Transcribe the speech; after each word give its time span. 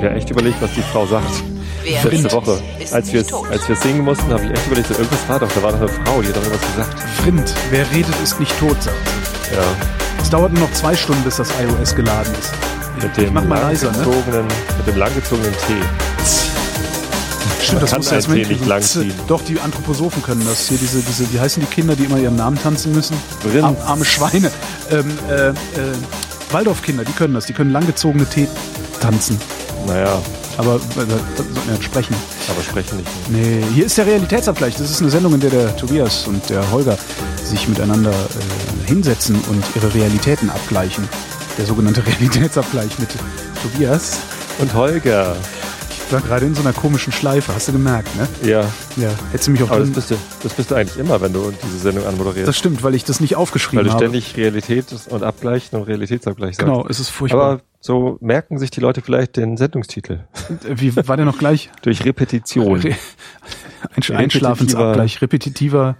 habe 0.00 0.14
ja 0.14 0.18
echt 0.18 0.30
überlegt, 0.30 0.60
was 0.62 0.72
die 0.74 0.82
Frau 0.82 1.06
sagt. 1.06 1.42
Wer 1.82 2.04
Letzte 2.10 2.32
Woche. 2.32 2.62
ist 2.78 2.92
Als 2.92 3.12
wir, 3.12 3.24
als 3.50 3.68
wir 3.68 3.76
singen 3.76 4.04
mussten, 4.04 4.30
habe 4.32 4.44
ich 4.44 4.50
echt 4.50 4.66
überlegt, 4.66 4.88
so, 4.88 4.94
irgendwas 4.94 5.28
war 5.28 5.38
doch, 5.38 5.50
da 5.52 5.62
war 5.62 5.72
doch 5.72 5.78
eine 5.80 5.88
Frau, 5.88 6.22
die 6.22 6.28
hat 6.28 6.36
doch 6.36 6.42
irgendwas 6.42 6.68
gesagt. 6.70 7.00
Frind, 7.22 7.54
wer 7.70 7.90
redet, 7.90 8.14
ist 8.22 8.38
nicht 8.38 8.58
tot, 8.58 8.76
sagt 8.82 8.96
sie. 9.48 9.54
Ja, 9.54 9.62
Es 10.20 10.30
dauert 10.30 10.52
nur 10.52 10.62
noch 10.62 10.72
zwei 10.72 10.94
Stunden, 10.94 11.22
bis 11.22 11.36
das 11.36 11.48
iOS 11.60 11.94
geladen 11.94 12.32
ist. 12.38 12.52
mit 13.02 13.16
dem, 13.16 13.34
mach 13.34 13.44
mal 13.44 13.60
leiser, 13.60 13.90
ne? 13.90 13.98
langgezogenen, 13.98 14.46
mit 14.78 14.86
dem 14.86 14.96
langgezogenen 14.96 15.52
T. 15.52 15.74
Stimmt, 17.62 17.82
das 17.82 17.96
muss 17.96 18.26
Tee 18.26 18.46
nicht 18.46 18.66
langziehen. 18.66 19.12
Doch, 19.28 19.42
die 19.42 19.60
Anthroposophen 19.60 20.22
können 20.22 20.44
das. 20.46 20.68
Hier 20.68 20.78
diese, 20.78 21.00
diese, 21.00 21.32
wie 21.32 21.40
heißen 21.40 21.62
die 21.62 21.68
Kinder, 21.74 21.94
die 21.94 22.04
immer 22.04 22.18
ihren 22.18 22.36
Namen 22.36 22.58
tanzen 22.60 22.92
müssen? 22.92 23.16
Ar 23.62 23.76
arme 23.86 24.04
Schweine. 24.04 24.50
Ähm, 24.90 25.18
äh, 25.28 25.48
äh, 25.48 25.52
Waldorfkinder, 26.50 27.04
die 27.04 27.12
können 27.12 27.34
das. 27.34 27.46
Die 27.46 27.52
können 27.52 27.70
langgezogene 27.70 28.26
Tee 28.26 28.48
tanzen. 29.00 29.40
Naja, 29.86 30.20
Aber 30.58 30.76
äh, 30.76 30.78
das 31.36 31.46
sollten 31.46 31.70
nicht 31.70 31.84
sprechen. 31.84 32.14
aber 32.48 32.62
sprechen 32.62 32.98
nicht. 32.98 33.30
mehr. 33.30 33.40
Nee, 33.40 33.64
hier 33.74 33.86
ist 33.86 33.96
der 33.98 34.06
Realitätsabgleich. 34.06 34.76
Das 34.76 34.90
ist 34.90 35.00
eine 35.00 35.10
Sendung, 35.10 35.34
in 35.34 35.40
der 35.40 35.50
der 35.50 35.76
Tobias 35.76 36.26
und 36.26 36.48
der 36.50 36.70
Holger 36.70 36.96
sich 37.44 37.66
miteinander 37.68 38.10
äh, 38.12 38.86
hinsetzen 38.86 39.36
und 39.48 39.64
ihre 39.74 39.92
Realitäten 39.94 40.50
abgleichen. 40.50 41.08
Der 41.58 41.66
sogenannte 41.66 42.04
Realitätsabgleich 42.06 42.98
mit 42.98 43.08
Tobias. 43.62 44.18
Und 44.58 44.74
Holger. 44.74 45.36
War 46.10 46.20
gerade 46.20 46.44
in 46.46 46.54
so 46.56 46.62
einer 46.62 46.72
komischen 46.72 47.12
Schleife, 47.12 47.54
hast 47.54 47.68
du 47.68 47.72
gemerkt, 47.72 48.08
ne? 48.16 48.26
Ja, 48.42 48.62
Ja, 48.96 49.10
hättest 49.30 49.46
du 49.46 49.52
mich 49.52 49.62
auch 49.62 49.70
aber 49.70 49.80
das 49.80 49.90
bist, 49.90 50.10
du, 50.10 50.16
das 50.42 50.54
bist 50.54 50.70
du 50.70 50.74
eigentlich 50.74 50.98
immer, 50.98 51.20
wenn 51.20 51.32
du 51.32 51.52
diese 51.64 51.78
Sendung 51.78 52.04
anmoderierst. 52.04 52.48
Das 52.48 52.56
stimmt, 52.58 52.82
weil 52.82 52.94
ich 52.96 53.04
das 53.04 53.20
nicht 53.20 53.34
weil 53.34 53.38
aufgeschrieben 53.42 53.84
du 53.84 53.92
habe. 53.92 54.02
ständig 54.04 54.36
Realität 54.36 54.86
und 55.08 55.22
Abgleichen 55.22 55.78
und 55.78 55.84
Realitätsabgleich 55.86 56.56
sagst. 56.56 56.66
Genau, 56.66 56.84
es 56.88 56.98
ist 56.98 57.10
furchtbar. 57.10 57.52
Aber 57.52 57.62
so 57.80 58.18
merken 58.20 58.58
sich 58.58 58.70
die 58.72 58.80
Leute 58.80 59.02
vielleicht 59.02 59.36
den 59.36 59.56
Sendungstitel. 59.56 60.24
Wie 60.68 60.96
war 60.96 61.16
der 61.16 61.26
noch 61.26 61.38
gleich? 61.38 61.70
Durch 61.82 62.04
Repetition. 62.04 62.80
Re 62.80 62.96
Einsch 63.94 64.10
Einschlafensabgleich, 64.10 65.22
repetitiver, 65.22 65.96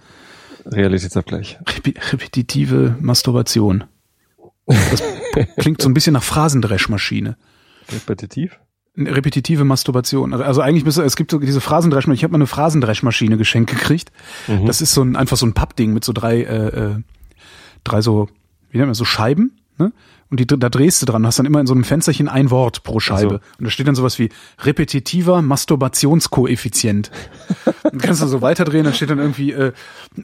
Realitätsabgleich. 0.65 1.57
repi 1.67 1.95
repetitive 2.11 2.95
Masturbation. 2.99 3.85
Das 4.67 5.01
klingt 5.57 5.81
so 5.81 5.89
ein 5.89 5.93
bisschen 5.93 6.13
nach 6.13 6.23
Phrasendreschmaschine. 6.23 7.37
Repetitiv? 7.91 8.59
Repetitive 9.07 9.63
Masturbation. 9.63 10.33
Also 10.33 10.61
eigentlich 10.61 10.85
müsste 10.85 11.03
es 11.03 11.15
gibt 11.15 11.31
so 11.31 11.39
diese 11.39 11.61
Phrasendreschmaschine. 11.61 12.15
Ich 12.15 12.23
habe 12.23 12.31
mal 12.31 12.37
eine 12.37 12.47
Phrasendreschmaschine 12.47 13.37
geschenkt 13.37 13.69
gekriegt. 13.69 14.11
Mhm. 14.47 14.65
Das 14.65 14.81
ist 14.81 14.93
so 14.93 15.01
ein 15.01 15.15
einfach 15.15 15.37
so 15.37 15.45
ein 15.45 15.53
Pappding 15.53 15.93
mit 15.93 16.03
so 16.03 16.13
drei 16.13 16.41
äh, 16.41 16.67
äh, 16.67 16.95
drei 17.83 18.01
so 18.01 18.29
wie 18.71 18.77
nennt 18.77 18.87
man 18.87 18.91
das, 18.91 18.97
so 18.97 19.05
Scheiben, 19.05 19.59
ne? 19.77 19.91
Und 20.29 20.39
die, 20.39 20.47
da 20.47 20.69
drehst 20.69 21.01
du 21.01 21.05
dran, 21.05 21.27
hast 21.27 21.39
dann 21.39 21.45
immer 21.45 21.59
in 21.59 21.67
so 21.67 21.73
einem 21.73 21.83
Fensterchen 21.83 22.29
ein 22.29 22.51
Wort 22.51 22.83
pro 22.83 23.01
Scheibe. 23.01 23.41
so. 23.43 23.57
Und 23.59 23.65
da 23.65 23.69
steht 23.69 23.85
dann 23.89 23.95
sowas 23.95 24.17
wie 24.17 24.29
repetitiver 24.59 25.41
Masturbationskoeffizient. 25.41 27.11
dann 27.83 27.97
kannst 27.97 28.21
du 28.21 28.27
so 28.27 28.41
weiterdrehen, 28.41 28.85
dann 28.85 28.93
steht 28.93 29.09
dann 29.09 29.19
irgendwie 29.19 29.51
äh, 29.51 29.73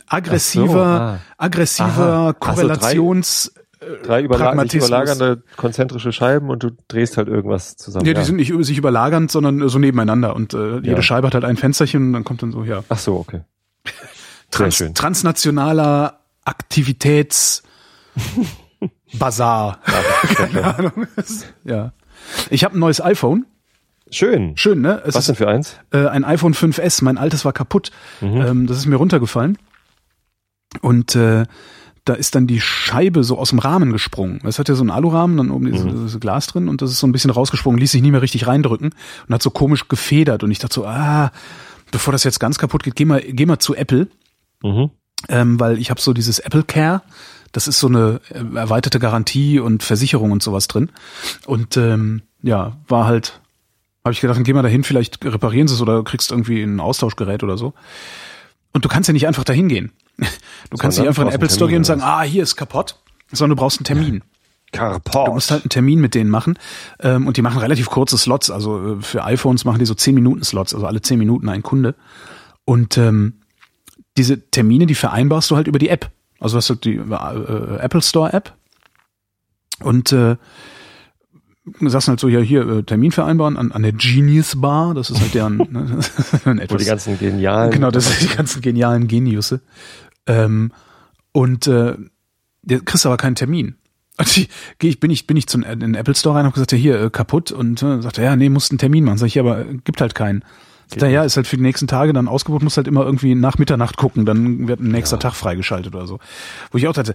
aggressiver, 0.08 0.68
so, 0.68 0.80
ah. 0.80 1.20
aggressiver 1.38 1.90
Aha. 1.90 2.36
Ach 2.40 2.56
so, 2.56 3.50
drei- 3.80 3.98
Drei 4.04 4.22
überla 4.24 4.62
sich 4.68 4.76
überlagernde 4.76 5.44
konzentrische 5.56 6.12
Scheiben 6.12 6.50
und 6.50 6.64
du 6.64 6.72
drehst 6.88 7.18
halt 7.18 7.28
irgendwas 7.28 7.76
zusammen. 7.78 8.06
Ja, 8.06 8.14
die 8.14 8.24
sind 8.24 8.36
nicht 8.38 8.54
sich 8.66 8.78
überlagernd, 8.78 9.32
sondern 9.32 9.62
äh, 9.62 9.70
so 9.70 9.80
nebeneinander. 9.80 10.36
Und 10.36 10.54
äh, 10.54 10.76
jede 10.78 10.88
Ja. 10.96 11.02
Scheibe 11.02 11.28
hat 11.28 11.34
halt 11.34 11.46
ein 11.46 11.58
Fensterchen 11.58 12.08
und 12.08 12.14
dann 12.14 12.24
kommt 12.24 12.42
dann 12.42 12.52
so, 12.52 12.64
ja. 12.64 12.84
Ach 12.90 12.98
so, 13.00 13.16
okay. 13.18 13.42
Sehr 13.86 13.94
Trans 14.52 14.76
schön. 14.76 14.94
transnationaler 14.94 16.20
Aktivitäts 16.46 17.64
Bazar. 19.14 19.80
Keine 20.36 20.64
Ahnung. 20.78 21.08
ja. 21.64 21.94
Ich 22.50 22.64
habe 22.64 22.76
ein 22.78 22.80
neues 22.80 23.02
iPhone. 23.02 23.46
Schön. 24.10 24.56
Schön, 24.56 24.80
ne? 24.82 25.02
Es 25.06 25.16
Was 25.16 25.24
ist 25.24 25.28
denn 25.28 25.36
für 25.36 25.48
eins? 25.50 25.76
äh, 25.92 26.08
ein 26.08 26.24
iPhone 26.24 26.54
5S. 26.54 27.04
Mein 27.04 27.18
altes 27.18 27.44
war 27.46 27.52
kaputt. 27.54 27.92
Ähm, 28.22 28.66
das 28.68 28.78
ist 28.78 28.86
mir 28.86 28.96
runtergefallen. 28.96 29.58
Und 30.82 31.16
äh, 31.16 31.46
da 32.10 32.14
ist 32.14 32.36
dann 32.36 32.48
die 32.48 32.60
Scheibe 32.62 33.24
so 33.24 33.38
aus 33.38 33.50
dem 33.50 33.60
Rahmen 33.60 33.92
gesprungen. 33.92 34.40
Es 34.44 34.60
hat 34.60 34.70
ja 34.70 34.76
so 34.76 34.82
einen 34.84 34.90
Alurahmen, 34.92 35.38
dann 35.38 35.52
oben 35.52 35.72
dieses, 35.72 35.86
dieses 35.86 36.20
Glas 36.20 36.48
drin 36.48 36.68
und 36.70 36.82
das 36.82 36.92
ist 36.92 37.00
so 37.00 37.08
ein 37.08 37.12
bisschen 37.12 37.32
rausgesprungen, 37.32 37.80
ließ 37.80 37.92
sich 37.92 38.02
nie 38.02 38.12
mehr 38.12 38.22
richtig 38.22 38.48
reindrücken 38.48 38.92
und 39.28 39.34
hat 39.34 39.42
so 39.42 39.50
komisch 39.50 39.88
gefedert. 39.88 40.44
Und 40.44 40.52
ich 40.52 40.60
dachte 40.60 40.76
so, 40.76 40.86
ah, 40.86 41.32
bevor 41.92 42.12
das 42.12 42.24
jetzt 42.24 42.40
ganz 42.40 42.58
kaputt 42.58 42.84
geht, 42.84 42.96
geh 42.96 43.06
mal, 43.06 43.22
geh 43.22 43.46
mal 43.46 43.60
zu 43.60 43.76
Apple, 43.76 44.08
Mhm. 44.64 44.90
ähm, 45.30 45.60
weil 45.60 45.78
ich 45.80 45.90
habe 45.90 46.02
so 46.02 46.14
dieses 46.14 46.40
Apple 46.40 46.64
Care. 46.64 47.02
Das 47.52 47.68
ist 47.68 47.80
so 47.80 47.88
eine 47.88 48.20
äh, 48.30 48.58
erweiterte 48.58 49.00
Garantie 49.00 49.60
und 49.60 49.84
Versicherung 49.84 50.32
und 50.32 50.44
sowas 50.44 50.68
drin. 50.68 50.90
Und 51.46 51.78
ähm, 51.78 52.22
ja, 52.44 52.78
war 52.88 53.06
halt, 53.06 53.40
habe 54.04 54.14
ich 54.14 54.22
gedacht, 54.22 54.38
dann 54.38 54.44
geh 54.44 54.54
mal 54.54 54.64
dahin, 54.64 54.84
vielleicht 54.84 55.24
reparieren 55.24 55.68
sie 55.68 55.74
es 55.76 55.82
oder 55.82 56.04
kriegst 56.04 56.32
irgendwie 56.32 56.62
ein 56.62 56.80
Austauschgerät 56.80 57.44
oder 57.44 57.58
so. 57.58 57.74
Und 58.74 58.84
du 58.86 58.90
kannst 58.90 59.08
ja 59.08 59.14
nicht 59.14 59.28
einfach 59.28 59.44
dahin 59.44 59.70
gehen. 59.70 59.92
Du 60.70 60.78
kannst 60.78 60.98
nicht 60.98 61.08
einfach 61.08 61.24
in 61.24 61.30
den 61.30 61.36
Apple 61.36 61.50
Store 61.50 61.70
gehen 61.70 61.80
und 61.80 61.84
sagen, 61.86 62.02
ah, 62.04 62.22
hier 62.22 62.44
ist 62.44 62.56
kaputt, 62.56 63.00
sondern 63.32 63.56
du 63.56 63.62
brauchst 63.62 63.80
einen 63.80 63.86
Termin. 63.86 64.24
Carport. 64.72 65.30
Du 65.30 65.34
musst 65.34 65.52
halt 65.52 65.64
einen 65.64 65.70
Termin 65.70 66.00
mit 66.00 66.14
denen 66.14 66.30
machen. 66.30 66.60
Ähm, 67.00 67.26
und 67.26 67.38
die 67.38 67.42
machen 67.42 67.60
relativ 67.60 67.90
kurze 67.90 68.18
Slots. 68.18 68.52
Also 68.52 68.98
äh, 68.98 69.02
für 69.02 69.24
iPhones 69.24 69.64
machen 69.64 69.80
die 69.80 69.86
so 69.86 69.94
10 69.94 70.14
Minuten 70.14 70.44
Slots, 70.44 70.74
also 70.74 70.86
alle 70.86 71.02
10 71.02 71.18
Minuten 71.18 71.48
ein 71.48 71.64
Kunde. 71.64 71.96
Und 72.66 72.98
ähm, 72.98 73.42
diese 74.18 74.50
Termine, 74.50 74.86
die 74.86 74.96
vereinbarst 74.96 75.50
du 75.52 75.56
halt 75.56 75.68
über 75.68 75.80
die 75.80 75.90
App. 75.90 76.12
Also 76.40 76.58
hast 76.58 76.70
du 76.70 76.76
die 76.76 76.96
äh, 76.96 77.78
Apple 77.80 78.02
Store 78.02 78.34
App 78.34 78.54
und 79.80 80.12
äh, 80.12 80.36
du 81.80 81.90
sagst 81.90 82.08
halt 82.08 82.20
so, 82.20 82.28
ja, 82.28 82.40
hier 82.40 82.68
äh, 82.68 82.84
Termin 82.84 83.12
vereinbaren 83.12 83.58
an, 83.58 83.72
an 83.72 83.84
der 83.84 83.92
Genius 83.92 84.60
Bar. 84.60 84.94
Das 84.94 85.10
ist 85.10 85.20
halt 85.20 85.34
deren 85.34 85.58
ne, 85.72 86.00
ein 86.46 86.58
Wo 86.58 86.62
etwas, 86.62 86.82
die 86.82 86.88
ganzen 86.88 87.20
genialen. 87.20 87.72
Genau, 87.72 87.92
das 87.92 88.08
sind 88.08 88.32
die 88.32 88.36
ganzen 88.36 88.62
genialen 88.62 89.08
Geniusse. 89.08 89.62
Ähm, 90.28 90.72
und 91.32 91.68
äh, 91.68 91.96
der 92.62 92.80
kriegst 92.82 93.06
aber 93.06 93.18
keinen 93.18 93.36
Termin. 93.36 93.76
Und 94.20 94.36
ich, 94.36 94.50
geh 94.80 94.90
ich, 94.90 95.00
bin 95.00 95.12
ich, 95.12 95.28
bin 95.28 95.38
ich 95.38 95.46
zum 95.46 95.62
in 95.62 95.80
den 95.80 95.94
Apple 95.94 96.16
Store 96.16 96.36
rein 96.36 96.42
und 96.42 96.48
hab 96.48 96.54
gesagt, 96.56 96.72
ja, 96.72 96.78
hier, 96.80 97.00
äh, 97.00 97.10
kaputt. 97.12 97.52
Und 97.52 97.84
äh, 97.84 98.02
sagt 98.02 98.18
er, 98.18 98.24
ja, 98.24 98.36
nee, 98.36 98.50
musst 98.50 98.72
einen 98.72 98.80
Termin 98.80 99.04
machen. 99.04 99.20
Sag 99.20 99.28
ich, 99.28 99.36
ja, 99.36 99.44
aber 99.44 99.60
äh, 99.60 99.78
gibt 99.84 100.02
halt 100.02 100.16
keinen. 100.16 100.44
Sagt 100.88 101.04
er, 101.04 101.10
ja, 101.10 101.24
ist 101.24 101.38
halt 101.38 101.46
für 101.46 101.58
die 101.58 101.62
nächsten 101.62 101.86
Tage 101.86 102.14
dann 102.14 102.28
ausgebucht, 102.28 102.64
muss 102.64 102.78
halt 102.78 102.88
immer 102.88 103.06
irgendwie 103.06 103.36
nach 103.36 103.60
Mitternacht 103.60 103.96
gucken, 103.98 104.26
dann 104.26 104.68
wird 104.68 104.80
ein 104.80 104.88
nächster 104.88 105.20
Tag 105.20 105.36
freigeschaltet 105.36 105.94
oder 105.94 106.08
so. 106.08 106.18
Wo 106.72 106.80
ich 106.80 106.88
auch 106.88 106.94
dachte, 106.94 107.14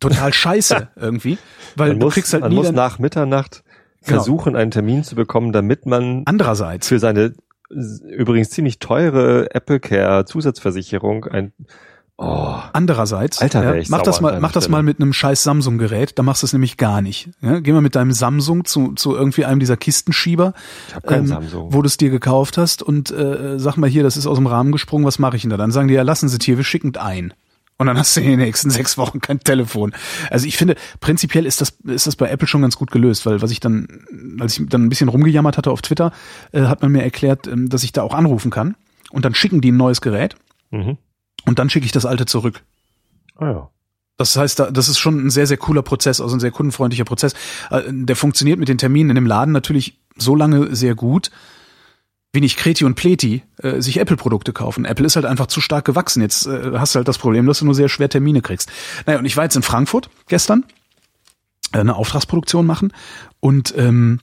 total 0.00 0.32
scheiße 0.32 0.88
irgendwie, 0.96 1.36
weil 1.76 1.88
man 1.88 2.00
du 2.00 2.06
muss, 2.06 2.14
kriegst 2.14 2.32
halt 2.32 2.44
man 2.44 2.50
nie 2.50 2.56
muss 2.56 2.72
nach 2.72 2.98
Mitternacht 2.98 3.62
Genau. 4.04 4.18
versuchen, 4.18 4.56
einen 4.56 4.70
Termin 4.72 5.04
zu 5.04 5.14
bekommen, 5.14 5.52
damit 5.52 5.86
man 5.86 6.22
andererseits. 6.24 6.88
für 6.88 6.98
seine 6.98 7.34
übrigens 7.70 8.50
ziemlich 8.50 8.80
teure 8.80 9.54
Apple 9.54 9.80
Care 9.80 10.24
Zusatzversicherung 10.24 11.24
ein 11.26 11.52
oh, 12.22 12.54
Andererseits, 12.72 13.40
Alter, 13.40 13.64
ja, 13.64 13.74
ich 13.74 13.88
mach 13.88 14.02
das 14.02 14.20
mal, 14.20 14.40
mach 14.40 14.52
das 14.52 14.68
mal 14.68 14.82
mit 14.82 15.00
einem 15.00 15.12
scheiß 15.12 15.42
Samsung-Gerät, 15.42 16.18
da 16.18 16.22
machst 16.22 16.42
du 16.42 16.46
es 16.46 16.52
nämlich 16.52 16.76
gar 16.76 17.02
nicht. 17.02 17.30
Ja, 17.40 17.60
geh 17.60 17.72
mal 17.72 17.82
mit 17.82 17.94
deinem 17.96 18.12
Samsung 18.12 18.64
zu, 18.64 18.92
zu 18.94 19.14
irgendwie 19.14 19.44
einem 19.44 19.60
dieser 19.60 19.76
Kistenschieber, 19.76 20.54
ich 20.88 20.94
habe 20.94 21.06
keinen 21.06 21.20
ähm, 21.22 21.26
Samsung. 21.26 21.72
wo 21.72 21.82
du 21.82 21.86
es 21.86 21.96
dir 21.96 22.10
gekauft 22.10 22.58
hast 22.58 22.82
und 22.82 23.10
äh, 23.10 23.58
sag 23.58 23.76
mal 23.76 23.90
hier, 23.90 24.02
das 24.02 24.16
ist 24.16 24.26
aus 24.26 24.38
dem 24.38 24.46
Rahmen 24.46 24.72
gesprungen, 24.72 25.04
was 25.04 25.18
mache 25.18 25.36
ich 25.36 25.42
denn 25.42 25.50
da? 25.50 25.56
Dann 25.56 25.72
sagen 25.72 25.88
die, 25.88 25.94
ja, 25.94 26.02
lassen 26.02 26.28
Sie 26.28 26.36
es 26.38 26.44
hier, 26.44 26.56
wir 26.56 26.64
schicken 26.64 26.96
ein. 26.96 27.34
Und 27.78 27.86
dann 27.86 27.98
hast 27.98 28.16
du 28.16 28.20
in 28.20 28.28
den 28.28 28.38
nächsten 28.38 28.70
sechs 28.78 28.96
Wochen 28.96 29.20
kein 29.20 29.40
Telefon. 29.40 29.92
Also 30.30 30.46
ich 30.46 30.56
finde, 30.56 30.76
prinzipiell 31.00 31.46
ist 31.46 31.60
das, 31.60 31.70
ist 31.84 32.06
das 32.06 32.14
bei 32.16 32.28
Apple 32.28 32.46
schon 32.46 32.62
ganz 32.62 32.76
gut 32.76 32.90
gelöst, 32.92 33.26
weil 33.26 33.42
was 33.42 33.50
ich 33.50 33.58
dann, 33.60 33.88
als 34.38 34.58
ich 34.58 34.68
dann 34.68 34.84
ein 34.84 34.88
bisschen 34.88 35.08
rumgejammert 35.08 35.58
hatte 35.58 35.70
auf 35.70 35.82
Twitter, 35.82 36.12
äh, 36.52 36.62
hat 36.62 36.82
man 36.82 36.92
mir 36.92 37.02
erklärt, 37.02 37.48
ähm, 37.48 37.68
dass 37.68 37.82
ich 37.82 37.92
da 37.92 38.02
auch 38.02 38.14
anrufen 38.14 38.50
kann. 38.50 38.76
Und 39.10 39.24
dann 39.24 39.34
schicken 39.34 39.60
die 39.60 39.72
ein 39.72 39.76
neues 39.76 40.00
Gerät 40.00 40.36
Mhm. 40.72 40.96
Und 41.46 41.58
dann 41.58 41.70
schicke 41.70 41.86
ich 41.86 41.92
das 41.92 42.06
alte 42.06 42.26
zurück. 42.26 42.62
Ah 43.36 43.46
ja. 43.50 43.70
Das 44.18 44.36
heißt, 44.36 44.58
da- 44.58 44.70
das 44.70 44.88
ist 44.88 44.98
schon 44.98 45.26
ein 45.26 45.30
sehr, 45.30 45.46
sehr 45.46 45.56
cooler 45.56 45.82
Prozess, 45.82 46.20
also 46.20 46.36
ein 46.36 46.40
sehr 46.40 46.50
kundenfreundlicher 46.50 47.04
Prozess. 47.04 47.34
Äh, 47.70 47.82
Der 47.88 48.14
funktioniert 48.16 48.58
mit 48.58 48.68
den 48.68 48.78
Terminen 48.78 49.10
in 49.10 49.14
dem 49.16 49.26
Laden 49.26 49.52
natürlich 49.52 49.98
so 50.16 50.36
lange 50.36 50.76
sehr 50.76 50.94
gut, 50.94 51.30
wie 52.34 52.40
nicht 52.40 52.56
Kreti 52.58 52.84
und 52.84 52.94
Pleti 52.94 53.42
äh, 53.58 53.80
sich 53.80 53.98
Apple-Produkte 53.98 54.52
kaufen. 54.52 54.84
Apple 54.84 55.04
ist 55.06 55.16
halt 55.16 55.26
einfach 55.26 55.46
zu 55.48 55.60
stark 55.60 55.84
gewachsen. 55.84 56.22
Jetzt 56.22 56.46
äh, 56.46 56.72
hast 56.78 56.94
du 56.94 56.98
halt 56.98 57.08
das 57.08 57.18
Problem, 57.18 57.46
dass 57.46 57.58
du 57.58 57.64
nur 57.64 57.74
sehr 57.74 57.88
schwer 57.88 58.08
Termine 58.08 58.42
kriegst. 58.42 58.70
Naja, 59.06 59.18
und 59.18 59.24
ich 59.24 59.36
war 59.36 59.44
jetzt 59.44 59.56
in 59.56 59.62
Frankfurt 59.62 60.08
gestern, 60.28 60.64
äh, 61.72 61.78
eine 61.78 61.96
Auftragsproduktion 61.96 62.64
machen 62.66 62.92
und 63.40 63.74
ähm, 63.76 64.20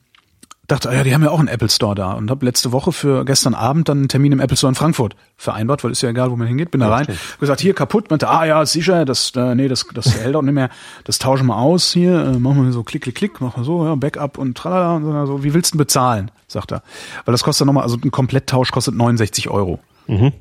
dachte, 0.71 0.89
ah 0.89 0.94
ja, 0.94 1.04
die 1.04 1.13
haben 1.13 1.24
ja 1.24 1.30
auch 1.31 1.39
einen 1.39 1.48
Apple 1.48 1.69
Store 1.69 1.95
da 1.95 2.13
und 2.13 2.30
habe 2.30 2.45
letzte 2.45 2.71
Woche 2.71 2.92
für 2.92 3.25
gestern 3.25 3.54
Abend 3.54 3.89
dann 3.89 3.98
einen 4.00 4.07
Termin 4.07 4.31
im 4.31 4.39
Apple 4.39 4.56
Store 4.56 4.71
in 4.71 4.75
Frankfurt 4.75 5.16
vereinbart, 5.36 5.83
weil 5.83 5.92
ist 5.92 6.01
ja 6.01 6.10
egal, 6.10 6.31
wo 6.31 6.36
man 6.36 6.48
hingeht. 6.48 6.71
Bin 6.71 6.81
da 6.81 6.89
rein, 6.89 7.07
gesagt, 7.39 7.60
hier 7.62 7.74
kaputt, 7.74 8.10
meinte, 8.10 8.30
ah 8.30 8.45
ja, 8.45 8.66
sicher, 8.66 9.06
das, 9.06 9.33
äh, 9.36 9.56
nee, 9.56 9.68
das, 9.68 9.86
das 9.94 10.16
hält 10.21 10.36
auch 10.36 10.42
nicht 10.42 10.54
mehr, 10.54 10.69
das 11.04 11.19
tauschen 11.19 11.48
wir 11.48 11.57
aus 11.57 11.92
hier, 11.92 12.13
äh, 12.25 12.39
machen 12.39 12.63
wir 12.63 12.71
so 12.71 12.83
klick, 12.83 13.04
klick, 13.04 13.16
klick, 13.16 13.42
machen 13.42 13.62
wir 13.62 13.66
so, 13.66 13.86
ja, 13.86 13.95
Backup 13.95 14.38
und 14.38 14.57
tralala 14.57 14.95
und 14.95 15.27
so, 15.27 15.44
wie 15.44 15.54
willst 15.54 15.74
du 15.74 15.77
denn 15.77 15.86
bezahlen, 15.86 16.31
sagt 16.48 16.72
er. 16.72 16.83
Weil 17.25 17.33
das 17.33 17.44
kostet 17.44 17.68
nochmal, 17.68 17.83
also 17.83 17.98
ein 18.04 18.12
Kompletttausch 18.12 18.72
kostet 18.72 18.95
69 18.95 19.50
Euro, 19.50 19.80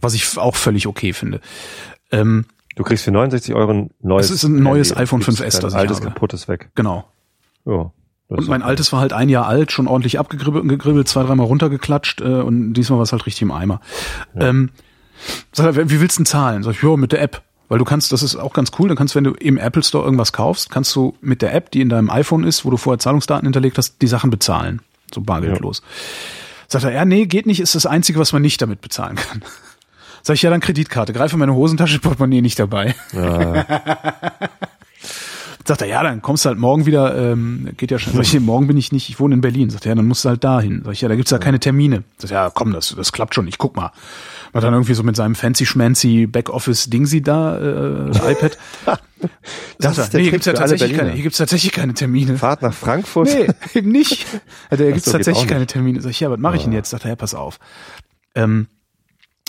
was 0.01 0.15
ich 0.15 0.39
auch 0.39 0.57
völlig 0.57 0.87
okay 0.87 1.13
finde. 1.13 1.41
Ähm, 2.13 2.47
Du 2.77 2.85
kriegst 2.85 3.03
für 3.03 3.11
69 3.11 3.57
Euro 3.57 3.73
ein 3.73 3.91
neues. 4.01 4.27
Es 4.27 4.31
ist 4.31 4.45
ein 4.45 4.63
neues 4.63 4.97
iPhone 4.97 5.19
Gibst 5.19 5.41
5S, 5.41 5.53
dein 5.55 5.61
das 5.63 5.73
ich 5.73 5.79
altes 5.79 5.97
habe. 5.97 6.11
kaputtes 6.11 6.47
weg. 6.47 6.71
genau. 6.77 7.05
Ja. 7.65 7.91
Und 8.29 8.49
mein 8.49 8.63
altes 8.63 8.93
war 8.93 9.01
halt 9.01 9.13
ein 9.13 9.29
Jahr 9.29 9.47
alt, 9.47 9.73
schon 9.73 9.89
ordentlich 9.89 10.19
abgegribbelt, 10.19 11.09
zwei, 11.09 11.23
dreimal 11.23 11.47
runtergeklatscht 11.47 12.21
äh, 12.21 12.25
und 12.25 12.75
diesmal 12.75 12.99
war 12.99 13.05
es 13.05 13.13
halt 13.13 13.25
richtig 13.27 13.43
im 13.43 13.51
Eimer. 13.51 13.81
Ja. 14.35 14.49
Ähm, 14.49 14.71
sag, 15.53 15.75
wie 15.77 16.01
willst 16.01 16.19
du 16.19 16.21
denn 16.21 16.27
zahlen? 16.27 16.63
Sag 16.63 16.73
ich, 16.73 16.83
ja, 16.83 16.97
mit 16.97 17.13
der 17.13 17.23
App. 17.23 17.43
Weil 17.69 17.79
du 17.79 17.85
kannst, 17.85 18.13
das 18.13 18.23
ist 18.23 18.37
auch 18.37 18.55
ganz 18.55 18.73
cool, 18.79 18.89
dann 18.89 18.97
kannst, 18.97 19.15
wenn 19.15 19.25
du 19.25 19.33
im 19.33 19.59
Apple 19.59 19.83
Store 19.83 20.05
irgendwas 20.05 20.33
kaufst, 20.33 20.71
kannst 20.71 20.95
du 20.97 21.17
mit 21.21 21.43
der 21.43 21.55
App, 21.55 21.71
die 21.71 21.83
in 21.83 21.91
deinem 21.91 22.09
iPhone 22.09 22.45
ist, 22.45 22.65
wo 22.65 22.71
du 22.71 22.79
vorher 22.79 22.99
Zahlungsdaten 22.99 23.45
hinterlegt 23.45 23.77
hast, 23.77 24.01
die 24.01 24.07
Sachen 24.07 24.31
bezahlen. 24.31 24.81
So 25.15 25.21
bargeldlos. 25.21 25.83
Ja. 25.83 25.87
Sagt 26.69 26.85
er, 26.85 26.93
ja, 26.93 27.05
nee, 27.05 27.27
geht 27.27 27.47
nicht, 27.47 27.61
ist 27.61 27.75
das 27.75 27.87
Einzige, 27.87 28.19
was 28.19 28.33
man 28.33 28.43
nicht 28.43 28.61
damit 28.61 28.81
bezahlen 28.81 29.17
kann. 29.17 29.43
Sag 30.23 30.35
ich, 30.35 30.43
ja, 30.43 30.51
dann 30.51 30.61
Kreditkarte. 30.61 31.13
Greife 31.13 31.37
meine 31.37 31.55
Hosentasche, 31.55 31.99
Portemonnaie 31.99 32.43
nicht 32.43 32.59
dabei. 32.59 32.95
Ja. 33.13 33.65
Sagt 35.69 35.82
er, 35.82 35.87
ja, 35.87 36.03
dann 36.03 36.23
kommst 36.23 36.47
du 36.47 36.49
halt 36.49 36.59
morgen 36.59 36.87
wieder, 36.87 37.15
ähm, 37.15 37.69
geht 37.76 37.91
ja 37.91 37.99
schon. 37.99 38.15
Sag 38.15 38.23
ich, 38.23 38.41
morgen 38.41 38.67
bin 38.67 38.79
ich 38.79 38.91
nicht, 38.91 39.11
ich 39.11 39.20
wohne 39.20 39.35
in 39.35 39.43
Berlin. 39.43 39.69
Sagt 39.69 39.85
er, 39.85 39.91
ja, 39.91 39.94
dann 39.97 40.06
musst 40.06 40.25
du 40.25 40.31
halt 40.31 40.43
dahin. 40.43 40.81
Sag 40.82 40.94
ich, 40.94 41.03
ja, 41.03 41.09
da 41.09 41.15
gibt's 41.15 41.31
ja 41.31 41.37
keine 41.37 41.61
Termine. 41.61 42.05
Sagt 42.17 42.32
er, 42.32 42.44
ja, 42.44 42.50
komm, 42.50 42.73
das, 42.73 42.94
das 42.97 43.12
klappt 43.12 43.35
schon, 43.35 43.47
ich 43.47 43.59
guck 43.59 43.76
mal. 43.76 43.93
War 44.53 44.62
dann 44.62 44.73
irgendwie 44.73 44.94
so 44.94 45.03
mit 45.03 45.15
seinem 45.15 45.35
fancy 45.35 45.67
schmancy 45.67 46.26
Backoffice 46.26 46.88
Dingsy 46.88 47.20
da, 47.20 47.59
äh, 47.59 48.32
iPad. 48.32 48.56
das 49.79 49.97
sagt 49.97 50.15
er, 50.15 50.19
nee, 50.20 50.23
hier 50.23 50.32
gibt's 50.32 50.47
ja 50.47 50.55
tatsächlich 50.55 50.97
keine, 50.97 51.12
hier 51.12 51.23
gibt's 51.23 51.37
tatsächlich 51.37 51.73
keine 51.73 51.93
Termine. 51.93 52.38
Fahrt 52.38 52.62
nach 52.62 52.73
Frankfurt? 52.73 53.29
Nee, 53.29 53.49
eben 53.75 53.93
nicht. 53.93 54.25
Also, 54.71 54.85
hier 54.85 54.94
gibt's 54.94 55.05
so, 55.05 55.12
tatsächlich 55.12 55.49
keine 55.49 55.67
Termine. 55.67 56.00
Sag 56.00 56.12
ich, 56.12 56.21
ja, 56.21 56.31
was 56.31 56.38
mache 56.38 56.56
ich 56.56 56.62
denn 56.64 56.73
jetzt? 56.73 56.88
Sagt 56.88 57.05
er, 57.05 57.11
ja, 57.11 57.17
pass 57.17 57.35
auf. 57.35 57.59
Ähm, 58.35 58.69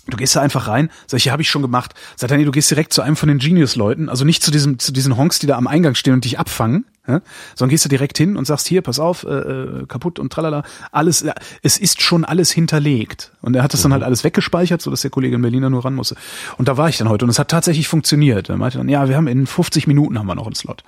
Du 0.10 0.18
gehst 0.18 0.36
da 0.36 0.42
einfach 0.42 0.68
rein, 0.68 0.90
sag 1.08 1.18
ich, 1.18 1.26
ja, 1.26 1.32
habe 1.32 1.42
ich 1.42 1.50
schon 1.50 1.62
gemacht. 1.62 1.94
Sag 2.16 2.32
nee, 2.32 2.44
du 2.44 2.52
gehst 2.52 2.70
direkt 2.70 2.94
zu 2.94 3.02
einem 3.02 3.16
von 3.16 3.30
den 3.30 3.40
Genius-Leuten, 3.40 4.10
also 4.10 4.26
nicht 4.26 4.44
zu 4.44 4.52
diesem, 4.52 4.80
zu 4.80 4.92
diesen 4.92 5.18
Honks, 5.18 5.40
die 5.40 5.48
da 5.48 5.58
am 5.58 5.68
Eingang 5.68 5.96
stehen 5.96 6.14
und 6.14 6.26
dich 6.26 6.40
abfangen, 6.40 6.86
ja? 7.08 7.22
sondern 7.56 7.72
gehst 7.72 7.86
du 7.86 7.90
direkt 7.90 8.18
hin 8.18 8.38
und 8.38 8.46
sagst, 8.46 8.68
hier, 8.68 8.82
pass 8.82 9.00
auf, 9.00 9.24
äh, 9.24 9.30
äh, 9.30 9.86
kaputt 9.88 10.20
und 10.20 10.32
tralala, 10.32 10.64
alles, 10.92 11.22
äh, 11.22 11.34
es 11.62 11.78
ist 11.78 12.02
schon 12.02 12.26
alles 12.26 12.52
hinterlegt. 12.52 13.32
Und 13.42 13.56
er 13.56 13.64
hat 13.64 13.74
das 13.74 13.82
mhm. 13.82 13.84
dann 13.84 13.94
halt 13.94 14.04
alles 14.04 14.24
weggespeichert, 14.24 14.82
so 14.82 14.92
dass 14.92 15.02
der 15.02 15.12
Kollege 15.12 15.36
in 15.36 15.42
Berliner 15.42 15.70
nur 15.70 15.84
ran 15.84 15.96
musste. 15.96 16.16
Und 16.58 16.68
da 16.68 16.78
war 16.78 16.90
ich 16.90 16.98
dann 16.98 17.10
heute 17.10 17.26
und 17.26 17.32
es 17.32 17.40
hat 17.40 17.50
tatsächlich 17.50 17.88
funktioniert. 17.88 18.50
Er 18.50 18.58
meinte 18.58 18.78
dann, 18.78 18.90
ja, 18.90 19.10
wir 19.10 19.16
haben 19.16 19.28
in 19.28 19.48
50 19.48 19.88
Minuten 19.88 20.18
haben 20.20 20.28
wir 20.28 20.36
noch 20.36 20.46
einen 20.46 20.56
Slot. 20.56 20.84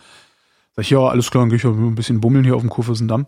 Sag 0.76 0.84
ich, 0.84 0.90
ja, 0.90 1.00
alles 1.00 1.32
klar, 1.32 1.44
dann 1.44 1.50
gehe 1.50 1.58
ich 1.58 1.66
ein 1.66 1.96
bisschen 1.96 2.22
bummeln 2.22 2.46
hier 2.46 2.56
auf 2.56 2.62
dem 2.62 2.70
Kurfürstendamm. 2.70 3.26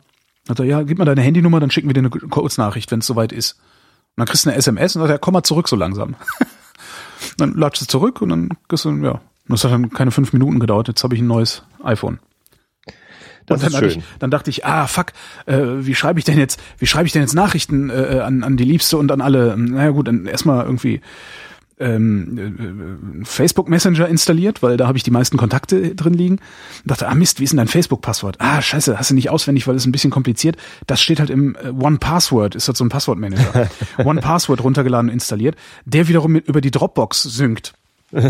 Hat 0.48 0.60
er, 0.60 0.66
ja, 0.66 0.84
gib 0.84 0.98
mal 0.98 1.06
deine 1.06 1.22
Handynummer, 1.22 1.60
dann 1.60 1.72
schicken 1.72 1.90
wir 1.90 1.94
dir 1.94 2.00
eine 2.00 2.10
Kurznachricht, 2.10 2.92
wenn 2.92 3.00
es 3.00 3.08
soweit 3.08 3.32
ist. 3.32 3.58
Und 4.16 4.22
dann 4.22 4.28
kriegst 4.28 4.46
du 4.46 4.50
eine 4.50 4.58
SMS 4.58 4.96
und 4.96 5.02
sagt, 5.02 5.12
ja, 5.12 5.18
komm 5.18 5.34
mal 5.34 5.44
zurück 5.44 5.68
so 5.68 5.76
langsam. 5.76 6.16
dann 7.38 7.54
latschst 7.54 7.84
du 7.84 7.88
zurück 7.88 8.22
und 8.22 8.30
dann 8.30 8.50
kriegst 8.68 8.86
du, 8.86 8.92
ja. 8.98 9.22
Das 9.48 9.64
hat 9.64 9.72
dann 9.72 9.90
keine 9.90 10.12
fünf 10.12 10.32
Minuten 10.32 10.60
gedauert. 10.60 10.88
Jetzt 10.88 11.04
habe 11.04 11.16
ich 11.16 11.22
ein 11.22 11.28
neues 11.28 11.64
iPhone. 11.84 12.20
Das 13.46 13.62
und 13.62 13.74
dann, 13.74 13.84
ist 13.84 13.92
schön. 13.92 14.00
Ich, 14.00 14.06
dann 14.20 14.32
dachte 14.32 14.50
ich, 14.50 14.66
ah 14.66 14.88
fuck, 14.88 15.08
äh, 15.46 15.58
wie 15.80 15.96
schreibe 15.96 16.20
ich 16.20 16.26
denn 16.26 16.38
jetzt, 16.38 16.62
wie 16.78 16.86
schreibe 16.86 17.08
ich 17.08 17.12
denn 17.12 17.22
jetzt 17.22 17.34
Nachrichten 17.34 17.90
äh, 17.90 18.22
an, 18.24 18.44
an 18.44 18.56
die 18.56 18.64
Liebste 18.64 18.98
und 18.98 19.12
an 19.12 19.20
alle? 19.20 19.58
Naja 19.58 19.90
gut, 19.90 20.08
dann 20.08 20.26
erstmal 20.26 20.64
irgendwie 20.64 21.02
ähm, 21.84 23.22
äh, 23.22 23.26
Facebook 23.26 23.70
Messenger 23.70 24.08
installiert, 24.08 24.64
weil 24.64 24.78
da 24.78 24.88
habe 24.88 24.98
ich 24.98 25.04
die 25.04 25.12
meisten 25.12 25.38
Kontakte 25.38 25.94
drin 25.96 26.14
liegen. 26.14 26.36
Und 26.36 26.92
dachte, 26.92 27.08
ah 27.08 27.16
Mist, 27.16 27.40
wie 27.40 27.44
ist 27.44 27.52
denn 27.52 27.58
dein 27.58 27.68
Facebook-Passwort? 27.68 28.38
Ah, 28.40 28.62
scheiße, 28.62 28.98
hast 28.98 29.10
du 29.10 29.16
nicht 29.16 29.30
auswendig, 29.30 29.68
weil 29.68 29.76
es 29.76 29.86
ein 29.86 29.92
bisschen 29.92 30.12
kompliziert. 30.12 30.58
Das 30.88 31.02
steht 31.02 31.20
halt 31.20 31.30
im 31.30 31.56
äh, 31.56 31.70
One 31.70 31.98
Password, 31.98 32.56
ist 32.56 32.68
halt 32.68 32.78
so 32.78 32.86
ein 32.86 32.90
Passwortmanager. 32.90 33.70
One 34.04 34.22
Password 34.22 34.64
runtergeladen 34.64 35.10
und 35.10 35.14
installiert, 35.14 35.56
der 35.86 36.08
wiederum 36.08 36.32
mit 36.32 36.48
über 36.48 36.62
die 36.62 36.72
Dropbox 36.72 37.24
synkt. 37.24 37.74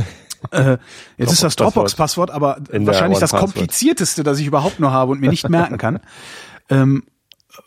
Äh, 0.51 0.77
jetzt 1.17 1.31
ist 1.31 1.41
das 1.41 1.55
Dropbox-Passwort 1.55 2.29
aber 2.29 2.57
wahrscheinlich 2.69 3.19
das 3.19 3.31
komplizierteste, 3.31 4.23
das 4.23 4.39
ich 4.39 4.45
überhaupt 4.45 4.77
nur 4.77 4.91
habe 4.91 5.13
und 5.13 5.21
mir 5.21 5.29
nicht 5.29 5.47
merken 5.47 5.77
kann. 5.77 6.01
Ähm, 6.69 7.03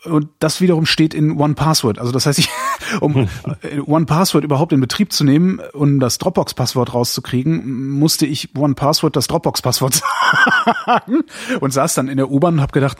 und 0.03 0.27
das 0.39 0.59
wiederum 0.59 0.85
steht 0.85 1.13
in 1.13 1.37
One 1.39 1.53
Password. 1.53 1.97
Also 1.99 2.11
das 2.11 2.25
heißt, 2.25 2.39
ich, 2.39 2.49
um 2.99 3.27
One 3.85 4.05
Password 4.05 4.43
überhaupt 4.43 4.73
in 4.73 4.81
Betrieb 4.81 5.13
zu 5.13 5.23
nehmen 5.23 5.59
und 5.73 5.99
das 5.99 6.17
Dropbox-Passwort 6.17 6.93
rauszukriegen, 6.93 7.91
musste 7.91 8.25
ich 8.25 8.55
One 8.55 8.75
Password 8.75 9.15
das 9.15 9.27
Dropbox-Passwort 9.27 9.95
sagen 10.85 11.23
und 11.61 11.71
saß 11.71 11.93
dann 11.95 12.09
in 12.09 12.17
der 12.17 12.29
U-Bahn 12.29 12.55
und 12.55 12.61
habe 12.61 12.73
gedacht, 12.73 12.97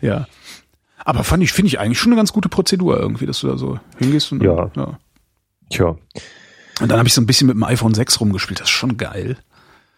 ja. 0.00 0.26
Aber 1.02 1.24
fand 1.24 1.42
ich, 1.42 1.52
finde 1.52 1.68
ich 1.68 1.80
eigentlich 1.80 1.98
schon 1.98 2.12
eine 2.12 2.18
ganz 2.18 2.32
gute 2.32 2.50
Prozedur 2.50 2.98
irgendwie, 3.00 3.24
dass 3.24 3.40
du 3.40 3.48
da 3.48 3.56
so 3.56 3.80
hingehst 3.98 4.32
und 4.32 4.42
ja. 4.42 4.70
ja. 4.76 4.98
Tja. 5.70 5.96
Und 6.80 6.90
dann 6.90 6.98
habe 6.98 7.08
ich 7.08 7.14
so 7.14 7.20
ein 7.20 7.26
bisschen 7.26 7.46
mit 7.46 7.56
dem 7.56 7.64
iPhone 7.64 7.94
6 7.94 8.20
rumgespielt. 8.20 8.60
Das 8.60 8.68
ist 8.68 8.72
schon 8.72 8.96
geil. 8.96 9.38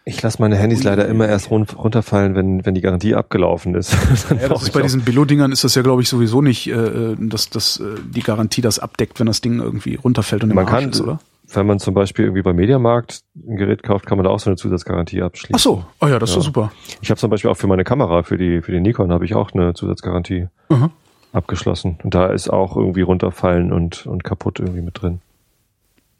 Ich 0.05 0.21
lasse 0.21 0.41
meine 0.41 0.57
Handys 0.57 0.83
leider 0.83 1.07
immer 1.07 1.29
erst 1.29 1.49
runterfallen, 1.49 2.35
wenn, 2.35 2.65
wenn 2.65 2.75
die 2.75 2.81
Garantie 2.81 3.15
abgelaufen 3.15 3.73
ist. 3.73 3.93
ja, 4.29 4.49
das 4.49 4.63
ist 4.63 4.73
bei 4.73 4.81
diesen 4.81 5.01
Billo-Dingern 5.01 5.51
ist 5.53 5.63
das 5.63 5.75
ja, 5.75 5.81
glaube 5.81 6.01
ich, 6.01 6.09
sowieso 6.09 6.41
nicht, 6.41 6.67
äh, 6.67 7.15
dass, 7.17 7.49
dass 7.49 7.79
äh, 7.79 7.95
die 8.03 8.21
Garantie 8.21 8.61
das 8.61 8.79
abdeckt, 8.79 9.19
wenn 9.21 9.27
das 9.27 9.39
Ding 9.39 9.59
irgendwie 9.59 9.95
runterfällt 9.95 10.43
und 10.43 10.49
im 10.49 10.55
man 10.57 10.65
Arsch 10.65 10.73
kann, 10.73 10.89
ist, 10.89 11.01
oder? 11.01 11.19
Wenn 11.53 11.67
man 11.67 11.79
zum 11.79 11.93
Beispiel 11.93 12.25
irgendwie 12.25 12.41
beim 12.41 12.57
Mediamarkt 12.57 13.21
ein 13.35 13.55
Gerät 13.55 13.83
kauft, 13.83 14.05
kann 14.05 14.17
man 14.17 14.25
da 14.25 14.31
auch 14.31 14.39
so 14.39 14.49
eine 14.49 14.57
Zusatzgarantie 14.57 15.21
abschließen. 15.21 15.55
Ach 15.55 15.59
so, 15.59 15.85
oh 16.01 16.07
ja, 16.07 16.19
das 16.19 16.31
ja. 16.31 16.39
ist 16.39 16.45
super. 16.45 16.71
Ich 17.01 17.09
habe 17.09 17.19
zum 17.19 17.29
Beispiel 17.29 17.49
auch 17.49 17.57
für 17.57 17.67
meine 17.67 17.85
Kamera, 17.85 18.23
für 18.23 18.37
die, 18.37 18.61
für 18.61 18.71
die 18.73 18.81
Nikon, 18.81 19.11
habe 19.11 19.23
ich 19.23 19.35
auch 19.35 19.51
eine 19.53 19.73
Zusatzgarantie 19.73 20.47
mhm. 20.67 20.89
abgeschlossen. 21.31 21.99
Und 22.03 22.13
da 22.13 22.27
ist 22.27 22.49
auch 22.49 22.75
irgendwie 22.75 23.01
runterfallen 23.01 23.71
und, 23.71 24.05
und 24.05 24.23
kaputt 24.23 24.59
irgendwie 24.59 24.81
mit 24.81 25.01
drin. 25.01 25.21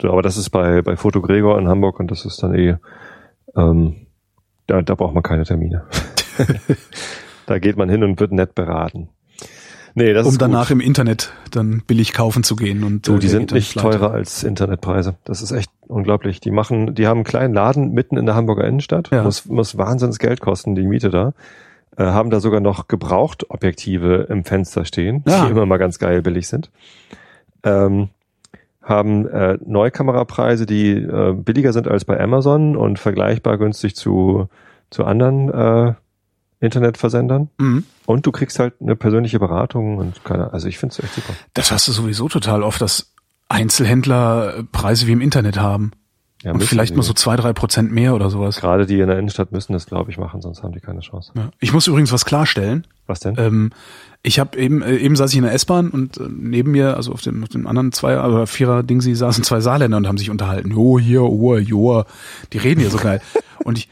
So, 0.02 0.10
aber 0.10 0.22
das 0.22 0.38
ist 0.38 0.52
bei, 0.52 0.82
bei 0.82 0.96
Foto 0.96 1.22
Gregor 1.22 1.58
in 1.60 1.68
Hamburg 1.68 2.00
und 2.00 2.12
das 2.12 2.26
ist 2.26 2.44
dann 2.44 2.54
eh 2.56 2.76
ähm, 3.56 4.08
da, 4.68 4.82
da 4.82 4.96
braucht 4.96 5.14
man 5.14 5.24
keine 5.24 5.44
Termine. 5.44 5.84
da 7.46 7.60
geht 7.60 7.78
man 7.78 7.90
hin 7.90 8.04
und 8.04 8.20
wird 8.20 8.32
nett 8.32 8.56
beraten. 8.56 9.10
Nee, 9.96 10.14
das 10.14 10.26
um 10.26 10.32
ist 10.32 10.42
danach 10.42 10.70
gut. 10.70 10.72
im 10.72 10.80
Internet 10.80 11.34
dann 11.52 11.84
billig 11.86 12.14
kaufen 12.14 12.44
zu 12.44 12.56
gehen 12.56 12.84
und 12.84 13.08
du, 13.08 13.20
die 13.20 13.28
äh, 13.28 13.30
sind 13.30 13.52
nicht 13.52 13.78
teurer 13.78 14.12
als 14.12 14.44
Internetpreise. 14.44 15.16
Das 15.24 15.42
ist 15.42 15.52
echt 15.52 15.70
unglaublich. 15.88 16.40
Die 16.40 16.50
machen, 16.50 16.96
die 16.96 17.06
haben 17.06 17.18
einen 17.18 17.26
kleinen 17.26 17.54
Laden 17.54 17.92
mitten 17.92 18.18
in 18.18 18.26
der 18.26 18.34
Hamburger 18.34 18.66
Innenstadt, 18.66 19.12
ja. 19.12 19.24
muss, 19.24 19.46
muss 19.46 19.78
wahnsinns 19.78 20.18
Geld 20.18 20.42
kosten, 20.42 20.74
die 20.74 20.88
Miete 20.88 21.10
da. 21.10 21.34
Äh, 21.96 22.06
haben 22.06 22.32
da 22.32 22.40
sogar 22.40 22.60
noch 22.60 22.88
gebraucht 22.88 23.52
Objektive 23.52 24.26
im 24.30 24.46
Fenster 24.46 24.84
stehen, 24.86 25.24
ja. 25.28 25.46
die 25.46 25.52
immer 25.52 25.68
mal 25.68 25.78
ganz 25.78 26.00
geil 26.00 26.24
billig 26.24 26.48
sind. 26.48 26.72
Ähm, 27.64 28.10
haben 28.84 29.28
äh, 29.28 29.58
Neukamerapreise, 29.66 30.66
die 30.66 30.92
äh, 30.92 31.34
billiger 31.34 31.74
sind 31.74 31.88
als 31.88 32.06
bei 32.06 32.20
Amazon 32.20 32.76
und 32.76 33.00
vergleichbar 33.00 33.58
günstig 33.58 33.96
zu, 33.96 34.50
zu 34.90 35.06
anderen 35.06 35.50
äh, 35.50 35.94
Internetversendern. 36.60 37.50
Mhm. 37.58 37.86
Und 38.06 38.26
du 38.26 38.32
kriegst 38.32 38.60
halt 38.60 38.76
eine 38.82 38.96
persönliche 38.96 39.40
Beratung 39.40 39.98
und 39.98 40.24
keine, 40.24 40.52
also 40.52 40.68
ich 40.68 40.78
finde 40.78 40.94
es 40.94 41.04
echt 41.04 41.14
super. 41.14 41.34
Das 41.54 41.72
hast 41.72 41.88
du 41.88 41.92
sowieso 41.92 42.28
total 42.28 42.64
oft, 42.64 42.82
dass 42.82 43.14
Einzelhändler 43.50 44.64
Preise 44.72 45.08
wie 45.08 45.14
im 45.14 45.22
Internet 45.22 45.60
haben. 45.60 45.92
Ja, 46.42 46.52
und 46.52 46.62
vielleicht 46.64 46.96
mal 46.96 47.04
so 47.04 47.14
zwei, 47.14 47.38
drei 47.38 47.54
Prozent 47.54 47.94
mehr 47.94 48.14
oder 48.14 48.30
sowas. 48.30 48.60
Gerade 48.60 48.86
die 48.86 49.00
in 49.00 49.08
der 49.08 49.18
Innenstadt 49.18 49.54
müssen 49.54 49.72
das, 49.72 49.86
glaube 49.86 50.12
ich, 50.12 50.18
machen, 50.18 50.42
sonst 50.42 50.62
haben 50.62 50.74
die 50.74 50.82
keine 50.82 51.00
Chance. 51.00 51.32
Ja. 51.36 51.52
Ich 51.60 51.72
muss 51.72 51.88
übrigens 51.88 52.12
was 52.12 52.26
klarstellen. 52.26 52.86
Was 53.08 53.20
denn? 53.20 53.36
Ähm, 53.38 53.72
ich 54.22 54.40
habe 54.40 54.58
eben, 54.58 54.82
äh, 54.82 54.96
eben 54.96 55.16
saß 55.16 55.32
ich 55.32 55.38
in 55.38 55.44
der 55.44 55.54
S-Bahn 55.54 55.90
und 55.90 56.18
äh, 56.18 56.28
neben 56.30 56.72
mir, 56.72 56.96
also 56.96 57.12
auf 57.12 57.22
dem, 57.22 57.44
auf 57.44 57.50
dem 57.50 57.68
anderen 57.68 57.92
zwei, 57.92 58.20
oder 58.20 58.48
vierer 58.48 58.82
Ding, 58.82 59.02
sie 59.02 59.16
saßen 59.16 59.44
zwei 59.44 59.60
Saarländer 59.60 59.98
und 59.98 60.08
haben 60.08 60.18
sich 60.18 60.30
unterhalten. 60.30 60.72
Jo, 60.72 60.98
hier, 60.98 61.24
oh, 61.24 61.58
jo, 61.58 62.06
die 62.54 62.58
reden 62.58 62.80
hier 62.80 62.90
so 62.90 62.98
geil. 62.98 63.22
und 63.66 63.78
ich, 63.78 63.90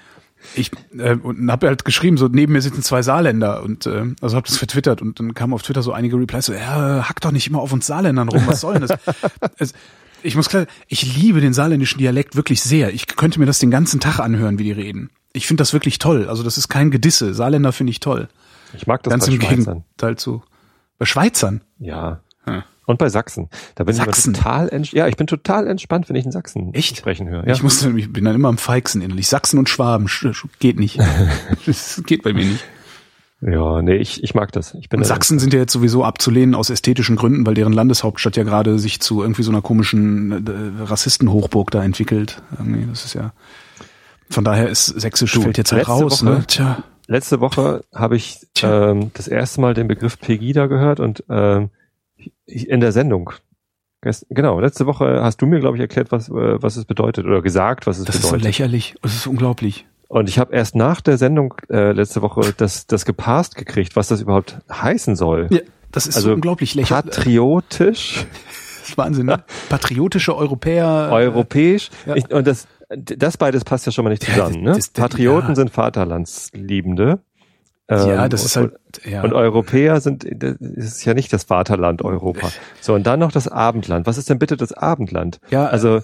ich 0.56 0.72
äh, 0.98 1.16
und 1.16 1.52
habe 1.52 1.68
halt 1.68 1.84
geschrieben, 1.84 2.16
so 2.16 2.28
neben 2.28 2.54
mir 2.54 2.62
sitzen 2.62 2.82
zwei 2.82 3.02
Saarländer 3.02 3.62
und 3.64 3.86
äh, 3.86 4.06
also 4.22 4.38
habe 4.38 4.48
das 4.48 4.58
vertwittert 4.58 5.02
und 5.02 5.20
dann 5.20 5.34
kam 5.34 5.54
auf 5.54 5.64
Twitter 5.64 5.84
so 5.84 5.92
einige 5.92 6.16
Replies 6.16 6.46
so, 6.46 6.54
ja, 6.54 7.08
hack 7.08 7.20
doch 7.20 7.32
nicht 7.32 7.48
immer 7.48 7.60
auf 7.60 7.74
uns 7.74 7.86
Saarländern 7.86 8.30
rum, 8.30 8.44
was 8.46 8.62
soll 8.62 8.76
denn 8.76 8.88
das? 8.88 8.98
es, 9.58 9.74
ich 10.24 10.36
muss 10.36 10.50
klar, 10.50 10.66
ich 10.88 11.16
liebe 11.16 11.42
den 11.42 11.54
saarländischen 11.54 11.98
Dialekt 11.98 12.36
wirklich 12.36 12.62
sehr. 12.62 12.94
Ich 12.94 13.08
könnte 13.08 13.40
mir 13.40 13.46
das 13.46 13.60
den 13.60 13.72
ganzen 13.72 14.00
Tag 14.00 14.20
anhören, 14.20 14.60
wie 14.60 14.64
die 14.64 14.72
reden. 14.72 15.10
Ich 15.34 15.48
finde 15.48 15.62
das 15.62 15.74
wirklich 15.74 16.00
toll. 16.00 16.28
Also 16.28 16.44
das 16.44 16.58
ist 16.58 16.68
kein 16.68 16.92
Gedisse. 16.92 17.34
Saarländer 17.34 17.72
finde 17.72 17.92
ich 17.92 18.00
toll. 18.00 18.28
Ich 18.76 18.88
mag 18.88 19.04
das 19.04 19.12
Ganz 19.12 19.28
bei 19.28 19.34
im 19.34 19.42
Schweizern. 19.42 19.84
Gegenteil 19.84 20.18
zu. 20.18 20.44
Bei 20.98 21.06
Schweizern? 21.06 21.62
Ja. 21.80 22.22
Hm. 22.46 22.64
Und 22.86 22.98
bei 22.98 23.10
Sachsen. 23.10 23.50
Da 23.76 23.84
bin 23.84 23.96
Sachsen. 23.96 24.32
ich 24.32 24.38
total 24.38 24.84
ja, 24.92 25.08
ich 25.08 25.16
bin 25.16 25.28
total 25.28 25.68
entspannt, 25.68 26.10
wenn 26.10 26.16
ich 26.16 26.26
in 26.26 26.32
Sachsen 26.32 26.74
Echt? 26.74 26.98
sprechen 26.98 27.30
höre. 27.30 27.48
Ja. 27.48 27.54
Ich 27.54 27.64
muss, 27.64 27.84
ich 27.84 28.12
bin 28.12 28.26
dann 28.26 28.36
immer 28.36 28.50
am 28.50 28.58
feigsten 28.58 29.02
innerlich. 29.02 29.28
Sachsen 29.28 29.60
und 29.60 29.70
Schwaben 29.70 30.08
geht 30.60 30.80
nicht. 30.80 31.00
das 31.66 32.02
geht 32.06 32.24
bei 32.24 32.34
mir 32.34 32.46
nicht. 32.46 32.64
Ja, 33.42 33.82
nee, 33.82 33.96
ich, 33.96 34.24
ich 34.24 34.36
mag 34.36 34.52
das. 34.52 34.76
Ich 34.76 34.90
bin 34.90 35.00
und 35.00 35.06
Sachsen 35.06 35.40
sind 35.40 35.52
ja 35.54 35.60
jetzt 35.60 35.74
sowieso 35.74 36.04
abzulehnen 36.04 36.54
aus 36.54 36.70
ästhetischen 36.70 37.16
Gründen, 37.16 37.46
weil 37.46 37.56
deren 37.56 37.74
Landeshauptstadt 37.74 38.38
ja 38.38 38.44
gerade 38.44 38.78
sich 38.78 39.00
zu 39.00 39.22
irgendwie 39.24 39.42
so 39.42 39.52
einer 39.52 39.64
komischen 39.64 40.46
äh, 40.46 40.84
Rassistenhochburg 40.84 41.72
da 41.72 41.84
entwickelt. 41.84 42.42
Irgendwie, 42.52 42.86
das 42.88 43.06
ist 43.06 43.14
ja. 43.16 43.34
Von 44.30 44.44
daher 44.44 44.70
ist 44.70 44.86
Sächsisch 44.86 45.34
du, 45.34 45.42
fällt 45.42 45.58
jetzt 45.58 45.72
halt 45.72 45.90
raus. 45.90 46.24
Woche, 46.24 46.34
ne? 46.34 46.44
Tja. 46.46 46.84
Letzte 47.12 47.42
Woche 47.42 47.84
habe 47.94 48.16
ich 48.16 48.40
ähm, 48.64 49.12
das 49.16 49.28
erste 49.28 49.60
Mal 49.60 49.74
den 49.74 49.90
Begriff 49.90 50.18
Pegida 50.18 50.68
gehört 50.68 51.02
und 51.02 51.26
ähm, 51.30 51.70
in 52.46 52.80
der 52.80 52.94
Sendung. 52.94 53.32
Genau, 54.30 54.62
letzte 54.62 54.86
Woche 54.86 55.22
hast 55.22 55.42
du 55.42 55.46
mir, 55.46 55.60
glaube 55.60 55.76
ich, 55.76 55.82
erklärt, 55.82 56.14
was, 56.14 56.30
äh, 56.30 56.32
was 56.32 56.78
es 56.78 56.86
bedeutet 56.86 57.26
oder 57.26 57.42
gesagt, 57.42 57.86
was 57.86 57.98
es 57.98 58.06
das 58.06 58.16
bedeutet. 58.16 58.32
Das 58.32 58.38
ist 58.38 58.44
so 58.44 58.48
lächerlich, 58.48 58.96
es 59.04 59.14
ist 59.14 59.28
unglaublich. 59.28 59.86
Und 60.08 60.30
ich 60.30 60.40
habe 60.40 60.56
erst 60.56 60.74
nach 60.74 61.02
der 61.02 61.18
Sendung 61.18 61.54
äh, 61.70 61.92
letzte 61.92 62.22
Woche 62.22 62.54
das, 62.56 62.88
das 62.88 63.04
gepasst 63.04 63.56
gekriegt, 63.56 63.98
was 63.98 64.08
das 64.08 64.22
überhaupt 64.22 64.60
heißen 64.72 65.18
soll. 65.18 65.48
Ja, 65.52 65.60
das 65.92 66.08
ist 66.08 66.16
also 66.16 66.30
so 66.30 66.36
unglaublich 66.36 66.76
lächerlich. 66.76 67.14
Patriotisch. 67.14 68.26
Das 68.80 68.90
ist 68.90 68.98
Wahnsinn, 68.98 69.26
ne? 69.26 69.44
Patriotische 69.70 70.34
Europäer. 70.34 71.10
Äh, 71.12 71.14
Europäisch. 71.14 71.90
Ja. 72.06 72.16
Ich, 72.16 72.32
und 72.32 72.48
das, 72.48 72.68
das 72.96 73.38
beides 73.38 73.64
passt 73.64 73.86
ja 73.86 73.92
schon 73.92 74.04
mal 74.04 74.10
nicht 74.10 74.24
zusammen. 74.24 74.62
Ne? 74.64 74.74
Das, 74.74 74.90
Patrioten 74.90 75.50
ja. 75.50 75.56
sind 75.56 75.72
Vaterlandsliebende. 75.72 77.20
Ja, 77.90 78.24
ähm, 78.24 78.30
das 78.30 78.42
und, 78.42 78.46
ist 78.46 78.56
halt. 78.56 78.74
Ja. 79.06 79.24
Und 79.24 79.34
Europäer 79.34 80.00
sind, 80.00 80.26
das 80.30 80.56
ist 80.60 81.06
ja 81.06 81.14
nicht 81.14 81.32
das 81.34 81.44
Vaterland 81.44 82.02
Europa. 82.02 82.50
So, 82.82 82.96
und 82.96 83.06
dann 83.06 83.20
noch 83.20 83.32
das 83.32 83.48
Abendland. 83.48 84.08
Was 84.08 84.18
ist 84.18 84.30
denn 84.30 84.40
bitte 84.40 84.58
das 84.58 84.74
Abendland? 84.74 85.40
Ja, 85.50 85.68
also 85.68 86.02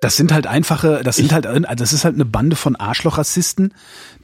das 0.00 0.16
sind 0.16 0.32
halt 0.32 0.46
einfache, 0.46 1.00
das 1.02 1.16
sind 1.16 1.32
halt, 1.32 1.46
das 1.76 1.92
ist 1.92 2.04
halt 2.04 2.14
eine 2.14 2.26
Bande 2.26 2.54
von 2.54 2.76
Arschlochrassisten, 2.76 3.72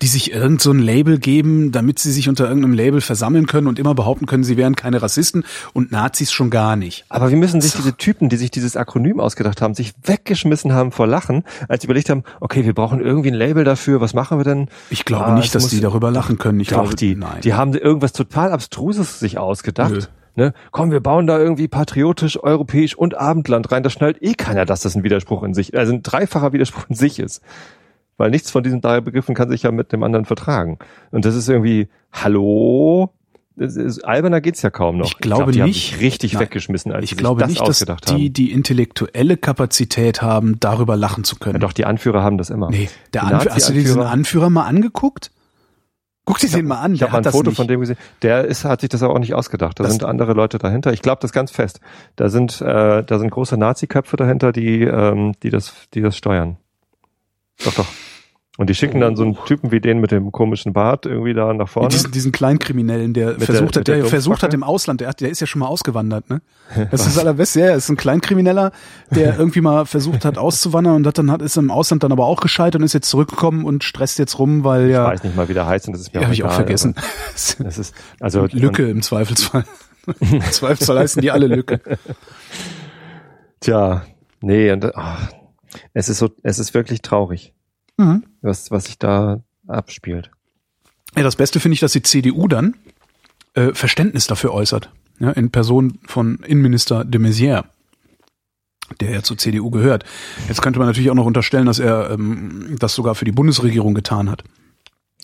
die 0.02 0.06
sich 0.06 0.32
irgend 0.32 0.60
so 0.60 0.70
ein 0.70 0.78
Label 0.78 1.18
geben, 1.18 1.72
damit 1.72 1.98
sie 1.98 2.12
sich 2.12 2.28
unter 2.28 2.46
irgendeinem 2.46 2.74
Label 2.74 3.00
versammeln 3.00 3.46
können 3.46 3.66
und 3.66 3.78
immer 3.78 3.94
behaupten 3.94 4.26
können, 4.26 4.44
sie 4.44 4.56
wären 4.56 4.76
keine 4.76 5.00
Rassisten 5.00 5.44
und 5.72 5.90
Nazis 5.90 6.30
schon 6.30 6.50
gar 6.50 6.76
nicht. 6.76 7.04
Aber 7.08 7.30
wie 7.30 7.36
müssen 7.36 7.60
sich 7.60 7.72
diese 7.72 7.96
Typen, 7.96 8.28
die 8.28 8.36
sich 8.36 8.50
dieses 8.50 8.76
Akronym 8.76 9.18
ausgedacht 9.18 9.62
haben, 9.62 9.74
sich 9.74 9.92
weggeschmissen 10.02 10.72
haben 10.74 10.92
vor 10.92 11.06
Lachen, 11.06 11.44
als 11.68 11.82
sie 11.82 11.86
überlegt 11.86 12.10
haben, 12.10 12.24
okay, 12.40 12.64
wir 12.64 12.74
brauchen 12.74 13.00
irgendwie 13.00 13.30
ein 13.30 13.34
Label 13.34 13.64
dafür, 13.64 14.00
was 14.00 14.12
machen 14.12 14.38
wir 14.38 14.44
denn? 14.44 14.68
Ich 14.90 15.04
glaube 15.06 15.26
ah, 15.26 15.34
nicht, 15.34 15.54
dass 15.54 15.68
die 15.68 15.80
darüber 15.80 16.10
lachen 16.10 16.36
können. 16.38 16.60
Ich 16.60 16.68
glaube, 16.68 16.94
die, 16.94 17.14
nein. 17.14 17.40
die 17.42 17.54
haben 17.54 17.72
irgendwas 17.72 18.12
total 18.12 18.52
Abstruses 18.52 19.20
sich 19.20 19.38
ausgedacht. 19.38 19.92
Nö 19.92 20.00
ne, 20.36 20.54
komm, 20.70 20.90
wir 20.90 21.00
bauen 21.00 21.26
da 21.26 21.38
irgendwie 21.38 21.68
patriotisch, 21.68 22.42
europäisch 22.42 22.96
und 22.96 23.16
Abendland 23.16 23.70
rein, 23.72 23.82
das 23.82 23.92
schnallt 23.92 24.22
eh 24.22 24.34
keiner, 24.34 24.64
dass 24.64 24.80
das 24.80 24.94
ein 24.94 25.04
Widerspruch 25.04 25.42
in 25.42 25.54
sich, 25.54 25.76
also 25.76 25.92
ein 25.92 26.02
dreifacher 26.02 26.52
Widerspruch 26.52 26.84
in 26.88 26.96
sich 26.96 27.18
ist. 27.18 27.42
Weil 28.16 28.30
nichts 28.30 28.50
von 28.50 28.62
diesen 28.62 28.80
drei 28.80 29.00
Begriffen 29.00 29.34
kann 29.34 29.48
sich 29.48 29.62
ja 29.62 29.72
mit 29.72 29.92
dem 29.92 30.02
anderen 30.02 30.26
vertragen. 30.26 30.78
Und 31.10 31.24
das 31.24 31.34
ist 31.34 31.48
irgendwie, 31.48 31.88
hallo, 32.12 33.10
ist, 33.56 34.04
alberner 34.04 34.40
geht's 34.40 34.62
ja 34.62 34.70
kaum 34.70 34.98
noch. 34.98 35.06
Ich 35.06 35.18
glaube 35.18 35.50
ich 35.50 35.56
glaub, 35.56 35.66
die 35.66 35.70
nicht. 35.70 36.00
Richtig 36.00 36.34
nein, 36.34 36.42
weggeschmissen, 36.42 36.92
als 36.92 37.04
ich 37.04 37.16
glaube 37.16 37.40
das 37.40 37.50
nicht, 37.50 37.66
dass 37.66 37.78
die 37.80 38.12
haben. 38.12 38.32
die 38.32 38.52
intellektuelle 38.52 39.36
Kapazität 39.36 40.22
haben, 40.22 40.58
darüber 40.60 40.96
lachen 40.96 41.24
zu 41.24 41.36
können. 41.36 41.56
Ja, 41.56 41.60
doch 41.60 41.72
die 41.72 41.84
Anführer 41.84 42.22
haben 42.22 42.38
das 42.38 42.50
immer. 42.50 42.70
Nee, 42.70 42.88
der 43.12 43.24
Anführer, 43.24 43.54
hast 43.54 43.68
du 43.68 43.72
diesen 43.74 44.00
Anführer 44.00 44.50
mal 44.50 44.64
angeguckt? 44.64 45.30
Guck 46.24 46.38
dir 46.38 46.48
den 46.48 46.66
mal 46.66 46.80
an. 46.80 46.94
Ich 46.94 47.02
habe 47.02 47.16
ein 47.16 47.24
Foto 47.24 47.50
nicht. 47.50 47.56
von 47.56 47.66
dem 47.66 47.80
gesehen. 47.80 47.96
Der 48.22 48.44
ist, 48.44 48.64
hat 48.64 48.80
sich 48.80 48.90
das 48.90 49.02
aber 49.02 49.14
auch 49.14 49.18
nicht 49.18 49.34
ausgedacht. 49.34 49.80
Da 49.80 49.84
das 49.84 49.92
sind 49.92 50.04
andere 50.04 50.34
Leute 50.34 50.58
dahinter. 50.58 50.92
Ich 50.92 51.02
glaube 51.02 51.20
das 51.20 51.32
ganz 51.32 51.50
fest. 51.50 51.80
Da 52.14 52.28
sind, 52.28 52.60
äh, 52.60 53.02
da 53.02 53.18
sind 53.18 53.30
große 53.30 53.56
Nazi-Köpfe 53.56 54.16
dahinter, 54.16 54.52
die, 54.52 54.82
ähm, 54.82 55.32
die 55.42 55.50
das, 55.50 55.74
die 55.94 56.00
das 56.00 56.16
steuern. 56.16 56.58
Doch, 57.64 57.74
doch. 57.74 57.86
Und 58.58 58.68
die 58.68 58.74
schicken 58.74 59.00
dann 59.00 59.16
so 59.16 59.22
einen 59.22 59.34
Typen 59.46 59.72
wie 59.72 59.80
den 59.80 59.98
mit 59.98 60.10
dem 60.10 60.30
komischen 60.30 60.74
Bart 60.74 61.06
irgendwie 61.06 61.32
da 61.32 61.54
nach 61.54 61.70
vorne. 61.70 61.88
Diesen, 61.88 62.12
diesen 62.12 62.32
Kleinkriminellen, 62.32 63.14
der 63.14 63.28
mit 63.28 63.44
versucht 63.44 63.76
der, 63.76 63.80
hat, 63.80 63.88
der, 63.88 63.96
der 63.96 64.04
versucht 64.04 64.42
hat 64.42 64.52
im 64.52 64.62
Ausland, 64.62 65.00
der, 65.00 65.08
hat, 65.08 65.22
der 65.22 65.30
ist 65.30 65.40
ja 65.40 65.46
schon 65.46 65.60
mal 65.60 65.68
ausgewandert, 65.68 66.28
ne? 66.28 66.42
Das 66.90 67.06
ist 67.06 67.16
das 67.16 67.18
allerbeste, 67.18 67.60
ja, 67.60 67.74
ist 67.74 67.88
ein 67.88 67.96
Kleinkrimineller, 67.96 68.72
der 69.10 69.36
irgendwie 69.38 69.62
mal 69.62 69.86
versucht 69.86 70.26
hat 70.26 70.36
auszuwandern 70.36 70.96
und 70.96 71.06
hat 71.06 71.16
dann 71.16 71.30
hat, 71.30 71.40
ist 71.40 71.56
im 71.56 71.70
Ausland 71.70 72.02
dann 72.02 72.12
aber 72.12 72.26
auch 72.26 72.42
gescheitert 72.42 72.82
und 72.82 72.84
ist 72.84 72.92
jetzt 72.92 73.08
zurückgekommen 73.08 73.64
und 73.64 73.84
stresst 73.84 74.18
jetzt 74.18 74.38
rum, 74.38 74.64
weil 74.64 74.90
ja. 74.90 75.06
Ich 75.06 75.12
weiß 75.14 75.24
nicht 75.24 75.36
mal, 75.36 75.48
wie 75.48 75.54
der 75.54 75.66
heißt 75.66 75.86
und 75.86 75.94
das 75.94 76.02
ist 76.02 76.12
mir 76.12 76.20
ja, 76.20 76.26
auch 76.26 76.28
hab 76.28 76.34
ich 76.34 76.44
auch 76.44 76.52
vergessen. 76.52 76.94
Das 77.32 77.78
ist, 77.78 77.94
also. 78.20 78.46
Lücke 78.50 78.86
im 78.86 79.00
Zweifelsfall. 79.00 79.64
Im 80.20 80.42
Zweifelsfall 80.42 80.98
heißen 80.98 81.22
die 81.22 81.30
alle 81.30 81.46
Lücke. 81.46 81.80
Tja, 83.60 84.02
nee, 84.42 84.70
und, 84.70 84.94
ach, 84.94 85.30
es 85.94 86.10
ist 86.10 86.18
so, 86.18 86.28
es 86.42 86.58
ist 86.58 86.74
wirklich 86.74 87.00
traurig 87.00 87.51
mhm. 87.96 88.24
was, 88.40 88.70
was 88.70 88.86
sich 88.86 88.98
da 88.98 89.42
abspielt. 89.66 90.30
Ja, 91.16 91.22
das 91.22 91.36
Beste 91.36 91.60
finde 91.60 91.74
ich, 91.74 91.80
dass 91.80 91.92
die 91.92 92.02
CDU 92.02 92.48
dann 92.48 92.74
äh, 93.54 93.72
Verständnis 93.74 94.26
dafür 94.26 94.52
äußert. 94.52 94.90
Ja, 95.18 95.30
in 95.30 95.50
Person 95.50 95.98
von 96.06 96.36
Innenminister 96.38 97.04
de 97.04 97.20
Maizière, 97.20 97.64
der 99.00 99.10
ja 99.10 99.22
zur 99.22 99.38
CDU 99.38 99.70
gehört. 99.70 100.04
Jetzt 100.48 100.62
könnte 100.62 100.78
man 100.78 100.88
natürlich 100.88 101.10
auch 101.10 101.14
noch 101.14 101.26
unterstellen, 101.26 101.66
dass 101.66 101.78
er 101.78 102.10
ähm, 102.10 102.76
das 102.78 102.94
sogar 102.94 103.14
für 103.14 103.24
die 103.24 103.32
Bundesregierung 103.32 103.94
getan 103.94 104.30
hat. 104.30 104.42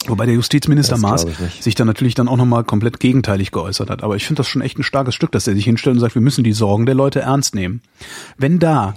Wobei 0.07 0.27
der 0.27 0.37
Justizminister 0.37 0.97
Maas 0.97 1.27
sich 1.59 1.75
dann 1.75 1.89
natürlich 1.89 2.15
dann 2.15 2.29
auch 2.29 2.37
nochmal 2.37 2.63
komplett 2.63 3.01
gegenteilig 3.01 3.51
geäußert 3.51 3.91
hat. 3.91 4.05
Aber 4.05 4.15
ich 4.15 4.27
finde 4.27 4.41
das 4.41 4.47
schon 4.47 4.63
echt 4.63 4.79
ein 4.79 4.85
starkes 4.85 5.15
Stück, 5.15 5.33
dass 5.33 5.49
er 5.49 5.55
sich 5.55 5.65
hinstellt 5.65 5.97
und 5.97 6.01
sagt, 6.01 6.15
wir 6.15 6.23
müssen 6.23 6.45
die 6.45 6.53
Sorgen 6.53 6.87
der 6.87 6.95
Leute 6.95 7.21
ernst 7.21 7.57
nehmen. 7.57 7.83
Wenn 8.37 8.61
da 8.61 8.95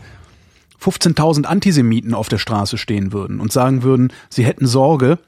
15.000 0.81 1.45
Antisemiten 1.45 2.13
auf 2.13 2.29
der 2.29 2.37
Straße 2.37 2.77
stehen 2.77 3.13
würden 3.13 3.39
und 3.39 3.51
sagen 3.51 3.83
würden, 3.83 4.11
sie 4.29 4.45
hätten 4.45 4.65
Sorge, 4.65 5.19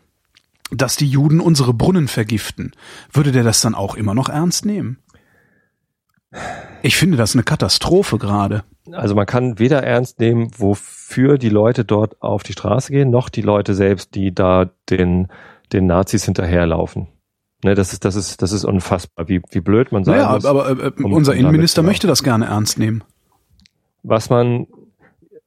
dass 0.71 0.95
die 0.95 1.07
Juden 1.07 1.39
unsere 1.39 1.73
Brunnen 1.73 2.07
vergiften, 2.07 2.71
würde 3.11 3.31
der 3.31 3.43
das 3.43 3.61
dann 3.61 3.75
auch 3.75 3.95
immer 3.95 4.15
noch 4.15 4.29
ernst 4.29 4.65
nehmen? 4.65 4.97
Ich 6.81 6.97
finde 6.97 7.17
das 7.17 7.35
eine 7.35 7.43
Katastrophe 7.43 8.17
gerade. 8.17 8.63
Also 8.91 9.13
man 9.15 9.25
kann 9.25 9.59
weder 9.59 9.83
ernst 9.83 10.19
nehmen, 10.19 10.49
wofür 10.57 11.37
die 11.37 11.49
Leute 11.49 11.85
dort 11.85 12.21
auf 12.21 12.43
die 12.43 12.53
Straße 12.53 12.91
gehen, 12.91 13.11
noch 13.11 13.29
die 13.29 13.41
Leute 13.41 13.75
selbst, 13.75 14.15
die 14.15 14.33
da 14.33 14.71
den, 14.89 15.27
den 15.71 15.85
Nazis 15.85 16.25
hinterherlaufen. 16.25 17.07
Ne, 17.63 17.75
das 17.75 17.93
ist, 17.93 18.03
das 18.03 18.15
ist, 18.15 18.41
das 18.41 18.51
ist 18.51 18.65
unfassbar, 18.65 19.29
wie, 19.29 19.41
wie 19.51 19.61
blöd 19.61 19.93
man 19.93 20.03
sein 20.03 20.17
naja, 20.17 20.33
muss. 20.33 20.45
aber 20.45 20.69
äh, 20.69 20.91
um, 21.01 21.13
unser 21.13 21.33
Innenminister 21.33 21.81
möchte 21.81 22.07
das 22.07 22.23
gerne 22.23 22.47
ernst 22.47 22.77
nehmen. 22.77 23.03
Was 24.01 24.29
man 24.29 24.67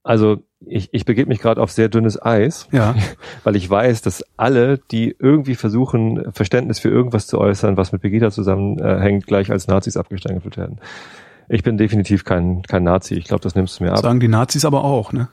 also 0.07 0.45
ich, 0.65 0.89
ich 0.93 1.05
begebe 1.05 1.29
mich 1.29 1.41
gerade 1.41 1.61
auf 1.61 1.73
sehr 1.73 1.89
dünnes 1.89 2.21
Eis, 2.23 2.69
ja. 2.71 2.95
weil 3.45 3.57
ich 3.57 3.69
weiß, 3.69 4.03
dass 4.03 4.25
alle, 4.37 4.79
die 4.79 5.17
irgendwie 5.19 5.57
versuchen, 5.57 6.33
Verständnis 6.33 6.79
für 6.79 6.89
irgendwas 6.89 7.27
zu 7.27 7.39
äußern, 7.41 7.77
was 7.77 7.91
mit 7.91 8.03
Pegida 8.03 8.31
zusammenhängt, 8.31 9.27
gleich 9.27 9.51
als 9.51 9.67
Nazis 9.67 9.97
abgestempelt 9.97 10.57
werden. 10.57 10.79
Ich 11.49 11.65
bin 11.65 11.77
definitiv 11.77 12.25
kein, 12.25 12.63
kein 12.63 12.85
Nazi. 12.85 13.15
Ich 13.15 13.25
glaube, 13.25 13.43
das 13.43 13.57
nimmst 13.57 13.81
du 13.81 13.85
mir 13.85 13.93
ab. 13.93 13.99
Sagen 13.99 14.21
die 14.21 14.29
Nazis 14.29 14.65
aber 14.65 14.85
auch, 14.85 15.13
ne? 15.13 15.29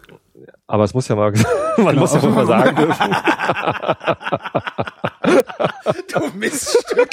Aber 0.65 0.83
es 0.85 0.95
muss 0.95 1.07
ja 1.07 1.15
mal, 1.15 1.31
man 1.77 1.89
genau. 1.89 2.01
muss 2.01 2.15
ja 2.15 2.29
mal 2.29 2.47
sagen 2.47 2.75
dürfen. 2.75 3.15
du 6.31 6.37
Miststück. 6.37 7.09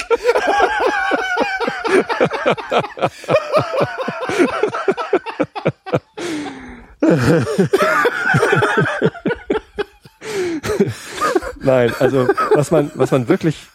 Nein, 11.61 11.91
also 11.99 12.27
was 12.53 12.71
man, 12.71 12.91
was 12.95 13.11
man 13.11 13.27
wirklich 13.27 13.67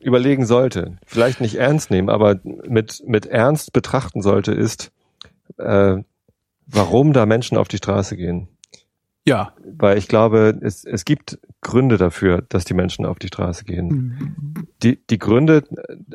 überlegen 0.00 0.46
sollte, 0.46 0.96
vielleicht 1.06 1.40
nicht 1.40 1.56
ernst 1.56 1.90
nehmen, 1.90 2.10
aber 2.10 2.38
mit, 2.44 3.02
mit 3.06 3.26
Ernst 3.26 3.72
betrachten 3.72 4.22
sollte, 4.22 4.52
ist, 4.52 4.92
äh, 5.56 5.96
warum 6.66 7.12
da 7.12 7.26
Menschen 7.26 7.56
auf 7.56 7.68
die 7.68 7.78
Straße 7.78 8.16
gehen. 8.16 8.48
Ja. 9.26 9.54
Weil 9.64 9.96
ich 9.96 10.06
glaube, 10.06 10.58
es, 10.60 10.84
es 10.84 11.06
gibt 11.06 11.38
Gründe 11.62 11.96
dafür, 11.96 12.42
dass 12.50 12.66
die 12.66 12.74
Menschen 12.74 13.06
auf 13.06 13.18
die 13.18 13.28
Straße 13.28 13.64
gehen. 13.64 14.66
Die, 14.82 14.98
die 15.08 15.18
Gründe, 15.18 15.64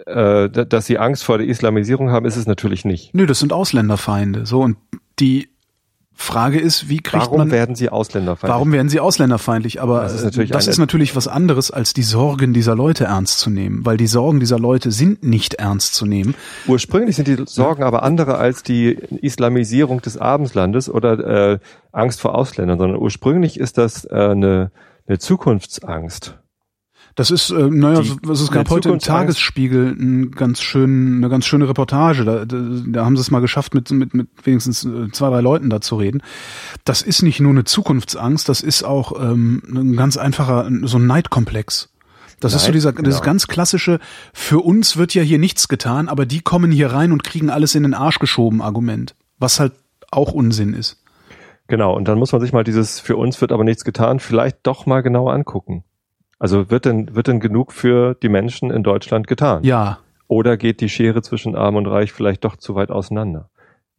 äh, 0.05 0.47
dass 0.49 0.85
sie 0.85 0.99
Angst 0.99 1.23
vor 1.23 1.39
der 1.39 1.47
Islamisierung 1.47 2.11
haben, 2.11 2.27
ist 2.27 2.35
es 2.35 2.45
natürlich 2.45 2.85
nicht. 2.85 3.15
Nö, 3.15 3.25
das 3.25 3.39
sind 3.39 3.51
Ausländerfeinde. 3.51 4.45
So, 4.45 4.61
und 4.61 4.77
die 5.19 5.49
Frage 6.21 6.59
ist, 6.59 6.89
wie 6.89 6.97
kriegt 6.97 7.23
warum 7.23 7.37
man... 7.37 7.47
Warum 7.47 7.51
werden 7.51 7.75
sie 7.75 7.89
ausländerfeindlich? 7.89 8.53
Warum 8.53 8.71
werden 8.73 8.89
sie 8.89 8.99
ausländerfeindlich? 8.99 9.81
Aber 9.81 10.01
das, 10.01 10.13
ist 10.13 10.23
natürlich, 10.25 10.51
das 10.51 10.67
ist 10.67 10.77
natürlich 10.77 11.15
was 11.15 11.27
anderes, 11.27 11.71
als 11.71 11.93
die 11.93 12.03
Sorgen 12.03 12.53
dieser 12.53 12.75
Leute 12.75 13.05
ernst 13.05 13.39
zu 13.39 13.49
nehmen. 13.49 13.85
Weil 13.85 13.95
die 13.97 14.05
Sorgen 14.05 14.39
dieser 14.39 14.59
Leute 14.59 14.91
sind 14.91 15.23
nicht 15.23 15.55
ernst 15.55 15.95
zu 15.95 16.05
nehmen. 16.05 16.35
Ursprünglich 16.67 17.15
sind 17.15 17.29
die 17.29 17.37
Sorgen 17.45 17.83
aber 17.83 18.03
andere 18.03 18.37
als 18.37 18.63
die 18.63 18.91
Islamisierung 19.21 20.01
des 20.01 20.17
Abendslandes 20.17 20.89
oder 20.89 21.53
äh, 21.53 21.59
Angst 21.93 22.19
vor 22.19 22.35
Ausländern, 22.35 22.77
sondern 22.77 22.99
ursprünglich 22.99 23.59
ist 23.59 23.77
das 23.77 24.03
äh, 24.05 24.09
eine, 24.13 24.71
eine 25.07 25.19
Zukunftsangst. 25.19 26.37
Das 27.19 27.31
ist, 27.31 27.49
äh, 27.49 27.69
naja, 27.69 27.99
die, 27.99 28.31
es 28.31 28.49
gab 28.49 28.69
heute 28.69 28.87
im 28.87 28.99
Tagesspiegel 28.99 29.91
ein 29.91 30.31
ganz 30.31 30.61
schön, 30.61 31.17
eine 31.17 31.27
ganz 31.27 31.45
schöne 31.45 31.67
Reportage. 31.67 32.23
Da, 32.23 32.45
da, 32.45 32.57
da 32.87 33.03
haben 33.03 33.17
sie 33.17 33.21
es 33.21 33.29
mal 33.29 33.41
geschafft, 33.41 33.73
mit, 33.73 33.91
mit, 33.91 34.13
mit 34.13 34.29
wenigstens 34.41 34.85
äh, 34.85 35.11
zwei, 35.11 35.29
drei 35.29 35.41
Leuten 35.41 35.69
da 35.69 35.81
zu 35.81 35.97
reden. 35.97 36.23
Das 36.85 37.01
ist 37.01 37.21
nicht 37.21 37.41
nur 37.41 37.51
eine 37.51 37.65
Zukunftsangst, 37.65 38.47
das 38.47 38.61
ist 38.61 38.83
auch 38.83 39.21
ähm, 39.21 39.61
ein 39.67 39.97
ganz 39.97 40.15
einfacher, 40.15 40.69
so 40.83 40.97
ein 40.97 41.07
Neidkomplex. 41.07 41.89
Das 42.39 42.53
Neid, 42.53 42.61
ist 42.61 42.65
so 42.67 42.71
dieser, 42.71 42.93
genau. 42.93 43.07
dieses 43.07 43.21
ganz 43.21 43.47
klassische, 43.47 43.99
für 44.31 44.59
uns 44.59 44.95
wird 44.95 45.13
ja 45.13 45.21
hier 45.21 45.39
nichts 45.39 45.67
getan, 45.67 46.07
aber 46.07 46.25
die 46.25 46.39
kommen 46.39 46.71
hier 46.71 46.93
rein 46.93 47.11
und 47.11 47.25
kriegen 47.25 47.49
alles 47.49 47.75
in 47.75 47.83
den 47.83 47.95
Arsch 47.95 48.19
geschoben 48.19 48.61
Argument. 48.61 49.15
Was 49.39 49.59
halt 49.59 49.73
auch 50.09 50.31
Unsinn 50.31 50.73
ist. 50.73 51.03
Genau, 51.67 51.93
und 51.97 52.07
dann 52.07 52.17
muss 52.17 52.31
man 52.31 52.39
sich 52.39 52.53
mal 52.53 52.63
dieses 52.63 53.01
für 53.01 53.17
uns 53.17 53.41
wird 53.41 53.51
aber 53.51 53.65
nichts 53.65 53.83
getan 53.83 54.21
vielleicht 54.21 54.59
doch 54.63 54.85
mal 54.85 55.01
genauer 55.01 55.33
angucken. 55.33 55.83
Also 56.39 56.71
wird 56.71 56.85
denn, 56.85 57.15
wird 57.15 57.27
denn 57.27 57.39
genug 57.39 57.71
für 57.73 58.15
die 58.15 58.29
Menschen 58.29 58.71
in 58.71 58.81
Deutschland 58.83 59.27
getan? 59.27 59.63
Ja. 59.63 59.99
Oder 60.27 60.57
geht 60.57 60.81
die 60.81 60.89
Schere 60.89 61.21
zwischen 61.21 61.55
Arm 61.55 61.75
und 61.75 61.85
Reich 61.85 62.11
vielleicht 62.11 62.43
doch 62.43 62.55
zu 62.55 62.73
weit 62.75 62.89
auseinander? 62.91 63.49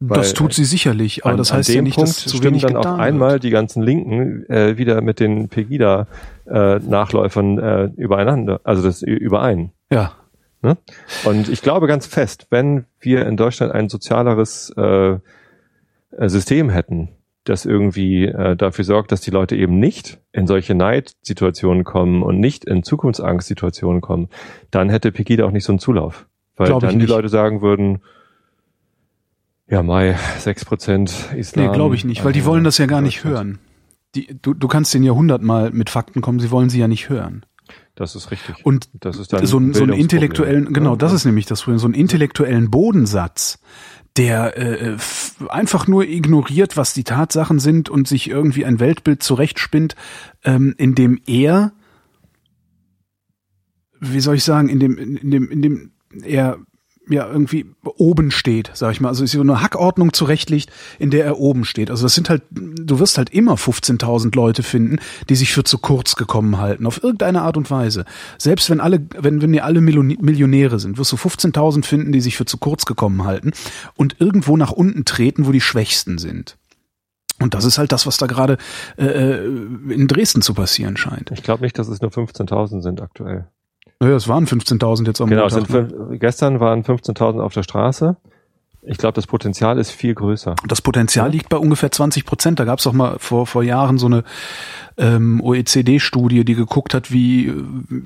das 0.03 0.33
tut 0.33 0.51
sie 0.51 0.65
sicherlich, 0.65 1.25
aber 1.25 1.33
an, 1.33 1.37
das 1.37 1.53
heißt 1.53 1.69
ja 1.69 1.83
nicht, 1.83 1.93
Punkt 1.93 2.09
dass 2.09 2.25
zu 2.25 2.37
stimmen 2.37 2.53
wenig 2.53 2.63
dann 2.63 2.75
auf 2.75 2.85
getan 2.85 2.99
einmal 2.99 3.33
wird. 3.33 3.43
die 3.43 3.51
ganzen 3.51 3.83
Linken 3.83 4.49
äh, 4.49 4.75
wieder 4.75 4.99
mit 5.01 5.19
den 5.19 5.47
Pegida-Nachläufern 5.47 7.59
äh, 7.59 7.83
übereinander, 7.97 8.61
also 8.63 8.81
das 8.81 9.03
überein. 9.03 9.73
Ja, 9.91 10.13
Ne? 10.61 10.77
Und 11.23 11.49
ich 11.49 11.61
glaube 11.61 11.87
ganz 11.87 12.05
fest, 12.05 12.47
wenn 12.51 12.85
wir 12.99 13.25
in 13.25 13.35
Deutschland 13.35 13.73
ein 13.73 13.89
sozialeres 13.89 14.71
äh, 14.77 15.13
äh, 15.13 15.19
System 16.27 16.69
hätten, 16.69 17.09
das 17.43 17.65
irgendwie 17.65 18.25
äh, 18.25 18.55
dafür 18.55 18.85
sorgt, 18.85 19.11
dass 19.11 19.21
die 19.21 19.31
Leute 19.31 19.55
eben 19.55 19.79
nicht 19.79 20.19
in 20.31 20.47
solche 20.47 20.75
Neidsituationen 20.75 21.83
kommen 21.83 22.21
und 22.23 22.39
nicht 22.39 22.65
in 22.65 22.83
Zukunftsangstsituationen 22.83 24.01
kommen, 24.01 24.29
dann 24.69 24.89
hätte 24.89 25.11
Pegida 25.11 25.45
auch 25.45 25.51
nicht 25.51 25.63
so 25.63 25.71
einen 25.71 25.79
Zulauf. 25.79 26.27
Weil 26.55 26.67
Glaub 26.67 26.81
dann 26.81 26.99
die. 26.99 27.05
Leute 27.05 27.29
sagen 27.29 27.61
würden, 27.61 28.01
ja, 29.67 29.81
Mai, 29.83 30.15
6% 30.39 31.33
Islam. 31.35 31.65
nee, 31.65 31.73
glaube 31.73 31.95
ich 31.95 32.03
nicht, 32.03 32.23
weil 32.23 32.33
die 32.33 32.41
also 32.41 32.51
wollen 32.51 32.63
das 32.63 32.77
ja 32.77 32.85
gar 32.85 33.01
nicht 33.01 33.23
hören. 33.23 33.59
Die, 34.15 34.37
du, 34.41 34.53
du 34.53 34.67
kannst 34.67 34.93
den 34.93 35.03
ja 35.03 35.13
hundertmal 35.13 35.71
mit 35.71 35.89
Fakten 35.89 36.21
kommen, 36.21 36.39
sie 36.39 36.51
wollen 36.51 36.69
sie 36.69 36.79
ja 36.79 36.89
nicht 36.89 37.09
hören. 37.09 37.45
Das 37.95 38.15
ist 38.15 38.31
richtig. 38.31 38.65
Und 38.65 38.89
das 38.93 39.17
ist 39.17 39.33
dann 39.33 39.45
so, 39.45 39.57
ein, 39.57 39.73
so 39.73 39.83
einen 39.83 39.91
Bildungsproblem. 39.91 40.01
intellektuellen, 40.01 40.73
genau, 40.73 40.95
das 40.95 41.13
ist 41.13 41.25
nämlich 41.25 41.45
das 41.45 41.61
Problem, 41.61 41.79
so 41.79 41.87
einen 41.87 41.93
intellektuellen 41.93 42.71
Bodensatz, 42.71 43.59
der 44.17 44.57
äh, 44.57 44.97
einfach 45.49 45.87
nur 45.87 46.07
ignoriert, 46.07 46.77
was 46.77 46.93
die 46.93 47.03
Tatsachen 47.03 47.59
sind 47.59 47.89
und 47.89 48.07
sich 48.07 48.29
irgendwie 48.29 48.65
ein 48.65 48.79
Weltbild 48.79 49.23
zurechtspinnt, 49.23 49.95
ähm, 50.43 50.73
in 50.77 50.95
dem 50.95 51.19
er, 51.25 51.73
wie 53.99 54.19
soll 54.19 54.35
ich 54.35 54.43
sagen, 54.43 54.69
in 54.69 54.79
dem, 54.79 54.97
in 54.97 55.31
dem, 55.31 55.49
in 55.49 55.61
dem 55.61 55.91
er 56.23 56.57
ja 57.09 57.27
irgendwie 57.27 57.65
oben 57.83 58.31
steht, 58.31 58.71
sag 58.73 58.91
ich 58.91 59.01
mal. 59.01 59.09
Also 59.09 59.23
ist 59.23 59.31
so 59.31 59.41
eine 59.41 59.61
Hackordnung 59.61 60.13
zurechtlegt, 60.13 60.71
in 60.99 61.09
der 61.11 61.25
er 61.25 61.39
oben 61.39 61.65
steht. 61.65 61.89
Also 61.89 62.03
das 62.03 62.15
sind 62.15 62.29
halt, 62.29 62.43
du 62.51 62.99
wirst 62.99 63.17
halt 63.17 63.31
immer 63.31 63.55
15.000 63.55 64.35
Leute 64.35 64.63
finden, 64.63 64.99
die 65.29 65.35
sich 65.35 65.51
für 65.51 65.63
zu 65.63 65.77
kurz 65.79 66.15
gekommen 66.15 66.57
halten, 66.57 66.85
auf 66.85 67.03
irgendeine 67.03 67.41
Art 67.41 67.57
und 67.57 67.69
Weise. 67.71 68.05
Selbst 68.37 68.69
wenn 68.69 68.79
alle, 68.79 69.05
wenn, 69.17 69.41
wenn 69.41 69.51
wir 69.51 69.65
alle 69.65 69.79
Millionä- 69.79 70.21
Millionäre 70.21 70.79
sind, 70.79 70.97
wirst 70.97 71.11
du 71.11 71.15
15.000 71.17 71.83
finden, 71.83 72.11
die 72.11 72.21
sich 72.21 72.37
für 72.37 72.45
zu 72.45 72.57
kurz 72.57 72.85
gekommen 72.85 73.23
halten 73.23 73.51
und 73.95 74.17
irgendwo 74.19 74.55
nach 74.55 74.71
unten 74.71 75.03
treten, 75.05 75.45
wo 75.47 75.51
die 75.51 75.61
Schwächsten 75.61 76.17
sind. 76.17 76.57
Und 77.39 77.55
das 77.55 77.65
ist 77.65 77.79
halt 77.79 77.91
das, 77.91 78.05
was 78.05 78.17
da 78.17 78.27
gerade 78.27 78.57
äh, 78.97 79.43
in 79.43 80.07
Dresden 80.07 80.43
zu 80.43 80.53
passieren 80.53 80.95
scheint. 80.95 81.31
Ich 81.31 81.41
glaube 81.41 81.63
nicht, 81.63 81.77
dass 81.79 81.87
es 81.87 81.99
nur 82.01 82.11
15.000 82.11 82.81
sind 82.81 83.01
aktuell. 83.01 83.47
Naja, 84.01 84.15
es 84.15 84.27
waren 84.27 84.47
15.000 84.47 85.05
jetzt 85.05 85.21
am 85.21 85.29
Genau, 85.29 85.43
Montag. 85.43 85.67
sind 85.67 86.09
ne? 86.09 86.17
gestern 86.17 86.59
waren 86.59 86.81
15.000 86.81 87.39
auf 87.39 87.53
der 87.53 87.61
Straße. 87.61 88.17
Ich 88.81 88.97
glaube, 88.97 89.13
das 89.13 89.27
Potenzial 89.27 89.77
ist 89.77 89.91
viel 89.91 90.15
größer. 90.15 90.55
Das 90.67 90.81
Potenzial 90.81 91.29
liegt 91.29 91.49
bei 91.49 91.57
ungefähr 91.57 91.91
20 91.91 92.25
Prozent. 92.25 92.59
Da 92.59 92.65
gab 92.65 92.79
es 92.79 92.87
auch 92.87 92.93
mal 92.93 93.17
vor, 93.19 93.45
vor 93.45 93.61
Jahren 93.61 93.99
so 93.99 94.07
eine 94.07 94.23
ähm, 94.97 95.39
OECD-Studie, 95.39 96.43
die 96.45 96.55
geguckt 96.55 96.95
hat, 96.95 97.11
wie, 97.11 97.53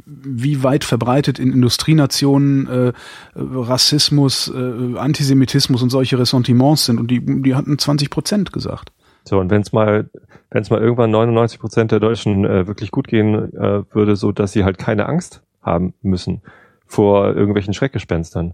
wie 0.04 0.64
weit 0.64 0.84
verbreitet 0.84 1.40
in 1.40 1.54
Industrienationen 1.54 2.68
äh, 2.68 2.94
Rassismus, 3.34 4.52
äh, 4.54 4.98
Antisemitismus 4.98 5.82
und 5.82 5.92
solche 5.92 6.20
Ressentiments 6.20 6.88
sind. 6.88 7.00
Und 7.00 7.10
die, 7.10 7.22
die 7.42 7.56
hatten 7.56 7.80
20 7.80 8.10
Prozent 8.10 8.52
gesagt. 8.52 8.92
So, 9.24 9.40
und 9.40 9.50
wenn 9.50 9.62
es 9.62 9.72
mal, 9.72 10.10
wenn 10.52 10.62
es 10.62 10.70
mal 10.70 10.82
irgendwann 10.82 11.12
99 11.12 11.58
Prozent 11.58 11.94
der 11.94 12.02
Deutschen 12.02 12.44
äh, 12.44 12.68
wirklich 12.68 12.92
gut 12.92 13.08
gehen 13.08 13.54
äh, 13.56 13.84
würde, 13.94 14.18
so 14.18 14.34
dass 14.34 14.52
sie 14.52 14.66
halt 14.66 14.78
keine 14.78 15.08
Angst 15.08 15.42
haben 15.66 15.94
müssen 16.02 16.42
vor 16.86 17.34
irgendwelchen 17.36 17.74
Schreckgespenstern, 17.74 18.54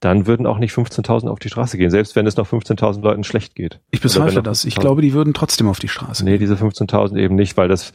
dann 0.00 0.26
würden 0.26 0.46
auch 0.46 0.58
nicht 0.58 0.72
15.000 0.74 1.28
auf 1.28 1.38
die 1.38 1.48
Straße 1.48 1.76
gehen, 1.78 1.90
selbst 1.90 2.16
wenn 2.16 2.26
es 2.26 2.36
noch 2.36 2.48
15.000 2.48 3.02
Leuten 3.02 3.22
schlecht 3.22 3.54
geht. 3.54 3.78
Ich 3.92 4.00
bezweifle 4.00 4.42
das. 4.42 4.64
Ich 4.64 4.74
15.000 4.74 4.80
glaube, 4.80 5.02
die 5.02 5.12
würden 5.12 5.32
trotzdem 5.34 5.68
auf 5.68 5.78
die 5.78 5.86
Straße. 5.88 6.24
Nee, 6.24 6.38
diese 6.38 6.54
15.000 6.54 7.16
eben 7.18 7.34
nicht, 7.36 7.56
weil 7.56 7.68
das 7.68 7.92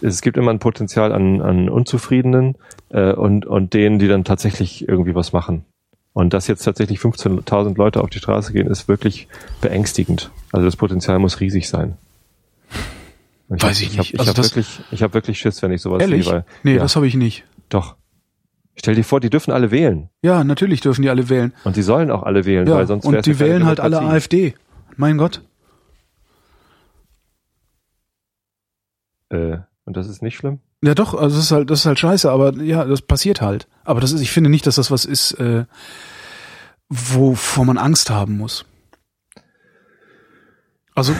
es, 0.00 0.22
gibt 0.22 0.36
immer 0.38 0.50
ein 0.52 0.58
Potenzial 0.58 1.12
an, 1.12 1.42
an 1.42 1.68
Unzufriedenen 1.68 2.56
äh, 2.90 3.12
und, 3.12 3.44
und 3.44 3.74
denen, 3.74 3.98
die 3.98 4.08
dann 4.08 4.24
tatsächlich 4.24 4.88
irgendwie 4.88 5.14
was 5.14 5.32
machen. 5.34 5.64
Und 6.12 6.32
dass 6.32 6.46
jetzt 6.48 6.64
tatsächlich 6.64 6.98
15.000 6.98 7.76
Leute 7.76 8.00
auf 8.02 8.10
die 8.10 8.18
Straße 8.18 8.52
gehen, 8.52 8.66
ist 8.66 8.88
wirklich 8.88 9.28
beängstigend. 9.60 10.30
Also 10.52 10.64
das 10.66 10.76
Potenzial 10.76 11.18
muss 11.18 11.40
riesig 11.40 11.68
sein. 11.68 11.96
Und 13.48 13.62
Weiß 13.62 13.80
hab- 13.80 13.82
ich 13.86 13.90
hab- 13.90 13.98
nicht. 13.98 14.14
Ich 14.14 14.20
Also 14.20 14.30
habe 14.30 14.36
das- 14.36 14.50
wirklich, 14.56 14.80
ich 14.92 15.02
habe 15.02 15.14
wirklich 15.14 15.38
Schiss, 15.38 15.60
wenn 15.62 15.72
ich 15.72 15.82
sowas 15.82 16.00
Ehrlich? 16.00 16.24
sehe. 16.24 16.32
Weil, 16.32 16.44
nee, 16.62 16.74
ja, 16.76 16.78
das 16.80 16.96
habe 16.96 17.06
ich 17.06 17.14
nicht. 17.14 17.44
doch. 17.68 17.96
Stell 18.80 18.94
dir 18.94 19.04
vor, 19.04 19.20
die 19.20 19.28
dürfen 19.28 19.52
alle 19.52 19.70
wählen. 19.70 20.08
Ja, 20.22 20.42
natürlich 20.42 20.80
dürfen 20.80 21.02
die 21.02 21.10
alle 21.10 21.28
wählen. 21.28 21.52
Und 21.64 21.74
sie 21.74 21.82
sollen 21.82 22.10
auch 22.10 22.22
alle 22.22 22.46
wählen, 22.46 22.66
Ja, 22.66 22.76
weil 22.76 22.86
sonst 22.86 23.04
und 23.04 23.26
die 23.26 23.38
wählen 23.38 23.66
halt 23.66 23.78
alle. 23.78 24.00
AfD. 24.00 24.54
Mein 24.96 25.18
Gott. 25.18 25.42
Äh, 29.28 29.58
und 29.84 29.96
das 29.98 30.08
ist 30.08 30.22
nicht 30.22 30.36
schlimm? 30.38 30.60
Ja 30.82 30.94
doch, 30.94 31.12
also 31.12 31.36
das 31.36 31.44
ist 31.44 31.52
halt, 31.52 31.68
das 31.68 31.80
ist 31.80 31.86
halt 31.86 31.98
scheiße, 31.98 32.30
aber 32.30 32.54
ja, 32.62 32.86
das 32.86 33.02
passiert 33.02 33.42
halt. 33.42 33.68
Aber 33.84 34.00
das 34.00 34.12
ist, 34.12 34.22
ich 34.22 34.30
finde 34.30 34.48
nicht, 34.48 34.66
dass 34.66 34.76
das 34.76 34.90
was 34.90 35.04
ist, 35.04 35.32
äh, 35.32 35.66
wovor 36.88 37.66
man 37.66 37.76
Angst 37.76 38.08
haben 38.08 38.38
muss. 38.38 38.64
Also 40.94 41.14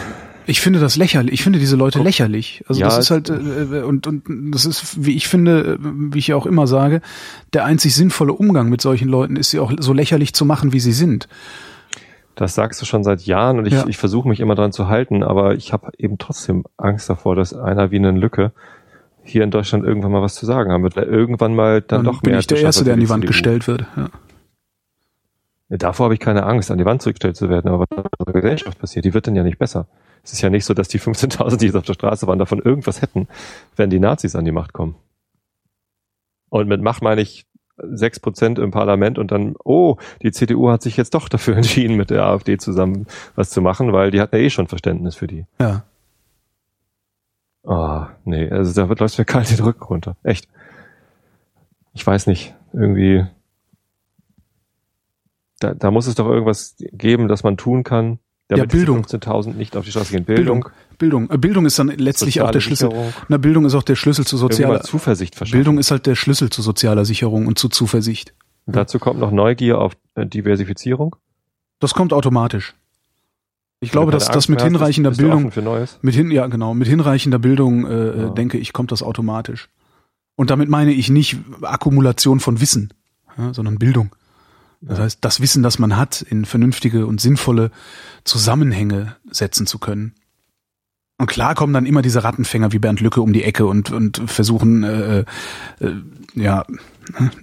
ich 0.45 0.61
finde 0.61 0.79
das 0.79 0.95
lächerlich. 0.97 1.33
Ich 1.33 1.43
finde 1.43 1.59
diese 1.59 1.75
Leute 1.75 1.99
Guck. 1.99 2.05
lächerlich. 2.05 2.63
Also 2.67 2.81
Ja, 2.81 2.87
das 2.87 2.99
ist 2.99 3.11
halt 3.11 3.29
äh, 3.29 3.33
äh, 3.33 3.83
und 3.83 4.07
und 4.07 4.51
das 4.53 4.65
ist, 4.65 5.03
wie 5.05 5.15
ich 5.15 5.27
finde, 5.27 5.73
äh, 5.73 5.77
wie 5.81 6.19
ich 6.19 6.27
ja 6.27 6.35
auch 6.35 6.45
immer 6.45 6.67
sage, 6.67 7.01
der 7.53 7.65
einzig 7.65 7.95
sinnvolle 7.95 8.33
Umgang 8.33 8.69
mit 8.69 8.81
solchen 8.81 9.07
Leuten 9.07 9.35
ist 9.35 9.51
sie 9.51 9.59
auch 9.59 9.71
so 9.79 9.93
lächerlich 9.93 10.33
zu 10.33 10.45
machen, 10.45 10.73
wie 10.73 10.79
sie 10.79 10.91
sind. 10.93 11.27
Das 12.35 12.55
sagst 12.55 12.81
du 12.81 12.85
schon 12.85 13.03
seit 13.03 13.21
Jahren 13.23 13.59
und 13.59 13.65
ich, 13.65 13.73
Ja. 13.73 13.85
ich 13.87 13.97
versuche 13.97 14.27
mich 14.27 14.39
immer 14.39 14.55
dran 14.55 14.71
zu 14.71 14.87
halten, 14.87 15.21
aber 15.23 15.53
ich 15.55 15.73
habe 15.73 15.91
eben 15.97 16.17
trotzdem 16.17 16.63
Angst 16.77 17.09
davor, 17.09 17.35
dass 17.35 17.53
einer 17.53 17.91
wie 17.91 17.97
eine 17.97 18.11
Lücke 18.11 18.51
hier 19.23 19.43
in 19.43 19.51
Deutschland 19.51 19.85
irgendwann 19.85 20.11
mal 20.11 20.21
was 20.21 20.35
zu 20.35 20.45
sagen 20.45 20.71
haben 20.71 20.81
wird, 20.83 20.95
irgendwann 20.97 21.53
mal 21.53 21.81
dann, 21.81 22.03
Dann 22.03 22.13
doch 22.13 22.21
bin 22.21 22.31
mehr 22.31 22.39
ich 22.39 22.47
der 22.47 22.59
Erste, 22.59 22.83
der 22.83 22.95
an 22.95 22.99
die 22.99 23.09
Wand 23.09 23.27
gestellt 23.27 23.67
wird. 23.67 23.85
Ja, 23.95 24.09
Davor 25.69 26.05
habe 26.05 26.13
ich 26.15 26.19
keine 26.19 26.43
Angst, 26.43 26.69
an 26.69 26.77
die 26.77 26.85
Wand 26.85 27.01
zurückgestellt 27.01 27.37
zu 27.37 27.49
werden, 27.49 27.69
aber 27.69 27.85
was 27.89 27.97
in 27.97 28.03
unserer 28.19 28.41
Gesellschaft 28.41 28.79
passiert, 28.79 29.05
die 29.05 29.13
wird 29.13 29.27
dann 29.27 29.35
ja 29.35 29.43
nicht 29.43 29.57
besser. 29.57 29.87
Es 30.23 30.33
ist 30.33 30.41
ja 30.41 30.49
nicht 30.49 30.65
so, 30.65 30.73
dass 30.73 30.87
die 30.87 30.99
15.000, 30.99 31.57
die 31.57 31.65
jetzt 31.65 31.75
auf 31.75 31.85
der 31.85 31.93
Straße 31.93 32.27
waren, 32.27 32.39
davon 32.39 32.59
irgendwas 32.59 33.01
hätten, 33.01 33.27
wenn 33.75 33.89
die 33.89 33.99
Nazis 33.99 34.35
an 34.35 34.45
die 34.45 34.51
Macht 34.51 34.73
kommen. 34.73 34.95
Und 36.49 36.67
mit 36.67 36.81
Macht 36.81 37.01
meine 37.01 37.21
ich 37.21 37.47
sechs 37.77 38.19
Prozent 38.19 38.59
im 38.59 38.71
Parlament 38.71 39.17
und 39.17 39.31
dann, 39.31 39.55
oh, 39.63 39.97
die 40.21 40.31
CDU 40.31 40.69
hat 40.69 40.83
sich 40.83 40.97
jetzt 40.97 41.13
doch 41.15 41.29
dafür 41.29 41.55
entschieden, 41.57 41.97
mit 41.97 42.09
der 42.09 42.25
AfD 42.25 42.57
zusammen 42.57 43.07
was 43.35 43.49
zu 43.49 43.61
machen, 43.61 43.93
weil 43.93 44.11
die 44.11 44.21
hatten 44.21 44.35
ja 44.35 44.41
eh 44.41 44.49
schon 44.49 44.67
Verständnis 44.67 45.15
für 45.15 45.27
die. 45.27 45.45
ja. 45.59 45.83
Ah, 47.63 48.09
nee, 48.25 48.49
also 48.49 48.73
da 48.73 48.91
läuft 48.91 49.19
mir 49.19 49.25
kalt 49.25 49.51
den 49.51 49.63
Rücken 49.63 49.83
runter. 49.83 50.17
Echt. 50.23 50.47
Ich 51.93 52.05
weiß 52.05 52.25
nicht. 52.27 52.55
Irgendwie. 52.73 53.25
Da, 55.59 55.75
da 55.75 55.91
muss 55.91 56.07
es 56.07 56.15
doch 56.15 56.25
irgendwas 56.25 56.75
geben, 56.79 57.27
das 57.27 57.43
man 57.43 57.57
tun 57.57 57.83
kann, 57.83 58.17
damit 58.51 58.71
Ja, 58.71 58.77
Bildung. 58.77 59.03
diese 59.03 59.17
15.000 59.17 59.53
nicht 59.55 59.75
auf 59.77 59.85
die 59.85 59.91
Straße 59.91 60.11
gehen. 60.11 60.25
Bildung, 60.25 60.67
Bildung. 60.97 61.29
Äh, 61.31 61.37
Bildung 61.37 61.65
ist 61.65 61.77
dann 61.79 61.87
letztlich 61.87 62.41
auch 62.41 62.51
der 62.51 62.59
Schlüssel. 62.59 62.89
Sicherung, 62.89 63.13
Na, 63.27 63.37
Bildung 63.37 63.65
ist 63.65 63.73
auch 63.75 63.83
der 63.83 63.95
Schlüssel 63.95 64.25
zu 64.25 64.37
sozialer 64.37 64.81
Zuversicht 64.81 65.35
verschaffen. 65.35 65.57
Bildung 65.57 65.77
ist 65.79 65.91
halt 65.91 66.05
der 66.05 66.15
Schlüssel 66.15 66.49
zu 66.49 66.61
sozialer 66.61 67.05
Sicherung 67.05 67.47
und 67.47 67.57
zu 67.57 67.69
Zuversicht. 67.69 68.33
Dazu 68.67 68.99
kommt 68.99 69.19
noch 69.19 69.31
Neugier 69.31 69.79
auf 69.79 69.93
äh, 70.15 70.25
Diversifizierung. 70.25 71.15
Das 71.79 71.93
kommt 71.93 72.13
automatisch. 72.13 72.75
Ich 73.79 73.89
Wenn 73.89 73.93
glaube, 73.93 74.11
dass 74.11 74.27
das 74.29 74.47
mit 74.47 74.59
hast, 74.59 74.65
hinreichender 74.65 75.09
du 75.11 75.17
Bildung, 75.17 75.51
mit 76.03 76.13
hin, 76.13 76.29
ja 76.29 76.45
genau, 76.47 76.75
mit 76.75 76.87
hinreichender 76.87 77.39
Bildung, 77.39 77.85
äh, 77.87 77.89
Ja. 78.21 78.27
äh, 78.27 78.33
denke 78.35 78.59
ich, 78.59 78.73
kommt 78.73 78.91
das 78.91 79.01
automatisch. 79.01 79.69
Und 80.35 80.51
damit 80.51 80.69
meine 80.69 80.91
ich 80.91 81.09
nicht 81.09 81.37
Akkumulation 81.63 82.39
von 82.39 82.61
Wissen, 82.61 82.93
ja, 83.37 83.53
sondern 83.53 83.79
Bildung. 83.79 84.11
Das 84.81 84.99
heißt, 84.99 85.19
das 85.21 85.41
Wissen, 85.41 85.61
das 85.61 85.77
man 85.77 85.95
hat, 85.95 86.21
in 86.21 86.45
vernünftige 86.45 87.05
und 87.05 87.21
sinnvolle 87.21 87.71
Zusammenhänge 88.23 89.15
setzen 89.29 89.67
zu 89.67 89.77
können. 89.77 90.15
Und 91.19 91.27
klar 91.27 91.53
kommen 91.53 91.71
dann 91.71 91.85
immer 91.85 92.01
diese 92.01 92.23
Rattenfänger 92.23 92.71
wie 92.71 92.79
Bernd 92.79 92.99
Lücke 92.99 93.21
um 93.21 93.31
die 93.31 93.43
Ecke 93.43 93.67
und, 93.67 93.91
und 93.91 94.23
versuchen, 94.25 94.83
äh, 94.83 95.19
äh, 95.79 95.93
ja, 96.33 96.65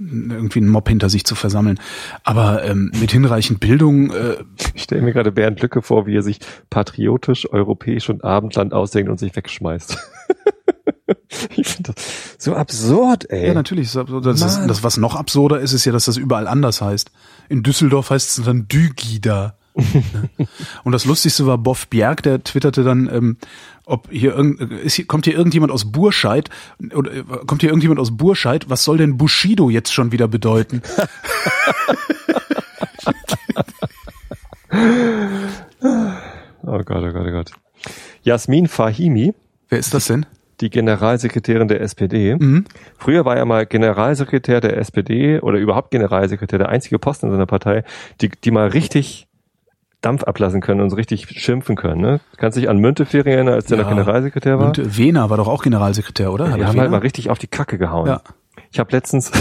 irgendwie 0.00 0.58
einen 0.58 0.68
Mob 0.68 0.88
hinter 0.88 1.08
sich 1.08 1.24
zu 1.24 1.36
versammeln. 1.36 1.78
Aber 2.24 2.64
ähm, 2.64 2.90
mit 2.98 3.12
hinreichend 3.12 3.60
Bildung, 3.60 4.10
äh, 4.10 4.38
Ich 4.74 4.82
stelle 4.82 5.02
mir 5.02 5.12
gerade 5.12 5.30
Bernd 5.30 5.62
Lücke 5.62 5.80
vor, 5.80 6.06
wie 6.06 6.16
er 6.16 6.22
sich 6.22 6.40
patriotisch, 6.70 7.48
europäisch 7.52 8.10
und 8.10 8.24
Abendland 8.24 8.74
ausdenkt 8.74 9.10
und 9.12 9.18
sich 9.20 9.36
wegschmeißt. 9.36 9.96
ich 11.56 11.66
finde 11.68 11.92
das 11.94 12.04
so 12.38 12.54
absurd, 12.54 13.30
ey. 13.30 13.48
ja 13.48 13.54
natürlich, 13.54 13.88
ist 13.88 13.96
absurd. 13.96 14.26
das, 14.26 14.42
ist, 14.42 14.66
das 14.66 14.82
was 14.82 14.96
noch 14.96 15.14
absurder 15.14 15.60
ist, 15.60 15.72
ist 15.72 15.84
ja, 15.84 15.92
dass 15.92 16.06
das 16.06 16.16
überall 16.16 16.46
anders 16.46 16.80
heißt. 16.80 17.10
In 17.48 17.62
Düsseldorf 17.62 18.10
heißt 18.10 18.38
es 18.38 18.44
dann 18.44 18.68
Dügida. 18.68 19.54
und 20.84 20.92
das 20.92 21.04
Lustigste 21.04 21.46
war 21.46 21.56
Boff 21.56 21.86
Bjerg, 21.86 22.22
der 22.22 22.42
twitterte 22.42 22.82
dann, 22.82 23.08
ähm, 23.12 23.36
ob 23.84 24.10
hier 24.10 24.34
irgend, 24.34 24.60
ist 24.60 24.94
hier, 24.94 25.06
kommt 25.06 25.24
hier 25.24 25.36
irgendjemand 25.36 25.72
aus 25.72 25.92
Burscheid 25.92 26.50
oder 26.94 27.12
äh, 27.12 27.22
kommt 27.46 27.60
hier 27.60 27.70
irgendjemand 27.70 28.00
aus 28.00 28.16
Burscheid? 28.16 28.68
Was 28.68 28.82
soll 28.82 28.98
denn 28.98 29.16
Bushido 29.16 29.70
jetzt 29.70 29.92
schon 29.92 30.10
wieder 30.12 30.26
bedeuten? 30.26 30.82
Oh 36.70 36.82
Gott, 36.84 37.02
oh 37.02 37.12
Gott, 37.12 37.26
oh 37.26 37.30
Gott. 37.30 37.52
Jasmin 38.22 38.68
Fahimi. 38.68 39.32
Wer 39.70 39.78
ist 39.78 39.94
das 39.94 40.06
denn? 40.06 40.26
Die 40.60 40.70
Generalsekretärin 40.70 41.68
der 41.68 41.80
SPD. 41.80 42.36
Mhm. 42.36 42.64
Früher 42.96 43.24
war 43.24 43.36
er 43.36 43.44
mal 43.44 43.66
Generalsekretär 43.66 44.60
der 44.60 44.76
SPD 44.76 45.40
oder 45.40 45.58
überhaupt 45.58 45.90
Generalsekretär, 45.90 46.58
der 46.58 46.68
einzige 46.68 46.98
Posten 46.98 47.26
in 47.26 47.32
seiner 47.32 47.46
Partei, 47.46 47.84
die, 48.20 48.28
die 48.28 48.50
mal 48.50 48.68
richtig 48.68 49.28
Dampf 50.00 50.22
ablassen 50.22 50.60
können 50.60 50.80
und 50.80 50.90
so 50.90 50.96
richtig 50.96 51.28
schimpfen 51.28 51.74
können. 51.74 52.00
Ne? 52.00 52.20
Kannst 52.36 52.56
dich 52.56 52.68
an 52.68 52.78
Müntefering 52.78 53.34
erinnern, 53.34 53.54
als 53.54 53.66
der 53.66 53.78
ja, 53.78 53.82
noch 53.82 53.90
Generalsekretär 53.90 54.58
war? 54.58 54.66
Münte, 54.66 54.96
Wehner 54.96 55.28
war 55.28 55.36
doch 55.36 55.48
auch 55.48 55.62
Generalsekretär, 55.62 56.32
oder? 56.32 56.48
Ja, 56.50 56.56
die 56.56 56.64
haben 56.64 56.80
halt 56.80 56.90
mal 56.90 56.98
richtig 56.98 57.30
auf 57.30 57.38
die 57.38 57.48
Kacke 57.48 57.78
gehauen. 57.78 58.06
Ja. 58.06 58.20
Ich 58.70 58.78
habe 58.78 58.92
letztens 58.92 59.32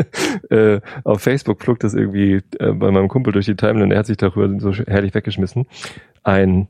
äh, 0.50 0.80
auf 1.02 1.22
Facebook 1.22 1.62
flog 1.62 1.80
das 1.80 1.94
irgendwie 1.94 2.42
äh, 2.58 2.72
bei 2.72 2.90
meinem 2.90 3.08
Kumpel 3.08 3.32
durch 3.32 3.46
die 3.46 3.56
Timeline, 3.56 3.92
er 3.94 4.00
hat 4.00 4.06
sich 4.06 4.16
darüber 4.16 4.60
so 4.60 4.72
herrlich 4.72 5.14
weggeschmissen, 5.14 5.66
ein 6.22 6.68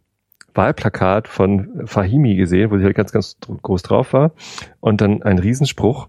Wahlplakat 0.56 1.28
von 1.28 1.86
Fahimi 1.86 2.36
gesehen, 2.36 2.70
wo 2.70 2.78
sie 2.78 2.84
halt 2.84 2.96
ganz, 2.96 3.12
ganz 3.12 3.36
groß 3.62 3.82
drauf 3.82 4.12
war. 4.12 4.32
Und 4.80 5.00
dann 5.00 5.22
ein 5.22 5.38
Riesenspruch. 5.38 6.08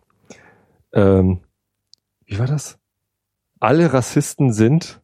Ähm, 0.93 1.41
wie 2.25 2.39
war 2.39 2.47
das? 2.47 2.77
Alle 3.59 3.93
Rassisten 3.93 4.53
sind 4.53 5.01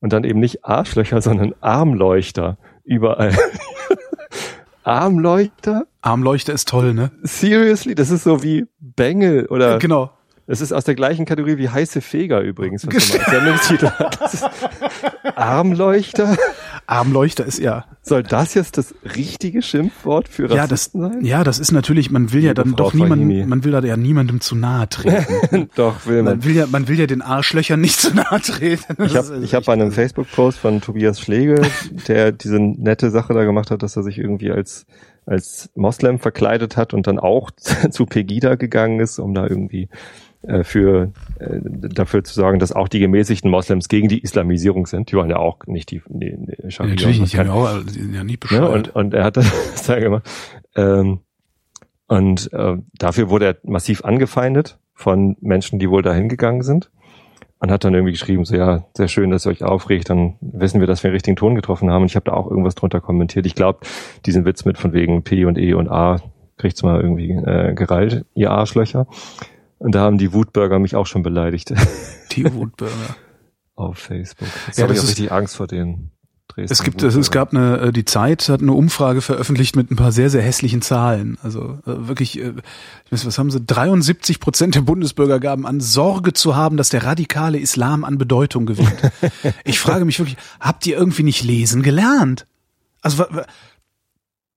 und 0.00 0.12
dann 0.12 0.24
eben 0.24 0.40
nicht 0.40 0.64
Arschlöcher, 0.64 1.20
sondern 1.20 1.54
Armleuchter 1.60 2.58
überall. 2.84 3.36
Armleuchter? 4.84 5.86
Armleuchter 6.02 6.52
ist 6.52 6.68
toll, 6.68 6.92
ne? 6.92 7.10
Seriously? 7.22 7.94
Das 7.94 8.10
ist 8.10 8.24
so 8.24 8.42
wie 8.42 8.66
Bengel 8.78 9.46
oder. 9.46 9.78
Genau. 9.78 10.10
Das 10.46 10.60
ist 10.60 10.72
aus 10.72 10.84
der 10.84 10.94
gleichen 10.94 11.24
Kategorie 11.24 11.56
wie 11.56 11.70
heiße 11.70 12.02
Feger 12.02 12.40
übrigens, 12.40 12.86
was 12.86 13.10
du 13.10 13.16
mal 13.16 13.24
Sendungstitel. 13.30 13.90
Armleuchter? 15.34 16.36
Armleuchter 16.86 17.44
ist 17.44 17.58
ja. 17.58 17.84
Soll 18.02 18.22
das 18.22 18.54
jetzt 18.54 18.76
das 18.76 18.94
richtige 19.16 19.62
Schimpfwort 19.62 20.28
für 20.28 20.50
Rassisten 20.50 21.00
ja, 21.00 21.06
das, 21.06 21.14
sein? 21.14 21.24
Ja, 21.24 21.44
das 21.44 21.58
ist 21.58 21.72
natürlich, 21.72 22.10
man 22.10 22.32
will 22.32 22.44
ja 22.44 22.52
dann 22.52 22.70
Frau 22.70 22.76
doch 22.76 22.94
niemandem, 22.94 23.48
man 23.48 23.64
will 23.64 23.72
da 23.72 23.80
ja 23.80 23.96
niemandem 23.96 24.40
zu 24.40 24.54
nahe 24.54 24.88
treten. 24.88 25.70
doch, 25.74 26.06
will 26.06 26.22
man. 26.22 26.34
Man 26.34 26.44
will 26.44 26.54
ja, 26.54 26.66
man 26.66 26.88
will 26.88 26.98
ja 26.98 27.06
den 27.06 27.22
Arschlöchern 27.22 27.80
nicht 27.80 28.00
zu 28.00 28.14
nahe 28.14 28.40
treten. 28.40 29.02
ich 29.02 29.16
habe 29.16 29.40
ich 29.42 29.54
hab 29.54 29.64
bei 29.64 29.72
einem 29.72 29.92
Facebook-Post 29.92 30.58
von 30.58 30.80
Tobias 30.80 31.20
Schlegel, 31.20 31.62
der 32.06 32.32
diese 32.32 32.60
nette 32.60 33.10
Sache 33.10 33.32
da 33.32 33.44
gemacht 33.44 33.70
hat, 33.70 33.82
dass 33.82 33.96
er 33.96 34.02
sich 34.02 34.18
irgendwie 34.18 34.50
als 34.50 34.86
als 35.26 35.70
Moslem 35.74 36.18
verkleidet 36.18 36.76
hat 36.76 36.92
und 36.92 37.06
dann 37.06 37.18
auch 37.18 37.50
zu 37.90 38.06
Pegida 38.06 38.56
gegangen 38.56 39.00
ist, 39.00 39.18
um 39.18 39.34
da 39.34 39.46
irgendwie 39.46 39.88
für 40.64 41.12
äh, 41.38 41.60
dafür 41.62 42.24
zu 42.24 42.34
sorgen, 42.34 42.58
dass 42.58 42.72
auch 42.72 42.88
die 42.88 43.00
gemäßigten 43.00 43.50
Moslems 43.50 43.88
gegen 43.88 44.08
die 44.08 44.20
Islamisierung 44.22 44.86
sind. 44.86 45.10
Die 45.10 45.16
wollen 45.16 45.30
ja 45.30 45.36
auch 45.36 45.58
nicht 45.66 45.90
die, 45.90 46.02
die, 46.08 46.36
die 46.36 46.68
ja, 46.68 46.86
Natürlich 46.86 47.20
nicht, 47.20 47.34
die 47.34 47.40
auch 47.40 47.82
die 47.82 48.00
sind 48.00 48.14
ja 48.14 48.24
nie 48.24 48.36
bescheuert. 48.36 48.62
Ja, 48.62 48.68
und, 48.68 48.94
und 48.94 49.14
er 49.14 49.24
hat 49.24 49.36
das 49.36 49.50
sag 49.84 50.02
ich 50.02 50.08
mal, 50.08 50.22
ähm, 50.76 51.20
und 52.06 52.52
äh, 52.52 52.76
dafür 52.98 53.30
wurde 53.30 53.46
er 53.46 53.56
massiv 53.62 54.04
angefeindet 54.04 54.78
von 54.92 55.36
Menschen, 55.40 55.78
die 55.78 55.88
wohl 55.88 56.02
dahin 56.02 56.28
gegangen 56.28 56.62
sind. 56.62 56.90
Und 57.60 57.70
hat 57.70 57.84
dann 57.84 57.94
irgendwie 57.94 58.12
geschrieben, 58.12 58.44
so 58.44 58.54
ja, 58.54 58.84
sehr 58.94 59.08
schön, 59.08 59.30
dass 59.30 59.46
ihr 59.46 59.50
euch 59.50 59.64
aufregt, 59.64 60.10
dann 60.10 60.34
wissen 60.40 60.80
wir, 60.80 60.86
dass 60.86 61.02
wir 61.02 61.08
den 61.08 61.14
richtigen 61.14 61.36
Ton 61.36 61.54
getroffen 61.54 61.90
haben. 61.90 62.02
Und 62.02 62.10
ich 62.10 62.16
habe 62.16 62.26
da 62.26 62.32
auch 62.32 62.50
irgendwas 62.50 62.74
drunter 62.74 63.00
kommentiert. 63.00 63.46
Ich 63.46 63.54
glaube, 63.54 63.78
diesen 64.26 64.44
Witz 64.44 64.66
mit 64.66 64.76
von 64.76 64.92
wegen 64.92 65.22
P 65.22 65.46
und 65.46 65.56
E 65.56 65.72
und 65.72 65.88
A 65.88 66.20
kriegt's 66.58 66.82
mal 66.82 67.00
irgendwie 67.00 67.30
äh, 67.30 67.72
gereilt, 67.74 68.26
ihr 68.34 68.50
Arschlöcher. 68.50 69.06
Und 69.84 69.94
da 69.94 70.00
haben 70.00 70.16
die 70.16 70.32
Wutbürger 70.32 70.78
mich 70.78 70.96
auch 70.96 71.06
schon 71.06 71.22
beleidigt. 71.22 71.74
Die 72.32 72.50
Wutbürger. 72.50 73.16
Auf 73.74 73.98
Facebook. 73.98 74.48
Jetzt 74.66 74.78
ja, 74.78 74.84
habe 74.84 74.94
ich 74.94 75.00
auch 75.00 75.06
richtig 75.06 75.30
Angst 75.30 75.56
vor 75.56 75.66
denen. 75.66 76.10
Dresden 76.48 76.72
es 76.72 76.82
gibt, 76.82 77.02
es, 77.02 77.14
es 77.14 77.30
gab 77.30 77.52
eine, 77.52 77.78
äh, 77.80 77.92
die 77.92 78.06
Zeit 78.06 78.48
hat 78.48 78.62
eine 78.62 78.72
Umfrage 78.72 79.20
veröffentlicht 79.20 79.76
mit 79.76 79.90
ein 79.90 79.96
paar 79.96 80.10
sehr, 80.10 80.30
sehr 80.30 80.40
hässlichen 80.40 80.80
Zahlen. 80.80 81.36
Also 81.42 81.80
äh, 81.86 82.08
wirklich, 82.08 82.38
äh, 82.38 82.54
ich 83.04 83.12
weiß, 83.12 83.26
was 83.26 83.36
haben 83.36 83.50
sie? 83.50 83.60
73 83.60 84.40
Prozent 84.40 84.74
der 84.74 84.80
Bundesbürger 84.80 85.38
gaben 85.38 85.66
an, 85.66 85.82
Sorge 85.82 86.32
zu 86.32 86.56
haben, 86.56 86.78
dass 86.78 86.88
der 86.88 87.04
radikale 87.04 87.58
Islam 87.58 88.04
an 88.04 88.16
Bedeutung 88.16 88.64
gewinnt. 88.64 89.12
ich 89.64 89.78
frage 89.78 90.06
mich 90.06 90.18
wirklich, 90.18 90.38
habt 90.60 90.86
ihr 90.86 90.96
irgendwie 90.96 91.24
nicht 91.24 91.44
lesen 91.44 91.82
gelernt? 91.82 92.46
Also 93.02 93.26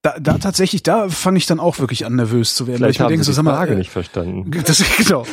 da, 0.08 0.20
da 0.20 0.38
tatsächlich, 0.38 0.84
da 0.84 1.10
fange 1.10 1.38
ich 1.38 1.46
dann 1.48 1.60
auch 1.60 1.80
wirklich 1.80 2.06
an, 2.06 2.16
nervös 2.16 2.56
zu 2.56 2.66
werden. 2.68 2.78
Vielleicht 2.78 3.00
weil 3.00 3.08
ich 3.08 3.10
mir 3.10 3.18
denke, 3.18 3.34
so, 3.34 3.44
Frage 3.44 3.72
mal, 3.72 3.78
nicht 3.78 3.92
verstanden. 3.92 4.52
Das, 4.68 4.84
genau. 4.98 5.26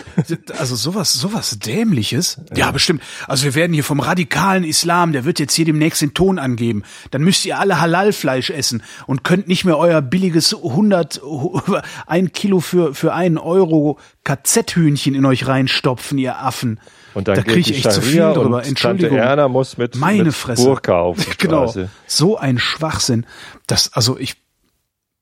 Also 0.58 0.74
sowas, 0.76 1.12
sowas 1.12 1.58
Dämliches. 1.58 2.40
Ja. 2.50 2.66
ja, 2.66 2.70
bestimmt. 2.70 3.02
Also 3.26 3.44
wir 3.44 3.54
werden 3.54 3.72
hier 3.72 3.84
vom 3.84 4.00
radikalen 4.00 4.64
Islam, 4.64 5.12
der 5.12 5.24
wird 5.24 5.38
jetzt 5.38 5.54
hier 5.54 5.64
demnächst 5.64 6.02
den 6.02 6.14
Ton 6.14 6.38
angeben. 6.38 6.82
Dann 7.10 7.22
müsst 7.22 7.44
ihr 7.46 7.58
alle 7.58 7.80
Halalfleisch 7.80 8.50
essen 8.50 8.82
und 9.06 9.24
könnt 9.24 9.48
nicht 9.48 9.64
mehr 9.64 9.78
euer 9.78 10.02
billiges 10.02 10.54
100, 10.54 11.20
ein 12.06 12.32
Kilo 12.32 12.60
für, 12.60 12.94
für 12.94 13.14
einen 13.14 13.38
Euro 13.38 13.98
KZ-Hühnchen 14.24 15.14
in 15.14 15.24
euch 15.24 15.46
reinstopfen, 15.46 16.18
ihr 16.18 16.38
Affen. 16.38 16.80
Und 17.14 17.28
dann 17.28 17.36
da 17.36 17.42
kriege 17.42 17.60
ich 17.70 17.76
echt 17.76 17.92
zu 17.92 18.02
viel 18.02 18.20
drüber. 18.32 18.64
Entschuldigung. 18.64 19.18
Tante 19.18 19.30
Erna 19.30 19.48
muss 19.48 19.78
mit, 19.78 19.94
Meine 19.96 20.24
mit 20.24 20.34
Fresse. 20.34 20.64
Burka 20.64 20.98
auf 20.98 21.18
Genau. 21.38 21.72
So 22.06 22.36
ein 22.36 22.58
Schwachsinn. 22.58 23.26
Das, 23.66 23.92
also 23.92 24.18
ich 24.18 24.43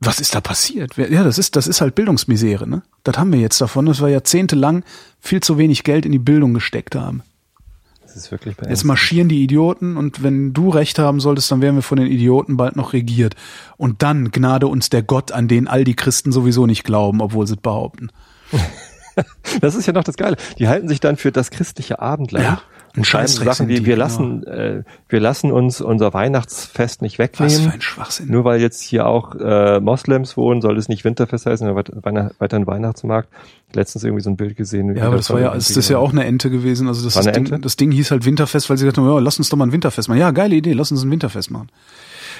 was 0.04 0.20
ist 0.20 0.34
da 0.34 0.40
passiert? 0.40 0.96
Ja, 0.96 1.22
das 1.22 1.38
ist, 1.38 1.56
das 1.56 1.66
ist 1.66 1.80
halt 1.80 1.94
Bildungsmisere, 1.94 2.68
ne? 2.68 2.82
Das 3.04 3.16
haben 3.18 3.32
wir 3.32 3.40
jetzt 3.40 3.60
davon, 3.60 3.86
dass 3.86 4.00
wir 4.00 4.08
jahrzehntelang 4.08 4.84
viel 5.20 5.40
zu 5.40 5.58
wenig 5.58 5.84
Geld 5.84 6.04
in 6.04 6.12
die 6.12 6.18
Bildung 6.18 6.54
gesteckt 6.54 6.94
haben. 6.94 7.22
Das 8.02 8.16
ist 8.16 8.30
wirklich 8.30 8.56
Jetzt 8.68 8.84
marschieren 8.84 9.28
die 9.28 9.42
Idioten 9.42 9.96
und 9.96 10.22
wenn 10.22 10.52
du 10.52 10.68
recht 10.68 10.98
haben 10.98 11.20
solltest, 11.20 11.50
dann 11.50 11.62
werden 11.62 11.76
wir 11.76 11.82
von 11.82 11.98
den 11.98 12.08
Idioten 12.08 12.56
bald 12.56 12.76
noch 12.76 12.92
regiert. 12.92 13.36
Und 13.78 14.02
dann 14.02 14.30
gnade 14.30 14.66
uns 14.66 14.90
der 14.90 15.02
Gott, 15.02 15.32
an 15.32 15.48
den 15.48 15.66
all 15.66 15.84
die 15.84 15.96
Christen 15.96 16.30
sowieso 16.30 16.66
nicht 16.66 16.84
glauben, 16.84 17.22
obwohl 17.22 17.46
sie 17.46 17.54
es 17.54 17.60
behaupten. 17.60 18.10
Das 19.60 19.74
ist 19.74 19.84
ja 19.84 19.92
noch 19.92 20.04
das 20.04 20.16
Geile. 20.16 20.38
Die 20.58 20.68
halten 20.68 20.88
sich 20.88 20.98
dann 20.98 21.18
für 21.18 21.32
das 21.32 21.50
christliche 21.50 22.00
Abendland. 22.00 22.46
Ja. 22.46 22.62
Und 22.94 23.06
schreiben 23.06 23.28
Sachen 23.28 23.68
wie, 23.68 23.86
wir 23.86 23.96
lassen, 23.96 24.42
genau. 24.42 24.52
äh, 24.52 24.82
wir 25.08 25.20
lassen 25.20 25.50
uns 25.50 25.80
unser 25.80 26.12
Weihnachtsfest 26.12 27.00
nicht 27.00 27.18
wegnehmen. 27.18 27.54
Was 27.54 27.60
für 27.60 27.72
ein 27.72 27.80
Schwachsinn. 27.80 28.30
Nur 28.30 28.44
weil 28.44 28.60
jetzt 28.60 28.82
hier 28.82 29.06
auch 29.06 29.34
äh, 29.34 29.80
Moslems 29.80 30.36
wohnen, 30.36 30.60
soll 30.60 30.76
es 30.76 30.88
nicht 30.88 31.04
Winterfest 31.04 31.46
heißen, 31.46 31.66
sondern 31.66 32.30
weiter 32.38 32.56
ein 32.56 32.66
Weihnachtsmarkt. 32.66 33.30
Letztens 33.72 34.04
irgendwie 34.04 34.22
so 34.22 34.28
ein 34.28 34.36
Bild 34.36 34.56
gesehen. 34.56 34.94
Ja, 34.94 35.06
aber 35.06 35.16
das 35.16 35.30
war 35.30 35.40
ja, 35.40 35.54
das 35.54 35.70
ist 35.70 35.88
ja 35.88 35.96
auch 35.96 36.12
eine 36.12 36.24
Ente 36.24 36.50
gewesen. 36.50 36.86
Also 36.86 37.02
das, 37.04 37.14
das 37.14 37.32
Ding, 37.32 37.62
das 37.62 37.76
Ding 37.76 37.90
hieß 37.92 38.10
halt 38.10 38.26
Winterfest, 38.26 38.68
weil 38.68 38.76
sie 38.76 38.84
gesagt 38.84 38.98
haben, 38.98 39.08
ja, 39.08 39.18
lass 39.18 39.38
uns 39.38 39.48
doch 39.48 39.56
mal 39.56 39.66
ein 39.66 39.72
Winterfest 39.72 40.10
machen. 40.10 40.18
Ja, 40.18 40.30
geile 40.30 40.54
Idee, 40.54 40.74
lass 40.74 40.92
uns 40.92 41.02
ein 41.02 41.10
Winterfest 41.10 41.50
machen. 41.50 41.70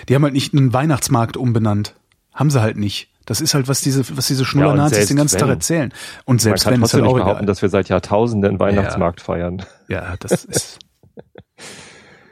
Die 0.09 0.15
haben 0.15 0.23
halt 0.23 0.35
nicht 0.35 0.53
einen 0.53 0.75
Weihnachtsmarkt 0.75 1.39
umbenannt. 1.39 1.95
Haben 2.35 2.51
sie 2.51 2.61
halt 2.61 2.77
nicht. 2.77 3.09
Das 3.27 3.41
ist 3.41 3.55
halt, 3.55 3.69
was 3.69 3.81
diese, 3.81 4.17
was 4.17 4.27
diese 4.27 4.45
Schnuller-Nazis 4.45 4.99
ja, 4.99 5.05
den 5.07 5.17
ganzen 5.17 5.35
wenn, 5.35 5.41
Tag 5.41 5.49
erzählen. 5.51 5.93
Und 6.25 6.41
selbst 6.41 6.65
man 6.65 6.75
kann 6.75 6.81
wenn 6.81 6.87
es 6.87 6.95
halt 6.95 7.05
auch 7.05 7.15
behaupten, 7.15 7.37
egal. 7.39 7.47
dass 7.47 7.63
wir 7.63 7.69
seit 7.69 7.89
Jahrtausenden 7.89 8.51
einen 8.51 8.61
Weihnachtsmarkt 8.61 9.21
ja. 9.21 9.25
feiern. 9.25 9.63
Ja, 9.89 10.15
das 10.19 10.45
ist. 10.45 10.79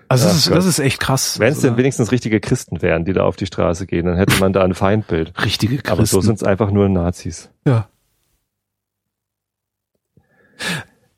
Also 0.09 0.27
das, 0.27 0.39
ist, 0.39 0.51
das 0.51 0.67
ist 0.67 0.81
echt 0.81 0.99
krass. 0.99 1.39
Wenn 1.39 1.53
es 1.53 1.61
denn 1.61 1.77
wenigstens 1.77 2.11
richtige 2.11 2.41
Christen 2.41 2.83
wären, 2.83 3.05
die 3.05 3.13
da 3.13 3.23
auf 3.23 3.37
die 3.37 3.47
Straße 3.47 3.87
gehen, 3.87 4.07
dann 4.07 4.17
hätte 4.17 4.41
man 4.41 4.53
da 4.53 4.65
ein 4.65 4.75
Feindbild. 4.75 5.33
Richtige 5.45 5.77
Christen. 5.77 5.93
Aber 5.93 6.05
so 6.05 6.21
sind 6.21 6.35
es 6.35 6.43
einfach 6.43 6.73
nur 6.73 6.89
Nazis. 6.89 7.49
Ja. 7.65 7.89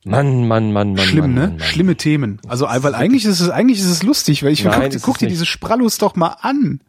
Mann, 0.04 0.46
Mann, 0.46 0.72
Mann, 0.74 0.92
Mann. 0.92 1.06
Schlimm, 1.06 1.20
Mann, 1.20 1.34
ne? 1.34 1.40
Mann, 1.40 1.56
Mann. 1.56 1.66
Schlimme 1.66 1.96
Themen. 1.96 2.38
Also, 2.46 2.66
weil 2.66 2.94
eigentlich 2.94 3.24
ist 3.24 3.40
es, 3.40 3.48
eigentlich 3.48 3.78
ist 3.78 3.86
es 3.86 4.02
lustig, 4.02 4.42
weil 4.42 4.52
ich 4.52 4.62
Nein, 4.62 4.90
guck, 4.90 5.02
guck 5.02 5.18
dir 5.18 5.28
diese 5.28 5.46
Sprallus 5.46 5.96
doch 5.96 6.14
mal 6.14 6.36
an. 6.42 6.80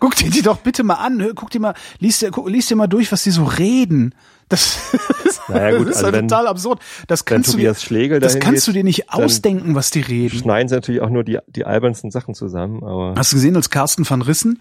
Guck 0.00 0.16
dir 0.16 0.30
die 0.30 0.42
doch 0.42 0.58
bitte 0.58 0.82
mal 0.82 0.94
an. 0.94 1.32
Guck 1.34 1.50
dir 1.50 1.60
mal, 1.60 1.74
liest 1.98 2.22
dir, 2.22 2.32
lies 2.46 2.66
dir 2.66 2.76
mal 2.76 2.86
durch, 2.86 3.12
was 3.12 3.22
die 3.22 3.30
so 3.30 3.44
reden. 3.44 4.14
Das, 4.48 4.78
naja, 5.48 5.78
gut, 5.78 5.88
das 5.88 5.96
ist 5.96 6.04
also 6.04 6.16
halt 6.16 6.28
total 6.28 6.46
absurd. 6.48 6.80
Das 7.06 7.24
kannst, 7.24 7.54
du 7.54 7.58
dir, 7.58 7.72
das 8.18 8.38
kannst 8.40 8.66
du 8.66 8.72
dir 8.72 8.82
nicht 8.82 9.12
ausdenken, 9.12 9.76
was 9.76 9.92
die 9.92 10.00
reden. 10.00 10.36
Schneiden 10.38 10.68
sie 10.68 10.74
natürlich 10.74 11.02
auch 11.02 11.10
nur 11.10 11.22
die, 11.22 11.38
die 11.46 11.64
albernsten 11.64 12.10
Sachen 12.10 12.34
zusammen. 12.34 12.82
Aber 12.82 13.14
Hast 13.16 13.30
du 13.32 13.36
gesehen, 13.36 13.54
als 13.54 13.70
Carsten 13.70 14.08
van 14.08 14.22
Rissen 14.22 14.60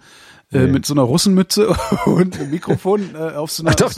äh, 0.52 0.60
nee. 0.60 0.68
mit 0.68 0.86
so 0.86 0.94
einer 0.94 1.04
Russenmütze 1.04 1.70
und 2.06 2.40
einem 2.40 2.52
Mikrofon 2.52 3.16
äh, 3.16 3.36
auf 3.36 3.52
so 3.52 3.64
einer, 3.64 3.72
Ach, 3.72 3.76
doch, 3.76 3.92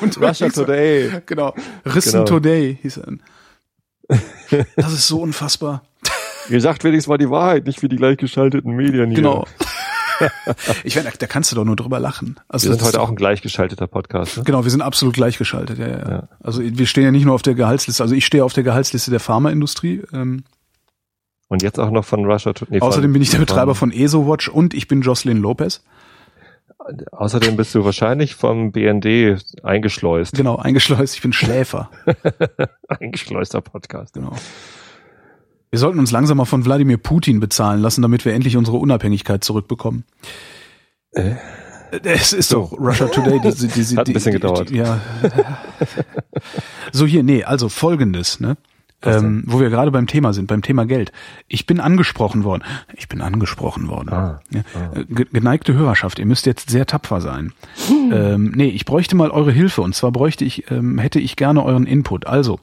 und 0.00 0.20
Russia 0.20 0.48
Today. 0.48 1.22
Genau. 1.26 1.54
Rissen 1.86 2.12
genau. 2.12 2.24
Today 2.24 2.78
hieß 2.80 2.98
er. 2.98 3.12
Das 4.76 4.92
ist 4.92 5.08
so 5.08 5.20
unfassbar. 5.20 5.82
Ihr 6.50 6.60
sagt 6.60 6.84
wenigstens 6.84 7.08
mal 7.08 7.18
die 7.18 7.30
Wahrheit, 7.30 7.66
nicht 7.66 7.82
wie 7.82 7.88
die 7.88 7.96
gleichgeschalteten 7.96 8.74
Medien 8.74 9.08
hier. 9.10 9.16
Genau. 9.16 9.46
ich 10.84 10.96
meine, 10.96 11.10
da 11.16 11.26
kannst 11.26 11.52
du 11.52 11.56
doch 11.56 11.64
nur 11.64 11.76
drüber 11.76 12.00
lachen. 12.00 12.38
Also 12.48 12.68
wir 12.68 12.76
sind 12.76 12.86
heute 12.86 13.00
auch 13.00 13.08
ein 13.08 13.16
gleichgeschalteter 13.16 13.86
Podcast. 13.86 14.38
Ne? 14.38 14.44
Genau, 14.44 14.64
wir 14.64 14.70
sind 14.70 14.82
absolut 14.82 15.14
gleichgeschaltet. 15.14 15.78
Ja, 15.78 15.88
ja. 15.88 16.08
ja. 16.08 16.28
Also 16.42 16.62
wir 16.62 16.86
stehen 16.86 17.04
ja 17.04 17.10
nicht 17.10 17.24
nur 17.24 17.34
auf 17.34 17.42
der 17.42 17.54
Gehaltsliste. 17.54 18.02
Also 18.02 18.14
ich 18.14 18.26
stehe 18.26 18.44
auf 18.44 18.52
der 18.52 18.64
Gehaltsliste 18.64 19.10
der 19.10 19.20
Pharmaindustrie. 19.20 20.02
Ähm, 20.12 20.44
und 21.48 21.62
jetzt 21.62 21.78
auch 21.78 21.90
noch 21.90 22.04
von 22.04 22.24
Russia. 22.24 22.52
Nee, 22.68 22.80
Außerdem 22.80 23.08
von, 23.08 23.12
bin 23.12 23.22
ich 23.22 23.30
der 23.30 23.38
Betreiber 23.38 23.74
von 23.74 23.92
ESOWatch 23.92 24.48
und 24.48 24.74
ich 24.74 24.88
bin 24.88 25.02
Jocelyn 25.02 25.38
Lopez. 25.38 25.82
Außerdem 27.12 27.56
bist 27.56 27.74
du 27.74 27.84
wahrscheinlich 27.84 28.34
vom 28.34 28.72
BND 28.72 29.40
eingeschleust. 29.62 30.34
Genau, 30.34 30.56
eingeschleust. 30.56 31.14
Ich 31.14 31.22
bin 31.22 31.32
Schläfer. 31.32 31.90
Eingeschleuster 32.88 33.60
Podcast. 33.60 34.14
Genau. 34.14 34.32
Wir 35.72 35.78
sollten 35.78 35.98
uns 35.98 36.10
langsam 36.10 36.36
mal 36.36 36.44
von 36.44 36.66
Wladimir 36.66 36.98
Putin 36.98 37.40
bezahlen 37.40 37.80
lassen, 37.80 38.02
damit 38.02 38.26
wir 38.26 38.34
endlich 38.34 38.58
unsere 38.58 38.76
Unabhängigkeit 38.76 39.42
zurückbekommen. 39.42 40.04
Äh? 41.12 41.36
Es 42.04 42.34
ist 42.34 42.50
so. 42.50 42.68
doch 42.70 42.78
Russia 42.78 43.06
Today. 43.06 43.40
Die, 43.40 43.68
die, 43.68 43.82
die, 43.82 43.96
Hat 43.96 44.06
ein 44.06 44.12
bisschen 44.12 44.32
gedauert. 44.32 44.70
ja. 44.70 45.00
so 46.92 47.06
hier, 47.06 47.22
nee, 47.22 47.44
also 47.44 47.70
folgendes, 47.70 48.38
ne? 48.38 48.58
Ähm, 49.04 49.44
wo 49.46 49.60
wir 49.60 49.70
gerade 49.70 49.90
beim 49.90 50.06
Thema 50.06 50.34
sind, 50.34 50.46
beim 50.46 50.60
Thema 50.60 50.84
Geld. 50.84 51.10
Ich 51.48 51.66
bin 51.66 51.80
angesprochen 51.80 52.44
worden. 52.44 52.64
Ich 52.94 53.08
bin 53.08 53.22
angesprochen 53.22 53.88
worden. 53.88 54.10
Ah, 54.10 54.40
ja. 54.50 54.60
ah. 54.74 54.98
Äh, 54.98 55.04
geneigte 55.06 55.72
Hörerschaft, 55.72 56.18
ihr 56.18 56.26
müsst 56.26 56.44
jetzt 56.44 56.68
sehr 56.68 56.86
tapfer 56.86 57.22
sein. 57.22 57.54
Hm. 57.88 58.12
Ähm, 58.12 58.52
nee, 58.54 58.68
ich 58.68 58.84
bräuchte 58.84 59.16
mal 59.16 59.30
eure 59.30 59.52
Hilfe 59.52 59.80
und 59.80 59.94
zwar 59.94 60.12
bräuchte 60.12 60.44
ich, 60.44 60.70
ähm, 60.70 60.98
hätte 60.98 61.18
ich 61.18 61.34
gerne 61.34 61.64
euren 61.64 61.86
Input. 61.86 62.26
Also, 62.26 62.60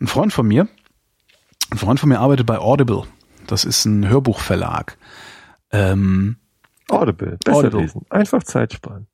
ein 0.00 0.06
Freund 0.06 0.32
von 0.32 0.48
mir, 0.48 0.66
ein 1.70 1.78
Freund 1.78 2.00
von 2.00 2.08
mir 2.08 2.20
arbeitet 2.20 2.46
bei 2.46 2.58
Audible. 2.58 3.04
Das 3.46 3.64
ist 3.64 3.84
ein 3.84 4.08
Hörbuchverlag. 4.08 4.98
Ähm, 5.70 6.36
Audible, 6.88 7.38
besser 7.44 7.58
Audible. 7.58 7.80
lesen, 7.80 8.02
einfach 8.10 8.42
Zeit 8.42 8.72
sparen. 8.72 9.06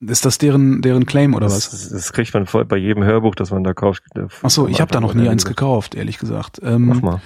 Ist 0.00 0.24
das 0.24 0.38
deren 0.38 0.82
deren 0.82 1.06
Claim 1.06 1.34
oder 1.34 1.46
das, 1.46 1.72
was? 1.72 1.88
Das 1.90 2.12
kriegt 2.12 2.34
man 2.34 2.46
bei 2.66 2.76
jedem 2.76 3.04
Hörbuch, 3.04 3.36
das 3.36 3.52
man 3.52 3.62
da 3.62 3.72
kauft. 3.72 4.02
Ach 4.42 4.50
so, 4.50 4.66
ich 4.66 4.80
habe 4.80 4.90
da 4.90 5.00
noch 5.00 5.14
nie 5.14 5.28
eins 5.28 5.44
gekauft, 5.44 5.94
ehrlich 5.94 6.18
gesagt. 6.18 6.60
Ähm, 6.62 6.86
Mach 6.86 7.02
mal. 7.02 7.20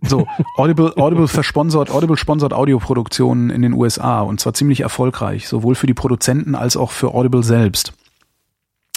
So, 0.00 0.26
Audible, 0.56 0.92
Audible 0.96 1.28
versponsert, 1.28 1.90
Audible 1.90 2.16
sponsert 2.16 2.52
Audioproduktionen 2.52 3.50
in 3.50 3.62
den 3.62 3.74
USA 3.74 4.22
und 4.22 4.40
zwar 4.40 4.54
ziemlich 4.54 4.80
erfolgreich, 4.80 5.46
sowohl 5.46 5.76
für 5.76 5.86
die 5.86 5.94
Produzenten 5.94 6.56
als 6.56 6.76
auch 6.76 6.90
für 6.90 7.14
Audible 7.14 7.44
selbst. 7.44 7.92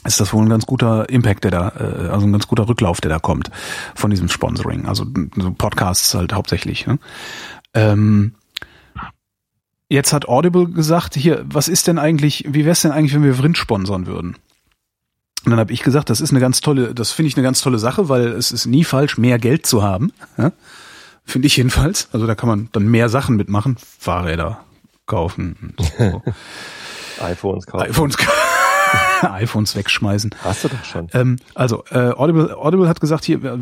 Ist 0.05 0.19
das 0.19 0.33
wohl 0.33 0.45
ein 0.45 0.49
ganz 0.49 0.65
guter 0.65 1.09
Impact, 1.09 1.43
der 1.43 1.51
da, 1.51 1.69
äh, 1.69 2.09
also 2.09 2.25
ein 2.25 2.31
ganz 2.31 2.47
guter 2.47 2.67
Rücklauf, 2.67 3.01
der 3.01 3.09
da 3.09 3.19
kommt 3.19 3.49
von 3.95 4.11
diesem 4.11 4.29
Sponsoring. 4.29 4.85
Also 4.87 5.05
so 5.35 5.51
Podcasts 5.51 6.13
halt 6.13 6.33
hauptsächlich. 6.33 6.85
Ne? 6.85 6.99
Ähm, 7.73 8.35
Jetzt 9.87 10.13
hat 10.13 10.27
Audible 10.27 10.67
gesagt, 10.67 11.15
hier, 11.15 11.45
was 11.47 11.67
ist 11.67 11.87
denn 11.87 11.99
eigentlich, 11.99 12.43
wie 12.47 12.65
wäre 12.65 12.71
es 12.71 12.81
denn 12.81 12.91
eigentlich, 12.91 13.13
wenn 13.13 13.23
wir 13.23 13.35
Vrind 13.35 13.57
sponsern 13.57 14.07
würden? 14.07 14.35
Und 15.45 15.51
dann 15.51 15.59
habe 15.59 15.73
ich 15.73 15.83
gesagt, 15.83 16.09
das 16.09 16.21
ist 16.21 16.31
eine 16.31 16.39
ganz 16.39 16.61
tolle, 16.61 16.95
das 16.95 17.11
finde 17.11 17.27
ich 17.27 17.37
eine 17.37 17.43
ganz 17.43 17.61
tolle 17.61 17.77
Sache, 17.77 18.09
weil 18.09 18.29
es 18.29 18.51
ist 18.51 18.65
nie 18.65 18.83
falsch, 18.83 19.19
mehr 19.19 19.37
Geld 19.37 19.67
zu 19.67 19.83
haben. 19.83 20.11
Ja? 20.37 20.53
Finde 21.23 21.45
ich 21.45 21.57
jedenfalls. 21.57 22.09
Also 22.13 22.25
da 22.25 22.33
kann 22.33 22.49
man 22.49 22.69
dann 22.71 22.87
mehr 22.87 23.09
Sachen 23.09 23.35
mitmachen. 23.35 23.77
Fahrräder 23.99 24.59
kaufen. 25.05 25.75
So. 25.97 26.23
iPhones 27.23 27.67
kaufen. 27.67 27.85
iPhones 27.87 28.17
kaufen. 28.17 28.54
iPhones 29.21 29.75
wegschmeißen. 29.75 30.31
Hast 30.43 30.63
du 30.63 30.67
doch 30.69 30.83
schon. 30.83 31.07
Ähm, 31.13 31.37
also 31.53 31.83
äh, 31.91 32.11
Audible, 32.11 32.55
Audible 32.55 32.87
hat 32.87 32.99
gesagt, 32.99 33.25
hier, 33.25 33.43
äh, 33.43 33.57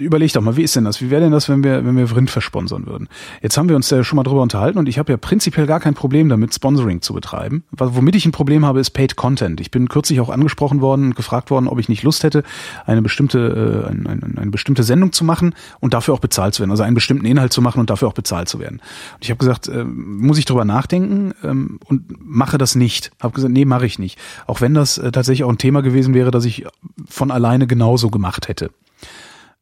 überleg 0.00 0.32
doch 0.32 0.40
mal, 0.40 0.56
wie 0.56 0.62
ist 0.62 0.76
denn 0.76 0.84
das? 0.84 1.00
Wie 1.00 1.10
wäre 1.10 1.22
denn 1.22 1.32
das, 1.32 1.48
wenn 1.48 1.62
wir, 1.64 1.84
wenn 1.84 1.96
wir 1.96 2.08
Vrind 2.08 2.30
versponsern 2.30 2.86
würden? 2.86 3.08
Jetzt 3.42 3.56
haben 3.56 3.68
wir 3.68 3.76
uns 3.76 3.88
da 3.88 4.02
schon 4.04 4.16
mal 4.16 4.22
drüber 4.22 4.42
unterhalten 4.42 4.78
und 4.78 4.88
ich 4.88 4.98
habe 4.98 5.12
ja 5.12 5.16
prinzipiell 5.16 5.66
gar 5.66 5.80
kein 5.80 5.94
Problem 5.94 6.28
damit, 6.28 6.54
Sponsoring 6.54 7.02
zu 7.02 7.14
betreiben. 7.14 7.64
Womit 7.70 8.16
ich 8.16 8.26
ein 8.26 8.32
Problem 8.32 8.64
habe, 8.64 8.80
ist 8.80 8.90
Paid 8.90 9.16
Content. 9.16 9.60
Ich 9.60 9.70
bin 9.70 9.88
kürzlich 9.88 10.20
auch 10.20 10.28
angesprochen 10.28 10.80
worden 10.80 11.06
und 11.06 11.16
gefragt 11.16 11.50
worden, 11.50 11.68
ob 11.68 11.78
ich 11.78 11.88
nicht 11.88 12.02
Lust 12.02 12.22
hätte, 12.24 12.42
eine 12.86 13.02
bestimmte, 13.02 13.84
äh, 13.86 13.90
eine, 13.90 14.08
eine, 14.08 14.38
eine 14.38 14.50
bestimmte 14.50 14.82
Sendung 14.82 15.12
zu 15.12 15.24
machen 15.24 15.54
und 15.80 15.94
dafür 15.94 16.14
auch 16.14 16.20
bezahlt 16.20 16.54
zu 16.54 16.60
werden. 16.60 16.70
Also 16.70 16.82
einen 16.82 16.94
bestimmten 16.94 17.26
Inhalt 17.26 17.52
zu 17.52 17.62
machen 17.62 17.80
und 17.80 17.90
dafür 17.90 18.08
auch 18.08 18.14
bezahlt 18.14 18.48
zu 18.48 18.60
werden. 18.60 18.80
Und 19.14 19.24
ich 19.24 19.30
habe 19.30 19.38
gesagt, 19.38 19.68
äh, 19.68 19.84
muss 19.84 20.38
ich 20.38 20.44
drüber 20.44 20.64
nachdenken 20.64 21.32
ähm, 21.42 21.80
und 21.84 22.04
mache 22.20 22.58
das 22.58 22.74
nicht. 22.74 23.10
Habe 23.20 23.34
gesagt, 23.34 23.52
nee, 23.52 23.64
mache 23.64 23.86
ich 23.86 23.98
nicht. 23.98 24.18
Auch 24.46 24.60
wenn 24.60 24.74
das 24.74 24.98
äh, 24.98 25.12
tatsächlich 25.12 25.44
auch 25.44 25.50
ein 25.50 25.58
Thema 25.58 25.82
gewesen 25.82 26.14
wäre, 26.14 26.30
das 26.30 26.44
ich 26.44 26.66
von 27.08 27.30
alleine 27.30 27.66
genauso 27.66 28.10
gemacht 28.10 28.48
hätte. 28.48 28.70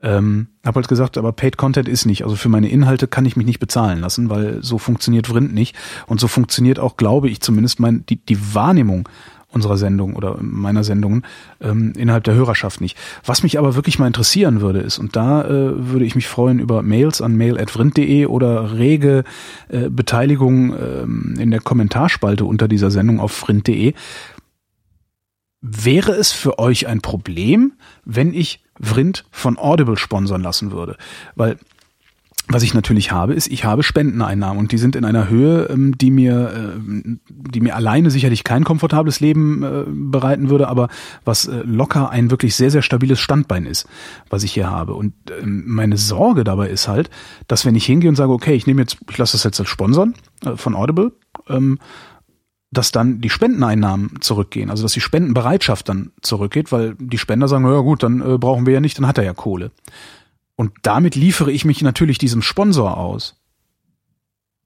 Ähm, 0.02 0.48
habe 0.64 0.76
halt 0.76 0.88
gesagt, 0.88 1.16
aber 1.16 1.32
Paid 1.32 1.56
Content 1.56 1.88
ist 1.88 2.04
nicht. 2.04 2.24
Also 2.24 2.36
für 2.36 2.48
meine 2.48 2.68
Inhalte 2.68 3.08
kann 3.08 3.24
ich 3.24 3.36
mich 3.36 3.46
nicht 3.46 3.60
bezahlen 3.60 4.00
lassen, 4.00 4.28
weil 4.28 4.62
so 4.62 4.78
funktioniert 4.78 5.28
Vrind 5.28 5.54
nicht. 5.54 5.74
Und 6.06 6.20
so 6.20 6.28
funktioniert 6.28 6.78
auch, 6.78 6.96
glaube 6.96 7.28
ich, 7.28 7.40
zumindest 7.40 7.80
mein, 7.80 8.04
die, 8.06 8.16
die 8.16 8.54
Wahrnehmung 8.54 9.08
unserer 9.56 9.76
Sendung 9.78 10.14
oder 10.14 10.36
meiner 10.40 10.84
Sendungen 10.84 11.24
ähm, 11.60 11.92
innerhalb 11.96 12.24
der 12.24 12.34
Hörerschaft 12.34 12.80
nicht. 12.80 12.96
Was 13.24 13.42
mich 13.42 13.58
aber 13.58 13.74
wirklich 13.74 13.98
mal 13.98 14.06
interessieren 14.06 14.60
würde, 14.60 14.80
ist, 14.80 14.98
und 14.98 15.16
da 15.16 15.44
äh, 15.44 15.90
würde 15.90 16.04
ich 16.04 16.14
mich 16.14 16.28
freuen 16.28 16.58
über 16.58 16.82
Mails 16.82 17.22
an 17.22 17.34
mail.vrind.de 17.36 18.26
oder 18.26 18.76
rege 18.76 19.24
äh, 19.68 19.88
Beteiligung 19.88 20.74
ähm, 20.74 21.34
in 21.38 21.50
der 21.50 21.60
Kommentarspalte 21.60 22.44
unter 22.44 22.68
dieser 22.68 22.90
Sendung 22.90 23.18
auf 23.18 23.32
vrind.de. 23.32 23.94
Wäre 25.68 26.12
es 26.12 26.30
für 26.30 26.60
euch 26.60 26.86
ein 26.86 27.00
Problem, 27.00 27.72
wenn 28.04 28.32
ich 28.32 28.62
Vrind 28.80 29.24
von 29.32 29.58
Audible 29.58 29.96
sponsern 29.96 30.40
lassen 30.40 30.70
würde? 30.70 30.96
Weil 31.34 31.56
was 32.48 32.62
ich 32.62 32.74
natürlich 32.74 33.10
habe, 33.10 33.34
ist, 33.34 33.48
ich 33.48 33.64
habe 33.64 33.82
Spendeneinnahmen 33.82 34.58
und 34.58 34.70
die 34.70 34.78
sind 34.78 34.94
in 34.94 35.04
einer 35.04 35.28
Höhe, 35.28 35.64
ähm, 35.64 35.98
die 35.98 36.12
mir, 36.12 36.76
äh, 36.76 37.16
die 37.28 37.60
mir 37.60 37.74
alleine 37.74 38.12
sicherlich 38.12 38.44
kein 38.44 38.62
komfortables 38.62 39.18
Leben 39.18 39.64
äh, 39.64 39.82
bereiten 39.88 40.48
würde, 40.48 40.68
aber 40.68 40.88
was 41.24 41.48
äh, 41.48 41.62
locker 41.64 42.10
ein 42.10 42.30
wirklich 42.30 42.54
sehr, 42.54 42.70
sehr 42.70 42.82
stabiles 42.82 43.18
Standbein 43.18 43.66
ist, 43.66 43.88
was 44.30 44.44
ich 44.44 44.52
hier 44.52 44.70
habe. 44.70 44.94
Und 44.94 45.14
ähm, 45.42 45.64
meine 45.66 45.96
Sorge 45.96 46.44
dabei 46.44 46.68
ist 46.68 46.86
halt, 46.86 47.10
dass 47.48 47.66
wenn 47.66 47.74
ich 47.74 47.84
hingehe 47.86 48.08
und 48.08 48.16
sage, 48.16 48.30
okay, 48.30 48.54
ich 48.54 48.68
nehme 48.68 48.82
jetzt, 48.82 48.98
ich 49.10 49.18
lasse 49.18 49.32
das 49.32 49.42
jetzt 49.42 49.58
als 49.58 49.68
Sponsor 49.68 50.06
von 50.54 50.76
Audible, 50.76 51.10
ähm, 51.48 51.80
dass 52.70 52.92
dann 52.92 53.20
die 53.20 53.30
Spendeneinnahmen 53.30 54.20
zurückgehen, 54.20 54.70
also 54.70 54.82
dass 54.82 54.92
die 54.92 55.00
Spendenbereitschaft 55.00 55.88
dann 55.88 56.12
zurückgeht, 56.20 56.72
weil 56.72 56.94
die 56.98 57.18
Spender 57.18 57.48
sagen, 57.48 57.64
ja 57.64 57.80
gut, 57.80 58.02
dann 58.02 58.20
äh, 58.20 58.38
brauchen 58.38 58.66
wir 58.66 58.74
ja 58.74 58.80
nicht, 58.80 58.98
dann 58.98 59.06
hat 59.06 59.18
er 59.18 59.24
ja 59.24 59.34
Kohle. 59.34 59.70
Und 60.56 60.72
damit 60.82 61.14
liefere 61.14 61.52
ich 61.52 61.64
mich 61.64 61.82
natürlich 61.82 62.18
diesem 62.18 62.42
Sponsor 62.42 62.96
aus. 62.96 63.36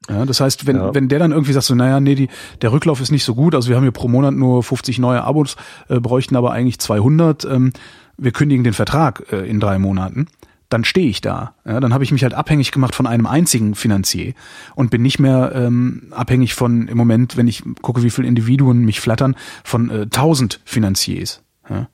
Ja, 0.09 0.25
das 0.25 0.41
heißt, 0.41 0.67
wenn, 0.67 0.77
ja. 0.77 0.95
wenn 0.95 1.09
der 1.09 1.19
dann 1.19 1.33
irgendwie 1.33 1.53
sagt 1.53 1.67
so, 1.67 1.75
naja, 1.75 2.01
nee, 2.01 2.15
die, 2.15 2.29
der 2.63 2.73
Rücklauf 2.73 3.01
ist 3.01 3.11
nicht 3.11 3.25
so 3.25 3.35
gut, 3.35 3.55
also 3.55 3.69
wir 3.69 3.77
haben 3.77 3.83
hier 3.83 3.93
pro 3.93 4.09
Monat 4.09 4.35
nur 4.35 4.63
50 4.63 4.99
neue 4.99 5.23
Abos, 5.23 5.57
äh, 5.89 6.01
bräuchten 6.01 6.37
aber 6.37 6.53
eigentlich 6.53 6.79
200, 6.79 7.45
ähm, 7.45 7.73
wir 8.17 8.33
kündigen 8.33 8.65
den 8.65 8.73
Vertrag 8.73 9.31
äh, 9.31 9.49
in 9.49 9.61
drei 9.61 9.79
Monaten, 9.79 10.27
dann 10.71 10.85
stehe 10.85 11.09
ich 11.09 11.21
da. 11.21 11.55
Ja, 11.67 11.81
dann 11.81 11.93
habe 11.93 12.05
ich 12.05 12.13
mich 12.13 12.23
halt 12.23 12.33
abhängig 12.33 12.73
gemacht 12.73 12.95
von 12.95 13.07
einem 13.07 13.27
einzigen 13.27 13.75
Finanzier 13.75 14.33
und 14.75 14.91
bin 14.91 15.03
nicht 15.03 15.19
mehr 15.19 15.53
ähm, 15.55 16.05
abhängig 16.13 16.55
von, 16.55 16.89
im 16.89 16.97
Moment, 16.97 17.37
wenn 17.37 17.49
ich 17.49 17.63
gucke, 17.83 18.03
wie 18.03 18.11
viele 18.11 18.29
Individuen 18.29 18.85
mich 18.85 19.01
flattern, 19.01 19.37
von 19.65 19.91
äh, 19.91 20.03
1000 20.03 20.61
Finanziers. 20.65 21.43
Ja. 21.69 21.89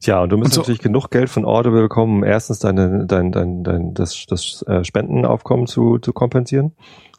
Tja, 0.00 0.22
und 0.22 0.30
du 0.30 0.38
musst 0.38 0.54
so, 0.54 0.60
natürlich 0.60 0.80
genug 0.80 1.10
Geld 1.10 1.28
von 1.28 1.44
Audible 1.44 1.82
bekommen, 1.82 2.18
um 2.18 2.24
erstens 2.24 2.58
deine, 2.58 3.06
dein, 3.06 3.32
dein, 3.32 3.64
dein, 3.64 3.92
das, 3.92 4.24
das 4.26 4.62
äh, 4.66 4.84
Spendenaufkommen 4.84 5.66
zu, 5.66 5.98
zu 5.98 6.12
kompensieren. 6.12 6.72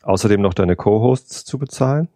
Außerdem 0.03 0.41
noch 0.41 0.55
deine 0.55 0.75
Co-Hosts 0.75 1.45
zu 1.45 1.59
bezahlen. 1.59 2.07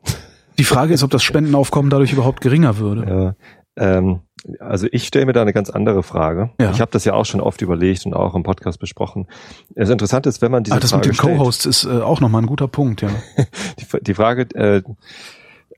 Die 0.58 0.64
Frage 0.64 0.94
ist, 0.94 1.04
ob 1.04 1.12
das 1.12 1.24
Spendenaufkommen 1.24 1.92
dadurch 1.92 2.14
überhaupt 2.14 2.42
geringer 2.42 2.78
würde. 2.78 3.36
Ja, 3.78 3.98
ähm, 3.98 4.22
also 4.60 4.88
ich 4.92 5.08
stelle 5.08 5.26
mir 5.26 5.34
da 5.34 5.42
eine 5.42 5.54
ganz 5.54 5.70
andere 5.70 6.04
Frage. 6.04 6.52
Ja. 6.60 6.72
Ich 6.72 6.82
habe 6.82 6.92
das 6.92 7.06
ja 7.06 7.14
auch 7.14 7.26
schon 7.26 7.42
oft 7.42 7.62
überlegt 7.62 8.06
und 8.06 8.14
auch 8.14 8.36
im 8.36 8.44
Podcast 8.44 8.80
besprochen. 8.80 9.28
Das 9.76 9.90
Interessante 9.90 10.30
ist, 10.30 10.42
wenn 10.42 10.52
man 10.52 10.64
diese 10.64 10.76
ah, 10.76 10.80
das 10.80 10.92
Frage 10.92 11.10
mit 11.10 11.18
den 11.18 11.38
Co-Hosts 11.38 11.66
ist 11.66 11.86
äh, 11.86 12.02
auch 12.02 12.22
nochmal 12.22 12.44
ein 12.44 12.48
guter 12.48 12.68
Punkt, 12.68 13.02
ja. 13.02 13.10
die, 13.80 13.86
die 14.02 14.14
Frage 14.14 14.44
äh, 14.56 14.84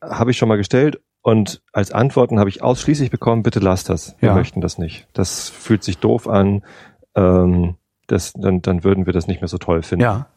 habe 0.02 0.32
ich 0.32 0.38
schon 0.38 0.50
mal 0.50 0.58
gestellt 0.58 1.00
und 1.22 1.62
als 1.74 1.92
Antworten 1.92 2.40
habe 2.40 2.50
ich 2.50 2.62
ausschließlich 2.64 3.12
bekommen, 3.12 3.44
bitte 3.44 3.60
lass 3.60 3.84
das. 3.84 4.16
Wir 4.20 4.30
ja. 4.30 4.36
möchten 4.36 4.62
das 4.62 4.78
nicht. 4.78 5.08
Das 5.14 5.50
fühlt 5.50 5.84
sich 5.84 5.98
doof 5.98 6.28
an. 6.28 6.64
Ähm, 7.16 7.76
das, 8.08 8.34
dann, 8.34 8.62
dann 8.62 8.84
würden 8.84 9.06
wir 9.06 9.14
das 9.14 9.28
nicht 9.28 9.42
mehr 9.42 9.50
so 9.50 9.58
toll 9.58 9.84
finden. 9.84 10.04
Ja. 10.04 10.28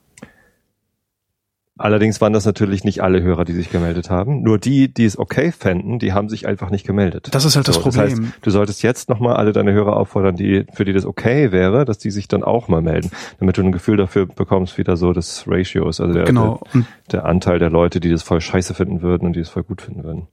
Allerdings 1.81 2.21
waren 2.21 2.35
das 2.35 2.45
natürlich 2.45 2.85
nicht 2.85 3.03
alle 3.03 3.23
Hörer, 3.23 3.47
die 3.47 3.55
sich 3.55 3.71
gemeldet 3.71 4.11
haben. 4.11 4.43
Nur 4.43 4.59
die, 4.59 4.93
die 4.93 5.07
es 5.07 5.19
okay 5.19 5.51
fänden, 5.51 5.99
die 5.99 6.12
haben 6.12 6.29
sich 6.29 6.47
einfach 6.47 6.69
nicht 6.69 6.87
gemeldet. 6.87 7.29
Das 7.33 7.47
ist 7.47 7.57
halt 7.57 7.64
so, 7.64 7.73
das 7.73 7.81
Problem. 7.81 8.11
Das 8.11 8.21
heißt, 8.21 8.33
du 8.43 8.51
solltest 8.51 8.83
jetzt 8.83 9.09
nochmal 9.09 9.37
alle 9.37 9.53
deine 9.53 9.73
Hörer 9.73 9.97
auffordern, 9.97 10.37
die, 10.37 10.66
für 10.75 10.85
die 10.85 10.93
das 10.93 11.07
okay 11.07 11.53
wäre, 11.53 11.87
dass 11.87 11.97
die 11.97 12.11
sich 12.11 12.29
dann 12.29 12.45
auch 12.45 12.69
mal 12.69 12.83
melden, 12.83 13.11
damit 13.38 13.57
du 13.57 13.62
ein 13.62 13.73
Gefühl 13.73 13.97
dafür 13.97 14.27
bekommst, 14.27 14.77
wieder 14.77 14.99
so 14.99 15.14
des 15.14 15.45
Ratios, 15.47 16.03
also 16.03 16.12
der, 16.12 16.25
genau. 16.25 16.61
der, 16.75 16.83
der, 17.12 17.25
Anteil 17.25 17.59
der 17.59 17.71
Leute, 17.71 17.99
die 17.99 18.11
das 18.11 18.23
voll 18.23 18.43
scheiße 18.43 18.75
finden 18.75 19.01
würden 19.01 19.25
und 19.25 19.35
die 19.35 19.40
es 19.40 19.49
voll 19.49 19.62
gut 19.62 19.81
finden 19.81 20.05
würden. 20.05 20.29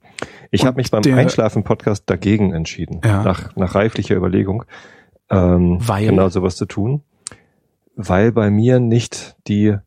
Ich 0.50 0.66
habe 0.66 0.76
mich 0.76 0.90
beim 0.90 1.02
Einschlafen-Podcast 1.02 2.10
dagegen 2.10 2.52
entschieden, 2.52 3.00
ja. 3.02 3.22
nach, 3.22 3.56
nach 3.56 3.74
reiflicher 3.74 4.16
Überlegung, 4.16 4.64
ähm, 5.30 5.78
weil? 5.80 6.08
genau 6.08 6.28
sowas 6.28 6.56
zu 6.56 6.66
tun, 6.66 7.00
weil 7.96 8.32
bei 8.32 8.50
mir 8.50 8.80
nicht 8.80 9.36
die 9.46 9.78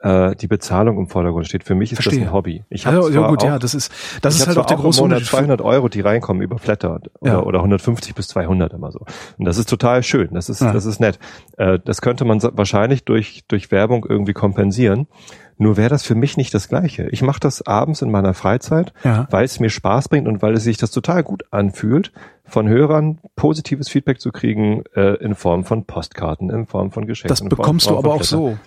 äh, 0.00 0.36
die 0.36 0.46
Bezahlung 0.46 0.98
im 0.98 1.08
Vordergrund 1.08 1.46
steht. 1.46 1.64
Für 1.64 1.74
mich 1.74 1.92
ist 1.92 2.02
Verstehe. 2.02 2.20
das 2.20 2.28
ein 2.28 2.34
Hobby. 2.34 2.64
Ich 2.68 2.86
also, 2.86 3.08
ja 3.08 3.28
gut, 3.28 3.42
auch, 3.42 3.46
ja, 3.46 3.58
das 3.58 3.74
ist 3.74 3.92
das 4.22 4.36
ist 4.36 4.46
halt 4.46 4.58
auch 4.58 4.66
der 4.66 4.76
große 4.76 5.02
Unterschied. 5.02 5.28
200 5.28 5.60
Euro, 5.60 5.88
die 5.88 6.00
reinkommen 6.00 6.42
über 6.42 6.58
Flatter 6.58 7.00
oder, 7.20 7.32
ja. 7.32 7.40
oder 7.40 7.58
150 7.58 8.14
bis 8.14 8.28
200 8.28 8.72
immer 8.72 8.92
so. 8.92 9.00
Und 9.38 9.44
das 9.44 9.58
ist 9.58 9.68
total 9.68 10.02
schön. 10.02 10.30
Das 10.32 10.48
ist 10.48 10.60
ja. 10.60 10.72
das 10.72 10.84
ist 10.84 11.00
nett. 11.00 11.18
Äh, 11.56 11.78
das 11.84 12.00
könnte 12.00 12.24
man 12.24 12.42
wahrscheinlich 12.42 13.04
durch 13.04 13.44
durch 13.48 13.70
Werbung 13.70 14.06
irgendwie 14.08 14.34
kompensieren. 14.34 15.06
Nur 15.58 15.78
wäre 15.78 15.88
das 15.88 16.02
für 16.02 16.14
mich 16.14 16.36
nicht 16.36 16.52
das 16.52 16.68
Gleiche. 16.68 17.08
Ich 17.10 17.22
mache 17.22 17.40
das 17.40 17.66
abends 17.66 18.02
in 18.02 18.10
meiner 18.10 18.34
Freizeit, 18.34 18.92
ja. 19.04 19.26
weil 19.30 19.44
es 19.44 19.58
mir 19.58 19.70
Spaß 19.70 20.10
bringt 20.10 20.28
und 20.28 20.42
weil 20.42 20.52
es 20.52 20.64
sich 20.64 20.76
das 20.76 20.90
total 20.90 21.22
gut 21.22 21.44
anfühlt, 21.50 22.12
von 22.44 22.68
Hörern 22.68 23.20
positives 23.36 23.88
Feedback 23.88 24.20
zu 24.20 24.32
kriegen 24.32 24.84
äh, 24.94 25.14
in 25.14 25.34
Form 25.34 25.64
von 25.64 25.86
Postkarten, 25.86 26.50
in 26.50 26.66
Form 26.66 26.92
von 26.92 27.06
Geschenken. 27.06 27.28
Das 27.28 27.42
bekommst 27.42 27.88
du 27.88 27.96
aber 27.96 28.14
auch 28.14 28.22
so. 28.22 28.58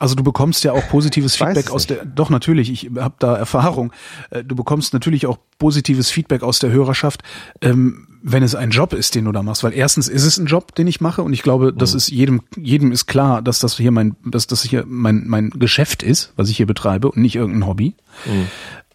Also 0.00 0.14
du 0.14 0.24
bekommst 0.24 0.64
ja 0.64 0.72
auch 0.72 0.88
positives 0.88 1.36
Feedback 1.36 1.70
aus 1.70 1.86
der, 1.86 2.06
doch 2.06 2.30
natürlich, 2.30 2.70
ich 2.70 2.90
habe 2.96 3.14
da 3.18 3.36
Erfahrung. 3.36 3.92
Äh, 4.30 4.42
du 4.42 4.56
bekommst 4.56 4.94
natürlich 4.94 5.26
auch 5.26 5.36
positives 5.58 6.10
Feedback 6.10 6.42
aus 6.42 6.58
der 6.58 6.70
Hörerschaft, 6.70 7.22
ähm, 7.60 8.08
wenn 8.22 8.42
es 8.42 8.54
ein 8.54 8.70
Job 8.70 8.94
ist, 8.94 9.14
den 9.14 9.26
du 9.26 9.32
da 9.32 9.42
machst. 9.42 9.62
Weil 9.62 9.74
erstens 9.74 10.08
ist 10.08 10.24
es 10.24 10.38
ein 10.38 10.46
Job, 10.46 10.74
den 10.74 10.86
ich 10.86 11.02
mache 11.02 11.22
und 11.22 11.34
ich 11.34 11.42
glaube, 11.42 11.74
das 11.74 11.92
mhm. 11.92 11.96
ist 11.98 12.08
jedem, 12.08 12.40
jedem 12.56 12.92
ist 12.92 13.06
klar, 13.06 13.42
dass 13.42 13.58
das 13.58 13.76
hier 13.76 13.90
mein, 13.90 14.16
dass 14.24 14.46
das 14.46 14.62
hier 14.62 14.84
mein, 14.88 15.24
mein 15.26 15.50
Geschäft 15.50 16.02
ist, 16.02 16.32
was 16.34 16.48
ich 16.48 16.56
hier 16.56 16.66
betreibe 16.66 17.10
und 17.10 17.18
nicht 17.18 17.36
irgendein 17.36 17.66
Hobby. 17.66 17.94
Mhm. 18.24 18.46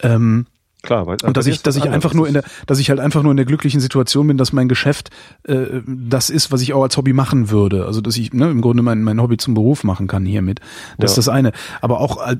Ähm, 0.01 0.45
Klar, 0.85 1.07
weil, 1.07 1.17
und 1.23 1.35
dass 1.35 1.47
ich, 1.47 1.61
dass 1.61 1.75
ich 1.75 1.89
einfach 1.89 2.13
nur 2.13 2.27
in 2.27 2.35
der, 2.35 2.43
dass 2.67 2.79
ich 2.79 2.89
halt 2.89 2.99
einfach 2.99 3.23
nur 3.23 3.31
in 3.31 3.37
der 3.37 3.45
glücklichen 3.45 3.79
Situation 3.79 4.27
bin, 4.27 4.37
dass 4.37 4.53
mein 4.53 4.69
Geschäft 4.69 5.09
äh, 5.43 5.81
das 5.85 6.29
ist, 6.29 6.51
was 6.51 6.61
ich 6.61 6.73
auch 6.73 6.83
als 6.83 6.95
Hobby 6.95 7.13
machen 7.13 7.49
würde. 7.49 7.85
Also 7.85 8.01
dass 8.01 8.17
ich 8.17 8.33
ne, 8.33 8.49
im 8.49 8.61
Grunde 8.61 8.83
mein, 8.83 9.03
mein 9.03 9.21
Hobby 9.21 9.37
zum 9.37 9.55
Beruf 9.55 9.83
machen 9.83 10.07
kann 10.07 10.25
hiermit. 10.25 10.59
Das 10.97 11.11
ja. 11.11 11.13
ist 11.13 11.27
das 11.27 11.29
eine. 11.29 11.51
Aber 11.81 11.99
auch 11.99 12.25
äh, 12.25 12.37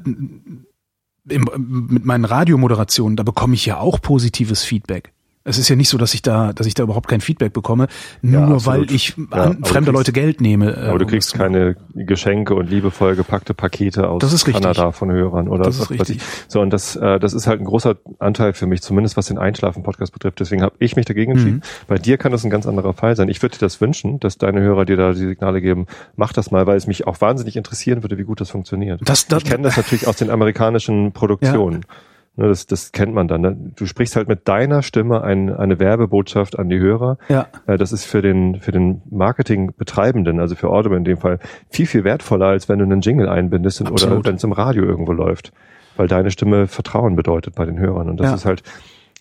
im, 1.27 1.49
mit 1.89 2.05
meinen 2.05 2.25
Radiomoderationen, 2.25 3.17
da 3.17 3.23
bekomme 3.23 3.55
ich 3.55 3.65
ja 3.65 3.79
auch 3.79 3.99
positives 4.01 4.63
Feedback. 4.63 5.14
Es 5.47 5.60
ist 5.60 5.69
ja 5.69 5.75
nicht 5.75 5.89
so, 5.89 5.99
dass 5.99 6.15
ich 6.15 6.23
da, 6.23 6.53
dass 6.53 6.65
ich 6.65 6.73
da 6.73 6.81
überhaupt 6.81 7.08
kein 7.08 7.21
Feedback 7.21 7.53
bekomme, 7.53 7.88
nur 8.23 8.41
ja, 8.41 8.65
weil 8.65 8.91
ich 8.91 9.13
ja, 9.31 9.55
fremde 9.62 9.91
Leute 9.91 10.12
Geld 10.12 10.41
nehme. 10.41 10.75
Äh, 10.75 10.88
aber 10.88 10.97
du 10.97 11.05
kriegst 11.05 11.36
keine 11.36 11.75
Geschenke 11.93 12.55
und 12.55 12.67
liebevoll 12.67 13.15
gepackte 13.15 13.53
Pakete 13.53 14.10
aus 14.10 14.43
Kanada 14.43 14.91
von 14.91 15.12
Hörern 15.12 15.47
oder 15.47 15.65
das 15.65 15.79
ist 15.79 15.91
richtig. 15.91 16.19
So 16.47 16.62
und 16.62 16.71
das, 16.71 16.95
äh, 16.95 17.19
das 17.19 17.36
ist 17.36 17.45
halt 17.45 17.62
ein 17.62 17.65
großer 17.65 17.95
Anteil 18.17 18.53
für 18.53 18.65
mich, 18.65 18.81
zumindest 18.81 19.17
was 19.17 19.27
den 19.27 19.38
Einschlafen-Podcast 19.38 20.13
betrifft. 20.13 20.39
Deswegen 20.39 20.63
habe 20.63 20.75
ich 20.79 20.95
mich 20.95 21.05
dagegen 21.05 21.34
entschieden. 21.34 21.58
Mhm. 21.58 21.88
Bei 21.88 21.99
dir 21.99 22.17
kann 22.17 22.31
das 22.31 22.43
ein 22.43 22.49
ganz 22.49 22.65
anderer 22.65 22.93
Fall 22.93 23.15
sein. 23.15 23.29
Ich 23.29 23.43
würde 23.43 23.55
dir 23.55 23.65
das 23.65 23.79
wünschen, 23.79 24.19
dass 24.19 24.39
deine 24.39 24.62
Hörer 24.62 24.86
dir 24.86 24.97
da 24.97 25.13
die 25.13 25.27
Signale 25.27 25.62
geben. 25.62 25.86
Mach 26.15 26.34
das 26.34 26.49
mal, 26.49 26.65
weil 26.65 26.77
es 26.77 26.88
mich 26.88 27.05
auch 27.05 27.21
wahnsinnig 27.21 27.55
interessieren 27.55 28.03
würde, 28.03 28.17
wie 28.17 28.23
gut 28.23 28.41
das 28.41 28.49
funktioniert. 28.49 28.99
Das, 29.05 29.27
das, 29.27 29.43
ich 29.43 29.49
kenne 29.49 29.62
das 29.62 29.77
natürlich 29.77 30.08
aus 30.08 30.15
den 30.15 30.31
amerikanischen 30.31 31.12
Produktionen. 31.12 31.81
Ja. 31.88 31.95
Ne, 32.38 32.50
das, 32.50 32.65
das 32.67 32.91
kennt 32.91 33.13
man 33.13 33.28
dann. 33.30 33.41
Ne? 33.41 33.56
Du 33.76 33.86
sprichst 33.86 34.17
halt 34.17 34.28
mit 34.28 34.48
deiner 34.48 34.82
Stimme 34.82 35.24
ein, 35.24 35.54
eine 35.54 35.80
Werbebotschaft 35.80 36.60
an 36.60 36.67
die 36.67 36.80
Hörer. 36.80 37.17
Ja. 37.30 37.48
Äh, 37.65 37.78
das 37.78 37.93
ist 37.93 38.06
für 38.06 38.21
den, 38.21 38.60
für 38.60 38.71
den 38.71 39.02
Marketingbetreibenden, 39.10 40.39
also 40.41 40.56
für 40.56 40.69
Audible 40.69 40.98
in 40.98 41.06
dem 41.06 41.17
Fall, 41.17 41.39
viel, 41.69 41.86
viel 41.86 42.04
wertvoller, 42.04 42.48
als 42.48 42.67
wenn 42.67 42.80
du 42.80 42.86
einen 42.86 43.00
Jingle 43.00 43.30
einbindest 43.30 43.82
Absolut. 43.82 44.19
oder 44.19 44.30
wenn 44.30 44.36
es 44.36 44.43
im 44.43 44.52
Radio 44.52 44.84
irgendwo 44.84 45.13
läuft. 45.13 45.54
Weil 45.95 46.08
deine 46.08 46.30
Stimme 46.30 46.67
Vertrauen 46.67 47.15
bedeutet 47.15 47.56
bei 47.56 47.65
den 47.65 47.80
Hörern. 47.80 48.10
Und 48.10 48.19
das 48.19 48.28
ja. 48.28 48.36
ist 48.36 48.45
halt, 48.45 48.63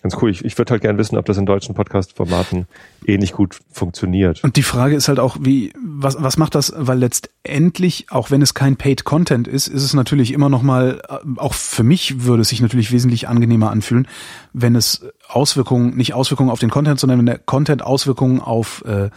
ganz 0.05 0.21
cool. 0.21 0.29
Ich, 0.29 0.45
ich 0.45 0.55
würde 0.59 0.69
halt 0.69 0.83
gern 0.83 0.99
wissen, 0.99 1.17
ob 1.17 1.25
das 1.25 1.37
in 1.37 1.47
deutschen 1.47 1.73
Podcast-Formaten 1.73 2.67
ähnlich 3.07 3.31
gut 3.31 3.57
funktioniert. 3.71 4.43
Und 4.43 4.55
die 4.55 4.61
Frage 4.61 4.95
ist 4.95 5.07
halt 5.07 5.17
auch, 5.19 5.37
wie, 5.39 5.73
was, 5.83 6.21
was 6.21 6.37
macht 6.37 6.53
das? 6.53 6.71
Weil 6.77 6.99
letztendlich, 6.99 8.05
auch 8.11 8.29
wenn 8.29 8.43
es 8.43 8.53
kein 8.53 8.75
Paid 8.75 9.03
Content 9.03 9.47
ist, 9.47 9.67
ist 9.67 9.81
es 9.81 9.95
natürlich 9.95 10.31
immer 10.31 10.47
noch 10.47 10.61
mal, 10.61 11.01
äh, 11.09 11.17
auch 11.37 11.55
für 11.55 11.81
mich 11.81 12.23
würde 12.23 12.41
es 12.41 12.49
sich 12.49 12.61
natürlich 12.61 12.91
wesentlich 12.91 13.27
angenehmer 13.27 13.71
anfühlen, 13.71 14.07
wenn 14.53 14.75
es 14.75 15.07
Auswirkungen, 15.27 15.97
nicht 15.97 16.13
Auswirkungen 16.13 16.51
auf 16.51 16.59
den 16.59 16.69
Content, 16.69 16.99
sondern 16.99 17.17
wenn 17.17 17.25
der 17.25 17.39
Content 17.39 17.81
Auswirkungen 17.81 18.41
auf 18.41 18.83
äh, 18.85 19.09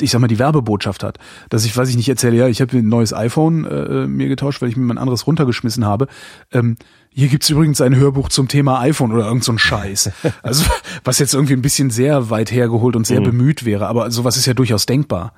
ich 0.00 0.12
sag 0.12 0.20
mal, 0.20 0.28
die 0.28 0.38
Werbebotschaft 0.38 1.02
hat. 1.02 1.18
Dass 1.48 1.64
ich, 1.64 1.76
weiß 1.76 1.88
ich 1.88 1.96
nicht, 1.96 2.08
erzähle, 2.08 2.36
ja, 2.36 2.46
ich 2.46 2.60
habe 2.60 2.78
ein 2.78 2.88
neues 2.88 3.12
iPhone 3.12 3.64
äh, 3.64 4.06
mir 4.06 4.28
getauscht, 4.28 4.62
weil 4.62 4.68
ich 4.68 4.76
mir 4.76 4.84
mein 4.84 4.98
anderes 4.98 5.26
runtergeschmissen 5.26 5.84
habe. 5.84 6.06
Ähm, 6.52 6.76
hier 7.10 7.28
gibt's 7.28 7.50
übrigens 7.50 7.80
ein 7.80 7.96
Hörbuch 7.96 8.28
zum 8.28 8.48
Thema 8.48 8.80
iPhone 8.80 9.12
oder 9.12 9.26
irgend 9.26 9.44
so 9.44 9.52
ein 9.52 9.58
Scheiß. 9.58 10.10
Also, 10.42 10.64
was 11.04 11.18
jetzt 11.18 11.34
irgendwie 11.34 11.54
ein 11.54 11.62
bisschen 11.62 11.90
sehr 11.90 12.30
weit 12.30 12.50
hergeholt 12.50 12.96
und 12.96 13.06
sehr 13.06 13.20
mhm. 13.20 13.24
bemüht 13.24 13.64
wäre, 13.64 13.86
aber 13.88 14.10
sowas 14.10 14.36
ist 14.36 14.46
ja 14.46 14.54
durchaus 14.54 14.86
denkbar. 14.86 15.32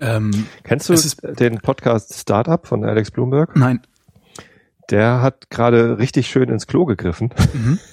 Ähm, 0.00 0.46
Kennst 0.64 0.88
du 0.88 1.32
den 1.34 1.58
Podcast 1.58 2.14
Startup 2.14 2.66
von 2.66 2.84
Alex 2.84 3.10
Bloomberg? 3.10 3.56
Nein. 3.56 3.80
Der 4.90 5.22
hat 5.22 5.48
gerade 5.50 5.98
richtig 5.98 6.26
schön 6.26 6.48
ins 6.48 6.66
Klo 6.66 6.84
gegriffen. 6.84 7.30
Mhm. 7.52 7.78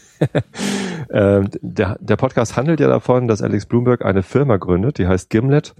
Ähm, 1.13 1.49
der, 1.61 1.97
der 1.99 2.15
Podcast 2.15 2.55
handelt 2.55 2.79
ja 2.79 2.87
davon, 2.87 3.27
dass 3.27 3.41
Alex 3.41 3.65
Bloomberg 3.65 4.05
eine 4.05 4.23
Firma 4.23 4.55
gründet, 4.55 4.97
die 4.97 5.07
heißt 5.07 5.29
Gimlet 5.29 5.73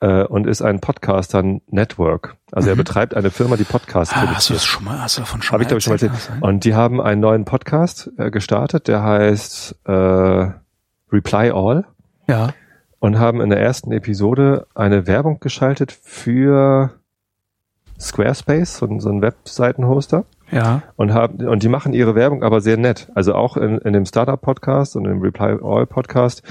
äh, 0.00 0.24
und 0.24 0.46
ist 0.46 0.62
ein 0.62 0.80
Podcaster-Network. 0.80 2.36
Also 2.52 2.66
mhm. 2.66 2.72
er 2.72 2.76
betreibt 2.76 3.14
eine 3.14 3.30
Firma, 3.30 3.56
die 3.56 3.64
Podcasts 3.64 4.14
ah, 4.14 4.26
Hast 4.34 4.50
du 4.50 4.54
das 4.54 4.64
schon 4.64 4.84
mal, 4.84 5.00
hast 5.00 5.16
du 5.16 5.22
davon 5.22 5.42
schon 5.42 5.52
Hab 5.52 5.58
mal 5.58 5.62
ich, 5.62 5.68
glaube 5.68 5.78
ich, 5.78 5.84
schon 5.84 5.92
mal 5.92 6.14
erzählt. 6.14 6.42
Und 6.42 6.64
die 6.64 6.74
haben 6.74 7.00
einen 7.00 7.20
neuen 7.20 7.44
Podcast 7.44 8.10
äh, 8.16 8.30
gestartet, 8.30 8.88
der 8.88 9.02
heißt 9.02 9.76
äh, 9.84 10.50
Reply 11.12 11.50
All. 11.50 11.84
Ja. 12.26 12.50
Und 13.00 13.18
haben 13.18 13.40
in 13.40 13.50
der 13.50 13.60
ersten 13.60 13.92
Episode 13.92 14.66
eine 14.74 15.06
Werbung 15.06 15.38
geschaltet 15.38 15.92
für 15.92 16.90
Squarespace, 18.00 18.78
so, 18.78 18.98
so 18.98 19.08
ein 19.08 19.22
Webseitenhoster. 19.22 20.24
Ja. 20.50 20.82
Und 20.96 21.12
haben, 21.12 21.46
und 21.46 21.62
die 21.62 21.68
machen 21.68 21.92
ihre 21.92 22.14
Werbung 22.14 22.42
aber 22.42 22.60
sehr 22.60 22.76
nett. 22.76 23.08
Also 23.14 23.34
auch 23.34 23.56
in, 23.56 23.78
in 23.78 23.92
dem 23.92 24.06
Startup 24.06 24.40
Podcast 24.40 24.96
und 24.96 25.04
im 25.04 25.20
Reply 25.20 25.58
All 25.62 25.86
Podcast 25.86 26.42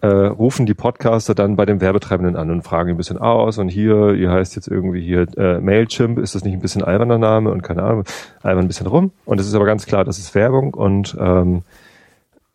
äh, 0.00 0.06
rufen 0.06 0.66
die 0.66 0.74
Podcaster 0.74 1.34
dann 1.34 1.56
bei 1.56 1.66
dem 1.66 1.80
Werbetreibenden 1.80 2.36
an 2.36 2.50
und 2.50 2.62
fragen 2.62 2.90
ein 2.90 2.96
bisschen 2.96 3.18
aus 3.18 3.58
und 3.58 3.68
hier, 3.68 4.14
ihr 4.14 4.30
heißt 4.30 4.56
jetzt 4.56 4.68
irgendwie 4.68 5.02
hier 5.02 5.26
äh, 5.36 5.60
Mailchimp, 5.60 6.18
ist 6.18 6.34
das 6.34 6.44
nicht 6.44 6.54
ein 6.54 6.60
bisschen 6.60 6.82
alberner 6.82 7.18
Name 7.18 7.50
und 7.50 7.62
keine 7.62 7.82
Ahnung, 7.82 8.04
albern 8.42 8.64
ein 8.64 8.68
bisschen 8.68 8.86
rum. 8.86 9.12
Und 9.24 9.40
es 9.40 9.46
ist 9.46 9.54
aber 9.54 9.66
ganz 9.66 9.86
klar, 9.86 10.04
das 10.04 10.18
ist 10.18 10.34
Werbung 10.34 10.74
und 10.74 11.16
ähm, 11.18 11.62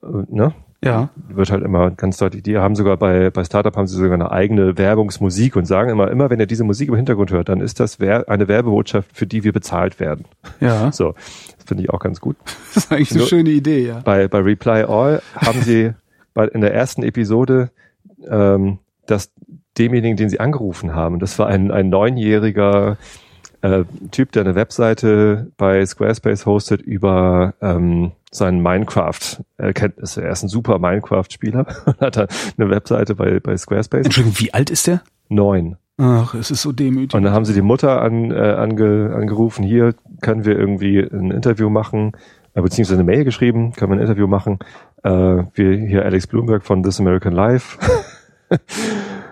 äh, 0.04 0.08
ne? 0.30 0.54
Ja. 0.84 1.10
Wird 1.30 1.52
halt 1.52 1.64
immer 1.64 1.92
ganz 1.92 2.18
deutlich, 2.18 2.42
die 2.42 2.58
haben 2.58 2.76
sogar 2.76 2.98
bei, 2.98 3.30
bei 3.30 3.44
Startup 3.44 3.76
haben 3.76 3.86
sie 3.86 3.98
sogar 3.98 4.14
eine 4.14 4.32
eigene 4.32 4.80
Werbungsmusik 4.80 5.56
und 5.56 5.66
sagen 5.66 5.92
immer, 5.92 6.10
immer 6.10 6.32
wenn 6.32 6.40
ihr 6.40 6.48
diese 6.48 6.64
Musik 6.64 6.90
im 6.90 6.96
Hintergrund 6.96 7.32
hört, 7.32 7.50
dann 7.50 7.62
ist 7.62 7.80
das 7.80 8.00
eine 8.00 8.48
Werbebotschaft, 8.48 9.10
für 9.14 9.28
die 9.28 9.44
wir 9.44 9.54
bezahlt 9.54 10.00
werden. 10.00 10.26
Ja. 10.60 10.92
So. 10.92 11.14
Das 11.58 11.66
finde 11.68 11.84
ich 11.84 11.92
auch 11.92 12.00
ganz 12.00 12.20
gut. 12.20 12.36
Das 12.74 12.86
ist 12.86 12.92
eigentlich 12.92 13.12
eine 13.12 13.28
schöne 13.28 13.50
Idee, 13.50 13.86
ja. 13.86 14.00
Bei, 14.00 14.30
bei 14.30 14.40
Reply 14.40 14.84
All 14.84 15.22
haben 15.36 15.62
sie 15.62 15.94
in 16.36 16.62
der 16.62 16.74
ersten 16.74 17.04
Episode, 17.04 17.72
ähm, 18.28 18.80
dass 19.06 19.32
demjenigen, 19.78 20.18
den 20.18 20.30
sie 20.30 20.40
angerufen 20.40 20.96
haben, 20.96 21.20
das 21.20 21.40
war 21.40 21.48
ein, 21.48 21.72
ein 21.72 21.90
neunjähriger 21.90 22.98
äh, 23.62 23.84
Typ, 24.12 24.32
der 24.32 24.44
eine 24.44 24.56
Webseite 24.56 25.52
bei 25.58 25.86
Squarespace 25.86 26.46
hostet 26.46 26.82
über 26.82 27.54
ähm, 27.62 28.12
seinen 28.32 28.62
Minecraft-Erkenntnisse. 28.62 30.24
Er 30.24 30.32
ist 30.32 30.44
ein 30.44 30.50
super 30.50 30.80
Minecraft-Spieler 30.80 31.66
und 31.86 32.02
hat 32.02 32.18
eine 32.18 32.70
Webseite 32.70 33.16
bei, 33.16 33.40
bei 33.40 33.56
Squarespace. 33.56 34.06
Entschuldigung, 34.06 34.40
wie 34.40 34.54
alt 34.54 34.70
ist 34.70 34.88
der? 34.88 35.02
Neun. 35.30 35.78
Ach, 35.98 36.34
es 36.34 36.50
ist 36.50 36.64
so 36.64 36.72
demütig. 36.72 37.14
Und 37.14 37.24
dann 37.24 37.34
haben 37.34 37.46
sie 37.46 37.54
die 37.54 37.62
Mutter 37.62 38.02
an, 38.02 38.32
äh, 38.32 38.36
ange, 38.36 39.14
angerufen, 39.16 39.64
hier 39.64 39.94
können 40.22 40.46
wir 40.46 40.58
irgendwie 40.58 41.00
ein 41.00 41.30
Interview 41.30 41.70
machen, 41.70 42.14
äh, 42.56 42.62
beziehungsweise 42.62 43.00
eine 43.00 43.04
Mail 43.04 43.24
geschrieben, 43.24 43.74
können 43.74 43.92
wir 43.92 43.98
ein 43.98 44.02
Interview 44.02 44.26
machen. 44.28 44.58
Äh, 45.04 45.10
wir 45.54 45.76
hier 45.76 46.06
Alex 46.06 46.28
Bloomberg 46.28 46.64
von 46.64 46.84
This 46.84 47.00
American 47.00 47.34
Life. 47.34 47.78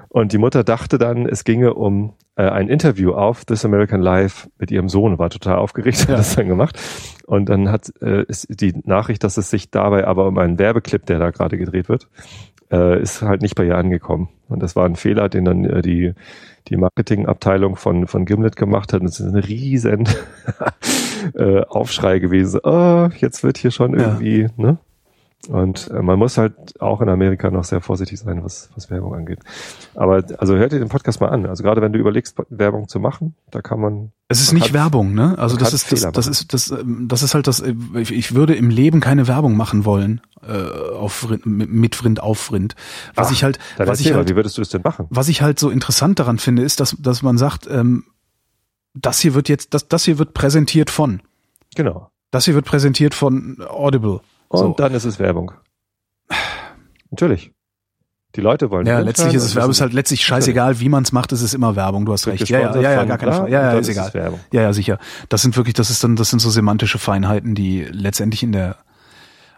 Und 0.09 0.33
die 0.33 0.39
Mutter 0.39 0.63
dachte 0.63 0.97
dann, 0.97 1.27
es 1.27 1.43
ginge 1.43 1.75
um 1.75 2.13
äh, 2.35 2.43
ein 2.43 2.67
Interview 2.67 3.11
auf 3.13 3.45
This 3.45 3.63
American 3.63 4.01
Life 4.01 4.49
mit 4.57 4.71
ihrem 4.71 4.89
Sohn, 4.89 5.19
war 5.19 5.29
total 5.29 5.57
aufgeregt, 5.57 5.99
hat 6.07 6.17
das 6.17 6.35
dann 6.35 6.47
gemacht. 6.47 6.79
Und 7.27 7.49
dann 7.49 7.69
hat 7.69 7.93
äh, 8.01 8.23
ist 8.23 8.47
die 8.61 8.73
Nachricht, 8.85 9.23
dass 9.23 9.37
es 9.37 9.49
sich 9.49 9.69
dabei 9.69 10.07
aber 10.07 10.27
um 10.27 10.37
einen 10.37 10.57
Werbeclip, 10.57 11.05
der 11.05 11.19
da 11.19 11.29
gerade 11.29 11.57
gedreht 11.57 11.89
wird, 11.89 12.07
äh, 12.71 12.99
ist 13.01 13.21
halt 13.21 13.41
nicht 13.41 13.55
bei 13.55 13.65
ihr 13.65 13.77
angekommen. 13.77 14.29
Und 14.47 14.63
das 14.63 14.75
war 14.75 14.85
ein 14.85 14.95
Fehler, 14.95 15.29
den 15.29 15.45
dann 15.45 15.65
äh, 15.65 15.81
die, 15.81 16.13
die 16.69 16.77
Marketingabteilung 16.77 17.75
von, 17.75 18.07
von 18.07 18.25
Gimlet 18.25 18.55
gemacht 18.55 18.93
hat. 18.93 19.01
Und 19.01 19.07
es 19.07 19.19
ist 19.19 19.27
ein 19.27 19.35
riesen 19.35 20.07
äh, 21.35 21.61
Aufschrei 21.65 22.17
gewesen. 22.17 22.61
Oh, 22.63 23.09
jetzt 23.17 23.43
wird 23.43 23.57
hier 23.57 23.71
schon 23.71 23.93
irgendwie, 23.93 24.41
ja. 24.41 24.49
ne? 24.57 24.77
Und 25.47 25.89
äh, 25.89 26.01
man 26.01 26.19
muss 26.19 26.37
halt 26.37 26.79
auch 26.81 26.99
in 27.01 27.07
Amerika 27.07 27.49
noch 27.49 27.63
sehr 27.63 27.79
vorsichtig 27.79 28.19
sein, 28.19 28.43
was, 28.43 28.69
was 28.75 28.91
Werbung 28.91 29.15
angeht. 29.15 29.39
Aber 29.95 30.23
also 30.37 30.55
hört 30.55 30.73
ihr 30.73 30.79
den 30.79 30.89
Podcast 30.89 31.21
mal 31.21 31.29
an. 31.29 31.45
Also 31.45 31.63
gerade 31.63 31.81
wenn 31.81 31.93
du 31.93 31.99
überlegst, 31.99 32.35
Werbung 32.49 32.89
zu 32.89 32.99
machen, 32.99 33.35
da 33.49 33.61
kann 33.61 33.79
man. 33.79 34.11
Es 34.27 34.41
ist 34.41 34.51
nicht 34.51 34.73
Werbung, 34.73 35.13
ne? 35.13 35.37
Also 35.37 35.55
das 35.55 35.73
ist 35.73 35.91
das, 35.91 36.11
das 36.11 36.27
ist 36.27 36.53
das 36.53 36.73
das 36.85 37.23
ist 37.23 37.33
halt 37.33 37.47
das. 37.47 37.63
Ich, 37.95 38.11
ich 38.11 38.35
würde 38.35 38.53
im 38.53 38.69
Leben 38.69 38.99
keine 38.99 39.27
Werbung 39.27 39.55
machen 39.55 39.85
wollen 39.85 40.21
äh, 40.45 40.93
auf 40.93 41.27
mit 41.45 42.03
Rind 42.03 42.21
auf 42.21 42.51
Rind. 42.51 42.75
Was 43.15 43.27
Ach, 43.27 43.31
ich 43.31 43.43
halt, 43.43 43.59
was 43.77 44.01
ich 44.01 44.13
halt, 44.13 44.29
wie 44.29 44.35
würdest 44.35 44.57
du 44.57 44.61
es 44.61 44.69
denn 44.69 44.81
machen? 44.83 45.07
Was 45.09 45.29
ich 45.29 45.41
halt 45.41 45.57
so 45.57 45.69
interessant 45.69 46.19
daran 46.19 46.37
finde, 46.37 46.63
ist, 46.63 46.81
dass 46.81 46.97
dass 46.99 47.21
man 47.21 47.37
sagt, 47.37 47.65
ähm, 47.71 48.03
das 48.93 49.19
hier 49.19 49.35
wird 49.35 49.47
jetzt, 49.47 49.73
das 49.73 49.87
das 49.87 50.03
hier 50.03 50.19
wird 50.19 50.33
präsentiert 50.33 50.89
von. 50.89 51.21
Genau. 51.75 52.11
Das 52.29 52.45
hier 52.45 52.55
wird 52.55 52.65
präsentiert 52.65 53.15
von 53.15 53.63
Audible. 53.67 54.19
Und 54.49 54.59
so. 54.59 54.73
dann 54.77 54.93
ist 54.93 55.05
es 55.05 55.19
Werbung. 55.19 55.53
Natürlich. 57.11 57.51
Die 58.35 58.41
Leute 58.41 58.69
wollen. 58.69 58.85
Ja, 58.85 58.99
letztlich 58.99 59.33
ist 59.33 59.43
es 59.43 59.55
Werbung. 59.55 59.71
Ist 59.71 59.81
halt 59.81 59.93
letztlich 59.93 60.23
scheißegal, 60.23 60.79
wie 60.79 60.89
man 60.89 61.03
es 61.03 61.11
macht. 61.11 61.31
Es 61.31 61.41
ist 61.41 61.55
immer 61.55 61.75
Werbung. 61.75 62.05
Du 62.05 62.13
hast 62.13 62.27
recht. 62.27 62.47
Ja, 62.47 62.59
ja, 62.59 62.75
ja, 62.75 62.91
ja, 62.91 63.03
gar 63.05 63.17
keine 63.17 63.31
Frage. 63.31 63.51
Ja, 63.51 63.73
ja, 63.73 63.79
ist 63.79 63.89
egal. 63.89 64.13
Werbung. 64.13 64.39
Ja, 64.51 64.61
ja, 64.61 64.73
sicher. 64.73 64.99
Das 65.29 65.41
sind 65.41 65.57
wirklich, 65.57 65.73
das 65.73 65.89
ist 65.89 66.03
dann, 66.03 66.15
das 66.15 66.29
sind 66.29 66.39
so 66.39 66.51
semantische 66.51 66.99
Feinheiten, 66.99 67.55
die 67.55 67.85
letztendlich 67.85 68.43
in 68.43 68.51
der 68.51 68.77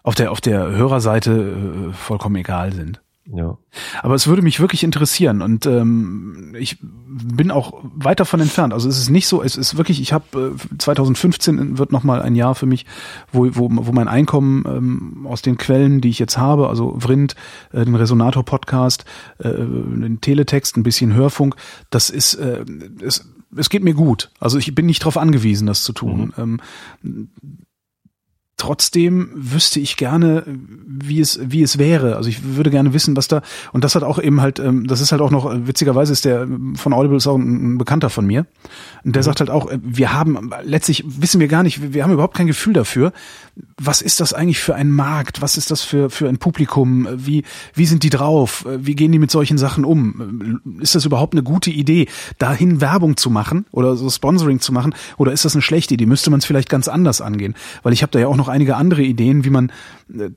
auf 0.04 0.16
der 0.16 0.32
auf 0.32 0.39
der 0.39 0.72
Hörerseite 0.72 1.89
äh, 1.89 1.94
vollkommen 1.94 2.38
egal 2.38 2.72
sind. 2.72 3.02
Ja. 3.34 3.58
Aber 4.02 4.16
es 4.16 4.28
würde 4.28 4.42
mich 4.42 4.60
wirklich 4.60 4.84
interessieren 4.84 5.42
und 5.42 5.66
ähm, 5.66 6.54
ich 6.58 6.78
bin 6.82 7.52
auch 7.52 7.82
weit 7.84 8.20
davon 8.20 8.40
entfernt. 8.40 8.74
Also 8.74 8.90
es 8.90 8.98
ist 8.98 9.10
nicht 9.10 9.28
so, 9.28 9.42
es 9.42 9.56
ist 9.56 9.78
wirklich, 9.78 10.02
ich 10.02 10.14
habe 10.14 10.56
äh, 10.56 10.78
2015 10.78 11.78
wird 11.78 11.92
nochmal 11.92 12.22
ein 12.22 12.36
Jahr 12.36 12.56
für 12.56 12.66
mich, 12.66 12.86
wo, 13.32 13.48
wo, 13.56 13.70
wo 13.72 13.92
mein 13.92 14.08
Einkommen 14.08 14.64
ähm, 14.68 15.28
aus 15.28 15.42
den 15.42 15.58
Quellen, 15.58 16.02
die 16.02 16.10
ich 16.10 16.20
jetzt 16.20 16.38
habe, 16.38 16.68
also 16.68 16.96
Vrind, 17.00 17.36
äh, 17.72 17.86
den 17.86 17.96
Resonator-Podcast, 17.96 19.06
äh, 19.40 19.50
den 19.50 20.20
Teletext, 20.22 20.78
ein 20.78 20.84
bisschen 20.84 21.14
Hörfunk, 21.14 21.56
das 21.90 22.10
ist, 22.10 22.36
äh, 22.36 22.66
es, 23.02 23.30
es 23.56 23.70
geht 23.70 23.84
mir 23.84 23.94
gut. 23.94 24.32
Also 24.40 24.58
ich 24.58 24.74
bin 24.76 24.86
nicht 24.86 25.02
darauf 25.02 25.18
angewiesen, 25.18 25.68
das 25.68 25.84
zu 25.84 25.94
tun. 25.94 26.34
Mhm. 26.36 26.60
Ähm, 27.04 27.30
Trotzdem 28.62 29.32
wüsste 29.34 29.80
ich 29.80 29.97
gerne, 29.97 30.43
wie 30.45 31.20
es 31.20 31.39
wie 31.41 31.64
es 31.64 31.80
wäre. 31.80 32.16
Also 32.16 32.30
ich 32.30 32.43
würde 32.43 32.70
gerne 32.70 32.93
wissen, 32.93 33.18
was 33.18 33.28
da 33.28 33.41
und 33.74 33.84
das 33.84 33.95
hat 33.95 34.03
auch 34.03 34.22
eben 34.22 34.39
halt, 34.39 34.59
ähm, 34.59 34.86
das 34.86 35.01
ist 35.01 35.12
halt 35.12 35.20
auch 35.20 35.32
noch 35.32 35.51
witzigerweise 35.66 36.14
ist 36.14 36.26
der 36.26 36.47
von 36.76 36.93
Audible 36.93 37.18
ist 37.18 37.26
auch 37.26 37.38
ein, 37.38 37.80
Bekannter 37.80 38.12
von 38.12 38.28
mir. 38.28 38.45
Und 39.03 39.16
der 39.16 39.24
mhm. 39.24 39.26
sagt 39.26 39.39
halt 39.39 39.49
auch, 39.49 39.72
äh, 39.72 39.80
wir 39.82 40.14
haben 40.14 40.51
letztlich 40.62 41.03
wissen 41.07 41.39
wir 41.39 41.47
gar 41.47 41.64
nicht, 41.64 41.91
wir 41.95 42.03
haben 42.03 42.12
überhaupt 42.12 42.38
kein 42.38 42.45
Gefühl 42.45 42.74
dafür, 42.74 43.14
was 43.82 44.03
ist 44.03 44.20
das 44.20 44.32
eigentlich 44.32 44.59
für 44.59 44.76
ein 44.76 44.91
Markt, 44.91 45.41
was 45.41 45.57
ist 45.57 45.72
das 45.72 45.82
für 45.82 46.12
für 46.12 46.30
ein 46.30 46.38
Publikum, 46.38 47.07
wie 47.16 47.43
wie 47.74 47.88
sind 47.88 48.03
die 48.03 48.12
drauf, 48.12 48.64
wie 48.78 48.93
gehen 48.93 49.12
die 49.12 49.18
mit 49.18 49.32
solchen 49.32 49.57
Sachen 49.57 49.86
um, 49.86 50.62
ist 50.80 50.93
das 50.93 51.03
überhaupt 51.03 51.34
eine 51.34 51.41
gute 51.41 51.72
Idee, 51.72 52.07
dahin 52.38 52.80
Werbung 52.80 53.18
zu 53.18 53.32
machen 53.32 53.66
oder 53.72 53.95
so 53.95 54.07
Sponsoring 54.07 54.59
zu 54.59 54.72
machen? 54.72 54.93
Oder 55.18 55.32
ist 55.32 55.45
das 55.45 55.55
eine 55.55 55.64
schlechte 55.64 55.95
Idee? 55.95 56.05
Müsste 56.05 56.30
man 56.30 56.41
es 56.41 56.45
vielleicht 56.45 56.70
ganz 56.70 56.88
anders 56.88 57.22
angehen, 57.22 57.55
weil 57.82 57.93
ich 57.93 58.03
habe 58.03 58.12
da 58.12 58.20
ja 58.20 58.28
auch 58.28 58.36
noch 58.36 58.51
einige 58.52 58.76
andere 58.76 59.04
Ideen, 59.04 59.43
wie 59.43 59.49
man 59.49 59.72
äh, 60.14 60.30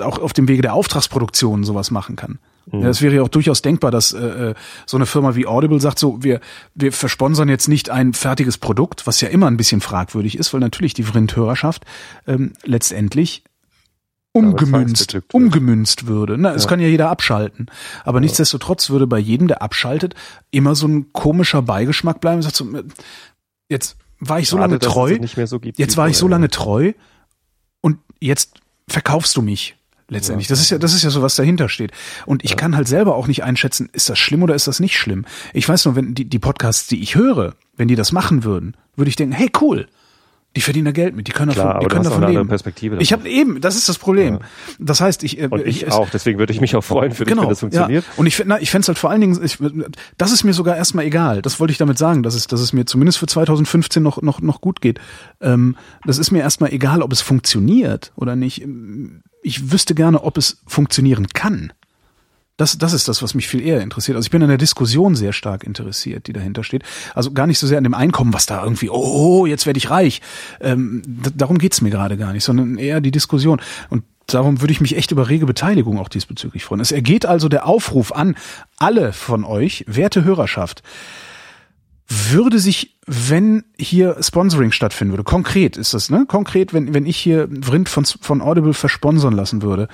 auch 0.00 0.18
auf 0.18 0.32
dem 0.32 0.48
Wege 0.48 0.62
der 0.62 0.74
Auftragsproduktion 0.74 1.64
sowas 1.64 1.90
machen 1.90 2.16
kann. 2.16 2.38
Mhm. 2.70 2.82
Ja, 2.82 2.88
es 2.88 3.02
wäre 3.02 3.16
ja 3.16 3.22
auch 3.22 3.28
durchaus 3.28 3.62
denkbar, 3.62 3.90
dass 3.90 4.12
äh, 4.12 4.50
äh, 4.50 4.54
so 4.86 4.96
eine 4.96 5.06
Firma 5.06 5.34
wie 5.34 5.46
Audible 5.46 5.80
sagt, 5.80 5.98
so 5.98 6.22
wir 6.22 6.40
wir 6.74 6.92
versponsern 6.92 7.48
jetzt 7.48 7.68
nicht 7.68 7.90
ein 7.90 8.12
fertiges 8.12 8.58
Produkt, 8.58 9.06
was 9.06 9.20
ja 9.20 9.28
immer 9.28 9.46
ein 9.46 9.56
bisschen 9.56 9.80
fragwürdig 9.80 10.38
ist, 10.38 10.52
weil 10.52 10.60
natürlich 10.60 10.94
die 10.94 11.02
Vrind-Hörerschaft 11.02 11.84
ähm, 12.26 12.52
letztendlich 12.64 13.44
umgemünzt, 14.32 15.18
umgemünzt 15.32 16.06
würde. 16.06 16.38
Na, 16.38 16.54
es 16.54 16.64
ja. 16.64 16.68
kann 16.68 16.80
ja 16.80 16.86
jeder 16.86 17.10
abschalten. 17.10 17.66
Aber 18.04 18.20
nichtsdestotrotz 18.20 18.90
würde 18.90 19.06
bei 19.06 19.18
jedem, 19.18 19.48
der 19.48 19.60
abschaltet, 19.60 20.14
immer 20.52 20.74
so 20.76 20.86
ein 20.86 21.12
komischer 21.12 21.62
Beigeschmack 21.62 22.20
bleiben. 22.20 22.40
Sagt 22.42 22.54
so, 22.54 22.66
jetzt 23.68 23.96
war 24.20 24.38
ich 24.38 24.48
so 24.48 24.56
Schade, 24.56 24.74
lange 24.74 24.78
treu. 24.78 25.18
So 25.46 25.60
jetzt 25.76 25.96
war 25.96 26.08
ich 26.08 26.16
so 26.16 26.28
lange 26.28 26.48
treu 26.48 26.92
jetzt 28.20 28.60
verkaufst 28.88 29.36
du 29.36 29.42
mich 29.42 29.76
letztendlich. 30.08 30.48
Das 30.48 30.60
ist 30.60 30.70
ja, 30.70 30.78
das 30.78 30.92
ist 30.94 31.02
ja 31.02 31.10
so, 31.10 31.22
was 31.22 31.36
dahinter 31.36 31.68
steht. 31.68 31.92
Und 32.26 32.44
ich 32.44 32.50
ja. 32.50 32.56
kann 32.56 32.76
halt 32.76 32.88
selber 32.88 33.14
auch 33.14 33.26
nicht 33.26 33.42
einschätzen, 33.44 33.88
ist 33.92 34.10
das 34.10 34.18
schlimm 34.18 34.42
oder 34.42 34.54
ist 34.54 34.66
das 34.66 34.80
nicht 34.80 34.98
schlimm. 34.98 35.24
Ich 35.54 35.68
weiß 35.68 35.86
nur, 35.86 35.96
wenn 35.96 36.14
die, 36.14 36.24
die 36.24 36.38
Podcasts, 36.38 36.86
die 36.86 37.00
ich 37.00 37.14
höre, 37.14 37.54
wenn 37.76 37.88
die 37.88 37.96
das 37.96 38.12
machen 38.12 38.44
würden, 38.44 38.76
würde 38.96 39.08
ich 39.08 39.16
denken, 39.16 39.34
hey, 39.34 39.50
cool. 39.60 39.88
Die 40.56 40.62
verdienen 40.62 40.86
da 40.86 40.90
Geld 40.90 41.14
mit, 41.14 41.28
die 41.28 41.32
können 41.32 41.52
Klar, 41.52 41.74
davon, 41.74 41.80
die 41.80 41.86
können 41.86 42.04
davon 42.04 42.26
leben. 42.26 42.48
Perspektive 42.48 42.96
ich 42.98 43.12
habe 43.12 43.28
eben, 43.28 43.60
das 43.60 43.76
ist 43.76 43.88
das 43.88 43.98
Problem. 43.98 44.34
Ja. 44.34 44.40
Das 44.80 45.00
heißt, 45.00 45.22
ich 45.22 45.38
äh, 45.38 45.46
und 45.46 45.64
ich, 45.64 45.84
ich 45.84 45.92
auch. 45.92 46.10
Deswegen 46.10 46.40
würde 46.40 46.52
ich 46.52 46.60
mich 46.60 46.74
auch 46.74 46.82
freuen 46.82 47.12
für 47.12 47.24
genau, 47.24 47.42
dich, 47.42 47.46
wenn 47.46 47.50
das 47.50 47.60
funktioniert. 47.60 48.04
Ja. 48.04 48.12
Und 48.16 48.26
ich 48.26 48.34
finde, 48.34 48.58
ich 48.60 48.70
fände 48.70 48.82
es 48.82 48.88
halt 48.88 48.98
vor 48.98 49.10
allen 49.10 49.20
Dingen, 49.20 49.40
ich, 49.44 49.58
das 50.18 50.32
ist 50.32 50.42
mir 50.42 50.52
sogar 50.52 50.76
erstmal 50.76 51.04
egal. 51.04 51.40
Das 51.40 51.60
wollte 51.60 51.70
ich 51.70 51.78
damit 51.78 51.98
sagen, 51.98 52.24
dass 52.24 52.34
es, 52.34 52.48
dass 52.48 52.60
es 52.60 52.72
mir 52.72 52.84
zumindest 52.84 53.18
für 53.18 53.26
2015 53.26 54.02
noch 54.02 54.22
noch 54.22 54.40
noch 54.40 54.60
gut 54.60 54.80
geht. 54.80 54.98
Ähm, 55.40 55.76
das 56.04 56.18
ist 56.18 56.32
mir 56.32 56.40
erstmal 56.40 56.72
egal, 56.72 57.02
ob 57.02 57.12
es 57.12 57.20
funktioniert 57.20 58.10
oder 58.16 58.34
nicht. 58.34 58.66
Ich 59.42 59.70
wüsste 59.70 59.94
gerne, 59.94 60.24
ob 60.24 60.36
es 60.36 60.62
funktionieren 60.66 61.28
kann. 61.28 61.72
Das, 62.60 62.76
das 62.76 62.92
ist 62.92 63.08
das, 63.08 63.22
was 63.22 63.32
mich 63.32 63.48
viel 63.48 63.62
eher 63.62 63.80
interessiert. 63.80 64.16
Also 64.16 64.26
ich 64.26 64.30
bin 64.30 64.42
an 64.42 64.50
der 64.50 64.58
Diskussion 64.58 65.16
sehr 65.16 65.32
stark 65.32 65.64
interessiert, 65.64 66.26
die 66.26 66.34
dahinter 66.34 66.62
steht. 66.62 66.82
Also 67.14 67.32
gar 67.32 67.46
nicht 67.46 67.58
so 67.58 67.66
sehr 67.66 67.78
an 67.78 67.84
dem 67.84 67.94
Einkommen, 67.94 68.34
was 68.34 68.44
da 68.44 68.62
irgendwie, 68.62 68.90
oh, 68.90 69.46
jetzt 69.46 69.64
werde 69.64 69.78
ich 69.78 69.88
reich. 69.88 70.20
Ähm, 70.60 71.00
darum 71.34 71.56
geht's 71.56 71.80
mir 71.80 71.88
gerade 71.88 72.18
gar 72.18 72.34
nicht, 72.34 72.44
sondern 72.44 72.76
eher 72.76 73.00
die 73.00 73.12
Diskussion. 73.12 73.62
Und 73.88 74.04
darum 74.26 74.60
würde 74.60 74.74
ich 74.74 74.82
mich 74.82 74.94
echt 74.94 75.10
über 75.10 75.30
rege 75.30 75.46
Beteiligung 75.46 75.98
auch 75.98 76.10
diesbezüglich 76.10 76.64
freuen. 76.64 76.82
Es 76.82 76.92
ergeht 76.92 77.24
also 77.24 77.48
der 77.48 77.66
Aufruf 77.66 78.12
an 78.12 78.36
alle 78.76 79.14
von 79.14 79.44
euch, 79.44 79.86
werte 79.86 80.24
Hörerschaft, 80.24 80.82
würde 82.10 82.58
sich, 82.58 82.96
wenn 83.06 83.64
hier 83.78 84.16
Sponsoring 84.20 84.72
stattfinden 84.72 85.12
würde, 85.12 85.22
konkret 85.22 85.76
ist 85.76 85.94
das, 85.94 86.10
ne? 86.10 86.24
Konkret, 86.26 86.74
wenn, 86.74 86.92
wenn 86.92 87.06
ich 87.06 87.16
hier 87.16 87.48
Vrind 87.62 87.88
von, 87.88 88.04
von 88.04 88.42
Audible 88.42 88.74
versponsern 88.74 89.32
lassen 89.32 89.62
würde 89.62 89.86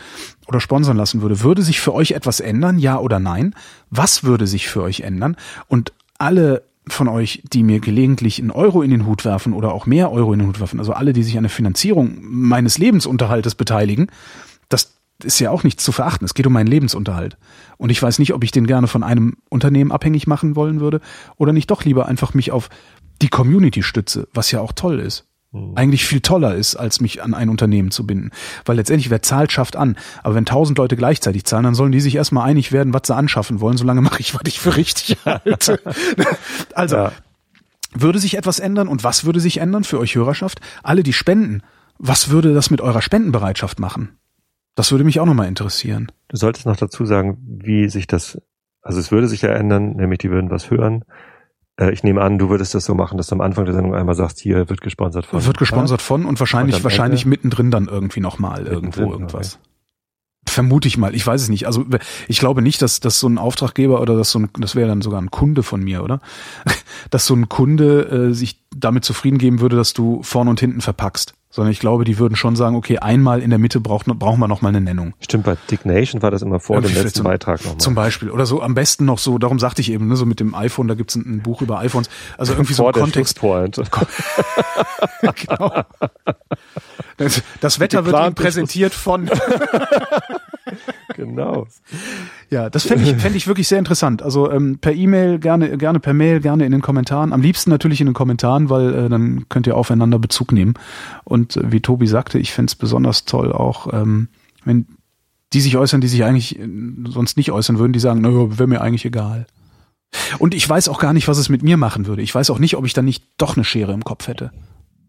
oder 0.46 0.60
sponsern 0.60 0.96
lassen 0.96 1.20
würde, 1.20 1.42
würde 1.42 1.60
sich 1.60 1.78
für 1.78 1.92
euch 1.92 2.12
etwas 2.12 2.40
ändern, 2.40 2.78
ja 2.78 2.98
oder 2.98 3.20
nein? 3.20 3.54
Was 3.90 4.24
würde 4.24 4.46
sich 4.46 4.68
für 4.68 4.82
euch 4.82 5.00
ändern? 5.00 5.36
Und 5.68 5.92
alle 6.16 6.62
von 6.88 7.08
euch, 7.08 7.42
die 7.52 7.62
mir 7.62 7.80
gelegentlich 7.80 8.38
einen 8.38 8.50
Euro 8.50 8.80
in 8.80 8.90
den 8.90 9.06
Hut 9.06 9.24
werfen 9.24 9.52
oder 9.52 9.74
auch 9.74 9.84
mehr 9.84 10.10
Euro 10.10 10.32
in 10.32 10.38
den 10.38 10.48
Hut 10.48 10.60
werfen, 10.60 10.78
also 10.78 10.92
alle, 10.92 11.12
die 11.12 11.22
sich 11.22 11.36
an 11.36 11.42
der 11.42 11.50
Finanzierung 11.50 12.18
meines 12.22 12.78
Lebensunterhaltes 12.78 13.56
beteiligen, 13.56 14.06
ist 15.24 15.38
ja 15.38 15.50
auch 15.50 15.64
nichts 15.64 15.84
zu 15.84 15.92
verachten. 15.92 16.24
Es 16.24 16.34
geht 16.34 16.46
um 16.46 16.52
meinen 16.52 16.66
Lebensunterhalt. 16.66 17.38
Und 17.78 17.90
ich 17.90 18.02
weiß 18.02 18.18
nicht, 18.18 18.34
ob 18.34 18.44
ich 18.44 18.50
den 18.50 18.66
gerne 18.66 18.86
von 18.86 19.02
einem 19.02 19.36
Unternehmen 19.48 19.92
abhängig 19.92 20.26
machen 20.26 20.56
wollen 20.56 20.80
würde 20.80 21.00
oder 21.36 21.52
nicht 21.52 21.70
doch 21.70 21.84
lieber 21.84 22.06
einfach 22.06 22.34
mich 22.34 22.52
auf 22.52 22.68
die 23.22 23.28
Community 23.28 23.82
stütze, 23.82 24.28
was 24.34 24.50
ja 24.50 24.60
auch 24.60 24.72
toll 24.72 25.00
ist. 25.00 25.26
Mhm. 25.52 25.72
Eigentlich 25.74 26.04
viel 26.04 26.20
toller 26.20 26.54
ist, 26.54 26.76
als 26.76 27.00
mich 27.00 27.22
an 27.22 27.34
ein 27.34 27.48
Unternehmen 27.48 27.90
zu 27.90 28.06
binden. 28.06 28.30
Weil 28.64 28.76
letztendlich, 28.76 29.10
wer 29.10 29.22
zahlt, 29.22 29.52
schafft 29.52 29.76
an. 29.76 29.96
Aber 30.22 30.34
wenn 30.34 30.44
tausend 30.44 30.78
Leute 30.78 30.96
gleichzeitig 30.96 31.44
zahlen, 31.44 31.64
dann 31.64 31.74
sollen 31.74 31.92
die 31.92 32.00
sich 32.00 32.16
erstmal 32.16 32.48
einig 32.48 32.72
werden, 32.72 32.92
was 32.92 33.02
sie 33.06 33.14
anschaffen 33.14 33.60
wollen. 33.60 33.76
Solange 33.76 34.02
mache 34.02 34.20
ich, 34.20 34.34
was 34.34 34.42
ich 34.46 34.60
für 34.60 34.76
richtig 34.76 35.16
halte. 35.24 35.80
also, 36.74 36.96
ja. 36.96 37.12
würde 37.94 38.18
sich 38.18 38.36
etwas 38.36 38.58
ändern 38.58 38.88
und 38.88 39.04
was 39.04 39.24
würde 39.24 39.40
sich 39.40 39.58
ändern 39.58 39.84
für 39.84 39.98
euch 39.98 40.14
Hörerschaft? 40.14 40.60
Alle, 40.82 41.02
die 41.02 41.14
spenden, 41.14 41.62
was 41.98 42.28
würde 42.28 42.52
das 42.52 42.70
mit 42.70 42.80
eurer 42.80 43.00
Spendenbereitschaft 43.00 43.80
machen? 43.80 44.18
Das 44.76 44.92
würde 44.92 45.04
mich 45.04 45.18
auch 45.18 45.26
nochmal 45.26 45.48
interessieren. 45.48 46.12
Du 46.28 46.36
solltest 46.36 46.66
noch 46.66 46.76
dazu 46.76 47.06
sagen, 47.06 47.38
wie 47.46 47.88
sich 47.88 48.06
das, 48.06 48.40
also 48.82 49.00
es 49.00 49.10
würde 49.10 49.26
sich 49.26 49.42
ja 49.42 49.48
ändern, 49.48 49.94
nämlich 49.96 50.18
die 50.18 50.30
würden 50.30 50.50
was 50.50 50.70
hören. 50.70 51.04
Äh, 51.80 51.92
ich 51.92 52.04
nehme 52.04 52.20
an, 52.20 52.38
du 52.38 52.50
würdest 52.50 52.74
das 52.74 52.84
so 52.84 52.94
machen, 52.94 53.16
dass 53.16 53.28
du 53.28 53.34
am 53.34 53.40
Anfang 53.40 53.64
der 53.64 53.74
Sendung 53.74 53.94
einmal 53.94 54.14
sagst, 54.14 54.38
hier 54.38 54.68
wird 54.68 54.82
gesponsert 54.82 55.24
von. 55.24 55.44
Wird 55.44 55.56
gesponsert 55.56 56.02
von 56.02 56.26
und 56.26 56.38
wahrscheinlich, 56.40 56.76
und 56.76 56.84
wahrscheinlich 56.84 57.22
Ende 57.22 57.30
mittendrin 57.30 57.70
dann 57.70 57.88
irgendwie 57.88 58.20
nochmal 58.20 58.66
irgendwo 58.66 59.10
irgendwas. 59.10 59.54
Okay. 59.54 59.70
Vermute 60.48 60.88
ich 60.88 60.98
mal, 60.98 61.14
ich 61.14 61.26
weiß 61.26 61.42
es 61.42 61.48
nicht. 61.48 61.66
Also 61.66 61.86
ich 62.28 62.38
glaube 62.38 62.60
nicht, 62.60 62.80
dass, 62.82 63.00
dass 63.00 63.18
so 63.18 63.28
ein 63.28 63.38
Auftraggeber 63.38 64.00
oder 64.02 64.14
dass 64.14 64.30
so 64.30 64.40
ein, 64.40 64.50
das 64.60 64.76
wäre 64.76 64.88
dann 64.88 65.00
sogar 65.00 65.20
ein 65.20 65.30
Kunde 65.30 65.62
von 65.62 65.82
mir, 65.82 66.04
oder? 66.04 66.20
Dass 67.10 67.26
so 67.26 67.34
ein 67.34 67.48
Kunde 67.48 68.28
äh, 68.30 68.34
sich 68.34 68.64
damit 68.74 69.04
zufrieden 69.04 69.38
geben 69.38 69.60
würde, 69.60 69.76
dass 69.76 69.92
du 69.92 70.22
vorne 70.22 70.50
und 70.50 70.60
hinten 70.60 70.80
verpackst 70.80 71.34
sondern 71.56 71.72
ich 71.72 71.80
glaube, 71.80 72.04
die 72.04 72.18
würden 72.18 72.36
schon 72.36 72.54
sagen, 72.54 72.76
okay, 72.76 72.98
einmal 72.98 73.40
in 73.40 73.48
der 73.48 73.58
Mitte 73.58 73.80
braucht, 73.80 74.06
brauchen 74.06 74.40
wir 74.40 74.46
noch 74.46 74.60
mal 74.60 74.68
eine 74.68 74.82
Nennung. 74.82 75.14
Stimmt, 75.20 75.44
bei 75.44 75.56
Dick 75.70 75.86
Nation 75.86 76.20
war 76.20 76.30
das 76.30 76.42
immer 76.42 76.60
vor 76.60 76.82
dem 76.82 76.92
letzten 76.92 77.14
zum, 77.14 77.24
Beitrag 77.24 77.64
nochmal. 77.64 77.78
Zum 77.78 77.94
Beispiel. 77.94 78.30
Oder 78.30 78.44
so 78.44 78.60
am 78.60 78.74
besten 78.74 79.06
noch 79.06 79.18
so, 79.18 79.38
darum 79.38 79.58
sagte 79.58 79.80
ich 79.80 79.90
eben, 79.90 80.06
ne, 80.06 80.16
so 80.16 80.26
mit 80.26 80.38
dem 80.38 80.54
iPhone, 80.54 80.86
da 80.86 80.94
gibt's 80.94 81.14
ein, 81.14 81.24
ein 81.26 81.42
Buch 81.42 81.62
über 81.62 81.78
iPhones. 81.78 82.10
Also 82.36 82.52
irgendwie 82.52 82.74
vor 82.74 82.92
so 82.92 83.00
ein 83.00 83.02
Kontext. 83.02 83.40
genau. 85.46 85.82
Das, 87.16 87.42
das 87.62 87.80
Wetter 87.80 88.04
wird 88.04 88.16
Ihnen 88.16 88.34
präsentiert 88.34 88.92
von. 88.92 89.30
genau. 91.36 91.66
Ja, 92.48 92.70
das 92.70 92.84
fände 92.84 93.10
ich, 93.10 93.16
fänd 93.16 93.34
ich 93.34 93.48
wirklich 93.48 93.66
sehr 93.66 93.80
interessant. 93.80 94.22
Also 94.22 94.52
ähm, 94.52 94.78
per 94.78 94.92
E-Mail, 94.92 95.40
gerne, 95.40 95.76
gerne 95.78 95.98
per 95.98 96.14
Mail, 96.14 96.38
gerne 96.38 96.64
in 96.64 96.70
den 96.70 96.80
Kommentaren. 96.80 97.32
Am 97.32 97.42
liebsten 97.42 97.70
natürlich 97.70 98.00
in 98.00 98.06
den 98.06 98.14
Kommentaren, 98.14 98.70
weil 98.70 98.94
äh, 98.94 99.08
dann 99.08 99.48
könnt 99.48 99.66
ihr 99.66 99.76
aufeinander 99.76 100.20
Bezug 100.20 100.52
nehmen. 100.52 100.74
Und 101.24 101.56
äh, 101.56 101.72
wie 101.72 101.80
Tobi 101.80 102.06
sagte, 102.06 102.38
ich 102.38 102.52
fände 102.52 102.70
es 102.70 102.76
besonders 102.76 103.24
toll 103.24 103.52
auch, 103.52 103.92
ähm, 103.92 104.28
wenn 104.64 104.86
die 105.52 105.60
sich 105.60 105.76
äußern, 105.76 106.00
die 106.00 106.06
sich 106.06 106.22
eigentlich 106.22 106.56
äh, 106.56 106.68
sonst 107.08 107.36
nicht 107.36 107.50
äußern 107.50 107.80
würden, 107.80 107.92
die 107.92 107.98
sagen, 107.98 108.20
naja, 108.20 108.56
wäre 108.58 108.68
mir 108.68 108.80
eigentlich 108.80 109.04
egal. 109.04 109.46
Und 110.38 110.54
ich 110.54 110.68
weiß 110.68 110.88
auch 110.88 111.00
gar 111.00 111.12
nicht, 111.12 111.26
was 111.26 111.38
es 111.38 111.48
mit 111.48 111.64
mir 111.64 111.76
machen 111.76 112.06
würde. 112.06 112.22
Ich 112.22 112.32
weiß 112.32 112.50
auch 112.50 112.60
nicht, 112.60 112.76
ob 112.76 112.86
ich 112.86 112.92
dann 112.92 113.04
nicht 113.04 113.24
doch 113.38 113.56
eine 113.56 113.64
Schere 113.64 113.92
im 113.92 114.04
Kopf 114.04 114.28
hätte. 114.28 114.52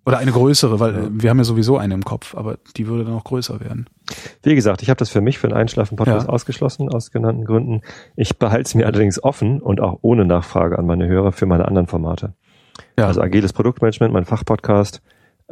Oder 0.07 0.19
eine 0.19 0.31
größere, 0.31 0.79
weil 0.79 0.93
ja. 0.93 1.09
wir 1.11 1.29
haben 1.29 1.37
ja 1.37 1.43
sowieso 1.43 1.77
eine 1.77 1.93
im 1.93 2.05
Kopf, 2.05 2.33
aber 2.33 2.57
die 2.77 2.87
würde 2.87 3.03
dann 3.03 3.13
auch 3.13 3.25
größer 3.25 3.59
werden. 3.59 3.89
Wie 4.41 4.55
gesagt, 4.55 4.81
ich 4.81 4.89
habe 4.89 4.97
das 4.97 5.09
für 5.09 5.19
mich 5.19 5.37
für 5.37 5.49
den 5.49 5.57
Einschlafen-Podcast 5.57 6.27
ja. 6.27 6.33
ausgeschlossen, 6.33 6.87
aus 6.87 7.11
genannten 7.11 7.43
Gründen. 7.43 7.81
Ich 8.15 8.39
behalte 8.39 8.63
es 8.63 8.73
mir 8.73 8.85
allerdings 8.85 9.21
offen 9.21 9.61
und 9.61 9.81
auch 9.81 9.99
ohne 10.03 10.23
Nachfrage 10.23 10.79
an 10.79 10.85
meine 10.85 11.09
Hörer 11.09 11.33
für 11.33 11.45
meine 11.45 11.67
anderen 11.67 11.87
Formate. 11.87 12.31
Ja. 12.97 13.07
Also 13.07 13.19
agiles 13.19 13.51
Produktmanagement, 13.51 14.13
mein 14.13 14.23
Fachpodcast. 14.23 15.01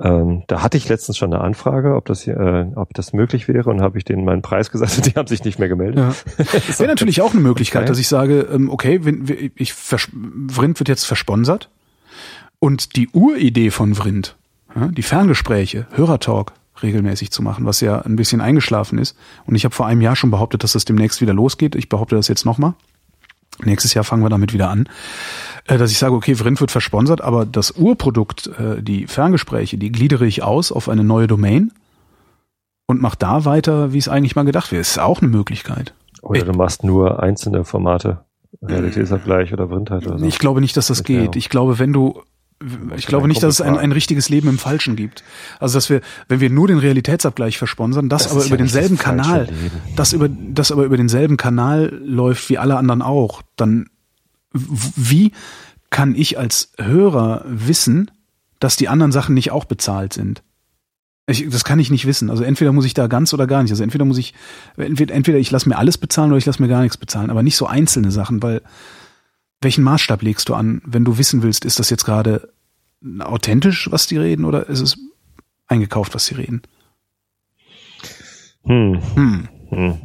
Ähm, 0.02 0.44
da 0.48 0.64
hatte 0.64 0.78
ich 0.78 0.88
letztens 0.88 1.18
schon 1.18 1.34
eine 1.34 1.44
Anfrage, 1.44 1.96
ob 1.96 2.06
das, 2.06 2.26
äh, 2.26 2.66
ob 2.76 2.94
das 2.94 3.12
möglich 3.12 3.50
wäre 3.50 3.70
und 3.70 3.82
habe 3.82 3.98
ich 3.98 4.06
denen 4.06 4.24
meinen 4.24 4.42
Preis 4.42 4.72
gesagt 4.72 4.96
und 4.96 5.06
die 5.06 5.20
haben 5.20 5.28
sich 5.28 5.44
nicht 5.44 5.60
mehr 5.60 5.68
gemeldet. 5.68 5.98
Ja. 5.98 6.46
Wäre 6.80 6.88
natürlich 6.88 7.22
auch 7.22 7.34
eine 7.34 7.42
Möglichkeit, 7.42 7.82
okay. 7.82 7.90
dass 7.90 8.00
ich 8.00 8.08
sage, 8.08 8.48
ähm, 8.54 8.70
okay, 8.70 9.04
wenn, 9.04 9.52
ich, 9.56 9.74
Vrind 9.74 10.80
wird 10.80 10.88
jetzt 10.88 11.04
versponsert 11.04 11.70
und 12.60 12.96
die 12.96 13.10
Uridee 13.10 13.70
von 13.70 13.96
Vrind 13.96 14.38
die 14.76 15.04
Ferngespräche, 15.04 15.88
Hörertalk, 15.92 16.52
regelmäßig 16.84 17.32
zu 17.32 17.42
machen, 17.42 17.66
was 17.66 17.80
ja 17.82 18.02
ein 18.02 18.16
bisschen 18.16 18.42
eingeschlafen 18.42 19.00
ist. 19.00 19.18
Und 19.46 19.56
ich 19.56 19.64
habe 19.64 19.74
vor 19.74 19.86
einem 19.86 20.02
Jahr 20.02 20.16
schon 20.16 20.32
behauptet, 20.32 20.64
dass 20.64 20.74
das 20.74 20.86
demnächst 20.86 21.22
wieder 21.22 21.34
losgeht. 21.34 21.76
Ich 21.76 21.90
behaupte 21.90 22.16
das 22.16 22.28
jetzt 22.28 22.46
nochmal. 22.46 22.74
Nächstes 23.64 23.94
Jahr 23.94 24.04
fangen 24.04 24.22
wir 24.24 24.30
damit 24.30 24.52
wieder 24.52 24.70
an, 24.70 24.90
äh, 25.68 25.78
dass 25.78 25.92
ich 25.92 25.98
sage, 25.98 26.14
okay, 26.14 26.36
Vrind 26.36 26.60
wird 26.60 26.72
versponsert, 26.72 27.22
aber 27.22 27.46
das 27.46 27.72
Urprodukt, 27.72 28.48
äh, 28.60 28.82
die 28.82 29.08
Ferngespräche, 29.08 29.78
die 29.78 29.94
gliedere 29.94 30.26
ich 30.26 30.44
aus 30.44 30.74
auf 30.74 30.90
eine 30.90 31.06
neue 31.06 31.28
Domain 31.28 31.72
und 32.86 33.02
mach 33.02 33.16
da 33.16 33.46
weiter, 33.46 33.94
wie 33.94 33.98
es 33.98 34.10
eigentlich 34.10 34.36
mal 34.36 34.44
gedacht 34.44 34.74
wäre. 34.74 34.82
Ist 34.82 35.00
auch 35.00 35.22
eine 35.22 35.32
Möglichkeit. 35.32 35.94
Oder 36.22 36.44
du 36.44 36.52
machst 36.52 36.84
nur 36.84 37.24
einzelne 37.24 37.64
Formate, 37.64 38.26
Realitätsabgleich 38.62 39.54
oder 39.54 39.70
Vrindheit 39.70 40.06
oder 40.06 40.20
so. 40.20 40.26
Ich 40.26 40.40
glaube 40.40 40.60
nicht, 40.60 40.76
dass 40.76 40.88
das 40.88 41.04
geht. 41.04 41.36
Ich 41.36 41.50
glaube, 41.50 41.80
wenn 41.80 41.94
du 41.94 42.22
ich 42.96 43.06
glaube 43.06 43.28
nicht, 43.28 43.44
dass 43.44 43.56
es 43.56 43.62
ein, 43.62 43.78
ein 43.78 43.92
richtiges 43.92 44.30
Leben 44.30 44.48
im 44.48 44.58
Falschen 44.58 44.96
gibt. 44.96 45.24
Also 45.60 45.78
dass 45.78 45.90
wir, 45.90 46.02
wenn 46.28 46.40
wir 46.40 46.50
nur 46.50 46.68
den 46.68 46.78
Realitätsabgleich 46.78 47.58
versponsern, 47.58 48.08
das, 48.08 48.24
das 48.24 48.32
aber 48.32 48.42
über 48.46 48.52
ja 48.52 48.58
denselben 48.58 48.98
Kanal, 48.98 49.50
das 49.96 50.14
über, 50.14 50.30
das 50.30 50.72
aber 50.72 50.86
über 50.86 50.98
denselben 50.98 51.38
Kanal 51.38 51.94
läuft 52.04 52.50
wie 52.50 52.58
alle 52.58 52.78
anderen 52.78 53.02
auch, 53.02 53.42
dann 53.56 53.90
wie 54.54 55.34
kann 55.90 56.16
ich 56.16 56.40
als 56.40 56.72
Hörer 56.78 57.44
wissen, 57.46 58.10
dass 58.60 58.78
die 58.78 58.88
anderen 58.88 59.12
Sachen 59.12 59.36
nicht 59.36 59.52
auch 59.52 59.66
bezahlt 59.66 60.14
sind? 60.14 60.42
Ich, 61.28 61.50
das 61.50 61.64
kann 61.64 61.80
ich 61.80 61.90
nicht 61.90 62.06
wissen. 62.06 62.30
Also 62.30 62.44
entweder 62.44 62.72
muss 62.72 62.86
ich 62.86 62.94
da 62.94 63.08
ganz 63.08 63.34
oder 63.34 63.48
gar 63.48 63.64
nicht. 63.64 63.72
Also 63.72 63.84
entweder 63.84 64.06
muss 64.06 64.18
ich, 64.18 64.34
entweder, 64.78 65.14
entweder 65.14 65.40
ich 65.40 65.52
lasse 65.52 65.68
mir 65.68 65.78
alles 65.78 65.98
bezahlen 65.98 66.32
oder 66.32 66.38
ich 66.38 66.46
lasse 66.46 66.62
mir 66.62 66.68
gar 66.70 66.82
nichts 66.82 66.98
bezahlen, 66.98 67.30
aber 67.30 67.44
nicht 67.44 67.58
so 67.58 67.66
einzelne 67.66 68.12
Sachen, 68.12 68.44
weil 68.44 68.62
welchen 69.66 69.84
Maßstab 69.84 70.22
legst 70.22 70.48
du 70.48 70.54
an, 70.54 70.82
wenn 70.86 71.04
du 71.04 71.18
wissen 71.18 71.44
willst, 71.44 71.66
ist 71.66 71.80
das 71.80 71.90
jetzt 71.90 72.06
gerade 72.06 72.54
authentisch, 73.20 73.90
was 73.92 74.08
die 74.08 74.18
reden, 74.18 74.46
oder 74.46 74.70
ist 74.70 74.80
es 74.80 74.98
eingekauft, 75.68 76.14
was 76.14 76.28
sie 76.28 76.36
reden? 76.36 76.62
Hm. 78.64 79.02
Hm. 79.16 79.50
hm. 79.70 80.02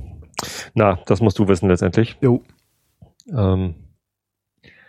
Na, 0.74 0.98
das 1.06 1.20
musst 1.20 1.38
du 1.38 1.46
wissen 1.46 1.68
letztendlich. 1.68 2.16
Jo. 2.22 2.42
Ähm, 3.30 3.74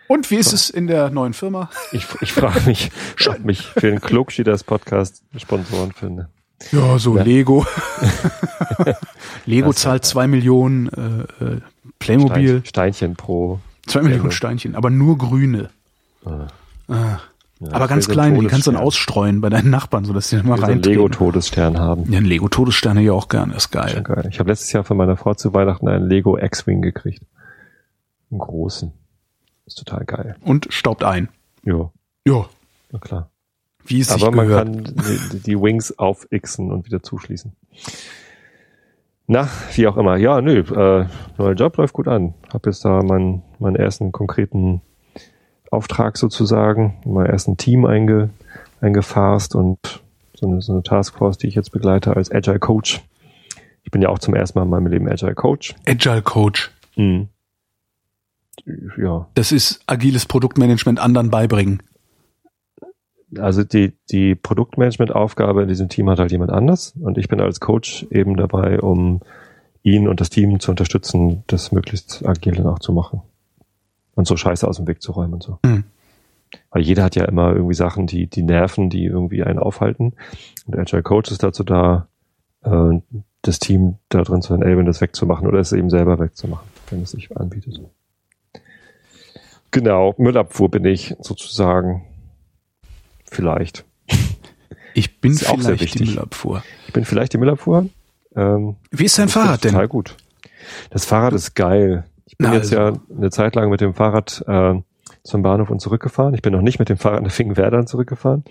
Und 0.07 0.31
wie 0.31 0.37
ist 0.37 0.53
es 0.53 0.69
in 0.69 0.87
der 0.87 1.09
neuen 1.09 1.33
Firma? 1.33 1.69
Ich, 1.91 2.05
ich 2.21 2.31
frage 2.31 2.61
mich, 2.65 2.91
ob 3.27 3.39
mich 3.43 3.67
für 3.67 3.91
den 3.91 3.99
Klugschieders 3.99 4.63
Podcast 4.63 5.23
Sponsoren 5.35 5.91
finde. 5.91 6.29
Ja, 6.71 6.97
so 6.97 7.17
ja. 7.17 7.23
Lego. 7.23 7.65
Lego 9.45 9.73
zahlt 9.73 10.05
zwei 10.05 10.27
Millionen 10.27 10.87
äh, 10.87 11.43
äh 11.43 11.61
Playmobil. 11.99 12.63
Steinchen 12.65 13.15
pro 13.15 13.59
Zwei 13.87 14.01
Millionen 14.01 14.31
Steinchen, 14.31 14.75
aber 14.75 14.89
nur 14.89 15.17
grüne. 15.17 15.69
Ah. 16.25 16.47
Ah. 16.87 17.19
Ja, 17.59 17.73
aber 17.73 17.87
ganz 17.87 18.07
kleine, 18.07 18.39
die 18.39 18.47
kannst 18.47 18.65
du 18.65 18.71
dann 18.71 18.81
ausstreuen 18.81 19.39
bei 19.39 19.49
deinen 19.49 19.69
Nachbarn, 19.69 20.03
sodass 20.03 20.29
die 20.29 20.37
dann 20.37 20.47
mal 20.47 20.59
rein. 20.59 20.81
So 20.81 20.89
Lego-Todesstern 20.89 21.77
haben. 21.79 22.11
Ja, 22.11 22.17
ein 22.17 22.25
Lego-Todesstern 22.25 22.97
ja 22.97 23.13
auch 23.13 23.29
gerne, 23.29 23.53
ist 23.53 23.69
geil. 23.69 24.01
geil. 24.01 24.27
Ich 24.31 24.39
habe 24.39 24.49
letztes 24.49 24.71
Jahr 24.71 24.83
von 24.83 24.97
meiner 24.97 25.15
Frau 25.15 25.35
zu 25.35 25.53
Weihnachten 25.53 25.87
einen 25.87 26.09
Lego 26.09 26.39
X-Wing 26.39 26.81
gekriegt. 26.81 27.23
Einen 28.31 28.39
großen. 28.39 28.91
Ist 29.67 29.77
total 29.77 30.05
geil. 30.05 30.37
Und 30.41 30.67
staubt 30.71 31.03
ein. 31.03 31.29
Ja. 31.63 31.91
Ja. 32.25 32.45
Na 32.91 32.99
klar. 32.99 33.29
Wie 33.85 33.99
es 33.99 34.09
Aber 34.09 34.31
man 34.31 34.47
gehört. 34.47 34.65
kann 34.65 34.83
die, 35.31 35.39
die 35.39 35.59
Wings 35.59 35.97
auf 35.99 36.27
Xen 36.29 36.71
und 36.71 36.85
wieder 36.87 37.03
zuschließen. 37.03 37.53
Na, 39.27 39.47
wie 39.75 39.87
auch 39.87 39.97
immer. 39.97 40.17
Ja, 40.17 40.41
nö, 40.41 40.59
äh, 40.59 41.05
neuer 41.37 41.53
Job 41.53 41.77
läuft 41.77 41.93
gut 41.93 42.07
an. 42.07 42.33
Hab 42.51 42.65
jetzt 42.65 42.83
da 42.83 43.01
meinen, 43.01 43.43
meinen 43.59 43.75
ersten 43.75 44.11
konkreten 44.11 44.81
Auftrag 45.69 46.17
sozusagen, 46.17 46.99
mein 47.05 47.27
ersten 47.27 47.55
Team 47.55 47.85
einge, 47.85 48.29
eingefasst 48.81 49.55
und 49.55 49.77
so 50.33 50.47
eine, 50.47 50.61
so 50.61 50.73
eine 50.73 50.83
Taskforce, 50.83 51.37
die 51.37 51.47
ich 51.47 51.55
jetzt 51.55 51.71
begleite 51.71 52.15
als 52.15 52.31
Agile 52.31 52.59
Coach. 52.59 53.01
Ich 53.83 53.91
bin 53.91 54.01
ja 54.01 54.09
auch 54.09 54.19
zum 54.19 54.35
ersten 54.35 54.59
Mal 54.59 54.63
in 54.63 54.69
meinem 54.69 54.87
Leben 54.87 55.09
Agile 55.09 55.35
Coach. 55.35 55.75
Agile 55.87 56.21
Coach. 56.21 56.71
Mhm. 56.95 57.29
Ja. 58.97 59.27
Das 59.33 59.51
ist 59.51 59.81
agiles 59.87 60.25
Produktmanagement 60.25 60.99
anderen 60.99 61.29
beibringen 61.29 61.81
also 63.37 63.63
die, 63.63 63.93
die 64.11 64.35
Produktmanagement-Aufgabe 64.35 65.63
in 65.63 65.67
diesem 65.67 65.89
Team 65.89 66.09
hat 66.09 66.19
halt 66.19 66.31
jemand 66.31 66.51
anders 66.51 66.93
und 66.99 67.17
ich 67.17 67.27
bin 67.27 67.39
als 67.39 67.59
Coach 67.59 68.05
eben 68.09 68.35
dabei, 68.35 68.79
um 68.79 69.21
ihn 69.83 70.07
und 70.07 70.19
das 70.19 70.29
Team 70.29 70.59
zu 70.59 70.71
unterstützen, 70.71 71.43
das 71.47 71.71
möglichst 71.71 72.25
agil 72.25 72.55
dann 72.55 72.67
auch 72.67 72.79
zu 72.79 72.93
machen. 72.93 73.21
Und 74.13 74.27
so 74.27 74.35
Scheiße 74.35 74.67
aus 74.67 74.77
dem 74.77 74.87
Weg 74.87 75.01
zu 75.01 75.13
räumen 75.13 75.33
und 75.33 75.43
so. 75.43 75.59
Mhm. 75.65 75.85
Weil 76.69 76.81
jeder 76.81 77.03
hat 77.03 77.15
ja 77.15 77.25
immer 77.25 77.53
irgendwie 77.53 77.75
Sachen, 77.75 78.07
die, 78.07 78.27
die 78.27 78.43
nerven, 78.43 78.89
die 78.89 79.05
irgendwie 79.05 79.43
einen 79.43 79.57
aufhalten. 79.57 80.13
Und 80.65 80.75
der 80.75 80.81
Agile 80.81 81.01
Coach 81.01 81.31
ist 81.31 81.43
dazu 81.43 81.63
da, 81.63 82.07
äh, 82.63 82.99
das 83.41 83.59
Team 83.59 83.95
da 84.09 84.21
drin 84.21 84.41
zu 84.41 84.53
enablen, 84.53 84.85
das 84.85 85.01
wegzumachen 85.01 85.47
oder 85.47 85.59
es 85.59 85.71
eben 85.71 85.89
selber 85.89 86.19
wegzumachen, 86.19 86.67
wenn 86.89 87.01
es 87.01 87.11
sich 87.11 87.35
anbietet. 87.35 87.81
Genau, 89.71 90.13
Müllabfuhr 90.17 90.69
bin 90.69 90.83
ich 90.83 91.15
sozusagen 91.21 92.03
Vielleicht. 93.31 93.85
Ich 94.93 95.21
bin 95.21 95.31
auch 95.47 95.61
sehr 95.61 95.79
wichtig. 95.79 96.01
die 96.01 96.07
Müllabfuhr. 96.09 96.63
Ich 96.87 96.93
bin 96.93 97.05
vielleicht 97.05 97.31
die 97.31 97.37
Müllabfuhr. 97.37 97.87
Ähm, 98.35 98.75
Wie 98.91 99.05
ist 99.05 99.17
dein 99.17 99.29
Fahrrad 99.29 99.63
denn? 99.63 99.71
Total 99.71 99.87
gut. 99.87 100.17
Das 100.89 101.05
Fahrrad 101.05 101.33
ist 101.33 101.55
geil. 101.55 102.03
Ich 102.25 102.37
bin 102.37 102.49
Na, 102.49 102.55
jetzt 102.55 102.73
also. 102.75 102.99
ja 102.99 103.17
eine 103.17 103.29
Zeit 103.29 103.55
lang 103.55 103.69
mit 103.69 103.79
dem 103.79 103.93
Fahrrad 103.93 104.43
äh, 104.47 104.81
zum 105.23 105.41
Bahnhof 105.43 105.69
und 105.69 105.79
zurückgefahren. 105.79 106.33
Ich 106.33 106.41
bin 106.41 106.51
noch 106.51 106.61
nicht 106.61 106.79
mit 106.79 106.89
dem 106.89 106.97
Fahrrad 106.97 107.23
nach 107.23 107.31
Finkenwerder 107.31 107.85
zurückgefahren. 107.85 108.43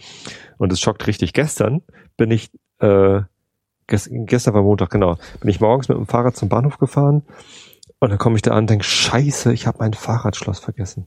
Und 0.56 0.72
es 0.72 0.80
schockt 0.80 1.06
richtig. 1.06 1.34
Gestern 1.34 1.82
bin 2.16 2.30
ich, 2.30 2.50
äh, 2.78 3.20
gest 3.86 4.08
gestern 4.10 4.54
war 4.54 4.62
Montag, 4.62 4.88
genau, 4.88 5.18
bin 5.40 5.50
ich 5.50 5.60
morgens 5.60 5.88
mit 5.88 5.98
dem 5.98 6.06
Fahrrad 6.06 6.36
zum 6.36 6.48
Bahnhof 6.48 6.78
gefahren 6.78 7.22
und 7.98 8.08
dann 8.08 8.18
komme 8.18 8.36
ich 8.36 8.42
da 8.42 8.52
an 8.52 8.60
und 8.60 8.70
denke, 8.70 8.84
scheiße, 8.84 9.52
ich 9.52 9.66
habe 9.66 9.78
mein 9.80 9.92
Fahrradschloss 9.92 10.58
vergessen. 10.58 11.06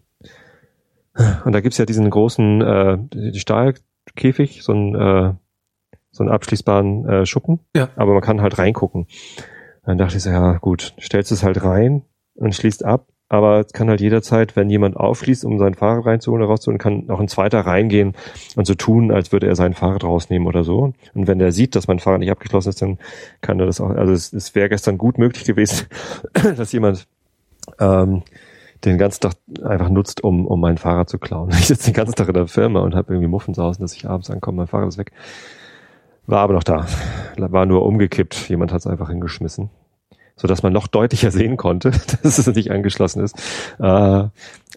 Und 1.46 1.52
da 1.52 1.62
gibt's 1.62 1.78
ja 1.78 1.86
diesen 1.86 2.10
großen 2.10 2.62
äh, 2.62 3.34
Stahlkäfig, 3.40 4.64
so 4.64 4.72
einen, 4.72 4.96
äh, 4.96 5.34
so 6.12 6.24
einen 6.24 6.32
abschließbaren 6.32 7.08
äh, 7.08 7.26
Schuppen. 7.26 7.60
Ja. 7.76 7.90
Aber 7.96 8.14
man 8.14 8.22
kann 8.22 8.42
halt 8.42 8.58
reingucken. 8.58 9.08
Dann 9.86 9.98
dachte 9.98 10.18
ich 10.18 10.24
so, 10.24 10.30
ja 10.30 10.58
gut, 10.58 10.94
stellst 11.00 11.32
es 11.32 11.44
halt 11.44 11.64
rein 11.64 12.04
und 12.36 12.56
schließt 12.56 12.86
ab. 12.86 13.08
Aber 13.30 13.62
es 13.62 13.74
kann 13.74 13.90
halt 13.90 14.00
jederzeit, 14.00 14.56
wenn 14.56 14.70
jemand 14.70 14.96
aufschließt, 14.96 15.44
um 15.46 15.58
sein 15.58 15.74
Fahrrad 15.74 16.06
reinzuholen 16.06 16.44
oder 16.44 16.52
rauszuholen, 16.52 16.78
kann 16.78 17.10
auch 17.10 17.20
ein 17.20 17.28
zweiter 17.28 17.62
reingehen 17.62 18.14
und 18.56 18.68
so 18.68 18.76
tun, 18.76 19.12
als 19.12 19.32
würde 19.32 19.48
er 19.48 19.56
sein 19.56 19.74
Fahrrad 19.74 20.04
rausnehmen 20.04 20.48
oder 20.48 20.64
so. 20.64 20.94
Und 21.16 21.28
wenn 21.28 21.40
der 21.40 21.52
sieht, 21.52 21.76
dass 21.76 21.88
mein 21.88 21.98
Fahrrad 21.98 22.20
nicht 22.20 22.30
abgeschlossen 22.30 22.70
ist, 22.70 22.82
dann 22.82 23.00
kann 23.42 23.60
er 23.60 23.66
das 23.66 23.82
auch. 23.82 23.90
Also 23.90 24.14
es, 24.14 24.34
es 24.34 24.54
wäre 24.54 24.70
gestern 24.70 25.00
gut 25.00 25.18
möglich 25.18 25.46
gewesen, 25.46 25.88
dass 26.34 26.72
jemand 26.74 27.08
ähm, 27.80 28.22
den 28.86 28.98
ganzen 28.98 29.22
Tag 29.22 29.34
einfach 29.64 29.90
nutzt, 29.90 30.24
um, 30.24 30.46
um 30.46 30.60
mein 30.60 30.78
Fahrrad 30.78 31.10
zu 31.10 31.18
klauen. 31.18 31.50
Ich 31.54 31.68
sitze 31.68 31.92
den 31.92 31.96
ganzen 31.96 32.16
Tag 32.16 32.28
in 32.28 32.34
der 32.34 32.48
Firma 32.48 32.82
und 32.82 32.96
habe 32.96 33.14
irgendwie 33.14 33.30
Muffensausen, 33.30 33.84
dass 33.84 33.94
ich 33.94 34.10
abends 34.10 34.30
ankomme, 34.30 34.58
mein 34.58 34.68
Fahrrad 34.68 34.90
ist 34.90 34.98
weg. 34.98 35.12
War 36.26 36.42
aber 36.42 36.54
noch 36.54 36.64
da. 36.64 36.86
War 37.38 37.66
nur 37.66 37.86
umgekippt. 37.86 38.50
Jemand 38.50 38.72
hat 38.72 38.80
es 38.80 38.88
einfach 38.88 39.10
hingeschmissen. 39.10 39.70
So 40.36 40.48
dass 40.48 40.64
man 40.64 40.74
noch 40.74 40.88
deutlicher 40.88 41.32
sehen 41.32 41.58
konnte, 41.58 41.92
dass 42.24 42.38
es 42.38 42.48
nicht 42.48 42.72
angeschlossen 42.72 43.24
ist. 43.24 43.38
Äh, 43.80 43.84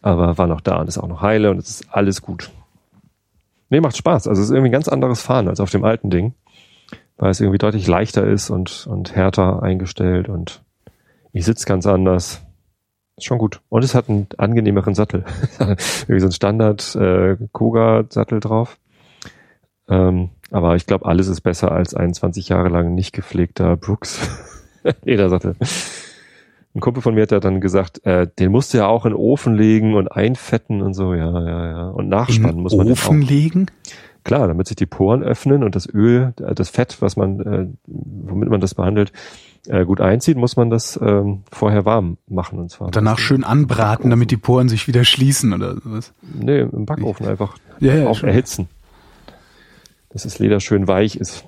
aber 0.02 0.38
war 0.38 0.46
noch 0.46 0.60
da 0.60 0.76
und 0.76 0.88
ist 0.88 0.98
auch 0.98 1.08
noch 1.08 1.22
heile 1.22 1.50
und 1.50 1.58
es 1.58 1.68
ist 1.68 1.94
alles 1.94 2.20
gut. 2.20 2.50
Nee, 3.70 3.80
macht 3.80 3.96
Spaß. 3.96 4.28
Also 4.28 4.40
es 4.40 4.48
ist 4.48 4.52
irgendwie 4.52 4.68
ein 4.68 4.72
ganz 4.72 4.88
anderes 4.88 5.22
Fahren 5.22 5.48
als 5.48 5.60
auf 5.60 5.70
dem 5.70 5.84
alten 5.84 6.10
Ding. 6.10 6.34
Weil 7.16 7.30
es 7.30 7.40
irgendwie 7.40 7.58
deutlich 7.58 7.86
leichter 7.86 8.26
ist 8.26 8.50
und, 8.50 8.86
und 8.90 9.16
härter 9.16 9.62
eingestellt 9.62 10.28
und 10.28 10.62
ich 11.32 11.46
sitze 11.46 11.66
ganz 11.66 11.86
anders 11.86 12.45
schon 13.18 13.38
gut. 13.38 13.60
Und 13.68 13.84
es 13.84 13.94
hat 13.94 14.08
einen 14.08 14.26
angenehmeren 14.36 14.94
Sattel. 14.94 15.24
Irgendwie 15.58 16.20
so 16.20 16.26
ein 16.26 16.32
Standard 16.32 16.94
äh, 16.96 17.36
Koga-Sattel 17.52 18.40
drauf. 18.40 18.78
Ähm, 19.88 20.30
aber 20.50 20.76
ich 20.76 20.86
glaube, 20.86 21.06
alles 21.06 21.28
ist 21.28 21.40
besser 21.40 21.72
als 21.72 21.94
ein 21.94 22.12
20 22.12 22.48
Jahre 22.48 22.68
lang 22.68 22.94
nicht 22.94 23.12
gepflegter 23.12 23.76
Brooks 23.76 24.20
Ledersattel. 25.04 25.56
Ein 26.74 26.80
Kumpel 26.80 27.02
von 27.02 27.14
mir 27.14 27.22
hat 27.22 27.32
ja 27.32 27.40
dann 27.40 27.60
gesagt, 27.60 28.04
äh, 28.04 28.28
den 28.38 28.52
musst 28.52 28.74
du 28.74 28.78
ja 28.78 28.86
auch 28.86 29.06
in 29.06 29.12
den 29.12 29.18
Ofen 29.18 29.54
legen 29.54 29.94
und 29.94 30.08
einfetten 30.08 30.82
und 30.82 30.92
so, 30.92 31.14
ja, 31.14 31.42
ja, 31.42 31.70
ja. 31.70 31.88
Und 31.88 32.08
nachspannen 32.08 32.56
in 32.56 32.62
muss 32.62 32.76
man 32.76 32.90
Ofen 32.90 33.22
legen? 33.22 33.66
Klar, 34.24 34.48
damit 34.48 34.66
sich 34.66 34.76
die 34.76 34.86
Poren 34.86 35.22
öffnen 35.22 35.64
und 35.64 35.74
das 35.74 35.88
Öl, 35.88 36.34
äh, 36.40 36.54
das 36.54 36.68
Fett, 36.68 37.00
was 37.00 37.16
man, 37.16 37.40
äh, 37.40 37.66
womit 37.86 38.50
man 38.50 38.60
das 38.60 38.74
behandelt, 38.74 39.12
äh, 39.68 39.84
gut 39.84 40.00
einzieht, 40.00 40.36
muss 40.36 40.56
man 40.56 40.70
das 40.70 40.98
ähm, 41.02 41.42
vorher 41.50 41.84
warm 41.84 42.18
machen 42.28 42.58
und 42.58 42.70
zwar. 42.70 42.90
Danach 42.90 43.18
schön 43.18 43.44
anbraten, 43.44 44.10
damit 44.10 44.30
die 44.30 44.36
Poren 44.36 44.68
sich 44.68 44.88
wieder 44.88 45.04
schließen 45.04 45.52
oder 45.52 45.76
was? 45.84 46.12
Nee, 46.22 46.60
im 46.60 46.86
Backofen 46.86 47.26
einfach 47.26 47.56
ja, 47.80 47.94
ja, 47.94 48.06
auch 48.06 48.22
erhitzen. 48.22 48.68
Dass 50.10 50.22
das 50.22 50.38
Leder 50.38 50.60
schön 50.60 50.88
weich 50.88 51.16
ist. 51.16 51.44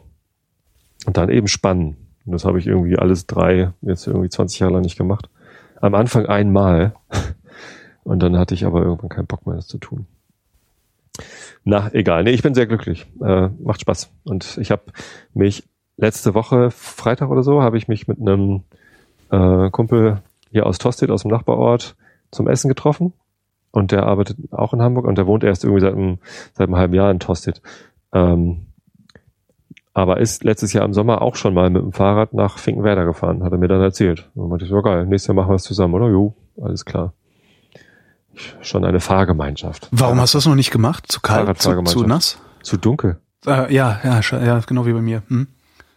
Und 1.07 1.17
dann 1.17 1.31
eben 1.31 1.49
spannen. 1.49 1.97
Und 2.27 2.33
das 2.33 2.45
habe 2.45 2.59
ich 2.59 2.67
irgendwie 2.67 2.99
alles 2.99 3.27
drei, 3.27 3.73
jetzt 3.81 4.07
irgendwie 4.07 4.29
20 4.29 4.61
Jahre 4.61 4.75
lang 4.75 4.83
nicht 4.83 4.99
gemacht. 4.99 5.31
Am 5.81 5.95
Anfang 5.95 6.27
einmal. 6.27 6.95
Und 8.05 8.23
dann 8.23 8.39
hatte 8.39 8.55
ich 8.55 8.65
aber 8.65 8.83
irgendwann 8.83 9.11
keinen 9.11 9.27
Bock 9.27 9.47
mehr, 9.47 9.57
das 9.57 9.67
zu 9.67 9.79
tun. 9.79 10.07
Na, 11.65 11.91
egal. 11.93 12.25
Nee, 12.25 12.31
ich 12.31 12.43
bin 12.43 12.55
sehr 12.55 12.67
glücklich. 12.67 13.07
Äh, 13.21 13.49
macht 13.61 13.83
Spaß. 13.83 14.11
Und 14.25 14.59
ich 14.59 14.71
habe 14.71 14.85
mich 15.35 15.69
letzte 15.99 16.33
Woche, 16.33 16.71
Freitag 16.71 17.29
oder 17.29 17.43
so, 17.43 17.63
habe 17.63 17.77
ich 17.77 17.89
mich 17.89 18.09
mit 18.09 18.19
einem 18.19 18.63
äh, 19.31 19.69
Kumpel 19.71 20.23
hier 20.51 20.65
aus 20.65 20.79
Tosted, 20.79 21.11
aus 21.11 21.23
dem 21.23 21.31
Nachbarort, 21.31 21.97
zum 22.31 22.49
Essen 22.49 22.69
getroffen. 22.69 23.13
Und 23.71 23.93
der 23.93 24.05
arbeitet 24.05 24.39
auch 24.51 24.73
in 24.73 24.81
Hamburg 24.81 25.05
und 25.05 25.19
der 25.19 25.27
wohnt 25.27 25.45
erst 25.45 25.65
irgendwie 25.65 25.83
seit 25.83 25.93
einem, 25.93 26.19
seit 26.55 26.69
einem 26.69 26.77
halben 26.77 26.95
Jahr 26.95 27.11
in 27.11 27.21
Tosted. 27.21 27.61
Ähm, 28.13 28.69
aber 29.93 30.21
ist 30.21 30.45
letztes 30.45 30.73
Jahr 30.73 30.85
im 30.85 30.95
Sommer 30.95 31.21
auch 31.21 31.35
schon 31.35 31.53
mal 31.53 31.69
mit 31.69 31.83
dem 31.83 31.93
Fahrrad 31.93 32.33
nach 32.33 32.59
Finkenwerder 32.59 33.05
gefahren, 33.05 33.43
hat 33.43 33.53
er 33.53 33.59
mir 33.59 33.69
dann 33.69 33.83
erzählt. 33.83 34.31
Und 34.35 34.49
meinte 34.49 34.65
ich, 34.65 34.71
so 34.71 34.81
geil, 34.81 35.05
nächstes 35.07 35.27
Jahr 35.29 35.35
machen 35.35 35.51
wir 35.51 35.57
es 35.57 35.65
zusammen, 35.65 35.95
oder? 35.95 36.09
Jo, 36.09 36.35
alles 36.63 36.85
klar. 36.85 37.13
Schon 38.61 38.85
eine 38.85 39.01
Fahrgemeinschaft. 39.01 39.89
Warum 39.91 40.21
hast 40.21 40.35
du 40.35 40.39
das 40.39 40.47
noch 40.47 40.55
nicht 40.55 40.71
gemacht? 40.71 41.05
Zu 41.09 41.21
kalt, 41.21 41.61
zu, 41.61 41.83
zu 41.83 42.05
nass? 42.05 42.39
Zu 42.63 42.77
dunkel. 42.77 43.19
Äh, 43.45 43.75
ja, 43.75 44.01
ja, 44.05 44.21
ja, 44.21 44.61
genau 44.61 44.87
wie 44.87 44.93
bei 44.93 45.01
mir. 45.01 45.23
Hm? 45.29 45.49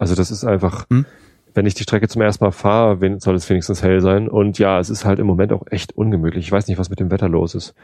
Also 0.01 0.15
das 0.15 0.31
ist 0.31 0.43
einfach, 0.43 0.89
hm? 0.89 1.05
wenn 1.53 1.67
ich 1.67 1.75
die 1.75 1.83
Strecke 1.83 2.07
zum 2.07 2.23
ersten 2.23 2.43
Mal 2.43 2.51
fahre, 2.51 2.97
soll 3.19 3.35
es 3.35 3.47
wenigstens 3.47 3.83
hell 3.83 4.01
sein. 4.01 4.27
Und 4.27 4.57
ja, 4.57 4.79
es 4.79 4.89
ist 4.89 5.05
halt 5.05 5.19
im 5.19 5.27
Moment 5.27 5.53
auch 5.53 5.67
echt 5.69 5.95
ungemütlich. 5.95 6.45
Ich 6.45 6.51
weiß 6.51 6.67
nicht, 6.67 6.79
was 6.79 6.89
mit 6.89 6.99
dem 6.99 7.11
Wetter 7.11 7.29
los 7.29 7.53
ist. 7.53 7.75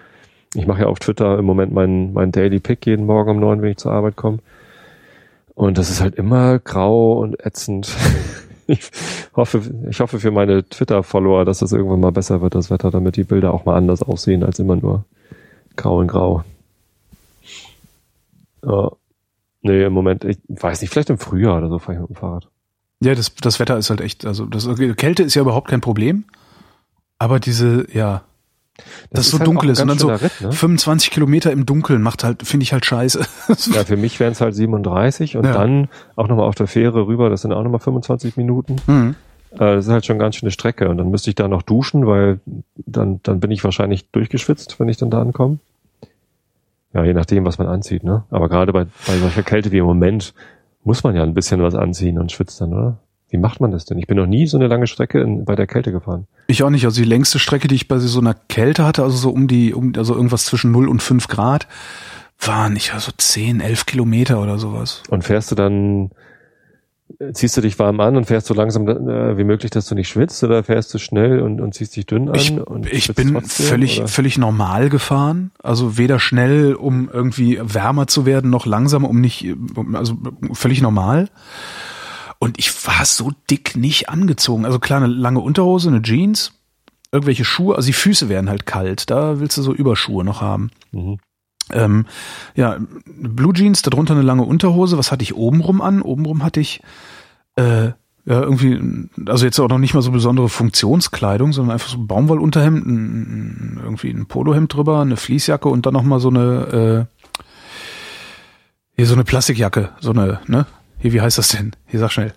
Ich 0.55 0.65
mache 0.65 0.81
ja 0.81 0.87
auf 0.87 0.97
Twitter 0.97 1.37
im 1.37 1.45
Moment 1.45 1.73
meinen 1.73 2.13
mein 2.13 2.31
Daily 2.31 2.59
Pick 2.59 2.87
jeden 2.87 3.05
Morgen 3.05 3.29
um 3.29 3.39
neun, 3.39 3.61
wenn 3.61 3.69
ich 3.69 3.77
zur 3.77 3.91
Arbeit 3.91 4.15
komme. 4.15 4.39
Und 5.53 5.77
das 5.77 5.91
ist 5.91 6.01
halt 6.01 6.15
immer 6.15 6.57
grau 6.57 7.19
und 7.19 7.45
ätzend. 7.45 7.95
ich 8.67 8.89
hoffe, 9.35 9.61
ich 9.87 9.99
hoffe 9.99 10.19
für 10.19 10.31
meine 10.31 10.67
Twitter-Follower, 10.67 11.45
dass 11.45 11.59
das 11.59 11.71
irgendwann 11.71 11.99
mal 11.99 12.11
besser 12.11 12.41
wird, 12.41 12.55
das 12.55 12.71
Wetter, 12.71 12.89
damit 12.89 13.15
die 13.15 13.25
Bilder 13.25 13.53
auch 13.53 13.65
mal 13.65 13.75
anders 13.75 14.01
aussehen 14.01 14.43
als 14.43 14.57
immer 14.57 14.75
nur 14.75 15.05
grau 15.75 15.99
und 15.99 16.07
grau. 16.07 16.43
Ja. 18.65 18.89
Nee, 19.67 19.83
im 19.83 19.93
Moment, 19.93 20.23
ich 20.23 20.37
weiß 20.47 20.81
nicht, 20.81 20.89
vielleicht 20.89 21.09
im 21.09 21.17
Frühjahr 21.17 21.57
oder 21.57 21.67
so 21.67 21.77
fahre 21.77 21.95
ich 21.95 21.99
mit 21.99 22.09
dem 22.09 22.15
Fahrrad. 22.15 22.47
Ja, 23.01 23.13
das, 23.13 23.35
das 23.35 23.59
Wetter 23.59 23.77
ist 23.77 23.89
halt 23.89 24.01
echt, 24.01 24.25
also 24.25 24.45
das, 24.45 24.67
Kälte 24.95 25.23
ist 25.23 25.35
ja 25.35 25.41
überhaupt 25.41 25.67
kein 25.67 25.81
Problem. 25.81 26.25
Aber 27.19 27.39
diese, 27.39 27.85
ja, 27.91 28.23
das, 28.77 28.85
das 29.11 29.29
so 29.29 29.39
halt 29.39 29.47
dunkel 29.47 29.69
ist 29.71 29.81
und 29.81 29.89
dann 29.89 29.97
so 29.97 30.07
Ritt, 30.07 30.39
ne? 30.39 30.51
25 30.51 31.11
Kilometer 31.11 31.51
im 31.51 31.65
Dunkeln 31.65 32.01
macht 32.01 32.23
halt, 32.23 32.47
finde 32.47 32.63
ich 32.63 32.73
halt 32.73 32.85
scheiße. 32.85 33.19
ja, 33.73 33.83
für 33.83 33.97
mich 33.97 34.19
wären 34.19 34.31
es 34.31 34.41
halt 34.41 34.55
37 34.55 35.35
und 35.35 35.45
ja. 35.45 35.53
dann 35.53 35.89
auch 36.15 36.27
nochmal 36.27 36.47
auf 36.47 36.55
der 36.55 36.67
Fähre 36.67 37.07
rüber, 37.07 37.29
das 37.29 37.41
sind 37.41 37.51
auch 37.51 37.63
nochmal 37.63 37.81
25 37.81 38.37
Minuten. 38.37 38.77
Mhm. 38.87 39.15
Äh, 39.51 39.57
das 39.57 39.87
ist 39.87 39.91
halt 39.91 40.05
schon 40.05 40.19
ganz 40.19 40.35
schöne 40.35 40.51
Strecke 40.51 40.89
und 40.89 40.97
dann 40.97 41.09
müsste 41.09 41.29
ich 41.29 41.35
da 41.35 41.47
noch 41.47 41.63
duschen, 41.63 42.07
weil 42.07 42.39
dann, 42.77 43.19
dann 43.23 43.39
bin 43.39 43.51
ich 43.51 43.63
wahrscheinlich 43.63 44.09
durchgeschwitzt, 44.11 44.79
wenn 44.79 44.89
ich 44.89 44.97
dann 44.97 45.09
da 45.09 45.21
ankomme. 45.21 45.57
Ja, 46.97 47.03
je 47.03 47.13
nachdem, 47.13 47.45
was 47.45 47.59
man 47.59 47.67
anzieht, 47.67 48.03
ne? 48.03 48.23
Aber 48.31 48.49
gerade 48.49 48.73
bei, 48.73 48.85
bei 49.05 49.17
solcher 49.17 49.43
Kälte 49.43 49.71
wie 49.71 49.77
im 49.77 49.85
Moment 49.85 50.33
muss 50.83 51.03
man 51.03 51.15
ja 51.15 51.21
ein 51.21 51.35
bisschen 51.35 51.61
was 51.61 51.75
anziehen 51.75 52.17
und 52.17 52.31
schwitzt 52.31 52.59
dann, 52.59 52.73
oder? 52.73 52.97
Wie 53.29 53.37
macht 53.37 53.61
man 53.61 53.69
das 53.69 53.85
denn? 53.85 53.99
Ich 53.99 54.07
bin 54.07 54.17
noch 54.17 54.25
nie 54.25 54.47
so 54.47 54.57
eine 54.57 54.65
lange 54.65 54.87
Strecke 54.87 55.21
in, 55.21 55.45
bei 55.45 55.55
der 55.55 55.67
Kälte 55.67 55.91
gefahren. 55.91 56.25
Ich 56.47 56.63
auch 56.63 56.71
nicht. 56.71 56.85
Also 56.85 56.99
die 56.99 57.07
längste 57.07 57.37
Strecke, 57.37 57.67
die 57.67 57.75
ich 57.75 57.87
bei 57.87 57.99
so 57.99 58.19
einer 58.19 58.33
Kälte 58.33 58.83
hatte, 58.83 59.03
also 59.03 59.15
so 59.15 59.29
um 59.29 59.47
die, 59.47 59.75
um, 59.75 59.93
also 59.95 60.15
irgendwas 60.15 60.45
zwischen 60.45 60.71
0 60.71 60.89
und 60.89 61.03
5 61.03 61.27
Grad, 61.27 61.67
waren 62.39 62.75
ich 62.75 62.93
also 62.93 63.11
10, 63.15 63.59
11 63.59 63.85
Kilometer 63.85 64.41
oder 64.41 64.57
sowas. 64.57 65.03
Und 65.09 65.23
fährst 65.23 65.51
du 65.51 65.55
dann, 65.55 66.09
ziehst 67.33 67.57
du 67.57 67.61
dich 67.61 67.79
warm 67.79 67.99
an 67.99 68.15
und 68.15 68.25
fährst 68.25 68.47
so 68.47 68.53
langsam 68.53 68.87
äh, 68.87 69.37
wie 69.37 69.43
möglich, 69.43 69.71
dass 69.71 69.87
du 69.87 69.95
nicht 69.95 70.09
schwitzt 70.09 70.43
oder 70.43 70.63
fährst 70.63 70.93
du 70.93 70.97
schnell 70.97 71.41
und, 71.41 71.61
und 71.61 71.73
ziehst 71.73 71.95
dich 71.95 72.05
dünn 72.05 72.29
an? 72.29 72.35
Ich, 72.35 72.53
ich 72.91 73.15
bin 73.15 73.33
trotzdem, 73.33 73.65
völlig, 73.65 73.99
oder? 73.99 74.07
völlig 74.07 74.37
normal 74.37 74.89
gefahren. 74.89 75.51
Also 75.61 75.97
weder 75.97 76.19
schnell, 76.19 76.75
um 76.75 77.09
irgendwie 77.11 77.59
wärmer 77.61 78.07
zu 78.07 78.25
werden, 78.25 78.49
noch 78.49 78.65
langsam, 78.65 79.03
um 79.05 79.19
nicht, 79.21 79.47
also 79.93 80.17
völlig 80.53 80.81
normal. 80.81 81.29
Und 82.39 82.59
ich 82.59 82.71
war 82.85 83.03
so 83.05 83.31
dick 83.49 83.75
nicht 83.75 84.09
angezogen. 84.09 84.65
Also 84.65 84.79
klar, 84.79 85.01
eine 85.01 85.11
lange 85.11 85.39
Unterhose, 85.39 85.89
eine 85.89 86.01
Jeans, 86.03 86.53
irgendwelche 87.11 87.45
Schuhe, 87.45 87.75
also 87.75 87.87
die 87.87 87.93
Füße 87.93 88.29
werden 88.29 88.49
halt 88.49 88.65
kalt. 88.65 89.09
Da 89.09 89.39
willst 89.39 89.57
du 89.57 89.61
so 89.61 89.73
Überschuhe 89.73 90.23
noch 90.23 90.41
haben. 90.41 90.69
Mhm. 90.91 91.17
Ähm, 91.71 92.05
ja, 92.55 92.77
Blue 93.05 93.53
Jeans, 93.53 93.81
darunter 93.81 94.13
eine 94.13 94.23
lange 94.23 94.43
Unterhose. 94.43 94.97
Was 94.97 95.11
hatte 95.11 95.23
ich 95.23 95.35
obenrum 95.35 95.81
an? 95.81 96.01
Obenrum 96.01 96.43
hatte 96.43 96.59
ich 96.59 96.81
äh, 97.55 97.91
ja, 98.27 98.41
irgendwie, 98.41 99.09
also 99.25 99.45
jetzt 99.45 99.57
auch 99.57 99.69
noch 99.69 99.77
nicht 99.77 99.93
mal 99.93 100.01
so 100.01 100.11
besondere 100.11 100.49
Funktionskleidung, 100.49 101.53
sondern 101.53 101.73
einfach 101.73 101.87
so 101.87 101.97
ein 101.97 102.07
Baumwollunterhemd, 102.07 102.85
ein, 102.85 103.79
irgendwie 103.81 104.09
ein 104.09 104.25
Polohemd 104.25 104.73
drüber, 104.73 104.99
eine 104.99 105.15
Fließjacke 105.15 105.69
und 105.69 105.85
dann 105.85 105.93
nochmal 105.93 106.19
so 106.19 106.27
eine, 106.27 107.07
äh, 107.07 107.41
hier 108.97 109.05
so 109.05 109.13
eine 109.13 109.23
Plastikjacke, 109.23 109.91
so 110.01 110.11
eine, 110.11 110.41
ne? 110.47 110.65
Hier, 110.99 111.13
wie 111.13 111.21
heißt 111.21 111.37
das 111.37 111.49
denn? 111.49 111.73
Hier, 111.85 112.01
sag 112.01 112.11
schnell. 112.11 112.33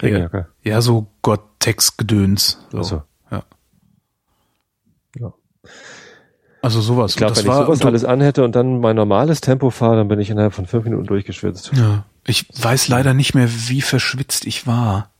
Regenjacke. 0.00 0.46
Ja, 0.62 0.80
so 0.80 1.08
Gott-Text-Gedöns. 1.22 2.64
So. 2.70 2.82
so. 2.84 3.02
Ja. 3.32 3.42
ja. 5.18 5.32
Also 6.64 6.80
sowas. 6.80 7.10
Ich 7.12 7.16
glaube, 7.18 7.36
wenn 7.36 7.44
ich 7.44 7.52
sowas 7.52 7.84
alles 7.84 8.04
anhätte 8.06 8.42
und 8.42 8.56
dann 8.56 8.80
mein 8.80 8.96
normales 8.96 9.42
Tempo 9.42 9.68
fahre, 9.68 9.96
dann 9.96 10.08
bin 10.08 10.18
ich 10.18 10.30
innerhalb 10.30 10.54
von 10.54 10.64
fünf 10.64 10.84
Minuten 10.84 11.04
durchgeschwitzt. 11.04 11.72
Ja. 11.76 12.04
Ich 12.26 12.46
weiß 12.58 12.88
leider 12.88 13.12
nicht 13.12 13.34
mehr, 13.34 13.48
wie 13.68 13.82
verschwitzt 13.82 14.46
ich 14.46 14.66
war. 14.66 15.10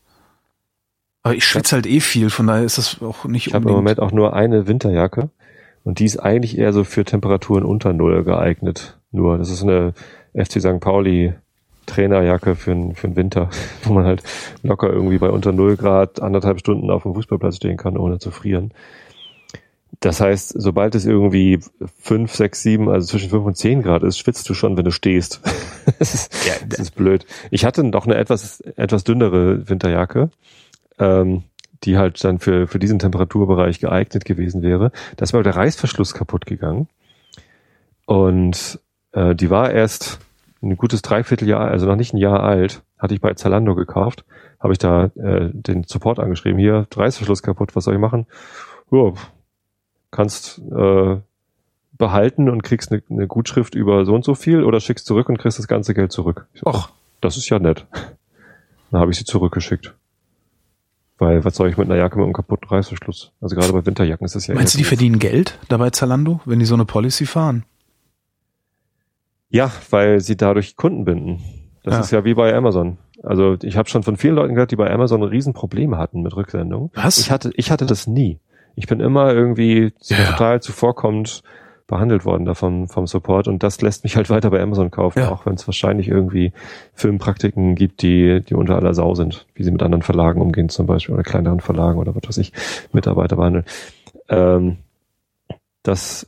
Aber 1.22 1.34
ich 1.34 1.44
schwitze 1.44 1.76
halt 1.76 1.86
eh 1.86 2.00
viel, 2.00 2.30
von 2.30 2.46
daher 2.46 2.64
ist 2.64 2.78
das 2.78 3.02
auch 3.02 3.26
nicht 3.26 3.48
Ich 3.48 3.54
habe 3.54 3.68
im 3.68 3.74
Moment 3.74 4.00
auch 4.00 4.10
nur 4.10 4.34
eine 4.34 4.66
Winterjacke 4.66 5.28
und 5.82 5.98
die 5.98 6.06
ist 6.06 6.16
eigentlich 6.16 6.56
eher 6.56 6.72
so 6.72 6.82
für 6.82 7.04
Temperaturen 7.04 7.64
unter 7.64 7.92
Null 7.92 8.24
geeignet. 8.24 8.98
Nur, 9.12 9.36
das 9.36 9.50
ist 9.50 9.62
eine 9.62 9.92
FC 10.34 10.62
St. 10.62 10.80
Pauli 10.80 11.34
Trainerjacke 11.84 12.56
für, 12.56 12.70
den, 12.70 12.94
für 12.94 13.08
den 13.08 13.16
Winter, 13.16 13.50
wo 13.84 13.92
man 13.92 14.06
halt 14.06 14.22
locker 14.62 14.90
irgendwie 14.90 15.18
bei 15.18 15.28
unter 15.28 15.52
null 15.52 15.76
Grad 15.76 16.22
anderthalb 16.22 16.58
Stunden 16.58 16.90
auf 16.90 17.02
dem 17.02 17.14
Fußballplatz 17.14 17.56
stehen 17.56 17.76
kann, 17.76 17.98
ohne 17.98 18.18
zu 18.18 18.30
frieren. 18.30 18.72
Das 20.04 20.20
heißt, 20.20 20.52
sobald 20.60 20.94
es 20.94 21.06
irgendwie 21.06 21.60
fünf, 21.98 22.34
sechs, 22.34 22.60
sieben, 22.60 22.90
also 22.90 23.06
zwischen 23.06 23.30
fünf 23.30 23.46
und 23.46 23.56
zehn 23.56 23.80
Grad 23.80 24.02
ist, 24.02 24.18
schwitzt 24.18 24.46
du 24.50 24.52
schon, 24.52 24.76
wenn 24.76 24.84
du 24.84 24.90
stehst. 24.90 25.40
das, 25.98 26.12
ist, 26.12 26.46
ja, 26.46 26.52
das 26.68 26.78
ist 26.78 26.90
blöd. 26.90 27.24
Ich 27.50 27.64
hatte 27.64 27.82
noch 27.82 28.04
eine 28.04 28.16
etwas, 28.16 28.60
etwas 28.60 29.04
dünnere 29.04 29.66
Winterjacke, 29.66 30.28
ähm, 30.98 31.44
die 31.84 31.96
halt 31.96 32.22
dann 32.22 32.38
für, 32.38 32.66
für 32.66 32.78
diesen 32.78 32.98
Temperaturbereich 32.98 33.80
geeignet 33.80 34.26
gewesen 34.26 34.60
wäre. 34.60 34.92
Da 35.16 35.22
ist 35.22 35.32
mir 35.32 35.42
der 35.42 35.56
Reißverschluss 35.56 36.12
kaputt 36.12 36.44
gegangen. 36.44 36.86
Und 38.04 38.80
äh, 39.12 39.34
die 39.34 39.48
war 39.48 39.70
erst 39.70 40.18
ein 40.62 40.76
gutes 40.76 41.00
Dreivierteljahr, 41.00 41.66
also 41.66 41.86
noch 41.86 41.96
nicht 41.96 42.12
ein 42.12 42.18
Jahr 42.18 42.42
alt, 42.42 42.82
hatte 42.98 43.14
ich 43.14 43.22
bei 43.22 43.32
Zalando 43.32 43.74
gekauft. 43.74 44.26
Habe 44.60 44.74
ich 44.74 44.78
da 44.78 45.06
äh, 45.16 45.48
den 45.50 45.84
Support 45.84 46.18
angeschrieben. 46.18 46.58
Hier, 46.58 46.86
Reißverschluss 46.94 47.42
kaputt, 47.42 47.74
was 47.74 47.84
soll 47.84 47.94
ich 47.94 48.00
machen? 48.00 48.26
Ja, 48.90 49.14
kannst 50.14 50.60
äh, 50.74 51.16
behalten 51.92 52.48
und 52.48 52.62
kriegst 52.62 52.92
eine, 52.92 53.02
eine 53.10 53.26
Gutschrift 53.26 53.74
über 53.74 54.04
so 54.04 54.14
und 54.14 54.24
so 54.24 54.34
viel 54.34 54.64
oder 54.64 54.80
schickst 54.80 55.06
zurück 55.06 55.28
und 55.28 55.38
kriegst 55.38 55.58
das 55.58 55.68
ganze 55.68 55.94
Geld 55.94 56.12
zurück. 56.12 56.46
Ach, 56.64 56.90
das 57.20 57.36
ist 57.36 57.48
ja 57.48 57.58
nett. 57.58 57.86
Dann 58.90 59.00
habe 59.00 59.10
ich 59.10 59.18
sie 59.18 59.24
zurückgeschickt. 59.24 59.94
Weil 61.18 61.44
was 61.44 61.54
soll 61.54 61.68
ich 61.68 61.76
mit 61.76 61.88
einer 61.88 61.98
Jacke 61.98 62.16
mit 62.16 62.24
einem 62.24 62.32
kaputten 62.32 62.68
Reißverschluss? 62.68 63.32
Also 63.40 63.54
gerade 63.54 63.72
bei 63.72 63.86
Winterjacken 63.86 64.24
ist 64.24 64.34
das 64.34 64.46
ja. 64.46 64.54
Meinst 64.54 64.74
du, 64.74 64.78
die 64.78 64.84
verdienen 64.84 65.18
Geld 65.18 65.58
dabei 65.68 65.90
Zalando, 65.90 66.40
wenn 66.44 66.58
die 66.58 66.64
so 66.64 66.74
eine 66.74 66.84
Policy 66.84 67.26
fahren? 67.26 67.64
Ja, 69.48 69.70
weil 69.90 70.20
sie 70.20 70.36
dadurch 70.36 70.76
Kunden 70.76 71.04
binden. 71.04 71.42
Das 71.84 71.94
ja. 71.94 72.00
ist 72.00 72.10
ja 72.10 72.24
wie 72.24 72.34
bei 72.34 72.52
Amazon. 72.54 72.98
Also 73.22 73.56
ich 73.62 73.76
habe 73.76 73.88
schon 73.88 74.02
von 74.02 74.16
vielen 74.16 74.34
Leuten 74.34 74.54
gehört, 74.54 74.72
die 74.72 74.76
bei 74.76 74.90
Amazon 74.90 75.22
Riesenprobleme 75.22 75.96
hatten 75.96 76.22
mit 76.22 76.34
Rücksendung. 76.34 76.90
Was? 76.94 77.18
Ich 77.18 77.30
hatte, 77.30 77.52
ich 77.54 77.70
hatte 77.70 77.86
das 77.86 78.06
nie. 78.06 78.40
Ich 78.76 78.86
bin 78.86 79.00
immer 79.00 79.32
irgendwie 79.32 79.92
ja. 80.02 80.32
total 80.32 80.62
zuvorkommend 80.62 81.42
behandelt 81.86 82.24
worden 82.24 82.46
davon 82.46 82.88
vom 82.88 83.06
Support 83.06 83.46
und 83.46 83.62
das 83.62 83.82
lässt 83.82 84.04
mich 84.04 84.16
halt 84.16 84.30
weiter 84.30 84.50
bei 84.50 84.60
Amazon 84.60 84.90
kaufen, 84.90 85.18
ja. 85.18 85.30
auch 85.30 85.44
wenn 85.44 85.54
es 85.54 85.68
wahrscheinlich 85.68 86.08
irgendwie 86.08 86.52
Filmpraktiken 86.94 87.74
gibt, 87.74 88.00
die, 88.00 88.40
die 88.40 88.54
unter 88.54 88.76
aller 88.76 88.94
Sau 88.94 89.14
sind, 89.14 89.46
wie 89.54 89.64
sie 89.64 89.70
mit 89.70 89.82
anderen 89.82 90.02
Verlagen 90.02 90.40
umgehen 90.40 90.70
zum 90.70 90.86
Beispiel 90.86 91.14
oder 91.14 91.24
kleineren 91.24 91.60
Verlagen 91.60 91.98
oder 91.98 92.14
was 92.14 92.22
weiß 92.26 92.38
ich, 92.38 92.52
Mitarbeiter 92.92 93.36
behandeln. 93.36 93.66
Ähm, 94.30 94.78
das 95.82 96.26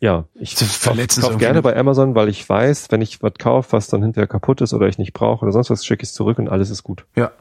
ja, 0.00 0.26
ich 0.34 0.54
kaufe 0.54 1.06
kauf 1.20 1.38
gerne 1.38 1.60
bei 1.60 1.76
Amazon, 1.76 2.14
weil 2.14 2.28
ich 2.28 2.48
weiß, 2.48 2.92
wenn 2.92 3.00
ich 3.00 3.20
was 3.20 3.34
kaufe, 3.38 3.72
was 3.72 3.88
dann 3.88 4.02
hinterher 4.02 4.28
kaputt 4.28 4.60
ist 4.60 4.72
oder 4.72 4.86
ich 4.86 4.98
nicht 4.98 5.12
brauche 5.12 5.42
oder 5.44 5.52
sonst 5.52 5.70
was, 5.70 5.84
schicke 5.84 6.04
ich 6.04 6.10
es 6.10 6.14
zurück 6.14 6.38
und 6.38 6.48
alles 6.48 6.70
ist 6.70 6.84
gut. 6.84 7.04
Ja. 7.16 7.32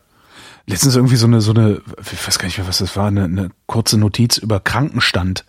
Letztens 0.70 0.98
irgendwie 0.98 1.16
so 1.16 1.28
eine, 1.28 1.40
so 1.40 1.52
eine, 1.52 1.82
ich 2.02 2.28
weiß 2.28 2.40
gar 2.40 2.46
nicht 2.46 2.58
mehr, 2.58 2.68
was 2.68 2.80
das 2.80 2.98
war, 2.98 3.08
eine, 3.08 3.24
eine 3.24 3.50
kurze 3.68 3.98
Notiz 3.98 4.38
über 4.38 4.60
Krankenstand. 4.60 5.46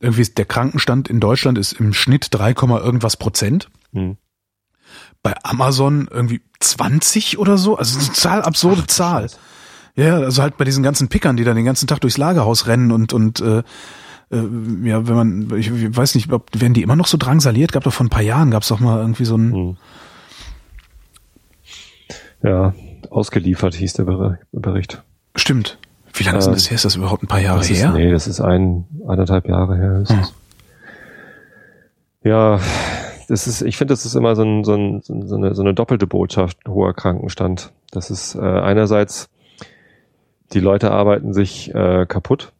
Irgendwie 0.00 0.22
ist 0.22 0.38
der 0.38 0.46
Krankenstand 0.46 1.08
in 1.08 1.20
Deutschland 1.20 1.58
ist 1.58 1.74
im 1.74 1.92
Schnitt 1.92 2.28
3, 2.30 2.50
irgendwas 2.50 3.18
Prozent. 3.18 3.68
Hm. 3.92 4.16
Bei 5.22 5.34
Amazon 5.42 6.08
irgendwie 6.10 6.40
20 6.60 7.38
oder 7.38 7.58
so. 7.58 7.76
Also 7.76 7.98
eine 7.98 8.08
total 8.08 8.42
absurde 8.42 8.82
Ach, 8.82 8.86
Zahl. 8.86 9.30
Ja, 9.94 10.16
also 10.16 10.40
halt 10.42 10.56
bei 10.56 10.64
diesen 10.64 10.82
ganzen 10.82 11.08
Pickern, 11.08 11.36
die 11.36 11.44
dann 11.44 11.56
den 11.56 11.64
ganzen 11.64 11.86
Tag 11.86 12.00
durchs 12.00 12.16
Lagerhaus 12.16 12.66
rennen 12.66 12.92
und, 12.92 13.12
und 13.12 13.40
äh, 13.40 13.58
äh, 14.30 14.42
ja, 14.84 15.06
wenn 15.06 15.14
man, 15.14 15.58
ich, 15.58 15.70
ich 15.70 15.96
weiß 15.96 16.14
nicht, 16.14 16.32
ob, 16.32 16.48
werden 16.58 16.74
die 16.74 16.82
immer 16.82 16.96
noch 16.96 17.06
so 17.06 17.18
drangsaliert? 17.18 17.72
Gab 17.72 17.84
doch 17.84 17.92
vor 17.92 18.06
ein 18.06 18.10
paar 18.10 18.22
Jahren, 18.22 18.50
gab 18.50 18.62
es 18.62 18.68
doch 18.68 18.80
mal 18.80 19.00
irgendwie 19.00 19.26
so 19.26 19.36
ein. 19.36 19.52
Hm. 19.52 19.76
Ja, 22.42 22.74
ausgeliefert, 23.10 23.74
hieß 23.74 23.94
der 23.94 24.38
Bericht. 24.52 25.02
Stimmt. 25.34 25.78
Wie 26.14 26.24
lange 26.24 26.38
ist 26.38 26.46
das 26.46 26.70
her? 26.70 26.76
Ist 26.76 26.84
das 26.84 26.96
überhaupt 26.96 27.22
ein 27.22 27.26
paar 27.26 27.40
Jahre 27.40 27.58
das 27.58 27.68
her? 27.68 27.88
Ist, 27.88 27.94
nee, 27.94 28.10
das 28.10 28.26
ist 28.26 28.40
ein, 28.40 28.86
eineinhalb 29.06 29.48
Jahre 29.48 29.76
her. 29.76 30.04
Hm. 30.06 30.24
Ja, 32.22 32.60
das 33.28 33.46
ist, 33.46 33.62
ich 33.62 33.76
finde, 33.76 33.92
das 33.92 34.06
ist 34.06 34.14
immer 34.14 34.34
so, 34.34 34.42
ein, 34.42 34.64
so, 34.64 34.74
ein, 34.74 35.02
so, 35.02 35.36
eine, 35.36 35.54
so 35.54 35.62
eine 35.62 35.74
doppelte 35.74 36.06
Botschaft, 36.06 36.58
hoher 36.66 36.94
Krankenstand. 36.94 37.72
Das 37.90 38.10
ist 38.10 38.34
äh, 38.34 38.40
einerseits, 38.40 39.28
die 40.52 40.60
Leute 40.60 40.90
arbeiten 40.90 41.34
sich 41.34 41.74
äh, 41.74 42.06
kaputt 42.06 42.52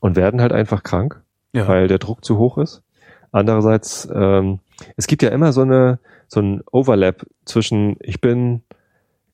und 0.00 0.16
werden 0.16 0.40
halt 0.40 0.52
einfach 0.52 0.82
krank, 0.82 1.20
ja. 1.52 1.68
weil 1.68 1.88
der 1.88 1.98
Druck 1.98 2.24
zu 2.24 2.38
hoch 2.38 2.58
ist. 2.58 2.82
Andererseits, 3.30 4.08
ähm, 4.12 4.60
es 4.96 5.06
gibt 5.06 5.22
ja 5.22 5.30
immer 5.30 5.52
so 5.52 5.62
eine 5.62 5.98
so 6.32 6.40
ein 6.40 6.62
Overlap 6.72 7.26
zwischen 7.44 7.96
ich 8.00 8.20
bin 8.20 8.62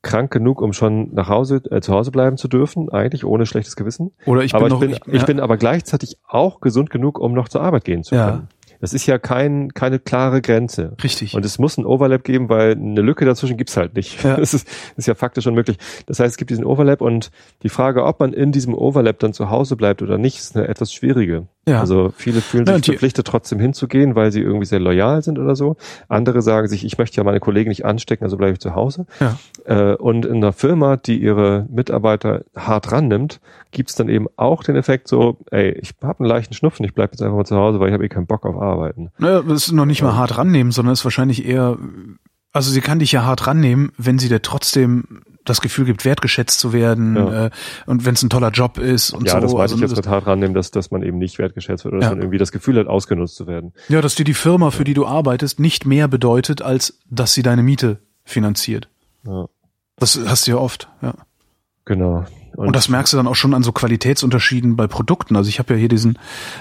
krank 0.03 0.30
genug, 0.30 0.61
um 0.62 0.72
schon 0.72 1.12
nach 1.12 1.28
Hause 1.28 1.62
äh, 1.70 1.80
zu 1.80 1.92
Hause 1.92 2.11
bleiben 2.11 2.36
zu 2.36 2.49
dürfen, 2.49 2.88
eigentlich 2.88 3.24
ohne 3.24 3.46
schlechtes 3.46 3.76
Gewissen. 3.76 4.12
Oder 4.26 4.42
ich 4.42 4.53
bin 4.53 4.61
aber 4.61 4.68
noch, 4.68 4.82
ich 4.82 4.88
bin, 4.88 4.90
ich, 4.90 5.07
ja. 5.07 5.14
ich 5.14 5.26
bin 5.26 5.40
aber 5.40 5.57
gleichzeitig 5.57 6.18
auch 6.26 6.61
gesund 6.61 6.90
genug, 6.90 7.18
um 7.18 7.32
noch 7.32 7.49
zur 7.49 7.62
Arbeit 7.62 7.84
gehen 7.84 8.05
zu 8.05 8.14
können. 8.14 8.49
Ja. 8.49 8.49
Das 8.80 8.92
ist 8.92 9.07
ja 9.07 9.18
kein, 9.18 9.74
keine 9.74 9.99
klare 9.99 10.40
Grenze. 10.40 10.94
Richtig. 11.03 11.34
Und 11.34 11.44
es 11.44 11.59
muss 11.59 11.76
ein 11.78 11.84
Overlap 11.84 12.22
geben, 12.22 12.49
weil 12.49 12.72
eine 12.72 13.01
Lücke 13.01 13.24
dazwischen 13.24 13.57
gibt's 13.57 13.76
halt 13.76 13.94
nicht. 13.94 14.22
Ja. 14.22 14.36
Das, 14.49 14.55
ist, 14.55 14.68
das 14.68 14.99
ist 14.99 15.07
ja 15.07 15.14
faktisch 15.16 15.46
unmöglich. 15.49 15.78
Das 16.07 16.20
heißt, 16.20 16.30
es 16.30 16.36
gibt 16.36 16.51
diesen 16.51 16.64
Overlap 16.64 17.01
und 17.01 17.30
die 17.64 17.68
Frage, 17.68 18.05
ob 18.05 18.20
man 18.20 18.32
in 18.32 18.53
diesem 18.53 18.72
Overlap 18.72 19.18
dann 19.18 19.32
zu 19.32 19.51
Hause 19.51 19.74
bleibt 19.74 20.01
oder 20.01 20.16
nicht, 20.16 20.38
ist 20.38 20.57
eine 20.57 20.68
etwas 20.68 20.92
schwierige. 20.92 21.49
Ja. 21.68 21.80
Also 21.80 22.12
viele 22.16 22.40
fühlen 22.40 22.66
sich 22.66 22.74
ja, 22.74 22.82
verpflichtet, 22.82 23.26
trotzdem 23.26 23.60
hinzugehen, 23.60 24.14
weil 24.14 24.32
sie 24.32 24.40
irgendwie 24.40 24.66
sehr 24.66 24.80
loyal 24.80 25.22
sind 25.22 25.38
oder 25.38 25.54
so. 25.54 25.76
Andere 26.08 26.42
sagen 26.42 26.68
sich, 26.68 26.84
ich 26.84 26.98
möchte 26.98 27.18
ja 27.18 27.24
meine 27.24 27.40
Kollegen 27.40 27.68
nicht 27.68 27.84
anstecken, 27.84 28.24
also 28.24 28.36
bleibe 28.36 28.54
ich 28.54 28.60
zu 28.60 28.74
Hause. 28.74 29.06
Ja. 29.20 29.38
Äh, 29.64 29.96
und 29.96 30.24
in 30.24 30.36
einer 30.36 30.52
Firma, 30.52 30.96
die 30.96 31.20
ihre 31.20 31.66
Mitarbeiter 31.70 32.44
hart 32.56 32.92
rannimmt, 32.92 33.40
gibt's 33.70 33.94
dann 33.94 34.08
eben 34.08 34.26
auch 34.36 34.62
den 34.64 34.76
Effekt 34.76 35.08
so, 35.08 35.38
ey, 35.50 35.72
ich 35.72 35.94
habe 36.02 36.20
einen 36.20 36.28
leichten 36.28 36.54
Schnupfen, 36.54 36.84
ich 36.84 36.94
bleibe 36.94 37.12
jetzt 37.12 37.22
einfach 37.22 37.36
mal 37.36 37.44
zu 37.44 37.56
Hause, 37.56 37.80
weil 37.80 37.88
ich 37.88 37.94
habe 37.94 38.04
eh 38.04 38.08
keinen 38.08 38.26
Bock 38.26 38.46
auf 38.46 38.56
Arbeiten. 38.56 39.10
Naja, 39.18 39.42
das 39.42 39.66
ist 39.66 39.72
noch 39.72 39.86
nicht 39.86 40.02
mal 40.02 40.16
hart 40.16 40.38
rannehmen, 40.38 40.72
sondern 40.72 40.92
ist 40.92 41.04
wahrscheinlich 41.04 41.46
eher, 41.46 41.76
also 42.52 42.70
sie 42.70 42.80
kann 42.80 42.98
dich 42.98 43.12
ja 43.12 43.24
hart 43.24 43.46
rannehmen, 43.46 43.92
wenn 43.98 44.18
sie 44.18 44.28
dir 44.28 44.42
trotzdem 44.42 45.22
das 45.49 45.61
Gefühl 45.61 45.84
gibt, 45.84 46.05
wertgeschätzt 46.05 46.59
zu 46.59 46.72
werden 46.72 47.16
ja. 47.16 47.46
äh, 47.46 47.51
und 47.86 48.05
wenn 48.05 48.14
es 48.14 48.22
ein 48.22 48.30
toller 48.30 48.51
Job 48.51 48.78
ist 48.78 49.11
und 49.11 49.26
ja, 49.26 49.32
so. 49.32 49.36
Ja, 49.36 49.40
das 49.40 49.53
meinte 49.53 49.62
also, 49.62 49.74
ich 49.76 49.80
jetzt 49.82 49.96
mit 49.96 50.07
hart 50.09 50.26
rannehmen, 50.26 50.55
dass, 50.55 50.70
dass 50.70 50.90
man 50.90 51.03
eben 51.03 51.18
nicht 51.18 51.38
wertgeschätzt 51.38 51.84
wird 51.84 51.94
oder 51.94 52.03
ja. 52.03 52.09
dass 52.09 52.16
man 52.16 52.22
irgendwie 52.22 52.38
das 52.38 52.53
Gefühl 52.53 52.78
hat, 52.78 52.86
ausgenutzt 52.86 53.36
zu 53.36 53.46
werden. 53.46 53.72
Ja, 53.88 54.01
dass 54.01 54.14
dir 54.14 54.24
die 54.24 54.34
Firma, 54.34 54.70
für 54.70 54.84
die 54.84 54.94
du 54.94 55.07
arbeitest, 55.07 55.61
nicht 55.61 55.86
mehr 55.86 56.09
bedeutet, 56.09 56.62
als 56.62 56.99
dass 57.11 57.34
sie 57.34 57.42
deine 57.42 57.62
Miete 57.62 57.99
finanziert. 58.24 58.88
Ja. 59.26 59.46
Das 59.96 60.18
hast 60.26 60.46
du 60.46 60.53
ja 60.53 60.57
oft, 60.59 60.88
ja. 61.03 61.14
Genau. 61.84 62.24
Und, 62.55 62.68
und, 62.68 62.76
das 62.76 62.88
merkst 62.88 63.12
du 63.12 63.16
dann 63.16 63.26
auch 63.26 63.36
schon 63.36 63.55
an 63.55 63.62
so 63.62 63.72
Qualitätsunterschieden 63.72 64.76
bei 64.76 64.86
Produkten. 64.88 65.36
Also 65.36 65.49
ich 65.49 65.59
habe 65.59 65.74
ja 65.74 65.78
hier 65.80 65.88
diesen, 65.88 66.18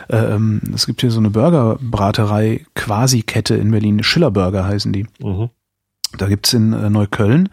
ähm, 0.10 0.62
es 0.74 0.86
gibt 0.86 1.02
hier 1.02 1.10
so 1.10 1.20
eine 1.20 1.32
Burgerbraterei, 1.32 2.66
Quasi-Kette 2.76 3.56
in 3.56 3.72
Berlin, 3.72 4.04
Schillerburger 4.04 4.66
heißen 4.66 4.94
die. 4.94 5.08
Mhm. 5.20 5.50
Da 6.18 6.28
gibt's 6.28 6.54
in 6.54 6.74
äh, 6.74 6.90
Neukölln 6.90 7.50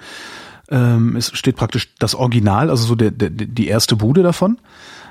ähm, 0.71 1.17
es 1.17 1.37
steht 1.37 1.57
praktisch 1.57 1.95
das 1.99 2.15
Original, 2.15 2.71
also 2.71 2.85
so 2.85 2.95
der, 2.95 3.11
der, 3.11 3.31
die 3.31 3.69
erste 3.69 3.97
Bude 3.97 4.23
davon. 4.23 4.59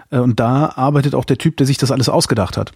Äh, 0.09 0.19
und 0.19 0.39
da 0.39 0.73
arbeitet 0.75 1.15
auch 1.15 1.25
der 1.25 1.37
Typ, 1.37 1.57
der 1.57 1.67
sich 1.67 1.77
das 1.77 1.91
alles 1.91 2.09
ausgedacht 2.09 2.57
hat. 2.57 2.73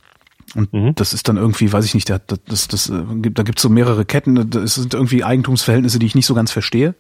Und 0.56 0.72
mhm. 0.72 0.96
das 0.96 1.14
ist 1.14 1.28
dann 1.28 1.36
irgendwie, 1.36 1.72
weiß 1.72 1.84
ich 1.84 1.94
nicht, 1.94 2.08
der, 2.08 2.20
das, 2.20 2.68
das, 2.68 2.90
äh, 2.90 3.04
da 3.32 3.44
gibt's 3.44 3.62
so 3.62 3.70
mehrere 3.70 4.06
Ketten, 4.06 4.50
das 4.50 4.76
sind 4.76 4.94
irgendwie 4.94 5.24
Eigentumsverhältnisse, 5.24 6.00
die 6.00 6.06
ich 6.06 6.16
nicht 6.16 6.26
so 6.26 6.34
ganz 6.34 6.52
verstehe. 6.52 6.96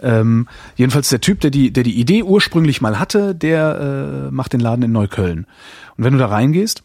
Ähm, 0.00 0.48
jedenfalls 0.76 1.10
der 1.10 1.20
Typ, 1.20 1.40
der 1.40 1.50
die, 1.50 1.72
der 1.72 1.84
die 1.84 1.98
Idee 1.98 2.22
ursprünglich 2.22 2.80
mal 2.80 2.98
hatte, 2.98 3.34
der 3.34 4.28
äh, 4.28 4.30
macht 4.30 4.52
den 4.52 4.60
Laden 4.60 4.82
in 4.82 4.92
Neukölln. 4.92 5.46
Und 5.96 6.04
wenn 6.04 6.14
du 6.14 6.18
da 6.18 6.26
reingehst, 6.26 6.82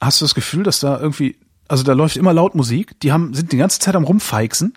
hast 0.00 0.20
du 0.20 0.24
das 0.24 0.34
Gefühl, 0.34 0.64
dass 0.64 0.80
da 0.80 0.98
irgendwie, 0.98 1.36
also 1.68 1.84
da 1.84 1.92
läuft 1.92 2.16
immer 2.16 2.32
laut 2.32 2.54
Musik, 2.54 2.98
die 3.00 3.12
haben, 3.12 3.32
sind 3.32 3.52
die 3.52 3.56
ganze 3.56 3.78
Zeit 3.78 3.94
am 3.94 4.04
rumfeixen 4.04 4.74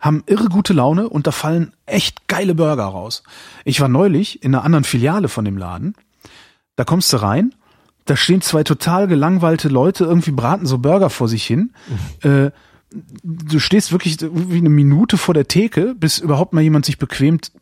haben 0.00 0.22
irre 0.26 0.48
gute 0.48 0.72
Laune 0.72 1.08
und 1.08 1.26
da 1.26 1.32
fallen 1.32 1.72
echt 1.86 2.28
geile 2.28 2.54
Burger 2.54 2.84
raus. 2.84 3.22
Ich 3.64 3.80
war 3.80 3.88
neulich 3.88 4.42
in 4.42 4.54
einer 4.54 4.64
anderen 4.64 4.84
Filiale 4.84 5.28
von 5.28 5.44
dem 5.44 5.56
Laden. 5.56 5.94
Da 6.76 6.84
kommst 6.84 7.12
du 7.12 7.16
rein, 7.18 7.54
da 8.04 8.16
stehen 8.16 8.40
zwei 8.40 8.62
total 8.62 9.08
gelangweilte 9.08 9.68
Leute, 9.68 10.04
irgendwie 10.04 10.30
braten 10.30 10.66
so 10.66 10.78
Burger 10.78 11.10
vor 11.10 11.28
sich 11.28 11.44
hin. 11.44 11.72
Mhm. 12.22 12.30
Äh, 12.30 12.50
du 13.22 13.58
stehst 13.58 13.92
wirklich 13.92 14.18
wie 14.20 14.58
eine 14.58 14.68
Minute 14.68 15.18
vor 15.18 15.34
der 15.34 15.48
Theke, 15.48 15.94
bis 15.94 16.18
überhaupt 16.18 16.52
mal 16.52 16.60
jemand 16.62 16.84
sich 16.84 16.98
bequemt, 16.98 17.52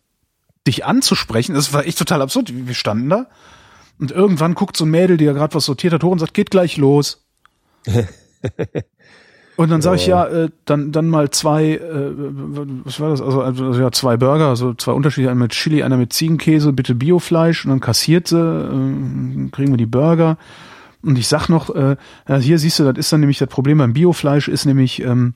dich 0.66 0.84
anzusprechen. 0.84 1.54
Das 1.54 1.72
war 1.72 1.86
echt 1.86 1.98
total 1.98 2.22
absurd. 2.22 2.52
Wir 2.54 2.74
standen 2.74 3.08
da 3.08 3.26
und 3.98 4.10
irgendwann 4.10 4.54
guckt 4.54 4.76
so 4.76 4.84
ein 4.84 4.90
Mädel, 4.90 5.16
die 5.16 5.24
ja 5.24 5.32
gerade 5.32 5.54
was 5.54 5.64
sortiert 5.64 5.94
hat, 5.94 6.04
hoch 6.04 6.12
und 6.12 6.18
sagt, 6.18 6.34
geht 6.34 6.50
gleich 6.50 6.76
los. 6.76 7.24
Und 9.56 9.70
dann 9.70 9.82
sage 9.82 9.96
ich 9.96 10.06
ja, 10.06 10.26
äh, 10.26 10.50
dann 10.64 10.90
dann 10.90 11.08
mal 11.08 11.30
zwei, 11.30 11.74
äh, 11.74 12.10
was 12.84 12.98
war 12.98 13.10
das? 13.10 13.20
Also, 13.20 13.42
also 13.42 13.72
ja 13.74 13.92
zwei 13.92 14.16
Burger, 14.16 14.48
also 14.48 14.74
zwei 14.74 14.92
Unterschiede, 14.92 15.30
einer 15.30 15.40
mit 15.40 15.52
Chili, 15.52 15.82
einer 15.82 15.96
mit 15.96 16.12
Ziegenkäse, 16.12 16.72
bitte 16.72 16.94
Biofleisch 16.94 17.64
und 17.64 17.70
dann 17.70 17.80
kassiert 17.80 18.28
sie, 18.28 18.38
äh, 18.38 19.50
kriegen 19.50 19.72
wir 19.72 19.76
die 19.76 19.86
Burger. 19.86 20.38
Und 21.02 21.18
ich 21.18 21.28
sag 21.28 21.48
noch, 21.48 21.74
äh, 21.74 21.96
ja, 22.28 22.36
hier 22.36 22.58
siehst 22.58 22.78
du, 22.78 22.84
das 22.84 22.98
ist 22.98 23.12
dann 23.12 23.20
nämlich 23.20 23.38
das 23.38 23.48
Problem 23.48 23.78
beim 23.78 23.92
Biofleisch 23.92 24.48
ist 24.48 24.64
nämlich, 24.64 25.02
ähm, 25.02 25.34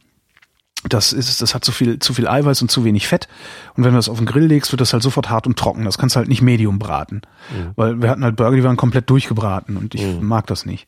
das 0.88 1.12
ist, 1.12 1.42
das 1.42 1.54
hat 1.54 1.64
zu 1.64 1.72
viel, 1.72 1.98
zu 1.98 2.14
viel 2.14 2.28
Eiweiß 2.28 2.62
und 2.62 2.70
zu 2.70 2.84
wenig 2.84 3.08
Fett. 3.08 3.28
Und 3.76 3.84
wenn 3.84 3.92
du 3.92 3.98
das 3.98 4.08
auf 4.08 4.18
den 4.18 4.26
Grill 4.26 4.46
legst, 4.46 4.72
wird 4.72 4.80
das 4.80 4.92
halt 4.92 5.02
sofort 5.02 5.28
hart 5.28 5.46
und 5.46 5.58
trocken. 5.58 5.84
Das 5.84 5.98
kannst 5.98 6.14
du 6.14 6.18
halt 6.18 6.28
nicht 6.28 6.40
Medium 6.40 6.78
braten. 6.78 7.22
Mhm. 7.50 7.70
Weil 7.76 8.02
wir 8.02 8.10
hatten 8.10 8.24
halt 8.24 8.36
Burger, 8.36 8.56
die 8.56 8.64
waren 8.64 8.76
komplett 8.76 9.10
durchgebraten 9.10 9.76
und 9.76 9.94
ich 9.94 10.02
mhm. 10.02 10.26
mag 10.26 10.46
das 10.46 10.66
nicht. 10.66 10.86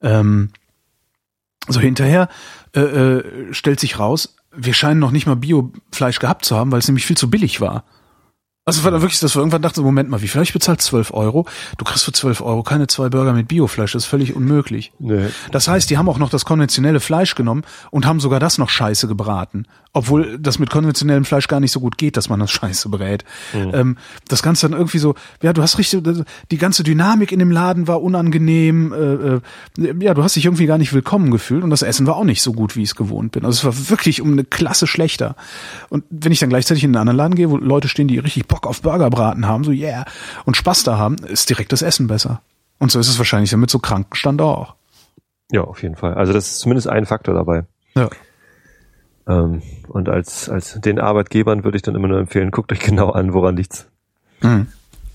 Ähm, 0.00 0.50
so 1.68 1.80
hinterher 1.80 2.28
äh, 2.74 2.80
äh, 2.80 3.54
stellt 3.54 3.80
sich 3.80 3.98
raus, 3.98 4.36
wir 4.54 4.74
scheinen 4.74 5.00
noch 5.00 5.10
nicht 5.10 5.26
mal 5.26 5.36
Biofleisch 5.36 6.18
gehabt 6.18 6.44
zu 6.44 6.56
haben, 6.56 6.72
weil 6.72 6.78
es 6.78 6.88
nämlich 6.88 7.06
viel 7.06 7.16
zu 7.16 7.30
billig 7.30 7.60
war. 7.60 7.84
Also 8.68 8.82
war 8.82 8.90
da 8.90 9.00
wirklich, 9.00 9.20
dass 9.20 9.36
wir 9.36 9.40
irgendwann 9.40 9.62
dachten, 9.62 9.80
Moment 9.82 10.10
mal, 10.10 10.22
wie 10.22 10.28
viel 10.28 10.42
ich 10.42 10.52
bezahlt? 10.52 10.80
12 10.80 11.14
Euro? 11.14 11.46
Du 11.78 11.84
kriegst 11.84 12.04
für 12.04 12.10
12 12.10 12.40
Euro 12.40 12.64
keine 12.64 12.88
zwei 12.88 13.08
Burger 13.08 13.32
mit 13.32 13.46
Biofleisch, 13.46 13.92
das 13.92 14.04
ist 14.04 14.08
völlig 14.08 14.34
unmöglich. 14.34 14.92
Nee. 14.98 15.28
Das 15.52 15.68
heißt, 15.68 15.88
die 15.88 15.96
haben 15.98 16.08
auch 16.08 16.18
noch 16.18 16.30
das 16.30 16.44
konventionelle 16.44 16.98
Fleisch 16.98 17.36
genommen 17.36 17.62
und 17.92 18.06
haben 18.06 18.18
sogar 18.18 18.40
das 18.40 18.58
noch 18.58 18.68
scheiße 18.68 19.06
gebraten. 19.06 19.68
Obwohl 19.96 20.38
das 20.38 20.58
mit 20.58 20.68
konventionellem 20.68 21.24
Fleisch 21.24 21.48
gar 21.48 21.58
nicht 21.58 21.72
so 21.72 21.80
gut 21.80 21.96
geht, 21.96 22.18
dass 22.18 22.28
man 22.28 22.38
das 22.38 22.50
scheiße 22.52 22.90
brät. 22.90 23.24
Mhm. 23.54 23.70
Ähm, 23.72 23.96
das 24.28 24.42
Ganze 24.42 24.68
dann 24.68 24.78
irgendwie 24.78 24.98
so, 24.98 25.14
ja, 25.40 25.54
du 25.54 25.62
hast 25.62 25.78
richtig, 25.78 26.02
die 26.50 26.58
ganze 26.58 26.82
Dynamik 26.82 27.32
in 27.32 27.38
dem 27.38 27.50
Laden 27.50 27.88
war 27.88 28.02
unangenehm, 28.02 28.92
äh, 28.92 29.86
äh, 29.86 30.04
ja, 30.04 30.12
du 30.12 30.22
hast 30.22 30.36
dich 30.36 30.44
irgendwie 30.44 30.66
gar 30.66 30.76
nicht 30.76 30.92
willkommen 30.92 31.30
gefühlt 31.30 31.64
und 31.64 31.70
das 31.70 31.80
Essen 31.80 32.06
war 32.06 32.16
auch 32.16 32.24
nicht 32.24 32.42
so 32.42 32.52
gut, 32.52 32.76
wie 32.76 32.82
ich 32.82 32.90
es 32.90 32.94
gewohnt 32.94 33.32
bin. 33.32 33.46
Also 33.46 33.56
es 33.56 33.64
war 33.64 33.88
wirklich 33.88 34.20
um 34.20 34.32
eine 34.32 34.44
Klasse 34.44 34.86
schlechter. 34.86 35.34
Und 35.88 36.04
wenn 36.10 36.30
ich 36.30 36.40
dann 36.40 36.50
gleichzeitig 36.50 36.84
in 36.84 36.90
einen 36.90 37.00
anderen 37.00 37.16
Laden 37.16 37.34
gehe, 37.34 37.48
wo 37.48 37.56
Leute 37.56 37.88
stehen, 37.88 38.06
die 38.06 38.18
richtig 38.18 38.48
Bock 38.48 38.66
auf 38.66 38.82
Burgerbraten 38.82 39.46
haben, 39.46 39.64
so 39.64 39.70
yeah, 39.70 40.04
und 40.44 40.58
Spaß 40.58 40.82
da 40.82 40.98
haben, 40.98 41.16
ist 41.16 41.48
direkt 41.48 41.72
das 41.72 41.80
Essen 41.80 42.06
besser. 42.06 42.42
Und 42.78 42.92
so 42.92 43.00
ist 43.00 43.08
es 43.08 43.16
wahrscheinlich 43.16 43.48
damit 43.48 43.70
so 43.70 43.78
Krankenstand 43.78 44.42
auch. 44.42 44.74
Ja, 45.50 45.62
auf 45.62 45.82
jeden 45.82 45.96
Fall. 45.96 46.12
Also 46.12 46.34
das 46.34 46.48
ist 46.48 46.58
zumindest 46.58 46.86
ein 46.86 47.06
Faktor 47.06 47.32
dabei. 47.32 47.64
Ja. 47.94 48.10
Ähm, 49.26 49.62
und 49.88 50.08
als, 50.08 50.48
als 50.48 50.80
den 50.80 51.00
Arbeitgebern 51.00 51.64
würde 51.64 51.76
ich 51.76 51.82
dann 51.82 51.94
immer 51.94 52.08
nur 52.08 52.18
empfehlen, 52.18 52.50
guckt 52.50 52.72
euch 52.72 52.80
genau 52.80 53.10
an, 53.10 53.32
woran 53.32 53.56
liegt's. 53.56 53.86
Mhm. 54.40 54.68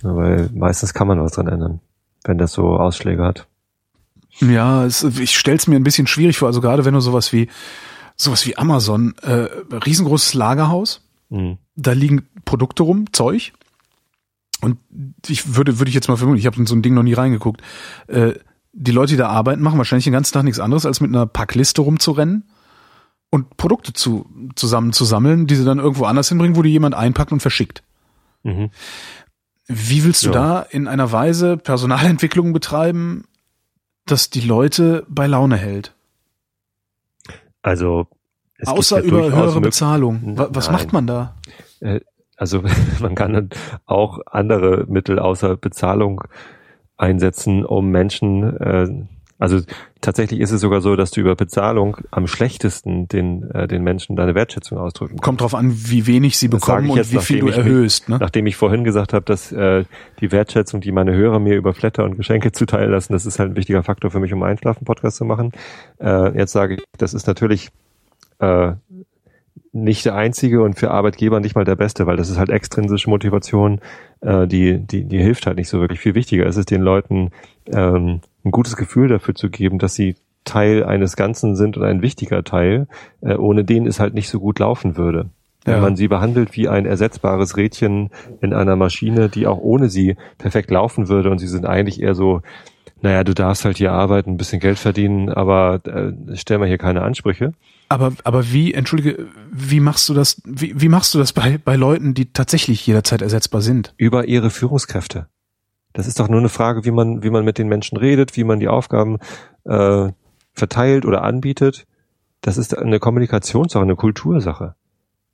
Ja, 0.04 0.16
weil 0.16 0.50
meistens 0.54 0.94
kann 0.94 1.08
man 1.08 1.22
was 1.22 1.34
dran 1.34 1.48
ändern, 1.48 1.80
wenn 2.24 2.38
das 2.38 2.54
so 2.54 2.78
Ausschläge 2.78 3.24
hat. 3.24 3.48
Ja, 4.40 4.86
es, 4.86 5.04
ich 5.04 5.38
stell's 5.38 5.68
mir 5.68 5.76
ein 5.76 5.84
bisschen 5.84 6.08
schwierig 6.08 6.38
vor, 6.38 6.48
also 6.48 6.62
gerade 6.62 6.86
wenn 6.86 6.94
du 6.94 7.00
sowas 7.00 7.32
wie 7.34 7.50
sowas 8.16 8.46
wie 8.46 8.58
Amazon, 8.58 9.16
äh, 9.22 9.48
riesengroßes 9.86 10.34
Lagerhaus, 10.34 11.08
mhm. 11.30 11.58
da 11.76 11.94
liegen 11.94 12.28
Produkte 12.46 12.84
rum, 12.84 13.12
Zeug. 13.14 13.54
Und 14.62 14.78
ich 15.28 15.56
würde, 15.56 15.80
würde 15.80 15.90
ich 15.90 15.96
jetzt 15.96 16.08
mal 16.08 16.18
vermuten, 16.18 16.38
ich 16.38 16.46
habe 16.46 16.58
in 16.58 16.68
so 16.68 16.76
ein 16.76 16.84
Ding 16.84 16.94
noch 16.94 17.04
nie 17.04 17.14
reingeguckt. 17.14 17.62
Äh, 18.08 18.34
die 18.74 18.92
Leute, 18.92 19.14
die 19.14 19.18
da 19.18 19.30
arbeiten, 19.30 19.64
machen 19.64 19.80
wahrscheinlich 19.80 20.04
den 20.04 20.14
ganzen 20.14 20.34
Tag 20.34 20.44
nichts 20.44 20.60
anderes, 20.60 20.86
als 20.86 21.02
mit 21.02 21.10
einer 21.10 21.26
Packliste 21.26 21.82
rumzurennen 21.82 22.44
und 23.32 23.58
Produkte 23.58 23.94
zu, 23.94 24.30
zusammen 24.56 24.94
zu 24.94 25.06
sammeln, 25.06 25.48
die 25.48 25.56
sie 25.56 25.66
dann 25.66 25.80
irgendwo 25.80 26.04
anders 26.06 26.30
hinbringen, 26.30 26.56
wo 26.56 26.62
die 26.62 26.70
jemand 26.70 26.94
einpackt 26.94 27.32
und 27.32 27.40
verschickt. 27.40 27.82
Mhm. 28.44 28.70
Wie 29.68 30.04
willst 30.04 30.24
du 30.24 30.28
ja. 30.28 30.34
da 30.34 30.62
in 30.62 30.88
einer 30.88 31.12
Weise 31.12 31.58
Personalentwicklung 31.58 32.52
betreiben, 32.54 33.24
dass 34.06 34.30
die 34.30 34.42
Leute 34.42 35.06
bei 35.08 35.28
Laune 35.28 35.56
hält? 35.56 35.96
Also 37.62 38.08
außer 38.66 39.00
ja 39.00 39.06
über 39.06 39.32
höhere 39.32 39.62
Bezahlung. 39.62 40.36
Was 40.36 40.68
Nein. 40.68 40.74
macht 40.74 40.94
man 40.94 41.08
da? 41.08 41.36
Äh, 41.80 42.02
also 42.36 42.64
man 43.00 43.16
kann 43.16 43.50
auch 43.86 44.20
andere 44.26 44.86
Mittel 44.88 45.20
außer 45.20 45.56
Bezahlung 45.56 46.22
einsetzen, 46.98 47.66
um 47.66 47.90
Menschen 47.92 48.58
äh, 48.58 49.08
Also 49.42 49.60
tatsächlich 50.02 50.40
ist 50.40 50.52
es 50.52 50.62
sogar 50.62 50.82
so, 50.82 50.96
dass 50.96 51.10
du 51.10 51.20
über 51.20 51.36
Bezahlung 51.36 51.98
am 52.12 52.28
schlechtesten 52.28 53.08
den, 53.08 53.50
äh, 53.50 53.68
den 53.68 53.84
Menschen 53.84 54.16
deine 54.16 54.36
Wertschätzung 54.36 54.78
ausdrücken 54.78 55.14
kannst. 55.14 55.24
Kommt 55.24 55.42
drauf 55.42 55.56
an, 55.56 55.74
wie 55.76 56.06
wenig 56.06 56.38
sie 56.38 56.48
bekommen 56.48 56.92
und 56.92 56.98
jetzt, 56.98 57.12
wie 57.12 57.18
viel 57.18 57.40
du 57.40 57.48
erhöhst. 57.48 58.08
Mich, 58.08 58.20
ne? 58.20 58.24
Nachdem 58.24 58.46
ich 58.46 58.56
vorhin 58.56 58.84
gesagt 58.84 59.14
habe, 59.14 59.26
dass 59.26 59.52
äh, 59.52 59.86
die 60.20 60.32
Wertschätzung, 60.32 60.80
die 60.80 60.92
meine 60.92 61.16
Hörer 61.16 61.40
mir 61.40 61.56
über 61.56 61.74
Flatter 61.74 62.04
und 62.04 62.18
Geschenke 62.18 62.52
zuteil 62.52 62.88
lassen, 62.88 63.14
das 63.14 63.26
ist 63.26 63.40
halt 63.40 63.54
ein 63.54 63.56
wichtiger 63.56 63.82
Faktor 63.82 64.12
für 64.12 64.20
mich, 64.20 64.32
um 64.32 64.44
Einschlafen-Podcast 64.44 65.18
zu 65.18 65.26
machen. 65.26 65.54
Äh, 66.00 66.38
jetzt 66.38 66.52
sage 66.52 66.76
ich, 66.76 66.84
das 67.00 67.16
ist 67.16 67.26
natürlich 67.26 67.72
äh, 68.38 68.74
nicht 69.74 70.06
der 70.06 70.14
einzige 70.14 70.62
und 70.62 70.78
für 70.78 70.92
Arbeitgeber 70.92 71.40
nicht 71.40 71.56
mal 71.56 71.66
der 71.66 71.78
beste, 71.78 72.06
weil 72.06 72.18
das 72.18 72.30
ist 72.30 72.38
halt 72.38 72.52
extrinsische 72.52 73.10
Motivation, 73.10 73.80
äh, 74.20 74.46
die, 74.46 74.78
die, 74.78 75.06
die 75.06 75.18
hilft 75.18 75.48
halt 75.48 75.58
nicht 75.58 75.70
so 75.70 75.80
wirklich. 75.80 76.00
Viel 76.00 76.14
wichtiger 76.14 76.46
ist 76.46 76.58
es 76.58 76.66
den 76.68 76.82
Leuten 76.82 77.32
ähm, 77.74 78.22
ein 78.44 78.52
gutes 78.52 78.76
Gefühl 78.76 79.08
dafür 79.08 79.36
zu 79.36 79.50
geben, 79.50 79.80
dass 79.80 79.96
sie 79.96 80.16
Teil 80.44 80.84
eines 80.84 81.16
Ganzen 81.16 81.56
sind 81.56 81.78
und 81.78 81.84
ein 81.84 82.02
wichtiger 82.02 82.44
Teil, 82.44 82.88
äh, 83.22 83.36
ohne 83.36 83.64
den 83.64 83.86
es 83.86 84.00
halt 84.00 84.14
nicht 84.14 84.30
so 84.30 84.40
gut 84.40 84.60
laufen 84.60 84.98
würde. 84.98 85.30
Ja. 85.68 85.76
Wenn 85.76 85.82
man 85.82 85.96
sie 85.96 86.08
behandelt 86.08 86.56
wie 86.56 86.68
ein 86.68 86.88
ersetzbares 86.88 87.56
Rädchen 87.56 88.10
in 88.42 88.54
einer 88.54 88.76
Maschine, 88.76 89.30
die 89.30 89.46
auch 89.46 89.60
ohne 89.60 89.90
sie 89.90 90.16
perfekt 90.40 90.72
laufen 90.72 91.08
würde 91.08 91.30
und 91.30 91.38
sie 91.38 91.48
sind 91.48 91.68
eigentlich 91.68 92.02
eher 92.02 92.16
so, 92.16 92.42
naja, 93.02 93.24
du 93.24 93.36
darfst 93.36 93.66
halt 93.66 93.78
hier 93.78 93.92
arbeiten, 93.92 94.32
ein 94.32 94.38
bisschen 94.38 94.60
Geld 94.60 94.80
verdienen, 94.80 95.30
aber 95.30 95.82
äh, 95.86 96.36
stell 96.36 96.58
mal 96.58 96.68
hier 96.68 96.80
keine 96.80 97.04
Ansprüche. 97.04 97.54
Aber, 97.90 98.14
aber 98.24 98.52
wie, 98.52 98.74
entschuldige, 98.74 99.28
wie 99.52 99.80
machst 99.80 100.10
du 100.10 100.14
das, 100.14 100.42
wie, 100.46 100.80
wie 100.80 100.90
machst 100.90 101.14
du 101.14 101.20
das 101.20 101.34
bei, 101.34 101.60
bei 101.64 101.76
Leuten, 101.76 102.14
die 102.14 102.32
tatsächlich 102.32 102.86
jederzeit 102.88 103.22
ersetzbar 103.22 103.62
sind? 103.62 103.94
Über 103.98 104.26
ihre 104.26 104.50
Führungskräfte. 104.50 105.28
Das 105.94 106.08
ist 106.08 106.20
doch 106.20 106.30
nur 106.30 106.40
eine 106.40 106.50
Frage, 106.50 106.86
wie 106.86 106.92
man, 106.92 107.24
wie 107.24 107.30
man 107.30 107.46
mit 107.46 107.58
den 107.58 107.68
Menschen 107.68 107.98
redet, 107.98 108.38
wie 108.38 108.44
man 108.44 108.60
die 108.60 108.68
Aufgaben 108.68 109.18
äh, 109.66 110.10
verteilt 110.54 111.06
oder 111.06 111.24
anbietet. 111.24 111.86
Das 112.42 112.58
ist 112.58 112.78
eine 112.78 113.00
Kommunikationssache, 113.00 113.84
eine 113.84 113.96
Kultursache. 113.96 114.76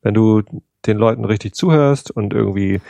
Wenn 0.01 0.13
du 0.13 0.41
den 0.85 0.97
Leuten 0.97 1.25
richtig 1.25 1.55
zuhörst 1.55 2.11
und 2.11 2.33
irgendwie 2.33 2.81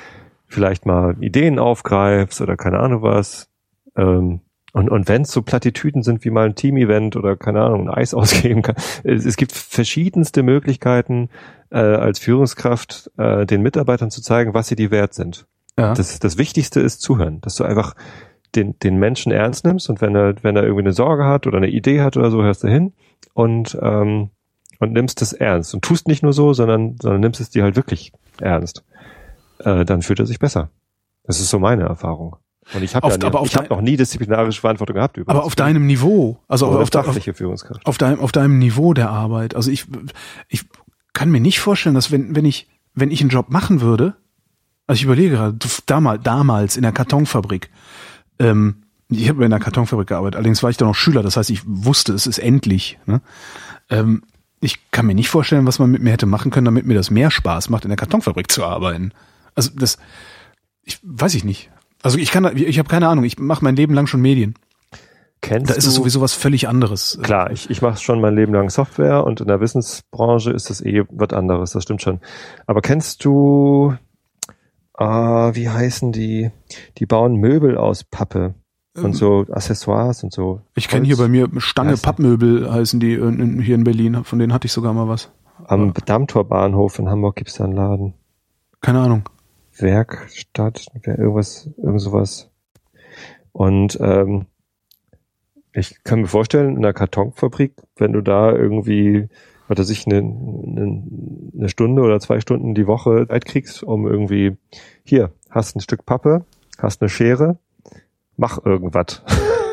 vielleicht 0.47 0.85
mal 0.85 1.15
Ideen 1.19 1.59
aufgreifst 1.59 2.41
oder 2.41 2.57
keine 2.57 2.79
Ahnung 2.79 3.01
was, 3.01 3.49
ähm, 3.95 4.41
und, 4.73 4.89
und 4.89 5.07
wenn 5.07 5.23
es 5.23 5.31
so 5.31 5.41
Plattitüden 5.41 6.03
sind 6.03 6.23
wie 6.23 6.29
mal 6.29 6.45
ein 6.45 6.53
Team-Event 6.53 7.15
oder 7.15 7.35
keine 7.35 7.63
Ahnung, 7.63 7.89
ein 7.89 7.93
Eis 7.93 8.13
ausgeben 8.13 8.61
kann. 8.61 8.75
Es, 9.03 9.25
es 9.25 9.35
gibt 9.35 9.51
verschiedenste 9.51 10.43
Möglichkeiten, 10.43 11.29
äh, 11.71 11.77
als 11.77 12.19
Führungskraft 12.19 13.11
äh, 13.17 13.45
den 13.45 13.61
Mitarbeitern 13.61 14.11
zu 14.11 14.21
zeigen, 14.21 14.53
was 14.53 14.67
sie 14.67 14.75
die 14.75 14.91
wert 14.91 15.13
sind. 15.13 15.47
Ja. 15.77 15.93
Das, 15.93 16.19
das 16.19 16.37
Wichtigste 16.37 16.79
ist 16.79 17.01
zuhören, 17.01 17.39
dass 17.41 17.55
du 17.55 17.63
einfach 17.63 17.95
den, 18.55 18.77
den 18.79 18.97
Menschen 18.97 19.31
ernst 19.31 19.65
nimmst 19.65 19.89
und 19.89 20.01
wenn 20.01 20.15
er, 20.15 20.35
wenn 20.41 20.55
er 20.55 20.63
irgendwie 20.63 20.83
eine 20.83 20.93
Sorge 20.93 21.25
hat 21.25 21.47
oder 21.47 21.57
eine 21.57 21.69
Idee 21.69 22.01
hat 22.01 22.17
oder 22.17 22.31
so, 22.31 22.41
hörst 22.41 22.63
du 22.63 22.67
hin 22.67 22.93
und, 23.33 23.77
ähm, 23.81 24.31
und 24.79 24.93
nimmst 24.93 25.21
es 25.21 25.33
ernst 25.33 25.73
und 25.73 25.83
tust 25.83 26.07
nicht 26.07 26.23
nur 26.23 26.33
so, 26.33 26.53
sondern, 26.53 26.95
sondern 27.01 27.21
nimmst 27.21 27.39
es 27.41 27.49
dir 27.49 27.63
halt 27.63 27.75
wirklich 27.75 28.11
ernst. 28.39 28.83
Äh, 29.59 29.85
dann 29.85 30.01
fühlt 30.01 30.19
er 30.19 30.25
sich 30.25 30.39
besser. 30.39 30.69
Das 31.23 31.39
ist 31.39 31.49
so 31.49 31.59
meine 31.59 31.83
Erfahrung. 31.83 32.37
Und 32.73 32.83
ich 32.83 32.95
habe 32.95 33.07
ja, 33.07 33.43
ich 33.43 33.55
hab 33.55 33.69
noch 33.69 33.81
nie 33.81 33.95
disziplinarische 33.95 34.59
Verantwortung 34.59 34.95
gehabt. 34.95 35.17
Übrigens. 35.17 35.29
Aber 35.37 35.45
auf 35.45 35.55
deinem 35.55 35.85
Niveau, 35.85 36.37
also 36.47 36.67
auf, 36.67 36.93
auf, 36.93 37.15
Führungskraft. 37.15 37.85
auf 37.85 37.97
deinem 37.97 38.19
auf 38.19 38.31
deinem 38.33 38.59
Niveau 38.59 38.93
der 38.93 39.09
Arbeit. 39.09 39.55
Also 39.55 39.71
ich 39.71 39.85
ich 40.49 40.65
kann 41.13 41.29
mir 41.29 41.39
nicht 41.39 41.59
vorstellen, 41.59 41.95
dass 41.95 42.11
wenn 42.11 42.35
wenn 42.35 42.43
ich 42.43 42.67
wenn 42.93 43.09
ich 43.09 43.21
einen 43.21 43.29
Job 43.29 43.49
machen 43.49 43.79
würde, 43.79 44.15
also 44.87 44.97
ich 44.97 45.03
überlege 45.03 45.31
gerade, 45.31 45.57
damals, 45.85 46.23
damals 46.23 46.77
in 46.77 46.83
der 46.83 46.91
Kartonfabrik, 46.91 47.69
ähm, 48.39 48.83
ich 49.09 49.29
habe 49.29 49.43
in 49.43 49.51
der 49.51 49.59
Kartonfabrik 49.59 50.07
gearbeitet, 50.07 50.35
allerdings 50.35 50.63
war 50.63 50.69
ich 50.69 50.77
da 50.77 50.85
noch 50.85 50.95
Schüler, 50.95 51.23
das 51.23 51.37
heißt, 51.37 51.49
ich 51.49 51.61
wusste, 51.65 52.13
es 52.13 52.27
ist 52.27 52.39
endlich. 52.39 52.97
Ne? 53.05 53.21
Ähm, 53.89 54.23
ich 54.59 54.91
kann 54.91 55.05
mir 55.05 55.15
nicht 55.15 55.29
vorstellen, 55.29 55.67
was 55.67 55.79
man 55.79 55.91
mit 55.91 56.01
mir 56.01 56.11
hätte 56.11 56.25
machen 56.25 56.51
können, 56.51 56.65
damit 56.65 56.85
mir 56.85 56.95
das 56.95 57.11
mehr 57.11 57.31
Spaß 57.31 57.69
macht, 57.69 57.85
in 57.85 57.89
der 57.89 57.97
Kartonfabrik 57.97 58.51
zu 58.51 58.65
arbeiten. 58.65 59.11
Also 59.55 59.71
das, 59.75 59.97
ich 60.83 60.99
weiß 61.03 61.35
ich 61.35 61.43
nicht. 61.43 61.69
Also 62.01 62.17
ich 62.17 62.31
kann, 62.31 62.55
ich 62.55 62.79
habe 62.79 62.89
keine 62.89 63.07
Ahnung. 63.07 63.23
Ich 63.23 63.37
mache 63.37 63.63
mein 63.63 63.75
Leben 63.75 63.93
lang 63.93 64.07
schon 64.07 64.21
Medien. 64.21 64.55
Kennst 65.41 65.69
da 65.69 65.75
ist 65.75 65.85
es 65.85 65.93
sowieso 65.93 66.21
was 66.21 66.33
völlig 66.33 66.67
anderes. 66.67 67.19
Klar, 67.21 67.51
ich, 67.51 67.69
ich 67.69 67.81
mache 67.81 68.01
schon 68.01 68.19
mein 68.19 68.35
Leben 68.35 68.53
lang 68.53 68.69
Software 68.69 69.23
und 69.23 69.39
in 69.39 69.47
der 69.47 69.59
Wissensbranche 69.61 70.51
ist 70.51 70.69
das 70.69 70.81
eh 70.81 71.03
was 71.09 71.29
anderes. 71.29 71.71
Das 71.71 71.83
stimmt 71.83 72.01
schon. 72.01 72.19
Aber 72.65 72.81
kennst 72.81 73.23
du 73.23 73.95
ah, 74.97 75.51
wie 75.53 75.69
heißen 75.69 76.11
die? 76.11 76.51
Die 76.97 77.05
bauen 77.05 77.35
Möbel 77.35 77.77
aus 77.77 78.03
Pappe 78.03 78.55
und 78.95 79.05
ähm, 79.05 79.13
so 79.13 79.45
Accessoires 79.49 80.23
und 80.23 80.33
so. 80.33 80.61
Ich 80.75 80.87
kenne 80.87 81.05
hier 81.05 81.17
bei 81.17 81.27
mir 81.27 81.49
Stange 81.57 81.91
heißen. 81.91 82.03
Pappmöbel 82.03 82.71
heißen 82.71 82.99
die 82.99 83.13
in, 83.13 83.59
hier 83.61 83.75
in 83.75 83.83
Berlin. 83.83 84.23
Von 84.23 84.39
denen 84.39 84.53
hatte 84.53 84.65
ich 84.65 84.73
sogar 84.73 84.93
mal 84.93 85.07
was. 85.07 85.31
Am 85.65 85.93
Dammtorbahnhof 85.93 86.99
in 86.99 87.09
Hamburg 87.09 87.35
gibt's 87.37 87.55
da 87.55 87.63
einen 87.63 87.73
Laden. 87.73 88.13
Keine 88.81 88.99
Ahnung. 88.99 89.29
Werkstatt, 89.77 90.87
irgendwas, 91.03 91.69
irgend 91.77 92.01
sowas. 92.01 92.49
Und 93.51 93.97
ähm, 94.01 94.47
ich 95.73 96.03
kann 96.03 96.21
mir 96.21 96.27
vorstellen, 96.27 96.71
in 96.71 96.77
einer 96.77 96.93
Kartonfabrik, 96.93 97.73
wenn 97.97 98.13
du 98.13 98.21
da 98.21 98.51
irgendwie 98.51 99.29
was 99.67 99.77
weiß 99.77 99.89
ich, 99.89 100.05
eine, 100.05 100.17
eine, 100.17 101.03
eine 101.57 101.69
Stunde 101.69 102.01
oder 102.01 102.19
zwei 102.19 102.39
Stunden 102.39 102.73
die 102.73 102.87
Woche 102.87 103.27
Zeit 103.27 103.45
kriegst, 103.45 103.83
um 103.83 104.07
irgendwie, 104.07 104.57
hier, 105.03 105.31
hast 105.49 105.75
ein 105.75 105.81
Stück 105.81 106.05
Pappe, 106.05 106.45
hast 106.77 107.01
eine 107.01 107.09
Schere, 107.09 107.57
mach 108.35 108.63
irgendwas 108.65 109.23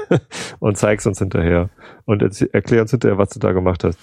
und 0.59 0.77
zeig's 0.77 1.07
uns 1.07 1.19
hinterher 1.19 1.71
und 2.05 2.23
erklär 2.53 2.83
uns 2.83 2.91
hinterher, 2.91 3.19
was 3.19 3.31
du 3.31 3.39
da 3.39 3.53
gemacht 3.53 3.85
hast. 3.85 3.99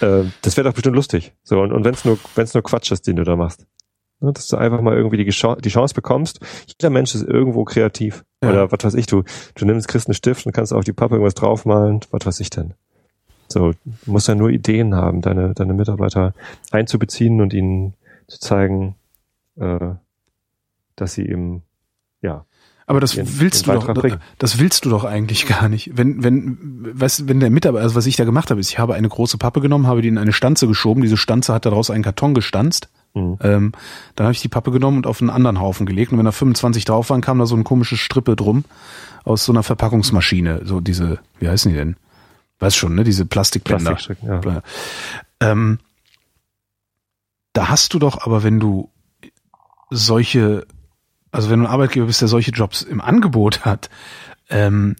Äh, 0.00 0.24
das 0.42 0.56
wäre 0.56 0.68
doch 0.68 0.74
bestimmt 0.74 0.96
lustig. 0.96 1.32
So, 1.42 1.60
und, 1.60 1.72
und 1.72 1.84
wenn 1.84 1.94
es 1.94 2.04
nur, 2.04 2.18
wenn's 2.34 2.54
nur 2.54 2.62
Quatsch 2.62 2.92
ist, 2.92 3.06
den 3.06 3.16
du 3.16 3.24
da 3.24 3.36
machst. 3.36 3.66
Ne, 4.20 4.32
dass 4.34 4.48
du 4.48 4.56
einfach 4.58 4.82
mal 4.82 4.96
irgendwie 4.96 5.16
die, 5.16 5.24
die 5.24 5.70
Chance 5.70 5.94
bekommst. 5.94 6.40
Jeder 6.66 6.90
Mensch 6.90 7.14
ist 7.14 7.22
irgendwo 7.22 7.64
kreativ. 7.64 8.24
Ja. 8.42 8.50
Oder 8.50 8.72
was 8.72 8.84
weiß 8.84 8.94
ich, 8.94 9.06
du, 9.06 9.22
du 9.54 9.64
nimmst, 9.64 9.88
kriegst 9.88 10.08
einen 10.08 10.14
Stift 10.14 10.44
und 10.44 10.52
kannst 10.52 10.74
auf 10.74 10.84
die 10.84 10.92
Pappe 10.92 11.14
irgendwas 11.14 11.34
draufmalen, 11.34 12.00
was 12.10 12.26
weiß 12.26 12.40
ich 12.40 12.50
denn. 12.50 12.74
So, 13.52 13.72
du 13.72 13.76
musst 14.06 14.28
ja 14.28 14.34
nur 14.34 14.50
Ideen 14.50 14.94
haben, 14.94 15.22
deine, 15.22 15.54
deine 15.54 15.74
Mitarbeiter 15.74 16.34
einzubeziehen 16.70 17.40
und 17.40 17.52
ihnen 17.52 17.94
zu 18.28 18.38
zeigen, 18.38 18.94
äh, 19.56 19.94
dass 20.96 21.14
sie 21.14 21.26
eben, 21.26 21.62
ja. 22.22 22.44
Aber 22.86 23.00
das 23.00 23.16
ihren, 23.16 23.40
willst 23.40 23.66
ihren 23.66 23.80
du 23.80 23.92
doch, 23.92 24.18
das 24.38 24.58
willst 24.58 24.84
du 24.84 24.90
doch 24.90 25.04
eigentlich 25.04 25.46
gar 25.46 25.68
nicht. 25.68 25.96
Wenn, 25.96 26.22
wenn, 26.22 26.58
was, 26.92 27.28
wenn 27.28 27.40
der 27.40 27.50
Mitarbeiter, 27.50 27.82
also 27.82 27.96
was 27.96 28.06
ich 28.06 28.16
da 28.16 28.24
gemacht 28.24 28.50
habe, 28.50 28.60
ist, 28.60 28.70
ich 28.70 28.78
habe 28.78 28.94
eine 28.94 29.08
große 29.08 29.38
Pappe 29.38 29.60
genommen, 29.60 29.86
habe 29.86 30.02
die 30.02 30.08
in 30.08 30.18
eine 30.18 30.32
Stanze 30.32 30.66
geschoben, 30.66 31.02
diese 31.02 31.16
Stanze 31.16 31.52
hat 31.52 31.66
daraus 31.66 31.90
einen 31.90 32.04
Karton 32.04 32.34
gestanzt. 32.34 32.88
Mhm. 33.14 33.38
Ähm, 33.42 33.72
dann 34.14 34.26
habe 34.26 34.32
ich 34.32 34.40
die 34.40 34.48
Pappe 34.48 34.70
genommen 34.70 34.98
und 34.98 35.06
auf 35.06 35.20
einen 35.20 35.30
anderen 35.30 35.60
Haufen 35.60 35.86
gelegt. 35.86 36.12
Und 36.12 36.18
wenn 36.18 36.24
da 36.24 36.32
25 36.32 36.84
drauf 36.84 37.10
waren, 37.10 37.20
kam 37.20 37.38
da 37.38 37.46
so 37.46 37.56
ein 37.56 37.64
komisches 37.64 37.98
Strippe 37.98 38.36
drum 38.36 38.64
aus 39.24 39.44
so 39.44 39.52
einer 39.52 39.64
Verpackungsmaschine. 39.64 40.62
So 40.64 40.80
diese, 40.80 41.18
wie 41.40 41.48
heißen 41.48 41.70
die 41.70 41.76
denn? 41.76 41.96
Weiß 42.60 42.76
schon, 42.76 42.94
ne? 42.94 43.04
Diese 43.04 43.26
Plastikbänder. 43.26 43.96
Ja. 44.22 44.62
Ähm, 45.40 45.78
da 47.52 47.68
hast 47.68 47.94
du 47.94 47.98
doch 47.98 48.24
aber, 48.24 48.42
wenn 48.42 48.60
du 48.60 48.90
solche, 49.90 50.66
also 51.32 51.50
wenn 51.50 51.60
du 51.60 51.66
ein 51.66 51.72
Arbeitgeber 51.72 52.06
bist, 52.06 52.20
der 52.20 52.28
solche 52.28 52.52
Jobs 52.52 52.82
im 52.82 53.00
Angebot 53.00 53.64
hat, 53.64 53.90
ähm, 54.50 54.96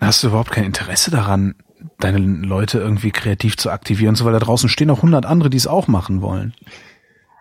hast 0.00 0.22
du 0.22 0.28
überhaupt 0.28 0.50
kein 0.50 0.64
Interesse 0.64 1.10
daran, 1.10 1.54
deine 1.98 2.18
Leute 2.18 2.78
irgendwie 2.78 3.10
kreativ 3.10 3.56
zu 3.56 3.70
aktivieren, 3.70 4.14
so 4.14 4.24
weil 4.24 4.32
da 4.32 4.38
draußen 4.38 4.68
stehen 4.68 4.90
auch 4.90 5.02
hundert 5.02 5.26
andere, 5.26 5.50
die 5.50 5.56
es 5.56 5.66
auch 5.66 5.88
machen 5.88 6.22
wollen. 6.22 6.54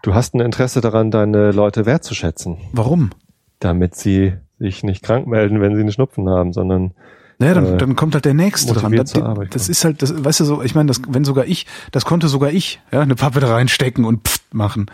Du 0.04 0.14
hast 0.14 0.36
ein 0.36 0.42
Interesse 0.42 0.82
daran, 0.82 1.10
deine 1.10 1.52
Leute 1.52 1.86
wertzuschätzen. 1.86 2.58
Warum? 2.74 3.12
Damit 3.60 3.96
sie 3.96 4.34
sich 4.60 4.84
nicht 4.84 5.04
krank 5.04 5.28
melden, 5.28 5.62
wenn 5.62 5.74
sie 5.76 5.82
einen 5.82 5.92
Schnupfen 5.92 6.30
haben, 6.30 6.54
sondern 6.54 6.94
naja, 7.38 7.54
dann, 7.54 7.66
äh, 7.74 7.78
dann 7.78 7.96
kommt 7.96 8.14
halt 8.14 8.26
der 8.26 8.34
nächste 8.34 8.74
dran. 8.74 8.94
Das, 8.94 9.14
das 9.50 9.70
ist 9.70 9.84
halt, 9.84 10.02
das, 10.02 10.24
weißt 10.24 10.40
du 10.40 10.46
so, 10.46 10.64
ich 10.64 10.76
meine, 10.76 10.88
das, 10.88 11.02
wenn 11.08 11.26
sogar 11.26 11.46
ich, 11.46 11.66
das 11.92 12.06
konnte 12.06 12.28
sogar 12.28 12.52
ich, 12.52 12.80
ja, 12.92 13.02
eine 13.02 13.16
Pappe 13.16 13.40
da 13.40 13.54
reinstecken 13.54 14.06
und 14.06 14.28
pfft 14.28 14.54
machen 14.54 14.86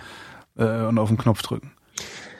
äh, 0.58 0.86
und 0.86 0.98
auf 0.98 1.10
den 1.10 1.18
Knopf 1.18 1.42
drücken. 1.42 1.72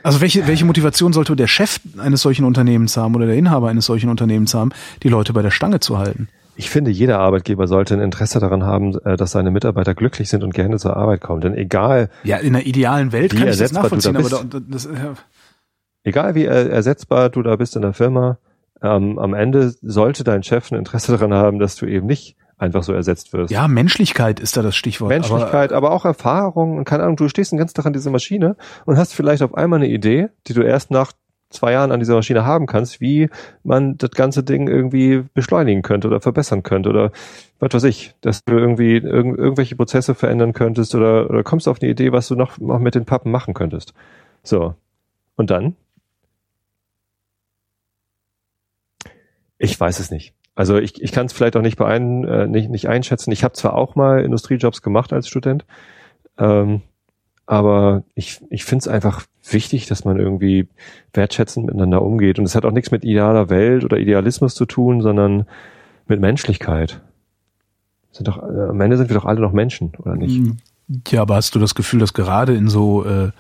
Also 0.04 0.22
welche, 0.22 0.48
welche 0.48 0.66
Motivation 0.66 1.14
sollte 1.14 1.36
der 1.36 1.48
Chef 1.48 1.80
eines 1.98 2.22
solchen 2.22 2.46
Unternehmens 2.46 2.98
haben 2.98 3.16
oder 3.16 3.28
der 3.28 3.36
Inhaber 3.36 3.70
eines 3.70 3.86
solchen 3.86 4.10
Unternehmens 4.10 4.54
haben, 4.54 4.72
die 5.04 5.10
Leute 5.10 5.34
bei 5.34 5.44
der 5.44 5.52
Stange 5.52 5.80
zu 5.80 6.00
halten? 6.00 6.28
Ich 6.56 6.70
finde, 6.70 6.92
jeder 6.92 7.20
Arbeitgeber 7.20 7.68
sollte 7.68 7.94
ein 7.94 8.02
Interesse 8.02 8.40
daran 8.40 8.64
haben, 8.64 8.98
äh, 9.06 9.16
dass 9.16 9.32
seine 9.32 9.52
Mitarbeiter 9.52 9.94
glücklich 9.94 10.30
sind 10.30 10.44
und 10.44 10.54
gerne 10.54 10.78
zur 10.78 10.98
Arbeit 10.98 11.22
kommen. 11.22 11.42
Denn 11.42 11.56
egal. 11.56 12.10
Ja, 12.24 12.38
in 12.38 12.54
der 12.54 12.66
idealen 12.66 13.12
Welt 13.12 13.36
kann 13.36 13.48
ich 13.48 13.58
das 13.58 13.72
nachvollziehen, 13.72 14.14
da 14.14 14.20
aber 14.20 14.60
das, 14.68 14.86
ja. 14.86 15.14
egal 16.04 16.36
wie 16.36 16.46
ersetzbar 16.46 17.30
du 17.30 17.42
da 17.44 17.56
bist 17.56 17.76
in 17.76 17.84
der 17.84 17.94
Firma, 17.94 18.38
ähm, 18.82 19.20
am 19.20 19.34
Ende 19.34 19.74
sollte 19.82 20.24
dein 20.24 20.44
Chef 20.44 20.72
ein 20.72 20.78
Interesse 20.78 21.12
daran 21.12 21.34
haben, 21.34 21.60
dass 21.60 21.76
du 21.76 21.86
eben 21.86 22.08
nicht 22.08 22.36
einfach 22.58 22.84
so 22.84 22.94
ersetzt 22.94 23.34
wirst. 23.34 23.52
Ja, 23.52 23.68
Menschlichkeit 23.68 24.40
ist 24.40 24.56
da 24.56 24.62
das 24.62 24.76
Stichwort. 24.76 25.10
Menschlichkeit, 25.10 25.74
aber, 25.74 25.88
aber 25.88 25.96
auch 25.96 26.06
Erfahrung 26.06 26.78
und 26.78 26.86
keine 26.86 27.04
Ahnung, 27.04 27.16
du 27.16 27.28
stehst 27.28 27.52
den 27.52 27.58
ganzen 27.58 27.74
Tag 27.74 27.86
an 27.88 27.94
dieser 27.94 28.12
Maschine 28.12 28.56
und 28.86 28.98
hast 28.98 29.14
vielleicht 29.14 29.42
auf 29.42 29.56
einmal 29.56 29.80
eine 29.80 29.90
Idee, 29.90 30.30
die 30.48 30.54
du 30.54 30.62
erst 30.62 30.92
nach 30.92 31.12
zwei 31.50 31.74
Jahren 31.74 31.92
an 31.92 32.00
dieser 32.00 32.16
Maschine 32.16 32.46
haben 32.46 32.66
kannst, 32.66 33.02
wie 33.02 33.30
man 33.64 33.98
das 33.98 34.12
ganze 34.12 34.44
Ding 34.44 34.68
irgendwie 34.68 35.24
beschleunigen 35.34 35.82
könnte 35.82 36.08
oder 36.08 36.22
verbessern 36.22 36.64
könnte 36.64 36.90
oder 36.90 37.12
was 37.60 37.74
weiß 37.74 37.84
ich, 37.84 38.14
dass 38.22 38.44
du 38.46 38.58
irgendwie 38.58 38.98
irg 38.98 39.38
irgendwelche 39.38 39.76
Prozesse 39.76 40.16
verändern 40.16 40.54
könntest 40.54 40.96
oder, 40.96 41.30
oder 41.30 41.44
kommst 41.44 41.68
auf 41.68 41.82
eine 41.82 41.92
Idee, 41.92 42.12
was 42.12 42.28
du 42.28 42.36
noch, 42.36 42.58
noch 42.60 42.80
mit 42.80 42.96
den 42.96 43.06
Pappen 43.06 43.32
machen 43.32 43.54
könntest. 43.54 43.94
So. 44.44 44.76
Und 45.36 45.50
dann? 45.50 45.76
Ich 49.62 49.80
weiß 49.80 50.00
es 50.00 50.10
nicht. 50.10 50.34
Also 50.56 50.78
ich, 50.78 51.02
ich 51.02 51.12
kann 51.12 51.28
es 51.28 51.34
vielleicht 51.34 51.56
auch 51.56 51.62
nicht, 51.62 51.78
beein, 51.78 52.24
äh, 52.26 52.48
nicht, 52.48 52.70
nicht 52.70 52.90
einschätzen. 52.90 53.32
Ich 53.32 53.44
habe 53.44 53.54
zwar 53.54 53.76
auch 53.76 53.96
mal 53.96 54.24
Industriejobs 54.24 54.82
gemacht 54.82 55.14
als 55.14 55.28
Student, 55.28 55.66
ähm, 56.38 56.82
aber 57.46 58.04
ich, 58.16 58.42
ich 58.50 58.66
finde 58.66 58.82
es 58.84 58.88
einfach 58.88 59.26
wichtig, 59.44 59.86
dass 59.86 60.04
man 60.04 60.20
irgendwie 60.20 60.68
wertschätzend 61.14 61.68
miteinander 61.68 62.02
umgeht. 62.02 62.40
Und 62.40 62.46
es 62.46 62.56
hat 62.56 62.66
auch 62.66 62.72
nichts 62.72 62.90
mit 62.90 63.04
idealer 63.04 63.50
Welt 63.50 63.84
oder 63.84 63.98
Idealismus 63.98 64.56
zu 64.56 64.66
tun, 64.66 65.02
sondern 65.02 65.46
mit 66.08 66.20
Menschlichkeit. 66.20 67.02
Sind 68.12 68.28
doch, 68.28 68.38
äh, 68.42 68.70
am 68.70 68.82
Ende 68.82 68.98
sind 68.98 69.10
wir 69.10 69.16
doch 69.16 69.26
alle 69.26 69.42
noch 69.42 69.54
Menschen, 69.54 69.94
oder 70.00 70.16
nicht? 70.16 70.40
Mm, 70.40 70.58
ja, 71.08 71.22
aber 71.22 71.36
hast 71.36 71.54
du 71.54 71.60
das 71.60 71.76
Gefühl, 71.76 72.00
dass 72.00 72.14
gerade 72.14 72.56
in 72.56 72.68
so 72.68 73.06
äh, 73.06 73.32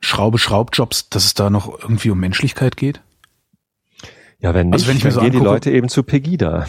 Schraube-Schraubjobs, 0.00 1.08
dass 1.08 1.24
es 1.24 1.34
da 1.34 1.50
noch 1.50 1.80
irgendwie 1.80 2.10
um 2.10 2.18
Menschlichkeit 2.18 2.76
geht? 2.76 3.00
Ja, 4.46 4.54
wenn 4.54 4.68
nicht, 4.68 4.74
also 4.74 4.86
wenn 4.86 4.96
ich 4.96 5.02
dann 5.02 5.10
so 5.10 5.20
gehen 5.22 5.32
die 5.32 5.38
Leute 5.38 5.72
eben 5.72 5.88
zu 5.88 6.04
Pegida. 6.04 6.66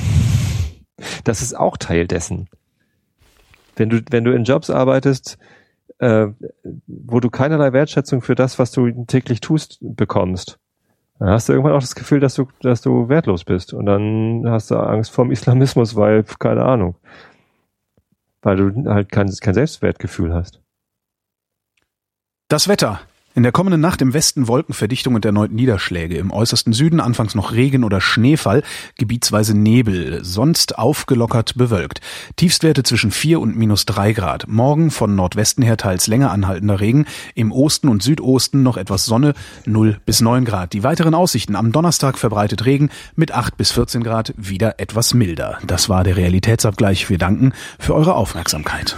Das 1.24 1.44
ist 1.44 1.56
auch 1.56 1.78
Teil 1.78 2.08
dessen. 2.08 2.50
Wenn 3.76 3.90
du, 3.90 4.02
wenn 4.10 4.24
du 4.24 4.32
in 4.32 4.46
Jobs 4.46 4.72
arbeitest, 4.72 5.38
äh, 6.00 6.26
wo 6.88 7.20
du 7.20 7.30
keinerlei 7.30 7.74
Wertschätzung 7.74 8.24
für 8.24 8.34
das, 8.34 8.58
was 8.58 8.72
du 8.72 9.06
täglich 9.06 9.42
tust, 9.42 9.78
bekommst, 9.80 10.58
dann 11.20 11.30
hast 11.30 11.50
du 11.50 11.54
irgendwann 11.54 11.74
auch 11.74 11.82
das 11.82 11.94
Gefühl, 11.94 12.20
dass 12.20 12.34
du, 12.34 12.48
dass 12.62 12.82
du 12.82 13.10
wertlos 13.10 13.44
bist. 13.44 13.76
Und 13.76 13.86
dann 13.86 14.50
hast 14.50 14.72
du 14.72 14.78
Angst 14.78 15.12
vorm 15.12 15.30
Islamismus, 15.30 15.96
weil, 15.96 16.24
keine 16.24 16.66
Ahnung, 16.66 16.96
weil 18.42 18.56
du 18.56 18.90
halt 18.90 19.12
kein, 19.12 19.30
kein 19.40 19.54
Selbstwertgefühl 19.54 20.34
hast. 20.34 20.64
Das 22.48 22.68
Wetter. 22.68 23.02
In 23.38 23.44
der 23.44 23.52
kommenden 23.52 23.82
Nacht 23.82 24.02
im 24.02 24.16
Westen 24.16 24.48
Wolkenverdichtung 24.48 25.14
und 25.14 25.24
erneut 25.24 25.52
Niederschläge. 25.52 26.18
Im 26.18 26.32
äußersten 26.32 26.74
Süden 26.74 27.00
anfangs 27.00 27.36
noch 27.36 27.52
Regen 27.52 27.84
oder 27.84 28.02
Schneefall, 28.02 28.64
gebietsweise 28.98 29.56
Nebel, 29.56 30.26
sonst 30.26 30.80
aufgelockert 30.80 31.54
bewölkt. 31.56 32.02
Tiefstwerte 32.36 32.82
zwischen 32.82 33.12
4 33.12 33.40
und 33.40 33.56
minus 33.56 33.86
3 33.86 34.14
Grad. 34.14 34.48
Morgen 34.48 34.90
von 34.90 35.14
Nordwesten 35.14 35.64
her 35.64 35.78
teils 35.78 36.08
länger 36.08 36.32
anhaltender 36.32 36.80
Regen. 36.80 37.06
Im 37.36 37.52
Osten 37.52 37.90
und 37.90 38.02
Südosten 38.02 38.64
noch 38.64 38.76
etwas 38.76 39.06
Sonne, 39.06 39.36
0 39.68 40.00
bis 40.04 40.20
9 40.20 40.44
Grad. 40.44 40.74
Die 40.74 40.82
weiteren 40.82 41.14
Aussichten 41.14 41.56
am 41.56 41.72
Donnerstag 41.72 42.18
verbreitet 42.18 42.66
Regen 42.66 42.90
mit 43.16 43.34
8 43.34 43.56
bis 43.56 43.72
14 43.72 44.02
Grad 44.02 44.34
wieder 44.36 44.80
etwas 44.80 45.14
milder. 45.14 45.60
Das 45.64 45.90
war 45.90 46.04
der 46.04 46.18
Realitätsabgleich. 46.18 47.08
Wir 47.08 47.20
danken 47.20 47.54
für 47.78 47.94
eure 47.94 48.16
Aufmerksamkeit. 48.16 48.98